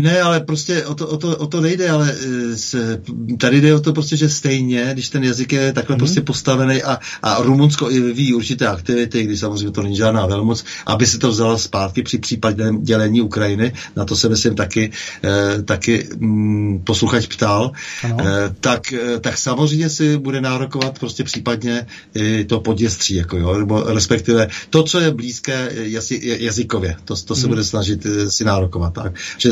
Ne, 0.00 0.20
ale 0.20 0.40
prostě 0.40 0.86
o 0.86 0.94
to, 0.94 1.06
o 1.06 1.16
to, 1.16 1.36
o 1.36 1.46
to 1.46 1.60
nejde, 1.60 1.90
ale 1.90 2.12
eh, 2.12 2.56
s, 2.56 2.98
tady 3.38 3.60
jde 3.60 3.74
o 3.74 3.80
to 3.80 3.92
prostě, 3.92 4.16
že 4.16 4.28
stejně, 4.28 4.90
když 4.92 5.08
ten 5.08 5.24
jazyk 5.24 5.52
je 5.52 5.72
takhle 5.72 5.96
mm. 5.96 5.98
prostě 5.98 6.20
postavený 6.20 6.82
a, 6.82 6.98
a 7.22 7.42
Rumunsko 7.42 7.90
i 7.90 8.00
vyvíjí 8.00 8.34
určité 8.34 8.66
aktivity, 8.66 9.22
když 9.22 9.40
samozřejmě 9.40 9.70
to 9.70 9.82
není 9.82 9.96
žádná 9.96 10.26
velmoc, 10.26 10.64
aby 10.86 11.06
se 11.06 11.18
to 11.18 11.30
vzala 11.30 11.58
zpátky 11.58 12.02
při 12.02 12.18
případném 12.18 12.82
dělení 12.82 13.20
Ukrajiny, 13.20 13.72
na 13.96 14.04
to 14.04 14.16
se 14.16 14.28
myslím 14.28 14.54
taky, 14.54 14.90
eh, 15.24 15.62
taky 15.62 16.08
mm, 16.18 16.80
posluchač 16.84 17.26
ptal, 17.26 17.72
eh, 18.04 18.14
tak, 18.60 18.92
eh, 18.92 19.20
tak 19.20 19.38
samozřejmě 19.38 19.90
si 19.90 20.18
bude 20.18 20.40
nárokovat 20.40 20.98
prostě 20.98 21.24
případně 21.24 21.86
i 22.14 22.44
to 22.44 22.60
poděstří, 22.60 23.14
jako 23.14 23.36
jo, 23.36 23.58
nebo 23.58 23.82
respektive 23.82 24.48
to, 24.70 24.82
co 24.82 25.00
je 25.00 25.10
blízké 25.10 25.70
jazy, 25.72 26.20
jazykově, 26.22 26.96
to, 27.04 27.16
to 27.16 27.34
se 27.34 27.46
mm. 27.46 27.48
bude 27.48 27.64
snažit 27.64 28.06
eh, 28.06 28.30
si 28.30 28.44
nárokovat, 28.44 28.94
tak, 28.94 29.12
že 29.38 29.50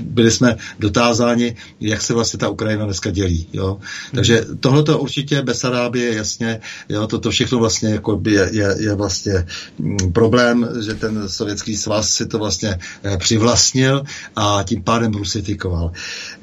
byli 0.00 0.30
jsme 0.30 0.56
dotázáni, 0.78 1.56
jak 1.80 2.02
se 2.02 2.14
vlastně 2.14 2.38
ta 2.38 2.48
Ukrajina 2.48 2.84
dneska 2.84 3.10
dělí. 3.10 3.46
Jo? 3.52 3.78
Takže 4.14 4.46
tohle 4.60 4.82
to 4.82 4.98
určitě 4.98 5.42
Besarábie, 5.42 6.14
jasně, 6.14 6.60
jo, 6.88 7.06
toto 7.06 7.30
všechno 7.30 7.58
vlastně 7.58 7.88
jako 7.88 8.22
je, 8.26 8.48
je, 8.52 8.76
je 8.78 8.94
vlastně 8.94 9.46
mm, 9.78 10.12
problém, 10.12 10.68
že 10.84 10.94
ten 10.94 11.28
sovětský 11.28 11.76
svaz 11.76 12.10
si 12.10 12.26
to 12.26 12.38
vlastně 12.38 12.78
eh, 13.04 13.16
přivlastnil 13.16 14.04
a 14.36 14.64
tím 14.66 14.82
pádem 14.82 15.12
rusifikoval. 15.12 15.92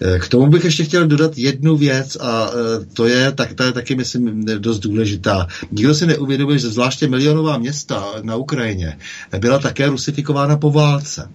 Eh, 0.02 0.20
k 0.20 0.28
tomu 0.28 0.48
bych 0.48 0.64
ještě 0.64 0.84
chtěl 0.84 1.08
dodat 1.08 1.38
jednu 1.38 1.78
věc 1.78 2.18
a 2.22 2.50
eh, 2.50 2.86
to 2.94 3.08
je, 3.08 3.32
tak, 3.32 3.54
to 3.54 3.64
je 3.64 3.72
taky, 3.72 3.96
myslím, 3.96 4.46
dost 4.46 4.80
důležitá. 4.80 5.48
Nikdo 5.72 5.96
si 5.96 6.06
neuvědomuje, 6.08 6.60
že 6.60 6.70
zvláště 6.70 7.08
milionová 7.08 7.58
města 7.58 8.14
na 8.22 8.36
Ukrajině 8.36 8.98
byla 9.40 9.60
také 9.60 9.90
rusifikována 9.90 10.58
po 10.58 10.72
válce. 10.72 11.30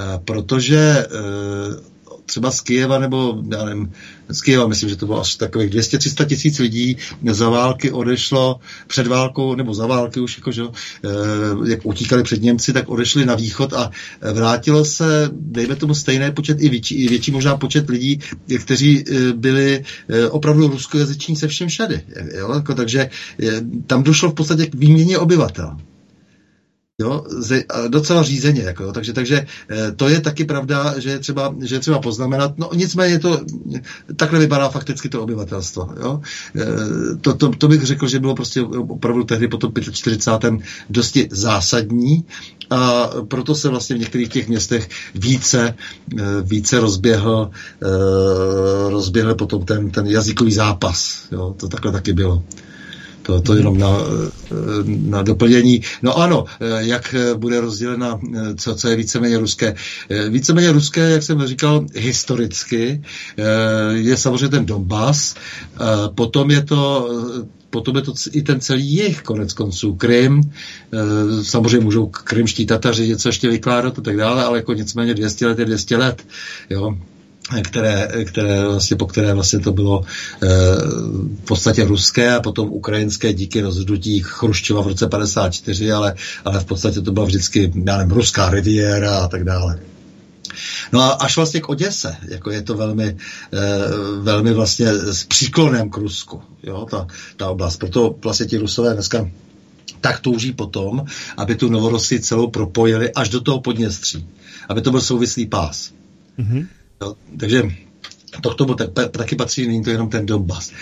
Eh, 0.00 0.20
protože 0.24 0.78
eh, 0.78 1.08
třeba 2.26 2.50
z 2.50 2.60
Kijeva, 2.60 2.98
nebo 2.98 3.42
já 3.50 3.64
nevím, 3.64 3.92
z 4.28 4.40
Kijeva, 4.40 4.66
myslím, 4.66 4.88
že 4.88 4.96
to 4.96 5.06
bylo 5.06 5.20
až 5.20 5.34
takových 5.34 5.70
200-300 5.70 6.26
tisíc 6.26 6.58
lidí 6.58 6.96
za 7.30 7.48
války 7.48 7.90
odešlo 7.90 8.60
před 8.86 9.06
válkou, 9.06 9.54
nebo 9.54 9.74
za 9.74 9.86
války 9.86 10.20
už, 10.20 10.38
jako, 10.38 10.52
že, 10.52 10.62
eh, 10.62 11.08
jak 11.70 11.86
utíkali 11.86 12.22
před 12.22 12.42
Němci, 12.42 12.72
tak 12.72 12.88
odešli 12.88 13.26
na 13.26 13.34
východ 13.34 13.72
a 13.72 13.90
vrátilo 14.32 14.84
se, 14.84 15.30
dejme 15.32 15.76
tomu 15.76 15.94
stejné 15.94 16.32
počet, 16.32 16.62
i 16.62 16.68
větší, 16.68 16.94
i 16.94 17.08
větší 17.08 17.30
možná 17.30 17.56
počet 17.56 17.90
lidí, 17.90 18.20
kteří 18.58 19.04
byli 19.34 19.84
opravdu 20.30 20.68
ruskojazyční 20.68 21.36
se 21.36 21.48
všem 21.48 21.68
všady. 21.68 22.00
Jo? 22.38 22.54
Jako, 22.54 22.74
takže 22.74 23.10
tam 23.86 24.02
došlo 24.02 24.30
v 24.30 24.34
podstatě 24.34 24.66
k 24.66 24.74
výměně 24.74 25.18
obyvatel. 25.18 25.76
Jo, 27.00 27.24
docela 27.88 28.22
řízeně, 28.22 28.62
jako, 28.62 28.82
jo, 28.82 28.92
takže, 28.92 29.12
takže 29.12 29.46
eh, 29.70 29.92
to 29.92 30.08
je 30.08 30.20
taky 30.20 30.44
pravda, 30.44 31.00
že 31.00 31.10
je 31.10 31.18
třeba, 31.18 31.54
že 31.60 31.74
je 31.74 31.80
třeba 31.80 31.98
poznamenat, 31.98 32.58
no 32.58 32.70
nicméně 32.74 33.18
to, 33.18 33.40
takhle 34.16 34.38
vypadá 34.38 34.68
fakticky 34.68 35.08
to 35.08 35.22
obyvatelstvo, 35.22 35.94
jo. 36.00 36.20
Eh, 36.56 36.66
to, 37.20 37.34
to, 37.34 37.50
to 37.50 37.68
bych 37.68 37.82
řekl, 37.82 38.08
že 38.08 38.18
bylo 38.18 38.34
prostě 38.34 38.62
opravdu 38.62 39.24
tehdy 39.24 39.48
po 39.48 39.56
tom 39.56 39.72
45. 39.92 40.54
dosti 40.90 41.28
zásadní 41.30 42.24
a 42.70 43.10
proto 43.28 43.54
se 43.54 43.68
vlastně 43.68 43.96
v 43.96 44.00
některých 44.00 44.28
těch 44.28 44.48
městech 44.48 44.88
více, 45.14 45.74
eh, 46.18 46.22
více 46.42 46.80
rozběhl, 46.80 47.50
rozběhl 48.88 49.34
potom 49.34 49.64
ten, 49.64 49.90
ten 49.90 50.06
jazykový 50.06 50.52
zápas, 50.52 51.28
jo, 51.32 51.54
to 51.58 51.68
takhle 51.68 51.92
taky 51.92 52.12
bylo. 52.12 52.42
To, 53.28 53.40
to 53.40 53.54
jenom 53.54 53.78
na, 53.78 53.88
na 54.98 55.22
doplnění. 55.22 55.82
No 56.02 56.18
ano, 56.18 56.44
jak 56.78 57.14
bude 57.36 57.60
rozdělena, 57.60 58.20
co, 58.56 58.74
co 58.74 58.88
je 58.88 58.96
víceméně 58.96 59.38
ruské. 59.38 59.74
Víceméně 60.30 60.72
ruské, 60.72 61.10
jak 61.10 61.22
jsem 61.22 61.46
říkal, 61.46 61.86
historicky 61.94 63.02
je 63.94 64.16
samozřejmě 64.16 64.48
ten 64.48 64.66
Donbass, 64.66 65.34
potom 66.14 66.50
je 66.50 66.62
to 66.62 67.08
potom 67.70 67.96
je 67.96 68.02
to 68.02 68.14
i 68.32 68.42
ten 68.42 68.60
celý 68.60 68.86
jich, 68.86 69.22
konec 69.22 69.52
konců, 69.52 69.94
Krym, 69.94 70.52
samozřejmě 71.42 71.84
můžou 71.84 72.06
krymští 72.06 72.66
Tataři 72.66 73.08
něco 73.08 73.28
ještě 73.28 73.48
vykládat 73.48 73.98
a 73.98 74.02
tak 74.02 74.16
dále, 74.16 74.44
ale 74.44 74.58
jako 74.58 74.72
nicméně 74.72 75.14
200 75.14 75.46
let 75.46 75.58
je 75.58 75.64
200 75.64 75.96
let, 75.96 76.22
jo 76.70 76.96
které, 77.62 78.24
které 78.24 78.64
vlastně, 78.64 78.96
po 78.96 79.06
které 79.06 79.34
vlastně 79.34 79.58
to 79.58 79.72
bylo 79.72 80.04
e, 80.42 80.46
v 81.42 81.44
podstatě 81.44 81.84
ruské 81.84 82.34
a 82.34 82.40
potom 82.40 82.68
ukrajinské 82.68 83.32
díky 83.32 83.60
rozhodnutí 83.60 84.20
Chruščova 84.20 84.82
v 84.82 84.86
roce 84.86 85.06
54, 85.06 85.92
ale, 85.92 86.14
ale 86.44 86.60
v 86.60 86.64
podstatě 86.64 87.00
to 87.00 87.12
byla 87.12 87.26
vždycky, 87.26 87.72
já 87.86 87.96
nevím, 87.96 88.12
ruská 88.12 88.50
riviera 88.50 89.18
a 89.18 89.28
tak 89.28 89.44
dále. 89.44 89.80
No 90.92 91.00
a 91.00 91.08
až 91.08 91.36
vlastně 91.36 91.60
k 91.60 91.68
Oděse, 91.68 92.16
jako 92.28 92.50
je 92.50 92.62
to 92.62 92.74
velmi, 92.74 93.06
e, 93.06 93.16
velmi 94.20 94.52
vlastně 94.52 94.94
s 94.94 95.24
příklonem 95.24 95.90
k 95.90 95.96
Rusku, 95.96 96.42
jo, 96.62 96.86
ta, 96.90 97.06
ta 97.36 97.50
oblast. 97.50 97.76
Proto 97.76 98.16
vlastně 98.22 98.46
ti 98.46 98.58
Rusové 98.58 98.94
dneska 98.94 99.30
tak 100.00 100.20
touží 100.20 100.52
potom, 100.52 101.04
aby 101.36 101.54
tu 101.54 101.70
Novorosii 101.70 102.20
celou 102.20 102.50
propojili 102.50 103.12
až 103.12 103.28
do 103.28 103.40
toho 103.40 103.60
Podněstří. 103.60 104.26
Aby 104.68 104.82
to 104.82 104.90
byl 104.90 105.00
souvislý 105.00 105.46
pás. 105.46 105.92
Mm-hmm. 106.38 106.66
Jo, 107.00 107.16
takže 107.40 107.62
to 108.40 108.50
k 108.50 108.54
tomu 108.54 108.74
tak, 108.74 108.90
taky 109.10 109.36
patří, 109.36 109.66
není 109.66 109.82
to 109.82 109.90
jenom 109.90 110.08
ten 110.08 110.26
Donbass. 110.26 110.72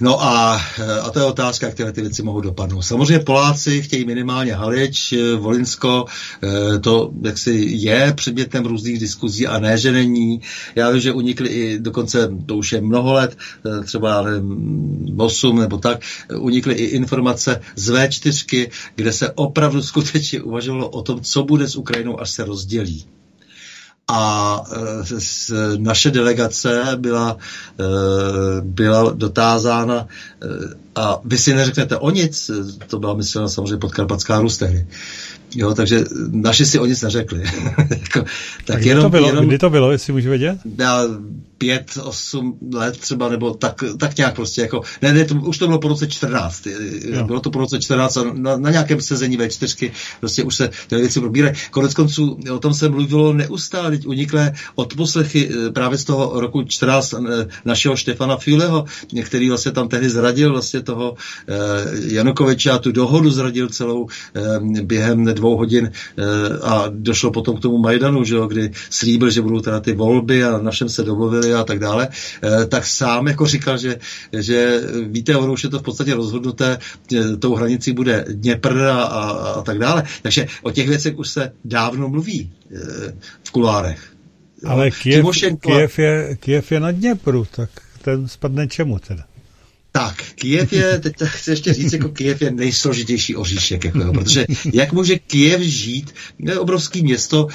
No 0.00 0.22
a, 0.22 0.60
a 1.02 1.10
to 1.10 1.18
je 1.18 1.24
otázka, 1.24 1.66
jak 1.66 1.74
tyhle 1.74 1.92
ty 1.92 2.00
věci 2.00 2.22
mohou 2.22 2.40
dopadnout. 2.40 2.82
Samozřejmě 2.82 3.18
Poláci 3.18 3.82
chtějí 3.82 4.04
minimálně 4.04 4.54
Halič, 4.54 5.14
Volinsko, 5.38 6.04
eh, 6.42 6.78
to 6.78 7.10
jaksi 7.22 7.66
je 7.68 8.12
předmětem 8.16 8.64
různých 8.64 8.98
diskuzí 8.98 9.46
a 9.46 9.58
ne, 9.58 9.78
že 9.78 9.92
není. 9.92 10.40
Já 10.74 10.90
vím, 10.90 11.00
že 11.00 11.12
unikly 11.12 11.48
i 11.48 11.78
dokonce, 11.78 12.30
to 12.46 12.56
už 12.56 12.72
je 12.72 12.80
mnoho 12.80 13.12
let, 13.12 13.36
eh, 13.66 13.84
třeba 13.84 14.22
nevím, 14.22 15.14
8 15.20 15.60
nebo 15.60 15.78
tak, 15.78 16.00
unikly 16.38 16.74
i 16.74 16.84
informace 16.84 17.60
z 17.76 17.90
V4, 17.90 18.70
kde 18.96 19.12
se 19.12 19.30
opravdu 19.30 19.82
skutečně 19.82 20.42
uvažovalo 20.42 20.88
o 20.88 21.02
tom, 21.02 21.20
co 21.20 21.44
bude 21.44 21.68
s 21.68 21.76
Ukrajinou, 21.76 22.20
až 22.20 22.30
se 22.30 22.44
rozdělí 22.44 23.06
a 24.08 24.64
e, 24.72 25.78
naše 25.78 26.10
delegace 26.10 26.96
byla, 26.96 27.36
e, 27.80 27.84
byla 28.60 29.12
dotázána 29.12 30.06
e, 30.42 30.46
a 30.94 31.20
vy 31.24 31.38
si 31.38 31.54
neřeknete 31.54 31.96
o 31.96 32.10
nic, 32.10 32.50
to 32.86 32.98
byla 32.98 33.14
myslena 33.14 33.48
samozřejmě 33.48 33.76
podkarpatská 33.76 34.40
Rus 34.40 34.58
tehdy. 34.58 34.86
Jo, 35.54 35.74
takže 35.74 36.04
naši 36.30 36.66
si 36.66 36.78
o 36.78 36.86
nic 36.86 37.02
neřekli. 37.02 37.42
jako, 37.90 38.24
tak 38.64 38.78
kdy, 38.78 38.88
jenom, 38.88 39.02
to 39.04 39.10
bylo, 39.10 39.26
jenom, 39.26 39.46
kdy 39.46 39.58
to 39.58 39.70
bylo, 39.70 39.92
jestli 39.92 40.12
můžu 40.12 40.28
vědět? 40.28 40.58
Já, 40.78 41.04
pět, 41.62 41.98
osm 42.02 42.58
let 42.72 42.98
třeba, 42.98 43.28
nebo 43.28 43.54
tak, 43.54 43.84
tak 43.98 44.16
nějak 44.16 44.34
prostě 44.34 44.60
jako, 44.60 44.82
ne, 45.02 45.12
ne, 45.12 45.24
to, 45.24 45.34
už 45.34 45.58
to 45.58 45.66
bylo 45.66 45.78
po 45.78 45.88
roce 45.88 46.08
14, 46.08 46.66
jo. 46.66 47.24
bylo 47.24 47.40
to 47.40 47.50
po 47.50 47.58
roce 47.58 47.80
14 47.80 48.16
a 48.16 48.24
na, 48.32 48.56
na 48.56 48.70
nějakém 48.70 49.00
sezení 49.00 49.36
ve 49.36 49.48
čtyřky 49.48 49.92
prostě 50.20 50.42
už 50.42 50.54
se 50.54 50.70
ty 50.86 50.96
věci 50.96 51.20
probírají. 51.20 51.54
Konec 51.70 51.94
konců 51.94 52.38
o 52.52 52.58
tom 52.58 52.74
se 52.74 52.88
mluvilo 52.88 53.32
neustále, 53.32 53.90
teď 53.90 54.06
uniklé 54.06 54.52
odposlechy 54.74 55.50
eh, 55.50 55.70
právě 55.70 55.98
z 55.98 56.04
toho 56.04 56.40
roku 56.40 56.62
14 56.62 57.14
eh, 57.14 57.46
našeho 57.64 57.96
Štefana 57.96 58.36
Füleho, 58.36 58.84
který 59.24 59.48
vlastně 59.48 59.72
tam 59.72 59.88
tehdy 59.88 60.10
zradil 60.10 60.52
vlastně 60.52 60.82
toho 60.82 61.14
eh, 61.48 61.54
Janukoviče 62.14 62.70
a 62.70 62.78
tu 62.78 62.92
dohodu 62.92 63.30
zradil 63.30 63.68
celou 63.68 64.08
eh, 64.34 64.82
během 64.82 65.24
dvou 65.42 65.56
hodin 65.56 65.90
eh, 65.90 66.22
a 66.62 66.86
došlo 66.88 67.34
potom 67.34 67.58
k 67.58 67.66
tomu 67.66 67.78
Majdanu, 67.78 68.24
že 68.24 68.34
jo, 68.34 68.46
kdy 68.46 68.70
slíbil, 68.90 69.30
že 69.30 69.42
budou 69.42 69.60
teda 69.60 69.80
ty 69.80 69.92
volby 69.92 70.44
a 70.44 70.58
na 70.58 70.70
všem 70.70 70.88
se 70.88 71.02
domluvili 71.02 71.54
a 71.54 71.64
tak 71.64 71.78
dále, 71.78 72.08
eh, 72.08 72.66
tak 72.66 72.86
sám 72.86 73.26
jako 73.26 73.46
říkal, 73.46 73.78
že, 73.78 73.98
že 74.32 74.80
víte, 75.10 75.36
ono 75.36 75.52
už 75.52 75.64
je 75.64 75.70
to 75.70 75.78
v 75.78 75.82
podstatě 75.82 76.14
rozhodnuté, 76.14 76.78
eh, 76.78 77.36
tou 77.36 77.54
hranicí 77.54 77.92
bude 77.92 78.24
Dněpr 78.28 78.78
a, 78.78 79.02
a, 79.02 79.22
a 79.58 79.62
tak 79.62 79.78
dále. 79.78 80.04
Takže 80.22 80.46
o 80.62 80.70
těch 80.70 80.88
věcech 80.88 81.18
už 81.18 81.28
se 81.28 81.52
dávno 81.64 82.08
mluví 82.08 82.50
v 83.42 83.50
kulárech. 83.50 84.12
Ale 84.66 84.90
Kiev, 84.90 85.26
Kiev, 85.60 85.98
je, 85.98 86.36
Kiev 86.40 86.72
je 86.72 86.80
na 86.80 86.90
Dněpru, 86.90 87.46
tak 87.50 87.70
ten 88.02 88.28
spadne 88.28 88.68
čemu 88.68 88.98
teda? 88.98 89.31
Tak, 89.92 90.14
Kiev 90.34 90.72
je, 90.72 90.98
teď 90.98 91.14
chci 91.24 91.50
ještě 91.50 91.72
říct, 91.72 91.92
jako 91.92 92.08
Kiev 92.08 92.42
je 92.42 92.50
nejsložitější 92.50 93.36
oříšek, 93.36 93.84
jako, 93.84 94.12
protože 94.12 94.46
jak 94.72 94.92
může 94.92 95.18
Kiev 95.18 95.60
žít, 95.60 96.14
je 96.38 96.58
obrovský 96.58 97.02
město, 97.02 97.48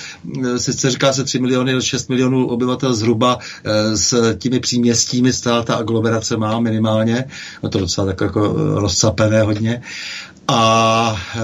eh, 0.46 0.60
sice 0.60 0.92
říká 0.92 1.14
se 1.14 1.24
3 1.24 1.40
miliony, 1.40 1.82
6 1.82 2.10
milionů 2.10 2.48
obyvatel 2.48 2.94
zhruba, 2.94 3.40
eh, 3.64 3.98
s 3.98 4.36
těmi 4.38 4.60
příměstími 4.60 5.34
stále 5.34 5.64
ta 5.64 5.76
aglomerace 5.76 6.38
má 6.38 6.60
minimálně, 6.60 7.26
no 7.64 7.70
to 7.70 7.80
docela 7.80 8.08
tak 8.08 8.22
jako 8.22 8.56
eh, 8.58 8.80
rozcapené 8.80 9.42
hodně, 9.42 9.82
a 10.48 11.16
e, 11.36 11.40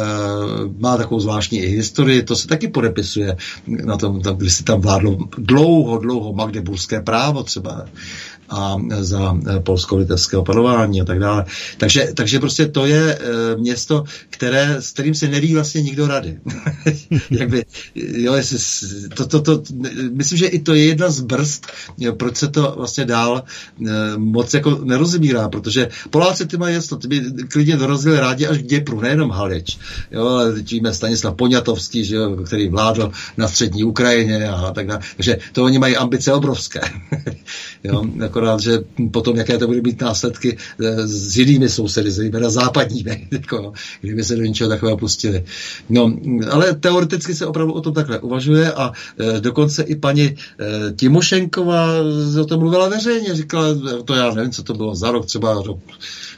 má 0.80 0.98
takovou 0.98 1.20
zvláštní 1.20 1.60
i 1.60 1.68
historii, 1.68 2.24
to 2.24 2.36
se 2.36 2.48
taky 2.48 2.68
podepisuje 2.68 3.38
na 3.68 3.98
tom, 3.98 4.22
tam, 4.22 4.38
když 4.38 4.54
si 4.54 4.64
tam 4.64 4.82
vládlo 4.82 5.18
dlouho, 5.38 5.98
dlouho 5.98 6.34
magdeburské 6.34 7.02
právo 7.02 7.44
třeba 7.44 7.86
a 8.50 8.78
za 9.00 9.38
eh, 9.48 9.60
polsko-litevského 9.60 10.44
panování 10.44 11.02
a 11.02 11.06
tak 11.06 11.20
dále. 11.20 11.46
Takže, 11.78 12.12
takže 12.16 12.40
prostě 12.40 12.66
to 12.68 12.86
je 12.86 13.18
e, 13.18 13.56
město, 13.58 14.04
které, 14.30 14.76
s 14.80 14.92
kterým 14.92 15.16
se 15.16 15.28
neví 15.28 15.54
vlastně 15.54 15.82
nikdo 15.82 16.08
rady. 16.08 16.40
Jakby, 17.30 17.66
jo, 17.96 18.34
jestli, 18.34 18.58
to, 19.10 19.28
to, 19.28 19.42
to, 19.42 19.64
myslím, 20.12 20.38
že 20.38 20.48
i 20.48 20.60
to 20.60 20.74
je 20.74 20.86
jedna 20.86 21.10
z 21.10 21.22
brzd, 21.22 21.66
proč 22.18 22.38
se 22.38 22.48
to 22.48 22.74
vlastně 22.78 23.06
dál 23.06 23.44
moc 24.18 24.54
jako 24.54 24.80
nerozumírá, 24.84 25.50
protože 25.50 25.90
Poláci 26.10 26.46
ty 26.46 26.58
mají 26.58 26.76
jasno, 26.76 26.98
ty 26.98 27.08
by 27.08 27.22
klidně 27.48 27.78
dorazili 27.78 28.20
rádi 28.20 28.48
až 28.48 28.58
k 28.58 28.66
Děpru, 28.66 29.02
nejenom 29.02 29.30
Halič. 29.30 29.78
Jo, 30.12 30.28
ale 30.28 30.54
teď 30.54 30.72
víme 30.72 30.94
Stanislav 30.94 31.36
Poňatovský, 31.36 32.06
že 32.06 32.16
jo, 32.16 32.36
který 32.46 32.70
vládl 32.70 33.12
na 33.38 33.48
střední 33.48 33.84
Ukrajině 33.84 34.50
a 34.50 34.72
tak 34.72 34.88
dále. 34.88 35.00
Takže 35.16 35.38
to 35.52 35.64
oni 35.64 35.80
mají 35.80 35.98
ambice 35.98 36.34
obrovské. 36.34 36.82
jo, 37.84 38.04
akorát, 38.34 38.60
že 38.60 38.80
potom, 39.12 39.38
jaké 39.38 39.58
to 39.58 39.68
bude 39.68 39.82
mít 39.82 40.02
následky 40.02 40.58
eh, 40.58 41.08
s 41.08 41.38
jinými 41.38 41.70
sousedy, 41.70 42.12
zejména 42.12 42.50
západními, 42.50 43.28
jako, 43.32 43.74
kdyby 44.02 44.24
se 44.24 44.36
do 44.36 44.42
něčeho 44.42 44.70
takového 44.70 44.98
pustili. 44.98 45.46
No, 45.90 46.18
ale 46.50 46.74
teoreticky 46.74 47.36
se 47.36 47.46
opravdu 47.46 47.74
o 47.74 47.82
tom 47.82 47.94
takhle 47.94 48.20
uvažuje 48.20 48.74
a 48.74 48.92
e, 49.20 49.40
dokonce 49.40 49.84
i 49.84 49.96
paní 49.96 50.24
e, 50.24 50.36
Timošenková 50.96 51.88
o 52.42 52.46
tom 52.46 52.60
mluvila 52.60 52.90
veřejně, 52.90 53.36
říkala, 53.36 53.68
to 54.06 54.14
já 54.14 54.34
nevím, 54.34 54.52
co 54.52 54.64
to 54.64 54.74
bylo 54.74 54.96
za 54.96 55.12
rok, 55.12 55.26
třeba 55.26 55.54
rok 55.54 55.80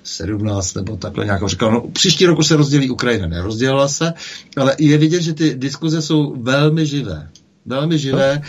17 0.03 0.73
nebo 0.73 0.97
takhle 0.97 1.25
nějak 1.25 1.49
říkala, 1.49 1.71
no 1.71 1.81
příští 1.93 2.25
roku 2.25 2.43
se 2.43 2.55
rozdělí 2.55 2.89
Ukrajina, 2.89 3.27
nerozdělila 3.27 3.87
se, 3.87 4.13
ale 4.57 4.75
je 4.79 4.97
vidět, 4.97 5.21
že 5.21 5.33
ty 5.33 5.55
diskuze 5.55 6.01
jsou 6.01 6.35
velmi 6.41 6.85
živé 6.85 7.29
velmi 7.65 7.99
živé, 7.99 8.41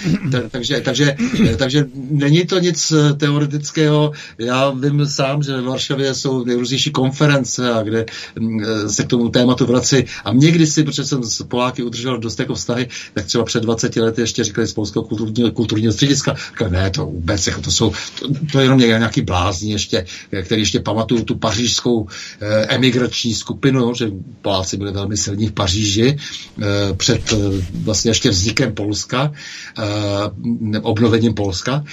takže, 0.50 0.80
takže, 0.80 1.16
takže 1.58 1.86
není 2.10 2.46
to 2.46 2.58
nic 2.58 2.92
eh, 2.92 3.12
teoretického. 3.12 4.12
Já 4.38 4.70
vím 4.70 5.06
sám, 5.06 5.42
že 5.42 5.60
v 5.60 5.64
Varšavě 5.64 6.14
jsou 6.14 6.44
nejrůznější 6.44 6.90
konference, 6.90 7.72
a 7.72 7.82
kde 7.82 8.06
mm, 8.38 8.64
eh, 8.64 8.88
se 8.88 9.04
k 9.04 9.06
tomu 9.06 9.28
tématu 9.28 9.66
vrací. 9.66 9.96
A 10.24 10.32
někdy 10.32 10.66
si, 10.66 10.84
protože 10.84 11.04
jsem 11.04 11.22
s 11.22 11.42
Poláky 11.42 11.82
udržel 11.82 12.18
dost 12.18 12.40
jako 12.40 12.54
vztahy, 12.54 12.88
tak 13.14 13.26
třeba 13.26 13.44
před 13.44 13.62
20 13.62 13.96
lety 13.96 14.20
ještě 14.20 14.44
říkali 14.44 14.66
z 14.66 14.72
Polského 14.72 15.04
kulturního, 15.04 15.50
kulturního 15.50 15.92
střediska, 15.92 16.34
říkali, 16.34 16.70
ne, 16.70 16.90
to 16.90 17.06
vůbec, 17.06 17.46
jako 17.46 17.60
to 17.60 17.70
jsou, 17.70 17.92
to, 18.20 18.28
to 18.52 18.58
je 18.58 18.64
jenom 18.64 18.78
nějaký 18.78 19.22
blázni 19.22 19.72
ještě, 19.72 20.06
který 20.42 20.62
ještě 20.62 20.80
pamatují 20.80 21.24
tu 21.24 21.34
pařížskou 21.34 22.06
eh, 22.40 22.66
emigrační 22.68 23.34
skupinu, 23.34 23.94
že 23.94 24.10
Poláci 24.42 24.76
byli 24.76 24.92
velmi 24.92 25.16
silní 25.16 25.46
v 25.46 25.52
Paříži 25.52 26.16
eh, 26.62 26.64
před 26.96 27.32
eh, 27.32 27.36
vlastně 27.74 28.10
ještě 28.10 28.30
vznikem 28.30 28.74
Polska 28.74 29.05
Polska, 29.06 29.32
uh, 29.78 30.76
obnovením 30.82 31.34
Polska, 31.34 31.84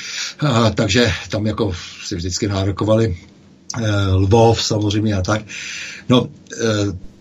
uh, 0.44 0.70
takže 0.70 1.12
tam 1.30 1.46
jako 1.48 1.74
si 2.06 2.16
vždycky 2.16 2.48
nárokovali 2.48 3.08
uh, 3.08 3.86
Lvov 4.14 4.64
samozřejmě 4.64 5.14
a 5.16 5.22
tak. 5.22 5.42
No, 6.10 6.28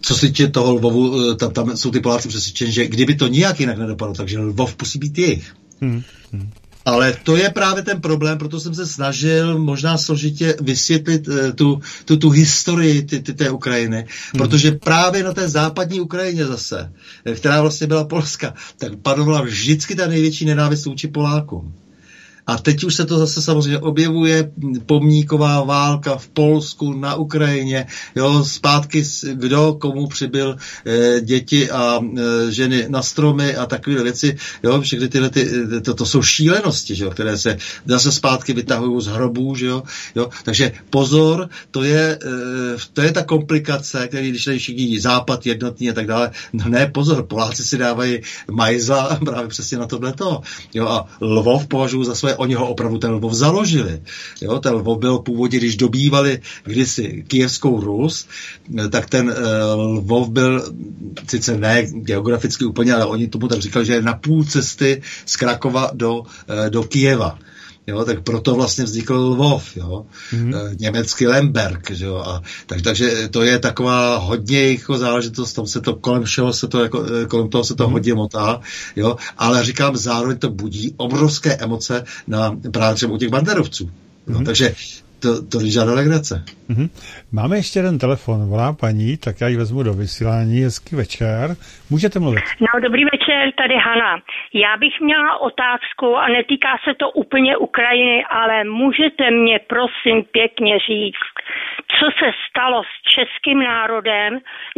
co 0.01 0.15
se 0.15 0.27
týče 0.27 0.49
toho 0.49 0.75
Lvovu, 0.75 1.35
tam, 1.35 1.53
tam 1.53 1.77
jsou 1.77 1.91
ty 1.91 2.01
Poláci 2.01 2.29
přesvědčeni, 2.29 2.73
že 2.73 2.87
kdyby 2.87 3.15
to 3.15 3.27
nijak 3.27 3.61
jinak 3.61 3.79
nedopadlo, 3.79 4.15
takže 4.15 4.39
Lvov 4.39 4.77
musí 4.81 4.99
být 4.99 5.19
jejich. 5.19 5.55
Hmm. 5.81 6.03
Hmm. 6.33 6.51
Ale 6.85 7.17
to 7.25 7.37
je 7.37 7.51
právě 7.51 7.83
ten 7.83 8.01
problém, 8.01 8.39
proto 8.39 8.61
jsem 8.61 8.75
se 8.75 8.87
snažil 8.87 9.59
možná 9.59 9.99
složitě 9.99 10.57
vysvětlit 10.61 11.29
uh, 11.29 11.53
tu, 11.55 11.81
tu, 12.05 12.17
tu 12.17 12.31
historii 12.31 13.03
ty, 13.03 13.21
ty, 13.21 13.35
té 13.35 13.51
Ukrajiny, 13.51 13.97
hmm. 13.97 14.39
protože 14.39 14.73
právě 14.73 15.25
na 15.25 15.33
té 15.33 15.49
západní 15.49 16.01
Ukrajině 16.01 16.47
zase, 16.47 16.93
která 17.35 17.61
vlastně 17.61 17.87
byla 17.87 18.05
Polska, 18.05 18.55
tak 18.79 18.93
panovala 19.03 19.43
vždycky 19.43 19.95
ta 19.95 20.07
největší 20.07 20.45
nenávist 20.45 20.87
vůči 20.87 21.09
Polákům. 21.09 21.75
A 22.47 22.59
teď 22.59 22.85
už 22.85 22.95
se 22.95 23.07
to 23.07 23.19
zase 23.19 23.43
samozřejmě 23.43 23.79
objevuje, 23.79 24.53
pomníková 24.87 25.63
válka 25.63 26.17
v 26.17 26.29
Polsku, 26.29 26.93
na 26.93 27.15
Ukrajině, 27.15 27.87
jo, 28.17 28.45
zpátky 28.45 29.05
kdo 29.33 29.77
komu 29.81 30.07
přibyl 30.07 30.57
e, 30.87 31.21
děti 31.21 31.71
a 31.71 32.01
e, 32.01 32.53
ženy 32.53 32.87
na 32.89 33.03
stromy 33.03 33.57
a 33.57 33.67
takové 33.67 34.03
věci, 34.03 34.37
jo, 34.63 34.81
všechny 34.81 35.09
tyhle, 35.09 35.31
ty, 35.31 35.51
to, 35.85 35.95
to 35.95 36.07
jsou 36.07 36.23
šílenosti, 36.23 36.95
že 36.95 37.05
jo, 37.05 37.11
které 37.11 37.37
se 37.37 37.57
zase 37.87 38.13
zpátky 38.13 38.53
vytahují 38.53 39.03
z 39.03 39.07
hrobů, 39.07 39.55
že 39.55 39.67
jo, 39.67 39.83
jo, 40.15 40.31
takže 40.45 40.73
pozor, 40.91 41.49
to 41.71 41.83
je, 41.83 42.19
e, 42.25 42.77
to 42.93 43.03
je 43.03 43.13
ta 43.13 43.23
komplikace, 43.23 44.09
který 44.09 44.31
když 44.31 44.45
tady 44.45 44.59
všichni 44.59 45.01
západ 45.01 45.47
jednotný 45.47 45.91
a 45.91 45.93
tak 45.93 46.07
dále, 46.07 46.31
no 46.53 46.69
ne, 46.69 46.87
pozor, 46.87 47.27
Poláci 47.27 47.65
si 47.65 47.79
dávají 47.79 48.21
majza 48.51 49.19
právě 49.25 49.49
přesně 49.49 49.79
na 49.79 49.87
tohleto, 49.87 50.41
jo, 50.75 50.89
a 50.89 51.07
Lvov 51.21 51.67
považují 51.67 52.07
za 52.07 52.15
své 52.15 52.32
oni 52.35 52.55
ho 52.55 52.69
opravdu 52.69 52.99
ten 52.99 53.11
Lvov 53.11 53.33
založili. 53.33 54.03
Jo, 54.41 54.59
ten 54.59 54.73
Lvov 54.73 54.99
byl 54.99 55.19
původně, 55.19 55.59
když 55.59 55.77
dobývali 55.77 56.41
kdysi 56.65 57.25
kijevskou 57.29 57.81
Rus, 57.81 58.27
tak 58.91 59.11
ten 59.11 59.29
uh, 59.29 59.97
Lvov 59.97 60.29
byl 60.29 60.73
sice 61.29 61.59
ne 61.59 61.87
geograficky 61.87 62.65
úplně, 62.65 62.95
ale 62.95 63.05
oni 63.05 63.29
tomu 63.29 63.49
tak 63.49 63.61
říkali, 63.61 63.85
že 63.87 63.95
je 63.95 64.03
na 64.03 64.15
půl 64.15 64.45
cesty 64.45 65.03
z 65.27 65.37
Krakova 65.37 65.91
do, 65.95 66.19
uh, 66.19 66.27
do 66.69 66.83
Kijeva. 66.83 67.39
Jo, 67.87 68.05
tak 68.05 68.23
proto 68.23 68.55
vlastně 68.55 68.85
vznikl 68.85 69.15
Lvov, 69.15 69.77
jo, 69.77 70.07
mm-hmm. 70.33 70.77
německý 70.81 71.27
Lemberg, 71.27 71.91
že 71.91 72.05
jo, 72.05 72.17
a 72.17 72.43
tak, 72.67 72.83
takže 72.83 73.29
to 73.29 73.43
je 73.43 73.59
taková 73.59 74.17
hodně 74.17 74.73
jako 74.73 74.99
záležitost, 74.99 75.53
tam 75.53 75.67
se 75.67 75.81
to 75.81 75.95
kolem 75.95 76.25
všeho 76.25 76.53
se 76.53 76.69
to 76.69 76.83
jako, 76.83 77.07
eh, 77.23 77.27
kolem 77.27 77.49
toho 77.49 77.65
se 77.65 77.75
to 77.75 77.85
mm-hmm. 77.85 77.93
hodně 77.93 78.15
motá, 78.15 78.61
jo, 78.97 79.17
ale 79.39 79.65
říkám, 79.65 79.97
zároveň 79.97 80.39
to 80.39 80.51
budí 80.51 80.95
obrovské 80.97 81.57
emoce 81.57 82.05
na 82.27 82.59
právě 82.73 82.95
třeba 82.95 83.13
u 83.13 83.19
těch 83.19 83.31
banderovců. 83.31 83.91
No, 84.27 84.41
mm-hmm. 84.41 84.45
Takže 84.45 84.75
to, 85.23 85.31
to 85.51 85.57
žádná 85.67 85.95
legrace. 85.95 86.45
Mm-hmm. 86.71 86.89
Máme 87.33 87.57
ještě 87.57 87.79
jeden 87.79 87.99
telefon, 87.99 88.49
volá 88.49 88.73
paní, 88.73 89.17
tak 89.17 89.41
já 89.41 89.49
ji 89.49 89.57
vezmu 89.57 89.83
do 89.83 89.93
vysílání. 89.95 90.61
Hezký 90.61 90.97
večer. 90.97 91.57
Můžete 91.91 92.19
mluvit. 92.19 92.45
No, 92.61 92.81
dobrý 92.81 93.05
večer, 93.05 93.53
tady 93.63 93.75
Hana. 93.87 94.13
Já 94.65 94.77
bych 94.77 95.01
měla 95.01 95.41
otázku 95.41 96.17
a 96.17 96.29
netýká 96.29 96.73
se 96.85 96.95
to 97.01 97.11
úplně 97.11 97.57
Ukrajiny, 97.57 98.25
ale 98.25 98.65
můžete 98.65 99.31
mě 99.31 99.61
prosím 99.75 100.17
pěkně 100.37 100.75
říct, 100.89 101.35
co 101.97 102.07
se 102.19 102.29
stalo 102.49 102.83
s 102.83 102.95
českým 103.15 103.59
národem, 103.59 104.31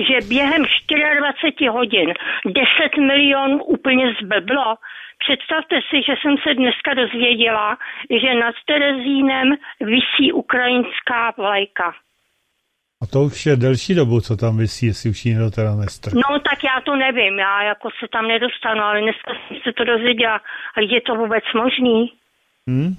že 0.08 0.28
během 0.28 0.62
24 0.62 1.68
hodin 1.68 2.08
10 2.46 2.96
milionů 3.10 3.64
úplně 3.64 4.04
zblblo 4.22 4.76
Představte 5.26 5.76
si, 5.90 5.96
že 6.06 6.14
jsem 6.16 6.34
se 6.44 6.54
dneska 6.54 6.94
dozvěděla, 6.94 7.78
že 8.22 8.34
nad 8.34 8.54
Terezínem 8.66 9.48
visí 9.80 10.32
ukrajinská 10.32 11.32
vlajka. 11.36 11.88
A 13.02 13.06
to 13.06 13.22
už 13.22 13.46
je 13.46 13.56
delší 13.56 13.94
dobu, 13.94 14.20
co 14.20 14.36
tam 14.36 14.58
vysí, 14.58 14.86
jestli 14.86 15.10
už 15.10 15.24
ji 15.24 15.30
někdo 15.32 15.50
teda 15.50 15.74
nestrh. 15.74 16.12
No 16.14 16.38
tak 16.38 16.58
já 16.64 16.80
to 16.80 16.96
nevím, 16.96 17.38
já 17.38 17.62
jako 17.62 17.88
se 18.00 18.06
tam 18.12 18.28
nedostanu, 18.28 18.82
ale 18.82 19.00
dneska 19.00 19.30
jsem 19.34 19.56
se 19.64 19.72
to 19.72 19.84
dozvěděla. 19.84 20.36
A 20.76 20.80
je 20.80 21.00
to 21.00 21.14
vůbec 21.14 21.44
možný? 21.54 22.12
Hmm. 22.70 22.96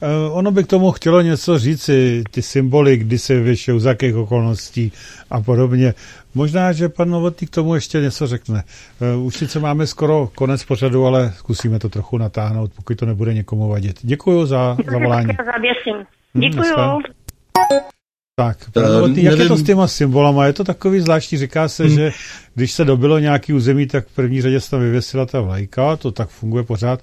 Uh, 0.00 0.36
ono 0.36 0.50
by 0.50 0.64
k 0.64 0.66
tomu 0.66 0.92
chtělo 0.92 1.20
něco 1.20 1.58
říci, 1.58 2.24
ty 2.30 2.42
symboly, 2.42 2.96
kdy 2.96 3.18
se 3.18 3.40
věšou, 3.40 3.78
za 3.78 3.88
jakých 3.88 4.16
okolností 4.16 4.92
a 5.30 5.40
podobně. 5.40 5.94
Možná, 6.34 6.72
že 6.72 6.88
pan 6.88 7.10
Novotný 7.10 7.46
k 7.46 7.50
tomu 7.50 7.74
ještě 7.74 8.00
něco 8.00 8.26
řekne. 8.26 8.64
Uh, 9.16 9.26
už 9.26 9.36
sice 9.36 9.60
máme 9.60 9.86
skoro 9.86 10.30
konec 10.34 10.64
pořadu, 10.64 11.06
ale 11.06 11.32
zkusíme 11.36 11.78
to 11.78 11.88
trochu 11.88 12.18
natáhnout, 12.18 12.72
pokud 12.76 12.98
to 12.98 13.06
nebude 13.06 13.34
někomu 13.34 13.68
vadit. 13.68 13.96
Děkuji 14.02 14.46
za 14.46 14.76
zavolání. 14.90 15.28
Děkuji. 16.34 16.74
Hmm, 16.74 17.02
tak, 18.38 18.70
pan 18.70 18.82
Novotný, 18.92 19.22
jak 19.22 19.38
je 19.38 19.48
to 19.48 19.56
s 19.56 19.62
těma 19.62 19.88
symbolama? 19.88 20.46
Je 20.46 20.52
to 20.52 20.64
takový 20.64 21.00
zvláštní, 21.00 21.38
říká 21.38 21.68
se, 21.68 21.84
hmm. 21.84 21.94
že 21.94 22.12
když 22.54 22.72
se 22.72 22.84
dobilo 22.84 23.18
nějaký 23.18 23.52
území, 23.52 23.86
tak 23.86 24.06
v 24.06 24.14
první 24.14 24.42
řadě 24.42 24.60
se 24.60 24.70
tam 24.70 24.80
vyvěsila 24.80 25.26
ta 25.26 25.40
vlajka, 25.40 25.96
to 25.96 26.12
tak 26.12 26.28
funguje 26.28 26.64
pořád. 26.64 27.00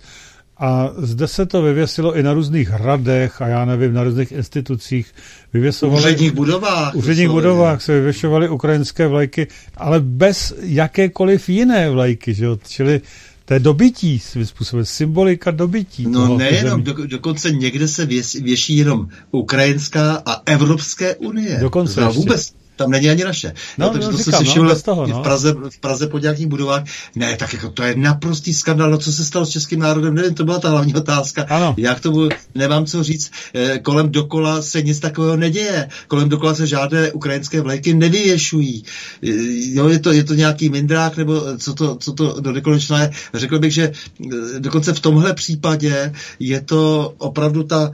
A 0.58 0.90
zde 0.98 1.28
se 1.28 1.46
to 1.46 1.62
vyvěsilo 1.62 2.16
i 2.16 2.24
na 2.24 2.34
různých 2.34 2.70
hradech 2.70 3.42
a 3.42 3.48
já 3.48 3.66
nevím, 3.66 3.94
na 3.94 4.04
různých 4.04 4.32
institucích. 4.32 5.14
Vyvěsovali, 5.54 6.04
úředních 6.04 6.32
budovách. 6.32 6.96
Úředních 6.96 7.30
budovách 7.30 7.82
se 7.82 7.94
vyvěšovaly 7.94 8.50
ukrajinské 8.50 9.08
vlajky, 9.08 9.48
ale 9.78 10.00
bez 10.00 10.54
jakékoliv 10.62 11.50
jiné 11.50 11.90
vlajky, 11.90 12.34
že 12.34 12.46
jo? 12.46 12.58
Čili 12.68 13.02
to 13.46 13.54
je 13.54 13.60
dobytí 13.60 14.20
svým 14.20 14.46
způsobem, 14.46 14.86
symbolika 14.86 15.52
dobytí. 15.52 16.08
No 16.08 16.38
nejenom, 16.38 16.84
do, 16.84 17.08
dokonce 17.08 17.52
někde 17.52 17.88
se 17.88 18.06
věs, 18.06 18.34
věší 18.34 18.78
jenom 18.78 19.08
ukrajinská 19.32 20.24
a 20.26 20.42
Evropské 20.46 21.16
unie. 21.16 21.58
Dokonce 21.62 22.00
to 22.00 22.14
vůbec, 22.14 22.54
tam 22.76 22.92
není 22.92 23.10
ani 23.10 23.24
naše. 23.24 23.54
No, 23.78 23.86
no, 23.88 23.94
takže 23.94 24.08
no, 24.08 24.12
to 24.12 24.18
říkám, 24.18 24.46
se 24.46 24.52
si 24.52 24.60
no, 24.60 24.76
toho, 24.82 25.08
no. 25.08 25.20
v, 25.20 25.24
Praze, 25.24 25.56
v 25.70 25.80
Praze 25.80 26.08
po 26.08 26.20
nějakých 26.20 26.48
budovách. 26.48 26.84
Ne, 27.16 27.38
tak 27.38 27.54
jako 27.54 27.70
to 27.70 27.84
je 27.84 27.96
naprostý 27.96 28.54
skandál. 28.54 28.92
No, 28.92 28.98
co 28.98 29.14
se 29.14 29.26
stalo 29.26 29.46
s 29.46 29.50
českým 29.50 29.80
národem? 29.80 30.16
Nevím, 30.16 30.34
to 30.34 30.44
byla 30.44 30.60
ta 30.60 30.70
hlavní 30.70 30.96
otázka. 30.96 31.46
Ano. 31.50 31.76
Já 31.78 31.96
k 31.96 32.00
tomu 32.00 32.30
nemám 32.56 32.86
co 32.86 33.04
říct. 33.04 33.32
E, 33.54 33.80
kolem 33.80 34.10
dokola 34.12 34.62
se 34.62 34.82
nic 34.82 35.00
takového 35.00 35.38
neděje. 35.38 35.90
Kolem 36.08 36.30
dokola 36.30 36.56
se 36.56 36.68
žádné 36.68 37.12
ukrajinské 37.12 37.62
vlajky 37.62 37.94
nevyvěšují. 37.94 38.84
E, 39.24 39.28
jo, 39.74 39.88
je 39.88 40.00
to, 40.00 40.12
je 40.12 40.24
to 40.24 40.34
nějaký 40.34 40.70
mindrák, 40.70 41.18
nebo 41.18 41.42
co 41.58 41.74
to, 41.74 41.96
co 41.96 42.14
to 42.14 42.40
do 42.40 42.52
nekonečna 42.52 43.02
je. 43.02 43.12
Řekl 43.34 43.60
bych, 43.60 43.74
že 43.74 43.84
e, 43.84 44.60
dokonce 44.60 44.94
v 44.94 45.00
tomhle 45.00 45.34
případě 45.34 46.14
je 46.40 46.62
to 46.62 47.14
opravdu 47.18 47.64
ta, 47.64 47.92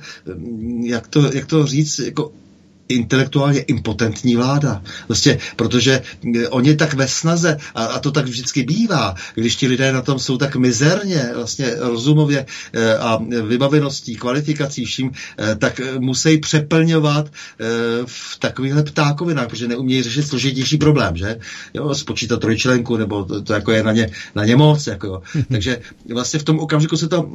jak 0.83 1.07
to, 1.07 1.33
jak 1.33 1.45
to 1.45 1.65
říct, 1.65 1.99
jako 1.99 2.31
intelektuálně 2.93 3.59
impotentní 3.59 4.35
vláda. 4.35 4.81
Prostě, 5.07 5.39
protože 5.55 6.01
eh, 6.35 6.47
oni 6.47 6.75
tak 6.75 6.93
ve 6.93 7.07
snaze, 7.07 7.57
a, 7.75 7.85
a 7.85 7.99
to 7.99 8.11
tak 8.11 8.25
vždycky 8.25 8.63
bývá, 8.63 9.15
když 9.35 9.55
ti 9.55 9.67
lidé 9.67 9.91
na 9.91 10.01
tom 10.01 10.19
jsou 10.19 10.37
tak 10.37 10.55
mizerně, 10.55 11.29
vlastně 11.35 11.75
rozumově 11.79 12.45
eh, 12.73 12.97
a 12.97 13.19
vybaveností, 13.47 14.15
kvalifikací, 14.15 14.85
vším, 14.85 15.11
eh, 15.39 15.55
tak 15.55 15.81
musí 15.99 16.37
přeplňovat 16.37 17.31
v 18.05 18.39
takovýchhle 18.39 18.83
ptákovinách, 18.83 19.47
protože 19.47 19.67
neumějí 19.67 20.03
řešit 20.03 20.27
složitější 20.27 20.77
problém, 20.77 21.17
že? 21.17 21.39
Jo, 21.73 21.95
spočítat 21.95 22.39
trojčlenku, 22.39 22.97
nebo 22.97 23.23
to, 23.25 23.41
to 23.41 23.53
jako 23.53 23.71
je 23.71 23.83
na 23.83 23.91
ně, 23.91 24.09
na 24.35 24.45
ně 24.45 24.55
moc, 24.55 24.87
jako 24.87 25.07
jo. 25.07 25.21
Takže 25.51 25.81
vlastně 26.13 26.39
v 26.39 26.43
tom 26.43 26.59
okamžiku 26.59 26.97
se 26.97 27.07
to, 27.07 27.29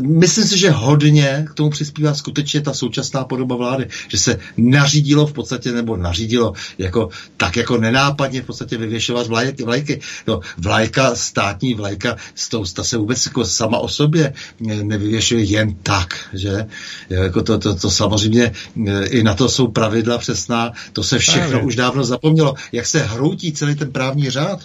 myslím 0.00 0.44
si, 0.44 0.58
že 0.58 0.70
hodně 0.70 1.46
k 1.50 1.54
tomu 1.54 1.70
přispívá 1.70 2.14
skutečně 2.14 2.60
ta 2.60 2.72
současná 2.74 3.24
podoba 3.24 3.56
vlády, 3.56 3.88
že 4.08 4.18
se 4.18 4.38
nařídilo 4.56 5.26
v 5.26 5.32
podstatě, 5.32 5.72
nebo 5.72 5.96
nařídilo 5.96 6.52
jako, 6.78 7.08
tak 7.36 7.56
jako 7.56 7.76
nenápadně 7.76 8.42
v 8.42 8.46
podstatě 8.46 8.76
vyvěšovat 8.76 9.26
vlajky. 9.26 9.64
vlajky. 9.64 10.00
No, 10.26 10.40
vlajka, 10.58 11.14
státní 11.14 11.74
vlajka, 11.74 12.16
to, 12.50 12.64
ta 12.74 12.84
se 12.84 12.96
vůbec 12.96 13.26
jako 13.26 13.44
sama 13.44 13.78
o 13.78 13.88
sobě 13.88 14.32
nevyvěšuje 14.60 15.44
jen 15.44 15.74
tak, 15.82 16.14
že? 16.32 16.66
Jako 17.10 17.42
to, 17.42 17.58
to, 17.58 17.74
to 17.74 17.90
samozřejmě 17.90 18.52
e, 18.86 19.06
i 19.06 19.22
na 19.22 19.34
to 19.34 19.48
jsou 19.48 19.68
pravidla 19.68 20.18
přesná, 20.18 20.72
to 20.92 21.02
se 21.02 21.18
všechno 21.18 21.48
Právě. 21.48 21.66
už 21.66 21.76
dávno 21.76 22.04
zapomnělo. 22.04 22.54
Jak 22.72 22.86
se 22.86 22.98
hroutí 22.98 23.52
celý 23.52 23.74
ten 23.74 23.92
právní 23.92 24.30
řád, 24.30 24.60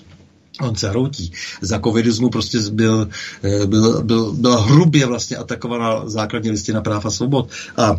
On 0.62 0.76
se 0.76 0.90
hroutí. 0.90 1.32
Za 1.62 1.80
covidismu 1.80 2.30
prostě 2.30 2.60
byl, 2.72 3.10
e, 3.44 3.68
byl, 3.68 4.04
byl, 4.04 4.34
byla 4.34 4.62
hrubě 4.62 5.06
vlastně 5.06 5.38
atakovaná 5.38 6.10
základní 6.10 6.52
listina 6.52 6.82
práv 6.82 7.06
a 7.06 7.12
svobod. 7.12 7.50
A 7.78 7.96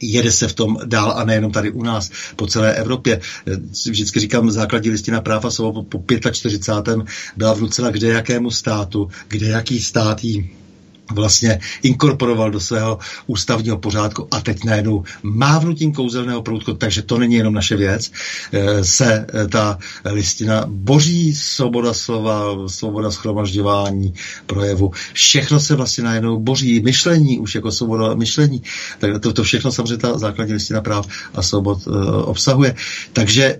jede 0.00 0.32
se 0.32 0.48
v 0.48 0.52
tom 0.52 0.78
dál 0.84 1.12
a 1.16 1.24
nejenom 1.24 1.52
tady 1.52 1.70
u 1.70 1.82
nás, 1.82 2.10
po 2.36 2.46
celé 2.46 2.74
Evropě. 2.74 3.20
Vždycky 3.90 4.20
říkám, 4.20 4.50
základní 4.50 4.90
listina 4.90 5.20
práv 5.20 5.44
a 5.44 5.50
svobod 5.50 5.86
po 5.86 6.04
45. 6.32 6.98
byla 7.36 7.54
vnucena 7.54 7.90
kde 7.90 8.08
jakému 8.08 8.50
státu, 8.50 9.08
kde 9.28 9.46
jaký 9.46 9.80
stát 9.80 10.24
jí 10.24 10.50
vlastně 11.12 11.60
inkorporoval 11.82 12.50
do 12.50 12.60
svého 12.60 12.98
ústavního 13.26 13.78
pořádku 13.78 14.28
a 14.30 14.40
teď 14.40 14.64
najednou 14.64 15.04
mávnutím 15.22 15.92
kouzelného 15.92 16.42
proutku, 16.42 16.72
takže 16.72 17.02
to 17.02 17.18
není 17.18 17.34
jenom 17.34 17.54
naše 17.54 17.76
věc, 17.76 18.12
eh, 18.52 18.84
se 18.84 19.26
eh, 19.34 19.48
ta 19.48 19.78
listina 20.04 20.64
boří 20.66 21.34
svoboda 21.34 21.94
slova, 21.94 22.68
svoboda 22.68 23.10
schromažďování, 23.10 24.14
projevu. 24.46 24.90
Všechno 25.12 25.60
se 25.60 25.74
vlastně 25.74 26.04
najednou 26.04 26.40
boří. 26.40 26.80
Myšlení, 26.80 27.38
už 27.38 27.54
jako 27.54 27.72
svoboda 27.72 28.14
myšlení. 28.14 28.62
Tak 28.98 29.20
to, 29.20 29.32
to 29.32 29.42
všechno 29.42 29.72
samozřejmě 29.72 29.96
ta 29.96 30.18
základní 30.18 30.54
listina 30.54 30.80
práv 30.80 31.06
a 31.34 31.42
svobod 31.42 31.86
uh, 31.86 31.94
obsahuje. 32.28 32.74
Takže 33.12 33.58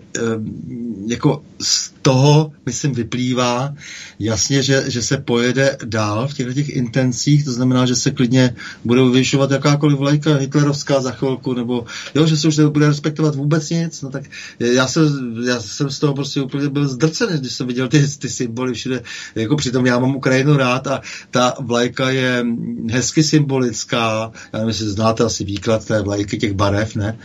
jako 1.06 1.42
z 1.60 1.92
toho, 2.02 2.52
myslím, 2.66 2.92
vyplývá 2.92 3.74
jasně, 4.18 4.62
že, 4.62 4.84
že 4.86 5.02
se 5.02 5.16
pojede 5.16 5.76
dál 5.84 6.28
v 6.28 6.34
těchto 6.34 6.52
těch 6.52 6.68
intencích, 6.68 7.35
to 7.44 7.52
znamená, 7.52 7.86
že 7.86 7.96
se 7.96 8.10
klidně 8.10 8.56
bude 8.84 9.02
vyvěšovat 9.02 9.50
jakákoliv 9.50 9.98
vlajka 9.98 10.34
hitlerovská 10.34 11.00
za 11.00 11.12
chvilku, 11.12 11.54
nebo 11.54 11.86
jo, 12.14 12.26
že 12.26 12.36
se 12.36 12.48
už 12.48 12.56
nebude 12.56 12.88
respektovat 12.88 13.34
vůbec 13.34 13.70
nic, 13.70 14.02
no 14.02 14.10
tak 14.10 14.24
já, 14.60 14.86
se, 14.86 15.00
já 15.46 15.60
jsem 15.60 15.90
z 15.90 15.98
toho 15.98 16.14
prostě 16.14 16.40
úplně 16.40 16.68
byl 16.68 16.88
zdrcený, 16.88 17.38
když 17.38 17.52
jsem 17.52 17.66
viděl 17.66 17.88
ty, 17.88 18.08
ty 18.18 18.28
symboly 18.28 18.74
všude, 18.74 19.02
jako 19.34 19.56
přitom 19.56 19.86
já 19.86 19.98
mám 19.98 20.16
Ukrajinu 20.16 20.56
rád 20.56 20.86
a 20.86 21.00
ta 21.30 21.54
vlajka 21.60 22.10
je 22.10 22.44
hezky 22.90 23.22
symbolická, 23.22 24.32
já 24.52 24.58
nevím, 24.58 24.68
jestli 24.68 24.86
znáte 24.86 25.24
asi 25.24 25.44
výklad 25.44 25.84
té 25.84 26.02
vlajky 26.02 26.38
těch 26.38 26.52
barev, 26.52 26.96
ne? 26.96 27.18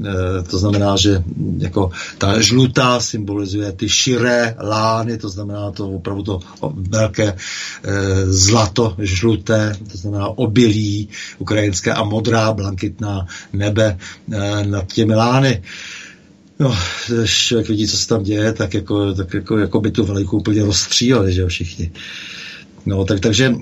E, 0.00 0.42
to 0.42 0.58
znamená, 0.58 0.96
že 0.96 1.22
jako 1.58 1.90
ta 2.18 2.40
žlutá 2.40 3.00
symbolizuje 3.00 3.72
ty 3.72 3.88
širé 3.88 4.56
lány, 4.62 5.18
to 5.18 5.28
znamená 5.28 5.70
to 5.70 5.88
opravdu 5.88 6.22
to 6.22 6.40
velké 6.72 7.28
e, 7.28 7.36
zlato 8.26 8.94
žluté, 8.98 9.76
to 9.92 9.98
znamená 9.98 10.28
obilí 10.28 11.08
ukrajinské 11.38 11.92
a 11.92 12.04
modrá 12.04 12.52
blankitná 12.52 13.26
nebe 13.52 13.98
e, 14.32 14.66
nad 14.66 14.92
těmi 14.92 15.14
lány. 15.14 15.62
No, 16.58 16.76
když 17.08 17.36
člověk 17.36 17.68
vidí, 17.68 17.88
co 17.88 17.96
se 17.96 18.08
tam 18.08 18.22
děje, 18.22 18.52
tak 18.52 18.74
jako, 18.74 19.14
tak 19.14 19.34
jako, 19.34 19.58
jako 19.58 19.80
by 19.80 19.90
tu 19.90 20.04
velikou 20.04 20.36
úplně 20.36 20.64
rozstříleli, 20.64 21.32
že 21.32 21.46
všichni. 21.46 21.90
No, 22.86 23.04
tak, 23.04 23.20
takže 23.20 23.54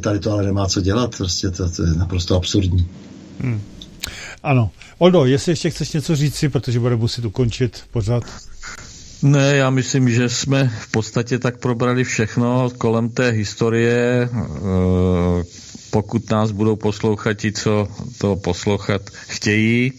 tady 0.00 0.18
to 0.18 0.32
ale 0.32 0.42
nemá 0.42 0.66
co 0.66 0.80
dělat, 0.80 1.16
prostě 1.16 1.50
to, 1.50 1.70
to 1.70 1.82
je 1.82 1.94
naprosto 1.94 2.36
absurdní. 2.36 2.86
Hmm. 3.40 3.60
Ano. 4.44 4.70
Oldo, 4.98 5.24
jestli 5.24 5.52
ještě 5.52 5.70
chceš 5.70 5.92
něco 5.92 6.16
říct 6.16 6.34
si, 6.36 6.48
protože 6.48 6.80
bude 6.80 6.96
muset 6.96 7.24
ukončit 7.24 7.82
pořád. 7.90 8.24
Ne, 9.22 9.56
já 9.56 9.70
myslím, 9.70 10.10
že 10.10 10.28
jsme 10.28 10.72
v 10.80 10.90
podstatě 10.90 11.38
tak 11.38 11.58
probrali 11.58 12.04
všechno 12.04 12.70
kolem 12.78 13.08
té 13.08 13.30
historie. 13.30 14.28
Eh, 14.32 15.44
pokud 15.90 16.30
nás 16.30 16.50
budou 16.50 16.76
poslouchat 16.76 17.34
ti, 17.34 17.52
co 17.52 17.88
to 18.18 18.36
poslouchat 18.36 19.02
chtějí, 19.10 19.92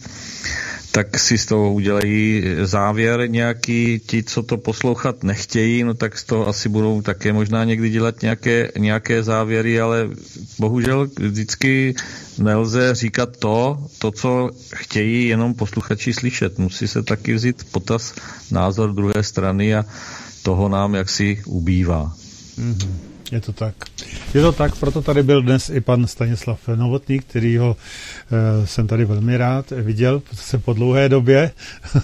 tak 0.96 1.20
si 1.20 1.38
z 1.38 1.46
toho 1.46 1.74
udělají 1.74 2.44
závěr 2.64 3.30
nějaký, 3.30 4.00
ti, 4.00 4.24
co 4.24 4.44
to 4.44 4.58
poslouchat 4.58 5.24
nechtějí, 5.24 5.84
no 5.84 5.94
tak 5.94 6.18
z 6.18 6.24
toho 6.24 6.48
asi 6.48 6.70
budou 6.70 7.02
také 7.02 7.34
možná 7.34 7.64
někdy 7.64 7.90
dělat 7.90 8.22
nějaké, 8.22 8.72
nějaké 8.78 9.24
závěry, 9.24 9.82
ale 9.82 10.10
bohužel 10.60 11.08
vždycky 11.20 11.96
nelze 12.38 12.96
říkat 12.96 13.38
to, 13.38 13.78
to, 14.00 14.12
co 14.12 14.50
chtějí 14.76 15.28
jenom 15.28 15.54
posluchači 15.54 16.14
slyšet. 16.14 16.60
Musí 16.60 16.88
se 16.88 17.04
taky 17.04 17.34
vzít 17.34 17.68
potaz 17.72 18.16
názor 18.52 18.94
druhé 18.94 19.24
strany 19.24 19.76
a 19.76 19.86
toho 20.44 20.70
nám 20.70 20.96
jaksi 20.96 21.44
ubývá. 21.46 22.16
Mm-hmm. 22.60 23.15
Je 23.36 23.42
to 23.42 23.54
tak. 23.54 23.76
Je 24.34 24.42
to 24.42 24.52
tak, 24.52 24.76
proto 24.76 25.02
tady 25.02 25.24
byl 25.24 25.42
dnes 25.42 25.70
i 25.70 25.82
pan 25.82 26.08
Stanislav 26.08 26.60
Novotný, 26.76 27.20
který 27.20 27.58
ho 27.58 27.76
e, 28.32 28.68
jsem 28.68 28.88
tady 28.88 29.06
velmi 29.06 29.38
rád 29.38 29.72
viděl, 29.72 30.22
se 30.34 30.58
po 30.58 30.74
dlouhé 30.74 31.10
době 31.10 31.52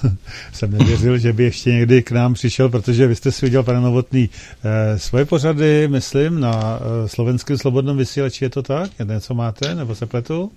jsem 0.54 0.72
nevěřil, 0.72 1.18
že 1.18 1.34
by 1.34 1.44
ještě 1.44 1.72
někdy 1.72 2.04
k 2.04 2.12
nám 2.12 2.34
přišel, 2.34 2.70
protože 2.70 3.08
vy 3.08 3.16
jste 3.16 3.32
si 3.32 3.46
viděl, 3.46 3.64
pane 3.64 3.80
Novotný, 3.80 4.30
e, 4.64 5.00
svoje 5.00 5.26
pořady, 5.26 5.88
myslím, 5.88 6.40
na 6.40 6.80
e, 6.80 7.08
slovenském 7.08 7.58
slobodném 7.58 7.98
vysílači, 7.98 8.46
je 8.46 8.50
to 8.50 8.64
tak? 8.64 8.92
Něco 9.04 9.34
máte, 9.34 9.76
nebo 9.76 9.96
se 9.96 10.06
pletu? 10.06 10.52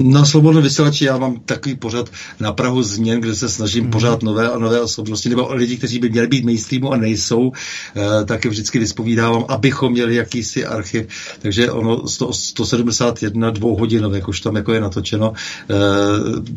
Na 0.00 0.24
svobodnou 0.24 0.62
vysílači 0.62 1.04
já 1.04 1.18
mám 1.18 1.36
takový 1.44 1.76
pořad 1.76 2.10
na 2.40 2.52
Prahu 2.52 2.82
změn, 2.82 3.20
kde 3.20 3.34
se 3.34 3.48
snažím 3.48 3.84
mm. 3.84 3.90
pořád 3.90 4.22
nové 4.22 4.50
a 4.50 4.58
nové 4.58 4.80
osobnosti, 4.80 5.28
nebo 5.28 5.54
lidi, 5.54 5.76
kteří 5.76 5.98
by 5.98 6.10
měli 6.10 6.26
být 6.26 6.44
mainstreamu 6.44 6.92
a 6.92 6.96
nejsou, 6.96 7.52
eh, 7.96 8.24
tak 8.24 8.44
je 8.44 8.50
vždycky 8.50 8.78
vyspovídávám, 8.78 9.44
abychom 9.48 9.92
měli 9.92 10.14
jakýsi 10.14 10.66
archiv. 10.66 11.06
Takže 11.42 11.70
ono 11.70 12.08
100, 12.08 12.32
171 12.32 13.50
dvouhodinovek 13.50 14.28
už 14.28 14.40
tam 14.40 14.56
jako 14.56 14.72
je 14.72 14.80
natočeno 14.80 15.32
eh, 15.70 15.74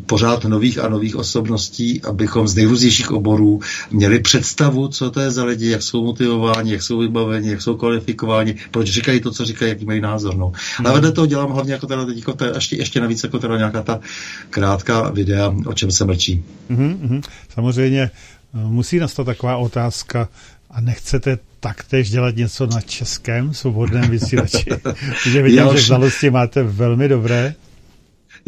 pořád 0.06 0.44
nových 0.44 0.78
a 0.78 0.88
nových 0.88 1.16
osobností, 1.16 2.02
abychom 2.02 2.48
z 2.48 2.54
nejrůznějších 2.54 3.10
oborů 3.10 3.60
měli 3.90 4.20
představu, 4.20 4.88
co 4.88 5.10
to 5.10 5.20
je 5.20 5.30
za 5.30 5.44
lidi, 5.44 5.70
jak 5.70 5.82
jsou 5.82 6.04
motivováni, 6.04 6.72
jak 6.72 6.82
jsou 6.82 6.98
vybaveni, 6.98 7.50
jak 7.50 7.62
jsou 7.62 7.76
kvalifikováni, 7.76 8.54
proč 8.70 8.88
říkají 8.88 9.20
to, 9.20 9.30
co 9.30 9.44
říkají, 9.44 9.68
jaký 9.68 9.84
mají 9.84 10.00
názor. 10.00 10.36
No. 10.36 10.52
Mm. 10.80 10.86
A 10.86 10.92
vedle 10.92 11.12
toho 11.12 11.26
dělám 11.26 11.50
hlavně 11.50 11.72
jako 11.72 11.86
teda, 11.86 12.06
jako 12.14 12.32
teda 12.32 12.52
ještě, 12.54 12.76
ještě 12.76 13.00
navíc 13.00 13.31
jako 13.32 13.38
teda 13.38 13.56
nějaká 13.56 13.82
ta 13.82 14.00
krátká 14.50 15.10
videa, 15.10 15.54
o 15.66 15.72
čem 15.72 15.90
se 15.90 16.04
mlčí. 16.04 16.44
Mm-hmm, 16.70 17.22
samozřejmě 17.54 18.02
eh, 18.02 18.10
musí 18.52 18.98
nastat 18.98 19.24
taková 19.24 19.56
otázka, 19.56 20.28
a 20.72 20.80
nechcete 20.80 21.38
taktéž 21.60 22.10
dělat 22.10 22.36
něco 22.36 22.66
na 22.66 22.80
českém 22.80 23.54
svobodném 23.54 24.10
vysílači? 24.10 24.64
Protože 24.82 25.42
vidím, 25.42 25.68
že 25.72 25.82
znalosti 25.82 26.30
máte 26.30 26.62
velmi 26.62 27.08
dobré. 27.08 27.54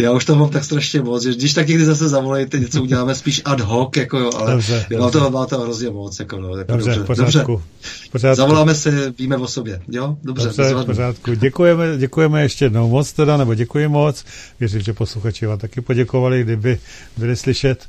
Já 0.00 0.12
už 0.12 0.24
to 0.24 0.36
mám 0.36 0.50
tak 0.50 0.64
strašně 0.64 1.02
moc, 1.02 1.22
že 1.22 1.34
když 1.34 1.54
tak 1.54 1.68
někdy 1.68 1.84
zase 1.84 2.08
zavolejte, 2.08 2.58
něco 2.58 2.82
uděláme 2.82 3.14
spíš 3.14 3.42
ad 3.44 3.60
hoc, 3.60 3.96
jako 3.96 4.18
jo, 4.18 4.30
ale 4.36 4.52
dobře, 4.52 4.86
mám, 4.92 5.00
dobře. 5.00 5.18
To, 5.18 5.30
mám 5.30 5.46
to 5.46 5.60
hrozně 5.60 5.90
moc. 5.90 6.20
Jako, 6.20 6.40
no, 6.40 6.56
jako 6.56 6.72
dobře, 6.72 6.90
dobře. 6.90 7.04
Pořádku. 7.04 7.52
dobře. 7.52 7.64
Pořádku. 8.12 8.36
Zavoláme 8.36 8.74
se, 8.74 9.10
víme 9.18 9.36
o 9.36 9.48
sobě. 9.48 9.80
Jo? 9.88 10.16
Dobře, 10.24 10.44
dobře 10.44 10.74
v 10.74 10.84
pořádku. 10.84 11.34
Děkujeme, 11.34 11.96
děkujeme 11.98 12.42
ještě 12.42 12.64
jednou 12.64 12.90
moc 12.90 13.12
teda, 13.12 13.36
nebo 13.36 13.54
děkuji 13.54 13.88
moc. 13.88 14.24
Věřím, 14.60 14.80
že 14.80 14.92
posluchači 14.92 15.46
vám 15.46 15.58
taky 15.58 15.80
poděkovali, 15.80 16.42
kdyby 16.42 16.78
byli 17.16 17.36
slyšet. 17.36 17.86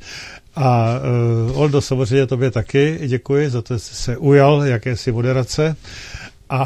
A 0.55 0.99
uh, 1.49 1.59
Oldo, 1.59 1.81
samozřejmě 1.81 2.27
tobě 2.27 2.51
taky 2.51 2.99
děkuji 3.07 3.49
za 3.49 3.61
to, 3.61 3.73
že 3.73 3.79
jsi 3.79 3.95
se 3.95 4.17
ujal 4.17 4.63
jakési 4.63 5.11
moderace. 5.11 5.75
A 6.49 6.65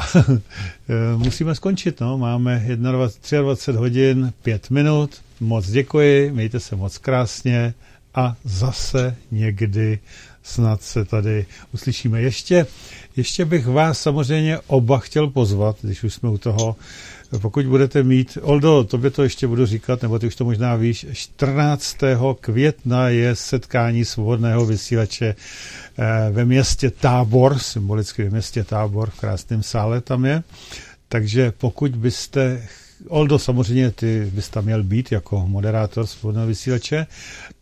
musíme 1.17 1.55
skončit, 1.55 1.99
no. 2.01 2.17
Máme 2.17 2.65
21, 2.75 3.41
23 3.41 3.71
hodin, 3.77 4.33
5 4.41 4.69
minut. 4.69 5.11
Moc 5.39 5.69
děkuji, 5.69 6.31
mějte 6.31 6.59
se 6.59 6.75
moc 6.75 6.97
krásně 6.97 7.73
a 8.15 8.35
zase 8.43 9.15
někdy 9.31 9.99
snad 10.43 10.81
se 10.81 11.05
tady 11.05 11.45
uslyšíme. 11.73 12.21
Ještě, 12.21 12.65
ještě 13.17 13.45
bych 13.45 13.67
vás 13.67 13.99
samozřejmě 14.01 14.59
oba 14.67 14.99
chtěl 14.99 15.27
pozvat, 15.27 15.77
když 15.81 16.03
už 16.03 16.13
jsme 16.13 16.29
u 16.29 16.37
toho, 16.37 16.75
pokud 17.41 17.65
budete 17.65 18.03
mít, 18.03 18.37
Oldo, 18.41 18.83
tobě 18.83 19.11
to 19.11 19.23
ještě 19.23 19.47
budu 19.47 19.65
říkat, 19.65 20.01
nebo 20.01 20.19
ty 20.19 20.27
už 20.27 20.35
to 20.35 20.45
možná 20.45 20.75
víš, 20.75 21.05
14. 21.13 21.97
května 22.41 23.09
je 23.09 23.35
setkání 23.35 24.05
svobodného 24.05 24.65
vysílače 24.65 25.35
eh, 25.97 26.31
ve 26.31 26.45
městě 26.45 26.89
Tábor, 26.89 27.59
symbolicky 27.59 28.23
ve 28.23 28.29
městě 28.29 28.63
Tábor, 28.63 29.09
v 29.09 29.19
krásném 29.19 29.63
sále 29.63 30.01
tam 30.01 30.25
je. 30.25 30.43
Takže 31.09 31.51
pokud 31.57 31.95
byste 31.95 32.67
Oldo, 33.07 33.39
samozřejmě 33.39 33.91
ty 33.91 34.31
bys 34.33 34.49
tam 34.49 34.65
měl 34.65 34.83
být 34.83 35.11
jako 35.11 35.47
moderátor 35.47 36.07
svobodného 36.07 36.47
vysílače 36.47 37.07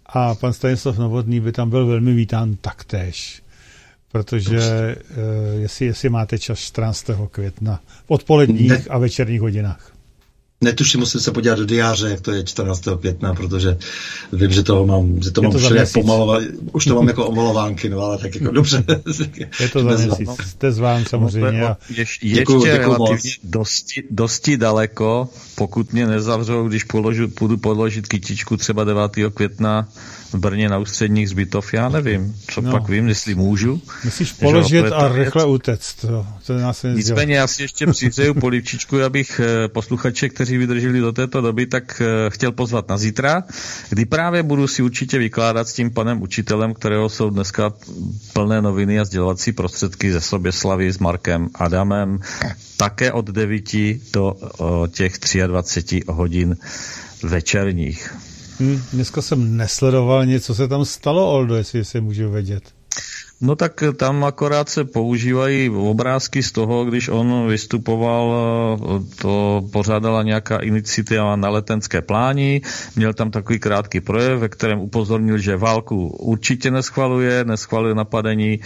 a 0.06 0.36
pan 0.36 0.54
Stanislav 0.54 0.98
Novotný 0.98 1.40
by 1.40 1.52
tam 1.52 1.70
byl 1.70 1.86
velmi 1.86 2.14
vítán 2.14 2.56
taktéž. 2.56 3.44
Protože 4.12 4.60
uh, 4.96 5.62
jestli, 5.62 5.86
jestli 5.86 6.10
máte 6.10 6.40
čas 6.40 6.60
14. 6.60 7.06
května 7.32 7.82
v 8.06 8.12
odpoledních 8.12 8.70
ne, 8.70 8.84
a 8.90 8.98
večerních 8.98 9.42
hodinách. 9.42 9.97
Netuším, 10.62 11.00
musím 11.00 11.22
se 11.22 11.32
podívat 11.32 11.58
do 11.58 11.66
diáře, 11.66 12.10
jak 12.10 12.22
to 12.22 12.32
je 12.32 12.44
14. 12.44 12.84
května, 13.00 13.34
protože 13.34 13.78
vím, 14.34 14.52
že 14.52 14.64
to 14.64 14.86
mám, 14.86 15.24
že 15.24 15.32
to 15.32 15.42
je 15.42 15.48
mám 15.48 15.58
všude 15.58 15.86
pomalovat, 15.94 16.44
už 16.72 16.86
to 16.86 16.96
mám 16.96 17.08
jako 17.08 17.28
omalovánky, 17.28 17.90
no 17.90 18.00
ale 18.00 18.18
tak 18.18 18.36
jako 18.36 18.52
dobře. 18.54 18.84
je 19.60 19.70
to 19.70 19.84
za 19.84 19.90
měsíc, 20.06 20.30
jste 20.48 20.72
zván 20.72 21.06
samozřejmě. 21.06 21.62
A... 21.62 21.78
Ještě, 21.90 22.28
děkuju, 22.28 22.66
ještě 22.66 22.78
děkuju 22.78 22.98
relativně 22.98 23.32
dosti, 23.44 24.04
dosti 24.10 24.58
daleko, 24.58 25.30
pokud 25.56 25.94
mě 25.94 26.08
nezavřou, 26.08 26.68
když 26.68 26.84
položu, 26.84 27.28
půjdu 27.28 27.58
položit 27.58 28.08
kytičku 28.08 28.58
třeba 28.58 28.84
9. 28.84 29.12
května 29.34 29.88
v 30.34 30.36
Brně 30.36 30.70
na 30.70 30.78
ústředních 30.78 31.30
zbytov, 31.30 31.74
já 31.74 31.90
nevím, 31.90 32.36
co 32.52 32.62
no. 32.62 32.72
pak 32.72 32.90
vím, 32.90 33.08
jestli 33.08 33.36
můžu. 33.36 33.82
Musíš 34.04 34.34
položit 34.34 34.86
a 34.86 35.14
rychle 35.14 35.46
utéct. 35.46 36.02
To, 36.02 36.28
to 36.48 36.58
nás 36.58 36.86
Nicméně 36.94 37.36
já 37.36 37.48
si 37.48 37.62
ještě 37.62 37.88
přihřeju 37.88 38.34
polivčičku, 38.34 39.04
abych 39.04 39.42
eh, 39.44 39.68
posluchače, 39.68 40.30
kteří 40.30 40.47
vydrželi 40.56 41.00
do 41.00 41.12
této 41.12 41.42
doby, 41.42 41.66
tak 41.66 42.02
eh, 42.02 42.30
chtěl 42.30 42.52
pozvat 42.52 42.90
na 42.90 42.98
zítra, 42.98 43.44
kdy 43.90 44.06
právě 44.06 44.44
budu 44.44 44.68
si 44.68 44.82
určitě 44.82 45.18
vykládat 45.18 45.68
s 45.68 45.74
tím 45.74 45.92
panem 45.92 46.22
učitelem, 46.22 46.74
kterého 46.74 47.10
jsou 47.10 47.30
dneska 47.30 47.74
plné 48.34 48.62
noviny 48.62 49.00
a 49.00 49.06
sdělovací 49.06 49.52
prostředky 49.52 50.12
ze 50.14 50.22
Soběslavy 50.22 50.92
s 50.92 51.00
Markem 51.00 51.50
Adamem, 51.56 52.20
také 52.78 53.12
od 53.12 53.26
9 53.26 53.64
do 54.14 54.36
těch 54.92 55.14
23 55.48 56.02
hodin 56.08 56.58
večerních. 57.24 58.16
Hmm, 58.60 58.82
dneska 58.94 59.22
jsem 59.22 59.58
nesledoval 59.58 60.26
nic, 60.26 60.46
co 60.46 60.56
se 60.56 60.68
tam 60.68 60.86
stalo, 60.86 61.32
Oldo, 61.32 61.56
jestli 61.56 61.86
se 61.86 62.02
můžu 62.02 62.32
vědět. 62.32 62.64
No 63.42 63.56
tak 63.56 63.84
tam 63.98 64.24
akorát 64.24 64.70
se 64.70 64.84
používají 64.84 65.70
obrázky 65.70 66.44
z 66.44 66.52
toho, 66.52 66.86
když 66.86 67.10
on 67.10 67.48
vystupoval, 67.48 68.36
to 69.22 69.64
pořádala 69.72 70.24
nějaká 70.24 70.58
iniciativa 70.58 71.36
na 71.36 71.50
letenské 71.50 72.02
pláni, 72.02 72.62
měl 72.96 73.14
tam 73.14 73.32
takový 73.32 73.60
krátký 73.60 74.02
projev, 74.02 74.40
ve 74.40 74.50
kterém 74.50 74.80
upozornil, 74.80 75.38
že 75.38 75.58
válku 75.58 76.08
určitě 76.08 76.72
neschvaluje, 76.72 77.46
neschvaluje 77.46 77.96
napadení, 77.96 78.60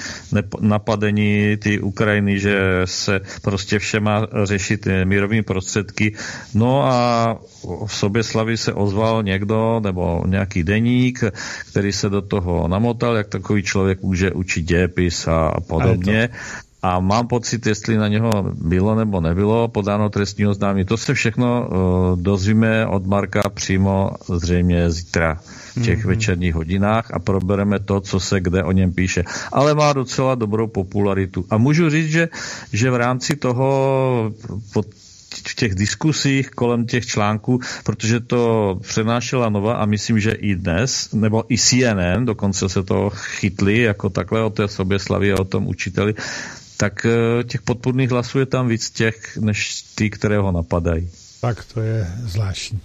napadení 0.59 1.57
ty 1.57 1.79
Ukrajiny, 1.79 2.39
že 2.39 2.81
se 2.85 3.21
prostě 3.41 3.79
vše 3.79 3.99
má 3.99 4.27
řešit 4.43 4.87
mírovými 5.03 5.43
prostředky. 5.43 6.15
No 6.53 6.83
a 6.83 7.37
v 7.85 7.95
sobě 7.95 8.23
slavy 8.23 8.57
se 8.57 8.73
ozval 8.73 9.23
někdo 9.23 9.79
nebo 9.83 10.23
nějaký 10.27 10.63
deník, 10.63 11.23
který 11.71 11.91
se 11.93 12.09
do 12.09 12.21
toho 12.21 12.67
namotal, 12.67 13.15
jak 13.15 13.27
takový 13.27 13.63
člověk 13.63 14.01
může 14.01 14.31
učit 14.31 14.60
dějepis 14.61 15.27
a 15.27 15.61
podobně. 15.67 16.29
A 16.83 16.99
mám 16.99 17.27
pocit, 17.27 17.65
jestli 17.65 17.97
na 17.97 18.07
něho 18.07 18.31
bylo 18.53 18.95
nebo 18.95 19.21
nebylo 19.21 19.67
podáno 19.67 20.09
trestní 20.09 20.47
oznámení. 20.47 20.85
To 20.85 20.97
se 20.97 21.13
všechno 21.13 21.67
uh, 21.67 22.21
dozvíme 22.21 22.87
od 22.87 23.05
Marka 23.05 23.49
přímo 23.49 24.11
zřejmě 24.35 24.91
zítra 24.91 25.39
v 25.75 25.81
těch 25.81 25.99
mm-hmm. 25.99 26.07
večerních 26.07 26.55
hodinách 26.55 27.11
a 27.13 27.19
probereme 27.19 27.79
to, 27.79 28.01
co 28.01 28.19
se 28.19 28.39
kde 28.39 28.63
o 28.63 28.71
něm 28.71 28.93
píše. 28.93 29.23
Ale 29.51 29.75
má 29.75 29.93
docela 29.93 30.35
dobrou 30.35 30.67
popularitu. 30.67 31.45
A 31.49 31.57
můžu 31.57 31.89
říct, 31.89 32.11
že, 32.11 32.29
že 32.73 32.91
v 32.91 32.95
rámci 32.95 33.35
toho 33.35 34.33
pod 34.73 34.85
v 35.47 35.55
těch 35.55 35.75
diskusích 35.75 36.49
kolem 36.49 36.85
těch 36.85 37.05
článků, 37.05 37.59
protože 37.83 38.19
to 38.19 38.77
přenášela 38.81 39.49
Nova 39.49 39.73
a 39.73 39.85
myslím, 39.85 40.19
že 40.19 40.31
i 40.31 40.55
dnes, 40.55 41.13
nebo 41.13 41.43
i 41.53 41.57
CNN, 41.57 42.25
dokonce 42.25 42.69
se 42.69 42.83
to 42.83 43.09
chytli 43.09 43.81
jako 43.81 44.09
takhle 44.09 44.43
o 44.43 44.49
té 44.49 44.67
sobě 44.67 44.99
slavě 44.99 45.35
o 45.35 45.43
tom 45.43 45.67
učiteli, 45.67 46.13
tak 46.77 47.05
eh, 47.05 47.43
těch 47.43 47.61
podpůrných 47.61 48.09
hlasů 48.09 48.39
je 48.39 48.45
tam 48.45 48.67
víc 48.67 48.89
těch, 48.89 49.37
než 49.37 49.81
ty, 49.95 50.09
které 50.09 50.37
ho 50.37 50.51
napadají. 50.51 51.09
Tak 51.41 51.65
to 51.73 51.81
je 51.81 52.07
zvláštní. 52.23 52.79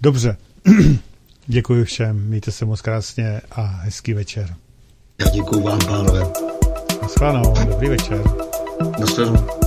Dobře, 0.00 0.36
děkuji 1.46 1.84
všem, 1.84 2.26
mějte 2.26 2.52
se 2.52 2.64
moc 2.64 2.80
krásně 2.80 3.40
a 3.52 3.62
hezký 3.62 4.12
večer. 4.12 4.54
Já 5.20 5.30
děkuju 5.30 5.62
vám, 5.62 5.78
pánové. 5.78 6.20
Naschledanou, 7.02 7.54
dobrý 7.68 7.88
večer. 7.88 8.22
Naschledanou. 9.00 9.57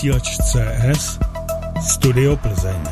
Vysílač 0.00 0.40
CS 0.40 1.18
Studio 1.84 2.32
Plzeň. 2.36 2.89